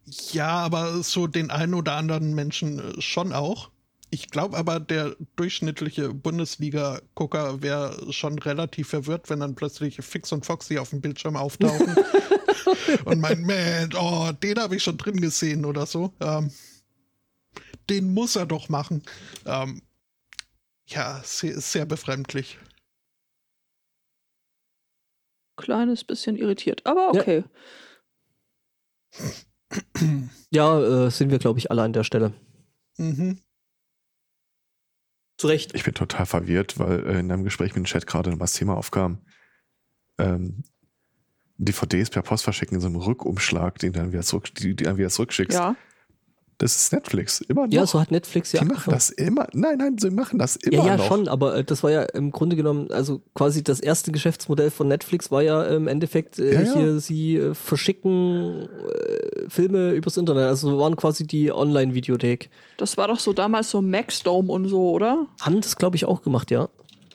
Ja, 0.07 0.51
aber 0.51 1.03
so 1.03 1.27
den 1.27 1.51
einen 1.51 1.75
oder 1.75 1.95
anderen 1.95 2.35
Menschen 2.35 2.79
äh, 2.79 3.01
schon 3.01 3.33
auch. 3.33 3.71
Ich 4.11 4.29
glaube 4.29 4.59
aber, 4.59 4.79
der 4.79 5.17
durchschnittliche 5.37 6.13
Bundesliga-Gucker 6.13 7.63
wäre 7.63 8.13
schon 8.13 8.39
relativ 8.39 8.89
verwirrt, 8.89 9.31
wenn 9.31 9.41
dann 9.41 9.55
plötzlich 9.55 9.97
Fix 10.03 10.33
und 10.33 10.45
Foxy 10.45 10.79
auf 10.79 10.91
dem 10.91 11.01
Bildschirm 11.01 11.35
auftauchen 11.35 11.97
und 13.07 13.21
mein 13.21 13.41
man, 13.43 13.95
oh, 13.99 14.31
den 14.33 14.59
habe 14.59 14.77
ich 14.77 14.83
schon 14.83 14.99
drin 14.99 15.19
gesehen 15.19 15.65
oder 15.65 15.87
so. 15.87 16.13
Ähm, 16.21 16.53
den 17.89 18.13
muss 18.13 18.37
er 18.37 18.45
doch 18.45 18.69
machen. 18.69 19.03
Ähm, 19.47 19.81
ja, 20.89 21.23
sehr, 21.25 21.59
sehr 21.59 21.87
befremdlich. 21.87 22.59
Kleines 25.57 26.05
bisschen 26.05 26.37
irritiert, 26.37 26.85
aber 26.85 27.09
okay. 27.11 27.45
Ja, 29.15 29.21
äh, 30.83 31.11
sind 31.11 31.31
wir, 31.31 31.39
glaube 31.39 31.59
ich, 31.59 31.71
alle 31.71 31.83
an 31.83 31.93
der 31.93 32.05
Stelle. 32.05 32.33
Mhm. 32.99 33.39
Zu 35.39 35.47
Recht. 35.47 35.75
Ich 35.75 35.85
bin 35.85 35.95
total 35.95 36.27
verwirrt, 36.27 36.79
weil 36.79 37.07
äh, 37.07 37.19
in 37.19 37.33
einem 37.33 37.45
Gespräch 37.45 37.75
mit 37.75 37.85
dem 37.85 37.85
Chat 37.85 38.07
gerade 38.07 38.31
noch 38.31 38.39
das 38.39 38.53
Thema 38.53 38.77
aufkam. 38.77 39.19
Ähm, 40.19 40.63
DVDs 41.57 42.11
per 42.11 42.23
Post 42.23 42.45
verschicken 42.45 42.77
in 42.77 42.81
so 42.81 42.89
einem 42.89 42.97
Rückumschlag, 42.97 43.79
den 43.79 43.93
dann 43.93 44.13
wieder 44.13 44.23
zurück, 44.23 44.55
die, 44.55 44.75
die 44.75 44.85
dann 44.85 44.99
wieder 44.99 45.11
zurückschickst. 45.11 45.57
Ja. 45.57 45.77
Das 46.63 46.77
ist 46.77 46.93
Netflix, 46.93 47.41
immer 47.41 47.67
noch. 47.67 47.73
Ja, 47.73 47.85
so 47.87 48.01
hat 48.01 48.13
Netflix 48.13 48.53
ja. 48.53 48.61
die 48.61 48.67
machen 48.67 48.89
das 48.93 49.11
immer. 49.11 49.49
Nein, 49.53 49.79
nein, 49.79 49.99
sie 49.99 50.11
machen 50.11 50.39
das 50.39 50.55
immer 50.55 50.77
Ja, 50.77 50.87
ja, 50.87 50.97
noch. 50.97 51.09
schon, 51.09 51.27
aber 51.27 51.57
äh, 51.57 51.65
das 51.65 51.83
war 51.83 51.91
ja 51.91 52.03
im 52.03 52.31
Grunde 52.31 52.55
genommen, 52.55 52.89
also 52.93 53.21
quasi 53.35 53.65
das 53.65 53.81
erste 53.81 54.13
Geschäftsmodell 54.13 54.71
von 54.71 54.87
Netflix 54.87 55.33
war 55.33 55.43
ja 55.43 55.65
im 55.65 55.89
Endeffekt 55.89 56.39
äh, 56.39 56.55
Ja, 56.55 56.61
ja. 56.61 56.75
hier, 56.75 57.01
sie 57.01 57.35
äh, 57.35 57.55
verschicken 57.55 58.69
äh, 58.69 59.49
Filme 59.49 59.91
übers 59.91 60.17
Internet, 60.17 60.45
also 60.45 60.79
waren 60.79 60.95
quasi 60.95 61.27
die 61.27 61.51
Online-Videothek. 61.51 62.49
Das 62.77 62.97
war 62.97 63.09
doch 63.09 63.19
so 63.19 63.33
damals 63.33 63.69
so 63.69 63.83
Maxdome 63.83 64.53
und 64.53 64.69
so, 64.69 64.93
oder? 64.93 65.27
Haben 65.41 65.63
das, 65.63 65.75
glaube 65.75 65.97
ich, 65.97 66.05
auch 66.05 66.23
gemacht, 66.23 66.53
ja. 66.53 66.69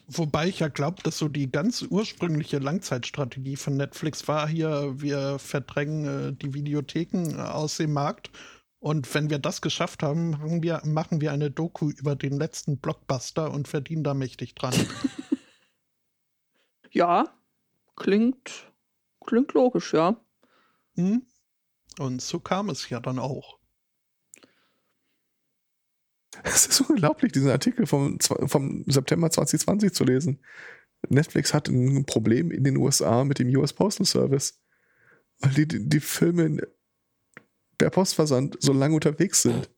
Wobei 0.10 0.48
ich 0.48 0.60
ja 0.60 0.68
glaube, 0.68 1.04
dass 1.04 1.18
so 1.18 1.30
die 1.30 1.50
ganz 1.50 1.86
ursprüngliche 1.90 2.60
Langzeitstrategie 2.60 3.56
von 3.56 3.78
Netflix 3.78 4.28
war 4.28 4.48
hier, 4.48 4.94
wir 4.98 5.38
verdrängen 5.40 6.32
äh, 6.32 6.34
die 6.34 6.54
Videotheken 6.54 7.36
äh, 7.38 7.42
aus 7.42 7.78
dem 7.78 7.94
Markt. 7.94 8.30
Und 8.80 9.12
wenn 9.16 9.30
wir 9.30 9.40
das 9.40 9.62
geschafft 9.62 10.04
haben, 10.04 10.32
machen 10.32 10.62
wir, 10.64 10.82
machen 10.86 11.20
wir 11.20 11.32
eine 11.32 11.50
Doku 11.50 11.90
über 11.90 12.16
den 12.16 12.34
letzten 12.38 12.78
Blockbuster 12.78 13.52
und 13.52 13.68
verdienen 13.68 14.04
da 14.04 14.14
mächtig 14.14 14.56
dran. 14.56 14.74
Ja. 16.92 17.26
Klingt, 17.96 18.72
klingt 19.26 19.54
logisch, 19.54 19.94
ja. 19.94 20.20
hm? 20.96 21.26
Und 22.00 22.22
so 22.22 22.40
kam 22.40 22.70
es 22.70 22.90
ja 22.90 23.00
dann 23.00 23.20
auch. 23.20 23.60
Es 26.44 26.66
ist 26.68 26.82
unglaublich, 26.82 27.32
diesen 27.32 27.50
Artikel 27.50 27.86
vom, 27.88 28.20
vom 28.20 28.84
September 28.88 29.30
2020 29.30 29.94
zu 29.94 30.04
lesen. 30.04 30.40
Netflix 31.10 31.54
hat 31.54 31.68
ein 31.68 32.06
Problem 32.06 32.52
in 32.52 32.64
den 32.64 32.78
USA 32.78 33.24
mit 33.24 33.40
dem 33.40 33.50
US 33.56 33.74
Postal 33.74 34.06
Service. 34.06 34.60
Weil 35.40 35.54
die, 35.54 35.68
die, 35.68 35.90
die 35.90 36.00
Filme 36.00 36.44
in- 36.46 36.62
per 37.78 37.90
Postversand 37.90 38.58
so 38.60 38.74
lange 38.74 38.96
unterwegs 38.96 39.42
sind. 39.42 39.70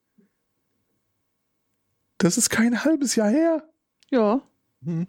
Das 2.17 2.37
ist 2.37 2.49
kein 2.49 2.83
halbes 2.83 3.15
Jahr 3.15 3.29
her. 3.29 3.63
Ja. 4.09 4.41
Hm? 4.83 5.07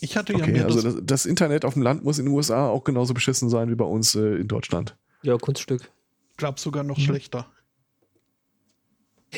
Ich 0.00 0.16
hatte 0.16 0.32
ja 0.34 0.40
Okay, 0.44 0.52
mir 0.52 0.64
also 0.66 0.82
das, 0.82 0.96
das, 1.02 1.26
Internet 1.26 1.64
auf 1.64 1.74
dem 1.74 1.82
Land 1.82 2.04
muss 2.04 2.18
in 2.18 2.26
den 2.26 2.34
USA 2.34 2.68
auch 2.68 2.84
genauso 2.84 3.14
beschissen 3.14 3.48
sein 3.48 3.70
wie 3.70 3.74
bei 3.74 3.86
uns 3.86 4.14
äh, 4.14 4.36
in 4.36 4.48
Deutschland. 4.48 4.96
Ja, 5.22 5.36
Kunststück. 5.38 5.90
glaub 6.36 6.58
sogar 6.58 6.82
noch 6.82 6.98
Mhm. 6.98 7.02
schlechter. 7.02 7.46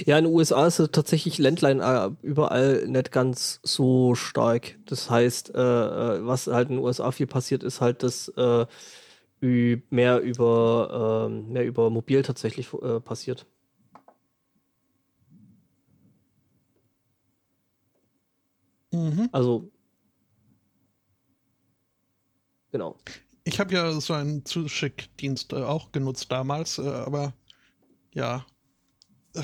Ja, 0.04 0.18
in 0.18 0.24
den 0.24 0.34
USA 0.34 0.66
ist 0.66 0.78
es 0.78 0.90
tatsächlich 0.90 1.38
Landline 1.38 1.82
äh, 1.82 2.26
überall 2.26 2.86
nicht 2.86 3.12
ganz 3.12 3.60
so 3.62 4.14
stark. 4.14 4.76
Das 4.86 5.08
heißt, 5.08 5.54
äh, 5.54 5.58
äh, 5.58 6.26
was 6.26 6.48
halt 6.48 6.68
in 6.68 6.76
den 6.76 6.84
USA 6.84 7.12
viel 7.12 7.26
passiert, 7.26 7.62
ist 7.62 7.80
halt, 7.80 8.02
dass 8.02 8.28
äh, 8.36 8.66
mehr 9.40 10.20
über 10.20 11.26
ähm, 11.28 11.52
mehr 11.52 11.64
über 11.66 11.90
mobil 11.90 12.22
tatsächlich 12.22 12.72
äh, 12.72 13.00
passiert. 13.00 13.46
Mhm. 18.92 19.28
Also 19.32 19.70
genau. 22.72 22.96
Ich 23.44 23.60
habe 23.60 23.74
ja 23.74 23.92
so 24.00 24.14
einen 24.14 24.44
Zuschickdienst 24.44 25.52
äh, 25.52 25.62
auch 25.62 25.92
genutzt 25.92 26.32
damals, 26.32 26.78
äh, 26.78 26.88
aber 26.88 27.34
ja, 28.14 28.46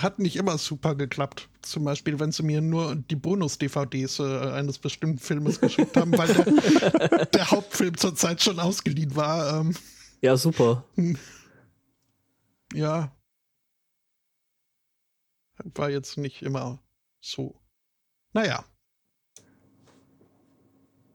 hat 0.01 0.19
nicht 0.19 0.37
immer 0.37 0.59
super 0.59 0.95
geklappt. 0.95 1.49
Zum 1.63 1.85
Beispiel, 1.85 2.19
wenn 2.21 2.33
sie 2.33 2.43
mir 2.43 2.61
nur 2.61 2.95
die 2.97 3.17
Bonus-DVDs 3.17 4.19
äh, 4.21 4.51
eines 4.53 4.79
bestimmten 4.79 5.19
Filmes 5.19 5.61
geschickt 5.61 5.97
haben, 5.97 6.17
weil 6.17 6.33
der, 6.33 7.27
der 7.35 7.51
Hauptfilm 7.51 7.97
zurzeit 7.97 8.43
schon 8.43 8.59
ausgeliehen 8.59 9.15
war. 9.17 9.61
Ähm, 9.61 9.75
Ja, 10.21 10.37
super. 10.37 10.85
ja, 12.75 13.13
war 15.75 15.91
jetzt 15.91 16.19
nicht 16.19 16.43
immer 16.43 16.81
so. 17.21 17.61
Naja, 18.33 18.65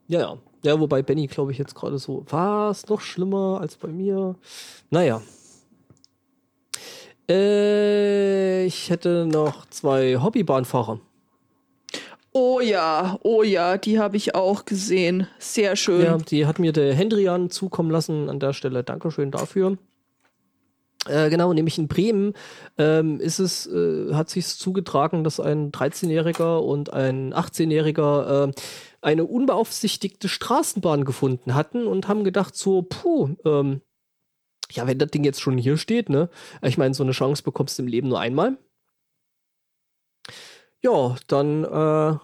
Ja, 0.08 0.20
ja. 0.20 0.38
Ja, 0.64 0.80
wobei 0.80 1.04
Benny, 1.04 1.28
glaube 1.28 1.52
ich, 1.52 1.58
jetzt 1.58 1.76
gerade 1.76 2.00
so, 2.00 2.26
was 2.30 2.88
noch 2.88 3.00
schlimmer 3.02 3.60
als 3.62 3.76
bei 3.78 3.90
mir. 3.90 4.36
Naja. 4.90 5.22
Äh, 7.30 8.66
ich 8.66 8.90
hätte 8.90 9.26
noch 9.26 9.66
zwei 9.70 10.18
Hobbybahnfahrer. 10.18 11.00
Oh 12.32 12.60
ja, 12.60 13.18
oh 13.24 13.42
ja, 13.42 13.78
die 13.78 14.00
habe 14.00 14.16
ich 14.18 14.36
auch 14.36 14.66
gesehen. 14.66 15.28
Sehr 15.40 15.76
schön. 15.76 16.04
Ja, 16.04 16.18
die 16.18 16.46
hat 16.46 16.60
mir 16.60 16.72
der 16.72 16.94
Hendrian 16.94 17.50
zukommen 17.50 17.90
lassen. 17.90 18.30
An 18.30 18.40
der 18.40 18.54
Stelle 18.54 18.84
Dankeschön 18.84 19.32
dafür. 19.32 19.78
Äh, 21.08 21.30
genau, 21.30 21.54
nämlich 21.54 21.78
in 21.78 21.88
Bremen 21.88 22.34
ähm, 22.78 23.20
ist 23.20 23.40
es, 23.40 23.66
äh, 23.66 24.14
hat 24.14 24.30
sich 24.30 24.46
zugetragen, 24.48 25.24
dass 25.24 25.40
ein 25.40 25.72
13-Jähriger 25.72 26.60
und 26.60 26.92
ein 26.94 27.34
18-Jähriger 27.34 28.50
äh, 28.50 28.52
eine 29.02 29.26
unbeaufsichtigte 29.26 30.28
Straßenbahn 30.28 31.06
gefunden 31.06 31.56
hatten 31.56 31.88
und 31.88 32.08
haben 32.08 32.24
gedacht 32.24 32.56
so, 32.56 32.82
puh, 32.82 33.36
ähm, 33.46 33.82
ja, 34.72 34.88
wenn 34.88 35.00
das 35.00 35.12
Ding 35.12 35.24
jetzt 35.24 35.42
schon 35.42 35.58
hier 35.58 35.78
steht, 35.78 36.10
ne? 36.10 36.30
Ich 36.62 36.78
meine, 36.78 36.94
so 36.94 37.04
eine 37.04 37.12
Chance 37.14 37.44
bekommst 37.44 37.78
du 37.78 37.84
im 37.84 37.88
Leben 37.88 38.10
nur 38.10 38.20
einmal. 38.20 38.58
Ja, 40.84 41.16
dann 41.28 41.64
äh, 41.64 42.18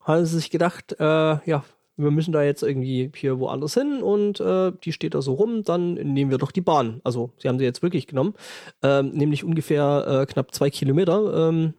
haben 0.00 0.24
sie 0.24 0.36
sich 0.36 0.50
gedacht, 0.50 0.96
äh, 0.98 1.04
ja, 1.04 1.64
wir 1.96 2.10
müssen 2.10 2.32
da 2.32 2.42
jetzt 2.42 2.62
irgendwie 2.62 3.10
hier 3.14 3.38
woanders 3.38 3.74
hin 3.74 4.02
und 4.02 4.40
äh, 4.40 4.72
die 4.84 4.92
steht 4.92 5.14
da 5.14 5.22
so 5.22 5.34
rum, 5.34 5.62
dann 5.62 5.94
nehmen 5.94 6.30
wir 6.30 6.38
doch 6.38 6.50
die 6.50 6.62
Bahn. 6.62 7.00
Also, 7.04 7.32
sie 7.38 7.48
haben 7.48 7.58
sie 7.58 7.64
jetzt 7.64 7.82
wirklich 7.82 8.06
genommen, 8.06 8.34
ähm, 8.82 9.10
nämlich 9.10 9.44
ungefähr 9.44 10.22
äh, 10.22 10.26
knapp 10.26 10.54
zwei 10.54 10.70
Kilometer. 10.70 11.48
Ähm, 11.48 11.74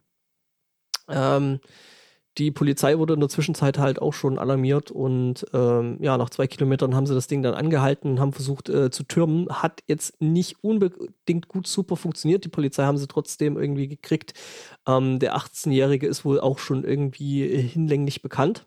ähm, 1.10 1.60
die 2.38 2.52
Polizei 2.52 2.98
wurde 2.98 3.14
in 3.16 3.20
der 3.20 3.30
Zwischenzeit 3.30 3.78
halt 3.78 4.02
auch 4.02 4.14
schon 4.14 4.40
alarmiert 4.40 4.90
und 4.90 5.46
ähm, 5.54 5.98
ja, 6.02 6.18
nach 6.18 6.30
zwei 6.30 6.48
Kilometern 6.48 6.96
haben 6.96 7.06
sie 7.06 7.14
das 7.14 7.28
Ding 7.28 7.44
dann 7.44 7.54
angehalten 7.54 8.12
und 8.12 8.20
haben 8.22 8.32
versucht 8.32 8.70
äh, 8.70 8.90
zu 8.90 9.04
türmen. 9.04 9.50
Hat 9.50 9.84
jetzt 9.88 10.22
nicht 10.22 10.64
unbedingt 10.64 11.50
gut 11.50 11.68
super 11.68 11.98
funktioniert. 11.98 12.46
Die 12.46 12.50
Polizei 12.50 12.84
haben 12.84 12.98
sie 12.98 13.08
trotzdem 13.08 13.58
irgendwie 13.58 13.90
gekriegt. 13.90 14.34
Ähm, 14.88 15.20
der 15.20 15.36
18-Jährige 15.36 16.08
ist 16.08 16.24
wohl 16.24 16.40
auch 16.40 16.58
schon 16.58 16.86
irgendwie 16.86 17.44
äh, 17.44 17.62
hinlänglich 17.62 18.22
bekannt. 18.22 18.66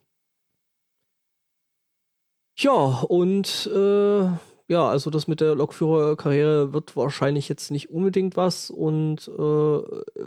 Ja, 2.57 2.71
und 3.09 3.69
äh, 3.75 4.29
ja, 4.69 4.89
also 4.89 5.11
das 5.11 5.27
mit 5.27 5.41
der 5.41 5.55
Lokführerkarriere 5.55 6.73
wird 6.73 6.97
wahrscheinlich 6.97 7.49
jetzt 7.49 7.71
nicht 7.71 7.91
unbedingt 7.91 8.37
was. 8.37 8.71
Und 8.71 9.29
äh, 9.29 9.83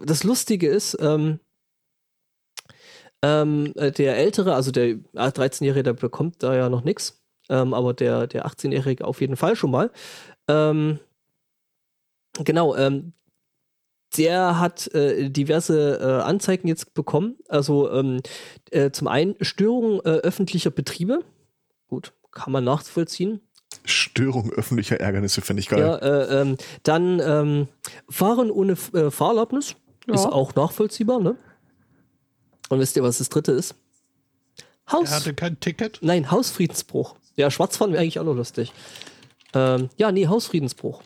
das 0.05 0.23
Lustige 0.23 0.67
ist, 0.67 0.97
ähm, 0.99 1.39
ähm, 3.21 3.73
äh, 3.75 3.91
der 3.91 4.17
Ältere, 4.17 4.53
also 4.55 4.71
der 4.71 4.85
äh, 4.87 4.97
13-Jährige, 5.15 5.83
der 5.83 5.93
bekommt 5.93 6.43
da 6.43 6.55
ja 6.55 6.69
noch 6.69 6.83
nichts, 6.83 7.21
ähm, 7.49 7.73
aber 7.73 7.93
der, 7.93 8.27
der 8.27 8.45
18-Jährige 8.45 9.05
auf 9.05 9.21
jeden 9.21 9.35
Fall 9.35 9.55
schon 9.55 9.71
mal. 9.71 9.91
Ähm, 10.47 10.99
genau, 12.43 12.75
ähm, 12.75 13.13
der 14.17 14.59
hat 14.59 14.87
äh, 14.93 15.29
diverse 15.29 15.99
äh, 15.99 16.23
Anzeigen 16.23 16.67
jetzt 16.67 16.93
bekommen. 16.93 17.35
Also 17.49 17.91
ähm, 17.91 18.21
äh, 18.71 18.91
zum 18.91 19.07
einen 19.07 19.35
Störung 19.41 19.99
äh, 20.01 20.19
öffentlicher 20.19 20.71
Betriebe. 20.71 21.19
Gut, 21.87 22.13
kann 22.31 22.53
man 22.53 22.63
nachvollziehen. 22.63 23.41
Störung 23.83 24.51
öffentlicher 24.51 24.99
Ärgernisse 24.99 25.41
finde 25.41 25.59
ich 25.59 25.67
geil. 25.67 25.79
Ja, 25.81 25.97
äh, 25.97 26.41
ähm, 26.41 26.57
dann 26.83 27.19
ähm, 27.19 27.67
Fahren 28.09 28.49
ohne 28.49 28.73
äh, 28.93 29.11
Fahrerlaubnis 29.11 29.75
Ja. 30.07 30.13
ist 30.15 30.25
auch 30.25 30.55
nachvollziehbar, 30.55 31.19
ne? 31.19 31.35
Und 32.69 32.79
wisst 32.79 32.95
ihr, 32.97 33.03
was 33.03 33.17
das 33.19 33.29
dritte 33.29 33.51
ist? 33.53 33.75
Haus. 34.91 35.09
Er 35.09 35.15
hatte 35.17 35.33
kein 35.33 35.59
Ticket. 35.59 35.99
Nein, 36.01 36.31
Hausfriedensbruch. 36.31 37.15
Ja, 37.35 37.51
Schwarzfahren 37.51 37.91
wäre 37.93 38.01
eigentlich 38.01 38.19
auch 38.19 38.25
noch 38.25 38.35
lustig. 38.35 38.71
Ähm, 39.53 39.89
ja, 39.97 40.11
nee, 40.11 40.27
Hausfriedensbruch. 40.27 41.01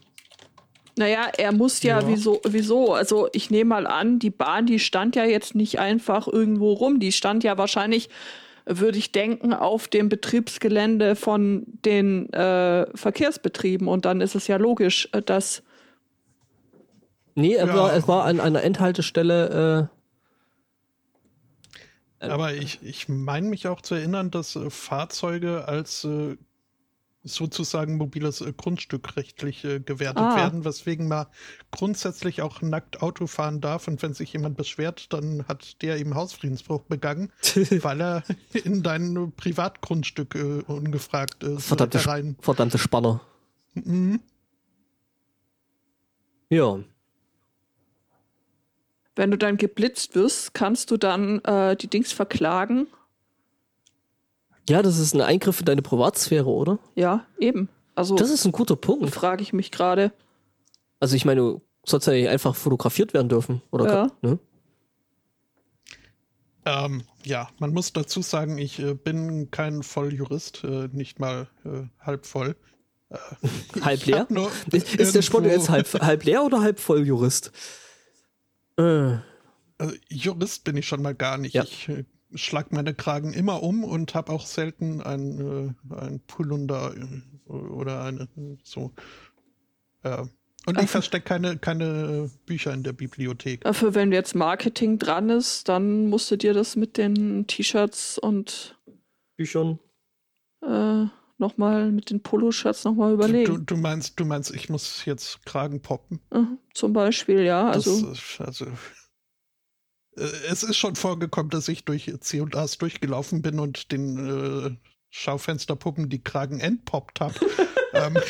Naja, 0.98 1.28
er 1.38 1.52
muss 1.52 1.82
ja, 1.84 2.00
Ja. 2.02 2.08
Wieso, 2.08 2.42
wieso? 2.48 2.94
Also 2.94 3.28
ich 3.34 3.50
nehme 3.50 3.70
mal 3.70 3.88
an, 3.88 4.20
die 4.20 4.30
Bahn, 4.30 4.66
die 4.66 4.80
stand 4.80 5.16
ja 5.16 5.24
jetzt 5.26 5.56
nicht 5.56 5.80
einfach 5.80 6.28
irgendwo 6.28 6.74
rum. 6.74 7.00
Die 7.00 7.12
stand 7.12 7.44
ja 7.44 7.58
wahrscheinlich, 7.58 8.10
würde 8.66 8.98
ich 8.98 9.12
denken, 9.12 9.54
auf 9.54 9.88
dem 9.88 10.10
Betriebsgelände 10.10 11.16
von 11.16 11.64
den 11.86 12.32
äh, 12.34 12.86
Verkehrsbetrieben. 12.96 13.88
Und 13.88 14.06
dann 14.06 14.22
ist 14.22 14.36
es 14.36 14.48
ja 14.48 14.58
logisch, 14.58 15.10
äh, 15.14 15.22
dass. 15.22 15.64
Nee, 17.36 17.54
er 17.56 17.68
Ja. 17.68 17.76
war, 17.76 17.94
es 17.96 18.08
war 18.08 18.26
an 18.26 18.40
einer 18.40 18.62
Endhaltestelle. 18.64 19.90
Äh, 19.92 20.01
Aber 22.30 22.54
ich, 22.54 22.80
ich 22.84 23.10
meine 23.10 23.48
mich 23.48 23.68
auch 23.68 23.82
zu 23.82 23.96
erinnern, 23.96 24.32
dass 24.32 24.56
äh, 24.56 24.70
Fahrzeuge 24.70 25.68
als 25.68 26.04
äh, 26.04 26.38
sozusagen 27.24 27.98
mobiles 27.98 28.42
äh, 28.42 28.54
Grundstück 28.56 29.16
rechtlich 29.16 29.64
äh, 29.64 29.80
gewertet 29.80 30.24
Ah. 30.24 30.36
werden, 30.36 30.66
weswegen 30.66 31.08
man 31.08 31.28
grundsätzlich 31.72 32.42
auch 32.42 32.62
nackt 32.62 33.02
Auto 33.02 33.28
fahren 33.28 33.62
darf. 33.62 33.88
Und 33.88 34.02
wenn 34.02 34.14
sich 34.14 34.34
jemand 34.34 34.58
beschwert, 34.58 35.14
dann 35.14 35.48
hat 35.48 35.82
der 35.82 35.98
eben 35.98 36.16
Hausfriedensbruch 36.16 36.82
begangen, 36.84 37.32
weil 37.82 38.02
er 38.02 38.24
in 38.54 38.84
dein 38.84 39.34
Privatgrundstück 39.36 40.36
äh, 40.36 40.62
ungefragt 40.68 41.44
äh, 41.44 41.58
verdammte, 41.60 42.00
herein. 42.00 42.36
verdammte 42.40 42.78
Spanner. 42.78 43.22
Mhm. 43.74 44.20
Ja. 46.50 46.80
Wenn 49.16 49.32
du 49.32 49.38
dann 49.38 49.58
geblitzt 49.58 50.16
wirst, 50.16 50.54
kannst 50.54 50.92
du 50.92 50.98
dann 50.98 51.40
äh, 51.44 51.76
die 51.76 51.88
Dings 51.88 52.12
verklagen. 52.14 52.88
Ja, 54.70 54.82
das 54.82 55.00
ist 55.00 55.14
ein 55.14 55.22
Eingriff 55.22 55.60
in 55.60 55.66
deine 55.66 55.82
Privatsphäre, 55.82 56.50
oder? 56.50 56.80
Ja, 56.96 57.26
eben. 57.40 57.68
Also 57.96 58.16
Das 58.16 58.30
ist 58.30 58.46
ein 58.46 58.52
guter 58.52 58.76
Punkt. 58.76 59.14
frage 59.14 59.42
ich 59.42 59.52
mich 59.54 59.72
gerade. 59.72 60.14
Also 61.00 61.16
ich 61.16 61.26
meine, 61.26 61.42
du 61.42 61.62
sollst 61.86 62.08
ja 62.08 62.14
nicht 62.14 62.30
einfach 62.30 62.56
fotografiert 62.56 63.14
werden 63.14 63.28
dürfen, 63.28 63.62
oder? 63.72 63.86
Ja. 63.92 64.08
Ne? 64.22 64.40
Ähm, 66.64 67.04
ja, 67.24 67.50
man 67.60 67.74
muss 67.74 67.92
dazu 67.92 68.22
sagen, 68.22 68.58
ich 68.60 68.80
äh, 68.80 68.94
bin 68.94 69.50
kein 69.52 69.84
Volljurist, 69.84 70.64
äh, 70.64 70.90
nicht 70.92 71.20
mal 71.20 71.48
äh, 71.66 71.84
halb 72.00 72.26
voll. 72.26 72.56
Halb 73.82 74.00
Ich 74.00 74.06
leer? 74.06 74.26
Ist, 74.72 74.96
ist 74.96 75.16
der 75.16 75.22
Sport 75.22 75.46
jetzt 75.46 75.70
halb, 75.70 75.86
halb 76.02 76.24
leer 76.24 76.46
oder 76.46 76.62
halb 76.62 76.80
voll 76.80 77.06
Jurist? 77.06 77.52
Äh, 78.82 79.18
Also 79.78 79.96
Jurist 80.10 80.64
bin 80.64 80.78
ich 80.78 80.88
schon 80.88 81.02
mal 81.02 81.16
gar 81.16 81.38
nicht. 81.38 81.54
Ja. 81.54 81.64
Ich 81.64 81.90
äh, 81.90 82.04
schlag 82.34 82.72
meine 82.72 82.94
Kragen 82.94 83.34
immer 83.34 83.64
um 83.64 83.84
und 83.84 84.16
habe 84.16 84.32
auch 84.32 84.46
selten 84.46 85.02
ein, 85.02 85.76
äh, 85.90 85.96
ein 85.96 86.20
Pulunder 86.28 86.94
äh, 86.96 87.52
oder 87.52 88.04
eine 88.04 88.28
so. 88.64 88.92
Äh, 90.04 90.24
und 90.68 90.80
ich 90.80 90.90
verstecke 90.92 91.26
keine, 91.26 91.58
keine 91.58 92.30
Bücher 92.46 92.72
in 92.72 92.84
der 92.84 92.94
Bibliothek. 92.94 93.62
Dafür, 93.62 93.96
wenn 93.96 94.12
jetzt 94.12 94.36
Marketing 94.36 95.00
dran 95.00 95.30
ist, 95.32 95.68
dann 95.68 96.08
musst 96.08 96.30
du 96.30 96.36
dir 96.38 96.54
das 96.54 96.76
mit 96.76 96.98
den 96.98 97.48
T-Shirts 97.48 98.20
und 98.20 98.78
Büchern. 99.38 99.80
äh, 100.62 101.06
nochmal 101.42 101.92
mit 101.92 102.10
den 102.10 102.22
Poloshirts 102.22 102.86
nochmal 102.86 103.10
Du, 103.10 103.16
überlegen. 103.16 103.66
du 103.66 103.76
meinst, 103.76 104.18
du 104.20 104.26
meinst, 104.26 104.54
ich 104.54 104.70
muss 104.70 105.04
jetzt 105.06 105.46
Kragen 105.46 105.82
poppen? 105.82 106.20
Mhm, 106.34 106.58
zum 106.74 106.94
Beispiel, 106.94 107.42
ja. 107.42 107.72
Das 107.74 107.88
Also, 107.88 108.14
also 108.40 108.66
äh, 110.18 110.24
es 110.50 110.64
ist 110.64 110.78
schon 110.78 110.96
vorgekommen, 110.96 111.50
dass 111.50 111.68
ich 111.68 111.86
durch 111.86 112.12
C&As 112.20 112.78
durchgelaufen 112.78 113.42
bin 113.42 113.60
und 113.60 113.92
den 113.92 114.18
äh, 114.18 114.76
Schaufensterpuppen 115.10 116.10
die 116.10 116.24
Kragen 116.24 116.60
entpoppt 116.60 117.20
habe. 117.20 117.36
ähm, 117.94 118.18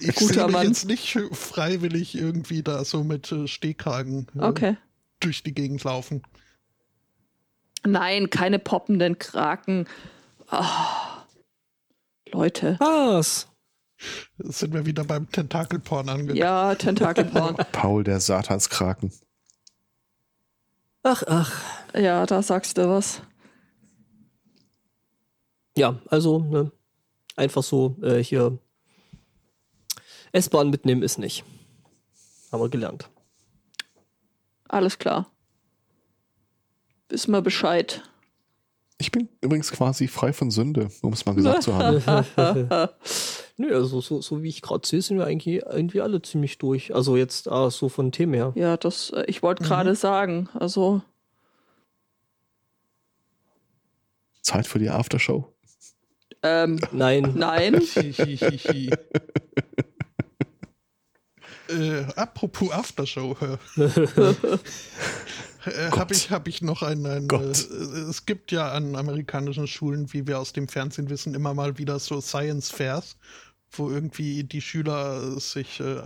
ich 0.00 0.16
sehe 0.16 0.44
mich 0.44 0.52
Mann. 0.52 0.66
jetzt 0.66 0.86
nicht 0.86 1.18
freiwillig 1.32 2.14
irgendwie 2.14 2.62
da 2.62 2.84
so 2.84 3.04
mit 3.04 3.30
äh, 3.32 3.46
Stehkragen 3.48 4.26
äh, 4.36 4.44
okay. 4.44 4.76
durch 5.20 5.42
die 5.42 5.54
Gegend 5.54 5.82
laufen. 5.84 6.22
Nein, 7.86 8.30
keine 8.30 8.58
poppenden 8.58 9.18
Kraken. 9.18 9.86
Ah. 10.48 11.24
Leute. 12.32 12.76
Was? 12.78 13.48
Jetzt 14.38 14.58
sind 14.58 14.72
wir 14.72 14.86
wieder 14.86 15.04
beim 15.04 15.30
Tentakelporn 15.30 16.08
angekommen. 16.08 16.36
Ja, 16.36 16.74
Tentakelporn. 16.74 17.56
Paul 17.72 18.04
der 18.04 18.20
Satanskraken. 18.20 19.12
Ach, 21.02 21.22
ach. 21.26 21.62
ja, 21.94 22.26
da 22.26 22.42
sagst 22.42 22.78
du 22.78 22.88
was. 22.88 23.22
Ja, 25.76 25.98
also 26.08 26.40
ne, 26.40 26.72
einfach 27.36 27.62
so 27.62 27.96
äh, 28.02 28.22
hier 28.22 28.58
S-Bahn 30.32 30.70
mitnehmen 30.70 31.02
ist 31.02 31.18
nicht. 31.18 31.44
Haben 32.52 32.62
wir 32.62 32.68
gelernt. 32.68 33.08
Alles 34.68 34.98
klar. 34.98 35.30
Wissen 37.10 37.32
wir 37.32 37.42
Bescheid. 37.42 38.02
Ich 38.98 39.10
bin 39.10 39.28
übrigens 39.40 39.72
quasi 39.72 40.08
frei 40.08 40.32
von 40.32 40.50
Sünde, 40.50 40.90
um 41.02 41.12
es 41.12 41.24
mal 41.24 41.34
gesagt 41.34 41.62
zu 41.62 41.74
haben. 41.74 42.02
Nö, 43.56 43.74
also 43.74 44.00
so, 44.00 44.20
so 44.20 44.42
wie 44.42 44.48
ich 44.48 44.62
gerade 44.62 44.86
sehe, 44.86 45.02
sind 45.02 45.18
wir 45.18 45.26
eigentlich 45.26 45.62
irgendwie 45.64 46.00
alle 46.00 46.22
ziemlich 46.22 46.58
durch. 46.58 46.94
Also 46.94 47.16
jetzt 47.16 47.48
ah, 47.50 47.70
so 47.70 47.88
von 47.88 48.12
Themen 48.12 48.34
her. 48.34 48.52
Ja, 48.54 48.76
das, 48.76 49.10
äh, 49.10 49.24
ich 49.26 49.42
wollte 49.42 49.64
gerade 49.64 49.94
sagen, 49.94 50.48
also, 50.54 51.02
Zeit 54.42 54.66
für 54.66 54.78
die 54.78 54.90
Aftershow. 54.90 55.52
ähm, 56.42 56.78
Nein. 56.92 57.32
nein. 57.34 57.82
Äh, 61.70 62.04
apropos 62.16 62.72
Aftershow. 62.72 63.36
Äh, 65.64 65.90
Habe 65.90 66.14
ich, 66.14 66.30
hab 66.30 66.48
ich 66.48 66.62
noch 66.62 66.82
ein. 66.82 67.06
ein 67.06 67.28
äh, 67.28 67.50
es 68.08 68.26
gibt 68.26 68.52
ja 68.52 68.72
an 68.72 68.96
amerikanischen 68.96 69.66
Schulen, 69.66 70.12
wie 70.12 70.26
wir 70.26 70.38
aus 70.38 70.52
dem 70.52 70.68
Fernsehen 70.68 71.10
wissen, 71.10 71.34
immer 71.34 71.54
mal 71.54 71.78
wieder 71.78 71.98
so 71.98 72.20
Science 72.20 72.70
Fairs, 72.70 73.16
wo 73.70 73.90
irgendwie 73.90 74.44
die 74.44 74.60
Schüler 74.60 75.38
sich 75.38 75.80
äh, 75.80 76.02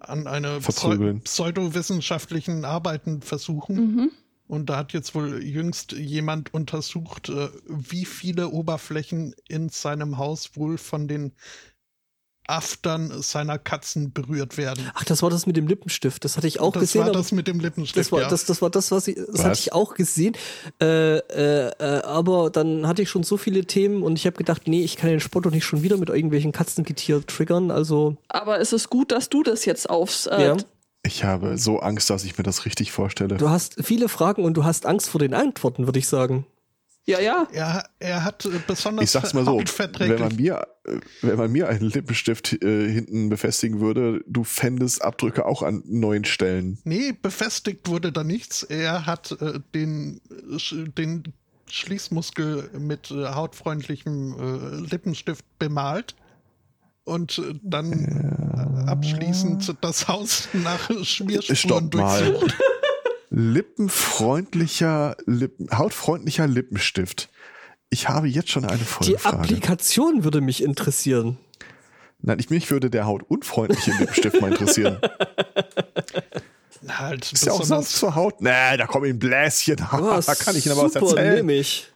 an 0.00 0.26
eine 0.26 0.58
Pseu 0.60 0.72
Verprügeln. 0.72 1.20
pseudowissenschaftlichen 1.22 2.64
Arbeiten 2.64 3.22
versuchen. 3.22 3.76
Mhm. 3.76 4.10
Und 4.48 4.70
da 4.70 4.76
hat 4.76 4.92
jetzt 4.92 5.14
wohl 5.14 5.42
jüngst 5.42 5.92
jemand 5.92 6.54
untersucht, 6.54 7.28
äh, 7.28 7.48
wie 7.66 8.04
viele 8.04 8.50
Oberflächen 8.50 9.34
in 9.48 9.68
seinem 9.70 10.18
Haus 10.18 10.56
wohl 10.56 10.78
von 10.78 11.08
den 11.08 11.32
Aftern 12.48 13.12
seiner 13.22 13.58
Katzen 13.58 14.12
berührt 14.12 14.56
werden. 14.56 14.84
Ach, 14.94 15.04
das 15.04 15.22
war 15.22 15.30
das 15.30 15.46
mit 15.46 15.56
dem 15.56 15.66
Lippenstift. 15.66 16.24
Das 16.24 16.36
hatte 16.36 16.46
ich 16.46 16.60
auch 16.60 16.72
das 16.72 16.80
gesehen. 16.82 17.00
war 17.02 17.08
aber- 17.08 17.18
das 17.18 17.32
mit 17.32 17.46
dem 17.48 17.60
Lippenstift. 17.60 17.96
Das 18.06 18.12
war, 18.12 18.20
ja. 18.22 18.28
das, 18.28 18.44
das 18.46 18.62
war 18.62 18.70
das, 18.70 18.90
was 18.90 19.08
ich, 19.08 19.16
das 19.16 19.26
Was? 19.30 19.44
hatte 19.44 19.58
ich 19.60 19.72
auch 19.72 19.94
gesehen. 19.94 20.36
Äh, 20.80 21.16
äh, 21.18 21.68
äh, 21.78 22.02
aber 22.02 22.50
dann 22.50 22.86
hatte 22.86 23.02
ich 23.02 23.10
schon 23.10 23.22
so 23.22 23.36
viele 23.36 23.64
Themen 23.64 24.02
und 24.02 24.18
ich 24.18 24.26
habe 24.26 24.36
gedacht, 24.36 24.62
nee, 24.68 24.82
ich 24.82 24.96
kann 24.96 25.10
den 25.10 25.20
Sport 25.20 25.46
doch 25.46 25.50
nicht 25.50 25.64
schon 25.64 25.82
wieder 25.82 25.96
mit 25.96 26.08
irgendwelchen 26.08 26.52
Katzengetier 26.52 27.26
triggern. 27.26 27.70
Also, 27.70 28.16
Aber 28.28 28.60
es 28.60 28.72
ist 28.72 28.90
gut, 28.90 29.12
dass 29.12 29.28
du 29.28 29.42
das 29.42 29.64
jetzt 29.64 29.90
aufs. 29.90 30.26
Äh, 30.26 30.42
ja, 30.48 30.56
Ich 31.04 31.24
habe 31.24 31.58
so 31.58 31.80
Angst, 31.80 32.10
dass 32.10 32.24
ich 32.24 32.36
mir 32.38 32.44
das 32.44 32.64
richtig 32.64 32.92
vorstelle. 32.92 33.36
du 33.36 33.48
hast 33.50 33.76
viele 33.84 34.08
Fragen 34.08 34.44
und 34.44 34.54
du 34.54 34.64
hast 34.64 34.86
Angst 34.86 35.08
vor 35.10 35.18
den 35.20 35.34
Antworten, 35.34 35.86
würde 35.86 35.98
ich 35.98 36.08
sagen. 36.08 36.46
Ja, 37.06 37.20
ja. 37.20 37.48
er, 37.52 37.84
er 37.98 38.24
hat 38.24 38.44
äh, 38.46 38.50
besonders 38.66 39.04
Ich 39.04 39.10
sag's 39.10 39.32
mal 39.34 39.44
so, 39.44 39.52
wenn 39.52 39.60
hautverträglich- 39.60 40.18
man 40.20 40.36
mir, 40.36 40.66
äh, 40.84 40.98
wenn 41.22 41.36
man 41.38 41.50
mir 41.52 41.68
einen 41.68 41.88
Lippenstift 41.88 42.62
äh, 42.62 42.90
hinten 42.90 43.28
befestigen 43.28 43.80
würde, 43.80 44.22
du 44.26 44.44
fändest 44.44 45.02
Abdrücke 45.02 45.46
auch 45.46 45.62
an 45.62 45.82
neuen 45.86 46.24
Stellen. 46.24 46.78
Nee, 46.84 47.12
befestigt 47.20 47.88
wurde 47.88 48.12
da 48.12 48.24
nichts. 48.24 48.62
Er 48.64 49.06
hat 49.06 49.36
äh, 49.40 49.60
den, 49.74 50.20
äh, 50.30 50.54
sch- 50.56 50.92
den 50.94 51.22
Schließmuskel 51.68 52.70
mit 52.78 53.10
äh, 53.10 53.26
hautfreundlichem 53.26 54.34
äh, 54.84 54.90
Lippenstift 54.90 55.44
bemalt 55.58 56.14
und 57.04 57.38
äh, 57.38 57.54
dann 57.62 57.92
äh, 57.92 58.90
abschließend 58.90 59.74
das 59.80 60.08
Haus 60.08 60.48
nach 60.52 60.90
Schmierspuren 61.04 61.56
Stopp 61.56 61.94
mal. 61.94 62.24
durchsucht. 62.24 62.54
Lippenfreundlicher, 63.36 65.14
Lippen, 65.26 65.68
hautfreundlicher 65.76 66.46
Lippenstift. 66.46 67.28
Ich 67.90 68.08
habe 68.08 68.28
jetzt 68.28 68.48
schon 68.50 68.64
eine 68.64 68.78
Die 68.78 68.84
Folgefrage. 68.84 69.36
Applikation 69.36 70.24
würde 70.24 70.40
mich 70.40 70.62
interessieren. 70.62 71.36
Nein, 72.22 72.38
ich, 72.38 72.48
mich 72.48 72.70
würde 72.70 72.88
der 72.88 73.04
hautunfreundliche 73.04 73.90
Lippenstift 73.92 74.40
mal 74.40 74.52
interessieren. 74.52 74.98
Na, 76.80 76.98
Halt 76.98 77.30
Ist 77.30 77.44
ja 77.44 77.52
auch 77.52 77.62
sonst 77.62 77.96
zur 77.96 78.14
Haut. 78.14 78.40
Nee, 78.40 78.76
da 78.78 78.86
kommen 78.86 79.04
ein 79.10 79.18
Bläschen. 79.18 79.76
Oh, 79.92 80.18
da 80.24 80.34
kann 80.34 80.56
ich 80.56 80.64
Ihnen 80.64 80.72
aber 80.78 80.84
was 80.86 80.94
super, 80.94 81.06
erzählen. 81.08 81.34
nehm 81.46 81.48
ich. 81.50 81.92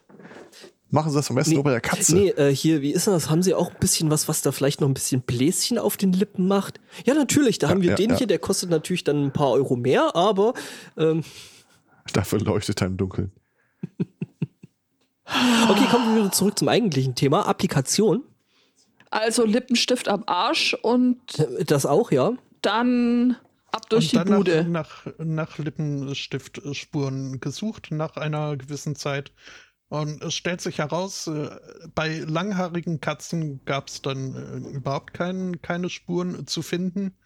Machen 0.93 1.09
Sie 1.09 1.15
das 1.17 1.29
am 1.29 1.37
besten 1.37 1.53
nur 1.53 1.63
bei 1.63 1.71
der 1.71 1.79
Katze. 1.79 2.13
Nee, 2.13 2.29
äh, 2.31 2.53
hier, 2.53 2.81
wie 2.81 2.91
ist 2.91 3.07
denn 3.07 3.13
das? 3.13 3.29
Haben 3.29 3.41
Sie 3.41 3.53
auch 3.53 3.71
ein 3.71 3.79
bisschen 3.79 4.11
was, 4.11 4.27
was 4.27 4.41
da 4.41 4.51
vielleicht 4.51 4.81
noch 4.81 4.89
ein 4.89 4.93
bisschen 4.93 5.21
Bläschen 5.21 5.77
auf 5.77 5.95
den 5.95 6.11
Lippen 6.11 6.49
macht? 6.49 6.81
Ja, 7.05 7.13
natürlich, 7.13 7.59
da 7.59 7.69
haben 7.69 7.81
wir 7.81 7.91
ja, 7.91 7.95
den 7.95 8.09
ja. 8.11 8.17
hier, 8.17 8.27
der 8.27 8.39
kostet 8.39 8.69
natürlich 8.69 9.05
dann 9.05 9.25
ein 9.27 9.31
paar 9.31 9.51
Euro 9.51 9.77
mehr, 9.77 10.15
aber 10.15 10.53
ähm, 10.97 11.23
Dafür 12.11 12.39
leuchtet 12.41 12.81
er 12.81 12.87
im 12.87 12.97
Dunkeln. 12.97 13.31
okay, 15.69 15.85
kommen 15.89 16.13
wir 16.13 16.23
wieder 16.23 16.31
zurück 16.33 16.59
zum 16.59 16.67
eigentlichen 16.67 17.15
Thema. 17.15 17.47
Applikation. 17.47 18.23
Also 19.09 19.45
Lippenstift 19.45 20.09
am 20.09 20.23
Arsch 20.25 20.73
und 20.81 21.39
Äh, 21.39 21.63
Das 21.63 21.85
auch, 21.85 22.11
ja. 22.11 22.33
dann 22.61 23.37
ab 23.71 23.89
durch 23.89 24.13
und 24.13 24.25
die 24.25 24.29
dann 24.29 24.37
Bude. 24.37 24.65
Nach, 24.65 25.05
nach, 25.05 25.13
nach 25.19 25.57
Lippenstiftspuren 25.57 27.39
gesucht, 27.39 27.87
nach 27.91 28.17
einer 28.17 28.57
gewissen 28.57 28.97
Zeit. 28.97 29.31
Und 29.91 30.23
es 30.23 30.35
stellt 30.35 30.61
sich 30.61 30.77
heraus, 30.77 31.27
äh, 31.27 31.49
bei 31.93 32.19
langhaarigen 32.19 33.01
Katzen 33.01 33.65
gab 33.65 33.89
es 33.89 34.01
dann 34.01 34.35
äh, 34.35 34.69
überhaupt 34.69 35.13
kein, 35.13 35.61
keine 35.61 35.89
Spuren 35.89 36.47
zu 36.47 36.61
finden. 36.61 37.17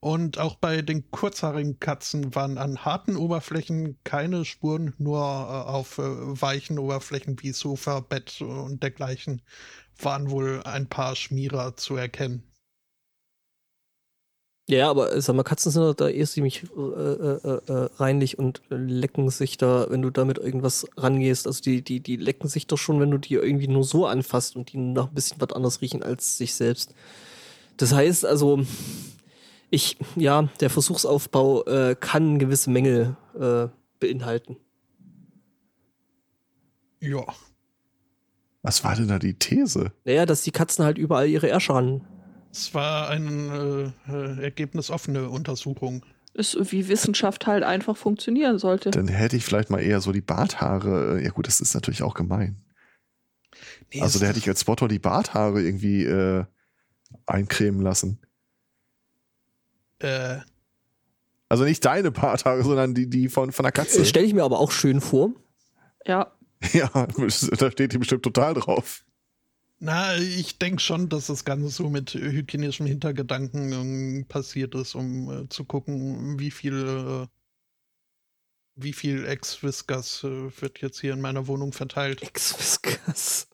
Und 0.00 0.36
auch 0.36 0.56
bei 0.56 0.82
den 0.82 1.12
kurzhaarigen 1.12 1.78
Katzen 1.78 2.34
waren 2.34 2.58
an 2.58 2.84
harten 2.84 3.14
Oberflächen 3.14 4.00
keine 4.02 4.44
Spuren, 4.44 4.94
nur 4.98 5.20
äh, 5.20 5.22
auf 5.22 5.96
weichen 5.98 6.80
Oberflächen 6.80 7.40
wie 7.40 7.52
Sofa, 7.52 8.00
Bett 8.00 8.40
und 8.40 8.82
dergleichen 8.82 9.40
waren 9.96 10.28
wohl 10.28 10.60
ein 10.64 10.88
paar 10.88 11.14
Schmierer 11.14 11.76
zu 11.76 11.94
erkennen. 11.94 12.51
Ja, 14.72 14.88
aber 14.88 15.14
äh, 15.14 15.20
sag 15.20 15.36
mal, 15.36 15.42
Katzen 15.42 15.70
sind 15.70 15.82
doch 15.82 15.92
da 15.92 16.08
eh 16.08 16.24
ziemlich 16.24 16.64
äh, 16.74 16.80
äh, 16.80 17.60
äh, 17.66 17.88
reinlich 17.96 18.38
und 18.38 18.62
äh, 18.70 18.76
lecken 18.76 19.28
sich 19.28 19.58
da, 19.58 19.86
wenn 19.90 20.00
du 20.00 20.08
damit 20.08 20.38
irgendwas 20.38 20.86
rangehst. 20.96 21.46
Also 21.46 21.60
die, 21.60 21.82
die, 21.82 22.00
die 22.00 22.16
lecken 22.16 22.48
sich 22.48 22.68
doch 22.68 22.78
schon, 22.78 22.98
wenn 22.98 23.10
du 23.10 23.18
die 23.18 23.34
irgendwie 23.34 23.68
nur 23.68 23.84
so 23.84 24.06
anfasst 24.06 24.56
und 24.56 24.72
die 24.72 24.78
nach 24.78 25.08
ein 25.08 25.14
bisschen 25.14 25.38
was 25.42 25.52
anderes 25.52 25.82
riechen 25.82 26.02
als 26.02 26.38
sich 26.38 26.54
selbst. 26.54 26.94
Das 27.76 27.92
heißt 27.92 28.24
also, 28.24 28.64
ich, 29.68 29.98
ja, 30.16 30.48
der 30.60 30.70
Versuchsaufbau 30.70 31.64
äh, 31.66 31.94
kann 31.94 32.38
gewisse 32.38 32.70
Mängel 32.70 33.16
äh, 33.38 33.68
beinhalten. 34.00 34.56
Ja. 36.98 37.26
Was 38.62 38.84
war 38.84 38.96
denn 38.96 39.08
da 39.08 39.18
die 39.18 39.34
These? 39.34 39.92
Naja, 40.06 40.24
dass 40.24 40.44
die 40.44 40.50
Katzen 40.50 40.82
halt 40.82 40.96
überall 40.96 41.28
ihre 41.28 41.48
Ärsche 41.48 41.74
ran. 41.74 42.06
Es 42.52 42.74
war 42.74 43.08
eine 43.08 43.92
äh, 44.08 44.12
äh, 44.12 44.42
ergebnisoffene 44.44 45.28
Untersuchung. 45.30 46.04
Ist 46.34 46.56
wie 46.72 46.88
Wissenschaft 46.88 47.46
halt 47.46 47.62
einfach 47.64 47.96
funktionieren 47.96 48.58
sollte. 48.58 48.90
Dann 48.90 49.08
hätte 49.08 49.36
ich 49.36 49.44
vielleicht 49.44 49.70
mal 49.70 49.80
eher 49.82 50.00
so 50.00 50.12
die 50.12 50.20
Barthaare. 50.20 51.18
äh, 51.18 51.24
Ja 51.24 51.30
gut, 51.30 51.46
das 51.46 51.60
ist 51.60 51.74
natürlich 51.74 52.02
auch 52.02 52.14
gemein. 52.14 52.56
Nee, 53.92 54.00
Also 54.02 54.18
da 54.18 54.26
hätte 54.26 54.38
ich 54.38 54.48
als 54.48 54.60
Spotter 54.62 54.88
die 54.88 54.98
Barthaare 54.98 55.62
irgendwie 55.62 56.04
äh, 56.04 56.44
eincremen 57.26 57.80
lassen. 57.82 58.18
äh, 60.00 60.38
Also 61.48 61.64
nicht 61.64 61.84
deine 61.84 62.10
Barthaare, 62.10 62.62
sondern 62.62 62.94
die, 62.94 63.08
die 63.10 63.28
von, 63.28 63.52
von 63.52 63.62
der 63.64 63.72
Katze. 63.72 64.00
Äh, 64.00 64.04
Stelle 64.06 64.26
ich 64.26 64.34
mir 64.34 64.44
aber 64.44 64.58
auch 64.60 64.72
schön 64.72 65.00
vor. 65.00 65.30
Ja. 66.06 66.32
Ja, 66.72 66.88
da 67.18 67.70
steht 67.72 67.92
die 67.92 67.98
bestimmt 67.98 68.22
total 68.22 68.54
drauf. 68.54 69.04
Na, 69.84 70.16
ich 70.16 70.58
denke 70.58 70.80
schon, 70.80 71.08
dass 71.08 71.26
das 71.26 71.44
Ganze 71.44 71.68
so 71.68 71.90
mit 71.90 72.14
hygienischem 72.14 72.86
Hintergedanken 72.86 73.72
ähm, 73.72 74.26
passiert 74.28 74.74
ist, 74.76 74.94
um 74.94 75.30
äh, 75.44 75.48
zu 75.48 75.64
gucken, 75.64 76.38
wie 76.38 76.52
viel, 76.52 76.74
äh, 76.74 77.26
wie 78.76 78.92
viel 78.92 79.26
Ex-Viscas 79.26 80.22
äh, 80.24 80.50
wird 80.60 80.80
jetzt 80.80 81.00
hier 81.00 81.12
in 81.12 81.20
meiner 81.20 81.48
Wohnung 81.48 81.72
verteilt. 81.72 82.22
Ex-Viskas. 82.22 83.48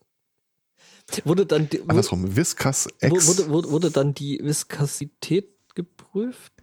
Wurde 1.23 1.47
dann, 1.47 1.67
die- 1.67 1.79
wu- 1.79 1.85
Andersrum, 1.87 2.35
Viscas 2.35 2.87
Ex. 2.99 3.25
wurde, 3.27 3.49
wurde, 3.49 3.71
wurde 3.71 3.89
dann 3.91 4.13
die 4.13 4.39
Viskosität 4.43 5.49
geprüft? 5.73 6.53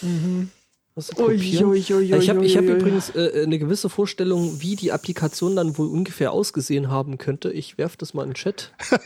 Hast 0.00 0.02
ich 0.96 1.60
habe 1.60 1.76
ich 1.76 2.56
hab 2.56 2.64
übrigens 2.64 3.10
äh, 3.10 3.42
eine 3.44 3.58
gewisse 3.58 3.88
Vorstellung, 3.88 4.60
wie 4.60 4.76
die 4.76 4.92
Applikation 4.92 5.56
dann 5.56 5.76
wohl 5.76 5.88
ungefähr 5.88 6.30
ausgesehen 6.30 6.88
haben 6.88 7.18
könnte. 7.18 7.50
Ich 7.50 7.78
werfe 7.78 7.96
das 7.98 8.14
mal 8.14 8.22
in 8.22 8.30
den 8.30 8.34
Chat. 8.34 8.72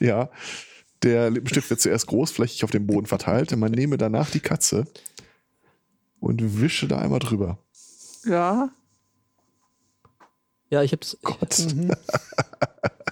Ja, 0.00 0.30
der 1.02 1.30
Lippenstift 1.30 1.70
wird 1.70 1.80
zuerst 1.80 2.06
großflächig 2.06 2.64
auf 2.64 2.70
dem 2.70 2.86
Boden 2.86 3.06
verteilt. 3.06 3.54
Man 3.56 3.72
nehme 3.72 3.98
danach 3.98 4.30
die 4.30 4.40
Katze 4.40 4.86
und 6.20 6.60
wische 6.60 6.88
da 6.88 6.98
einmal 6.98 7.20
drüber. 7.20 7.58
Ja. 8.24 8.70
Ja, 10.70 10.82
ich 10.82 10.92
habe 10.92 11.02
es 11.02 11.18
Gott. 11.22 11.66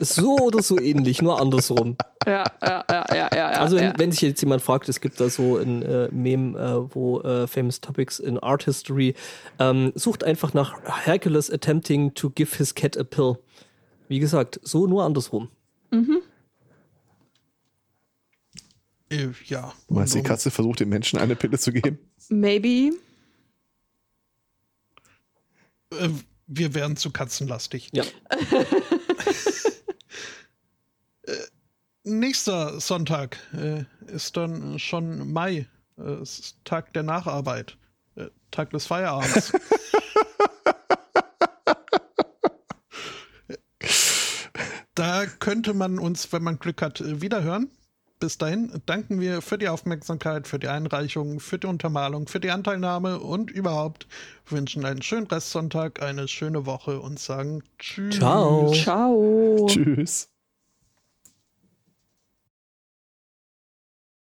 so 0.00 0.36
oder 0.38 0.62
so 0.62 0.78
ähnlich, 0.78 1.22
nur 1.22 1.40
andersrum. 1.40 1.96
Ja, 2.26 2.44
ja, 2.62 2.84
ja, 2.90 3.06
ja, 3.14 3.28
ja. 3.34 3.48
Also 3.50 3.76
wenn, 3.76 3.84
ja. 3.84 3.94
wenn 3.96 4.10
sich 4.10 4.20
jetzt 4.22 4.40
jemand 4.40 4.62
fragt, 4.62 4.88
es 4.88 5.00
gibt 5.00 5.20
da 5.20 5.28
so 5.28 5.56
ein 5.56 5.82
äh, 5.82 6.08
Meme, 6.10 6.58
äh, 6.58 6.94
wo 6.94 7.20
äh, 7.20 7.46
Famous 7.46 7.80
Topics 7.80 8.18
in 8.18 8.38
Art 8.38 8.64
History 8.64 9.14
ähm, 9.58 9.92
sucht 9.94 10.24
einfach 10.24 10.54
nach 10.54 10.74
Hercules 11.04 11.50
attempting 11.50 12.14
to 12.14 12.30
give 12.30 12.56
his 12.56 12.74
cat 12.74 12.96
a 12.96 13.04
pill. 13.04 13.38
Wie 14.08 14.18
gesagt, 14.18 14.60
so 14.62 14.86
nur 14.86 15.04
andersrum. 15.04 15.48
Äh, 19.10 19.28
ja. 19.46 19.72
Du 19.88 19.94
meinst, 19.94 20.14
die 20.14 20.22
Katze 20.22 20.50
versucht 20.50 20.80
dem 20.80 20.88
Menschen 20.88 21.18
eine 21.18 21.36
Pille 21.36 21.58
zu 21.58 21.72
geben? 21.72 21.98
Maybe. 22.28 22.96
Äh, 25.90 26.08
wir 26.46 26.74
wären 26.74 26.96
zu 26.96 27.10
katzenlastig. 27.10 27.90
Ja. 27.92 28.04
Nächster 32.08 32.78
Sonntag 32.78 33.36
äh, 33.52 33.82
ist 34.06 34.36
dann 34.36 34.78
schon 34.78 35.32
Mai. 35.32 35.66
Äh, 35.98 36.22
ist 36.22 36.54
Tag 36.64 36.92
der 36.92 37.02
Nacharbeit. 37.02 37.76
Äh, 38.14 38.26
Tag 38.52 38.70
des 38.70 38.86
Feierabends. 38.86 39.52
da 44.94 45.26
könnte 45.40 45.74
man 45.74 45.98
uns, 45.98 46.32
wenn 46.32 46.44
man 46.44 46.60
Glück 46.60 46.80
hat, 46.80 47.00
äh, 47.00 47.20
wiederhören. 47.20 47.72
Bis 48.20 48.38
dahin 48.38 48.80
danken 48.86 49.20
wir 49.20 49.42
für 49.42 49.58
die 49.58 49.68
Aufmerksamkeit, 49.68 50.46
für 50.46 50.60
die 50.60 50.68
Einreichung, 50.68 51.40
für 51.40 51.58
die 51.58 51.66
Untermalung, 51.66 52.28
für 52.28 52.38
die 52.38 52.52
Anteilnahme 52.52 53.18
und 53.18 53.50
überhaupt 53.50 54.06
wünschen 54.48 54.84
einen 54.84 55.02
schönen 55.02 55.26
Restsonntag, 55.26 56.00
eine 56.00 56.28
schöne 56.28 56.66
Woche 56.66 57.00
und 57.00 57.18
sagen 57.18 57.64
Tschüss. 57.80 58.14
Ciao. 58.14 58.72
Ciao. 58.72 59.66
Tschüss. 59.68 60.28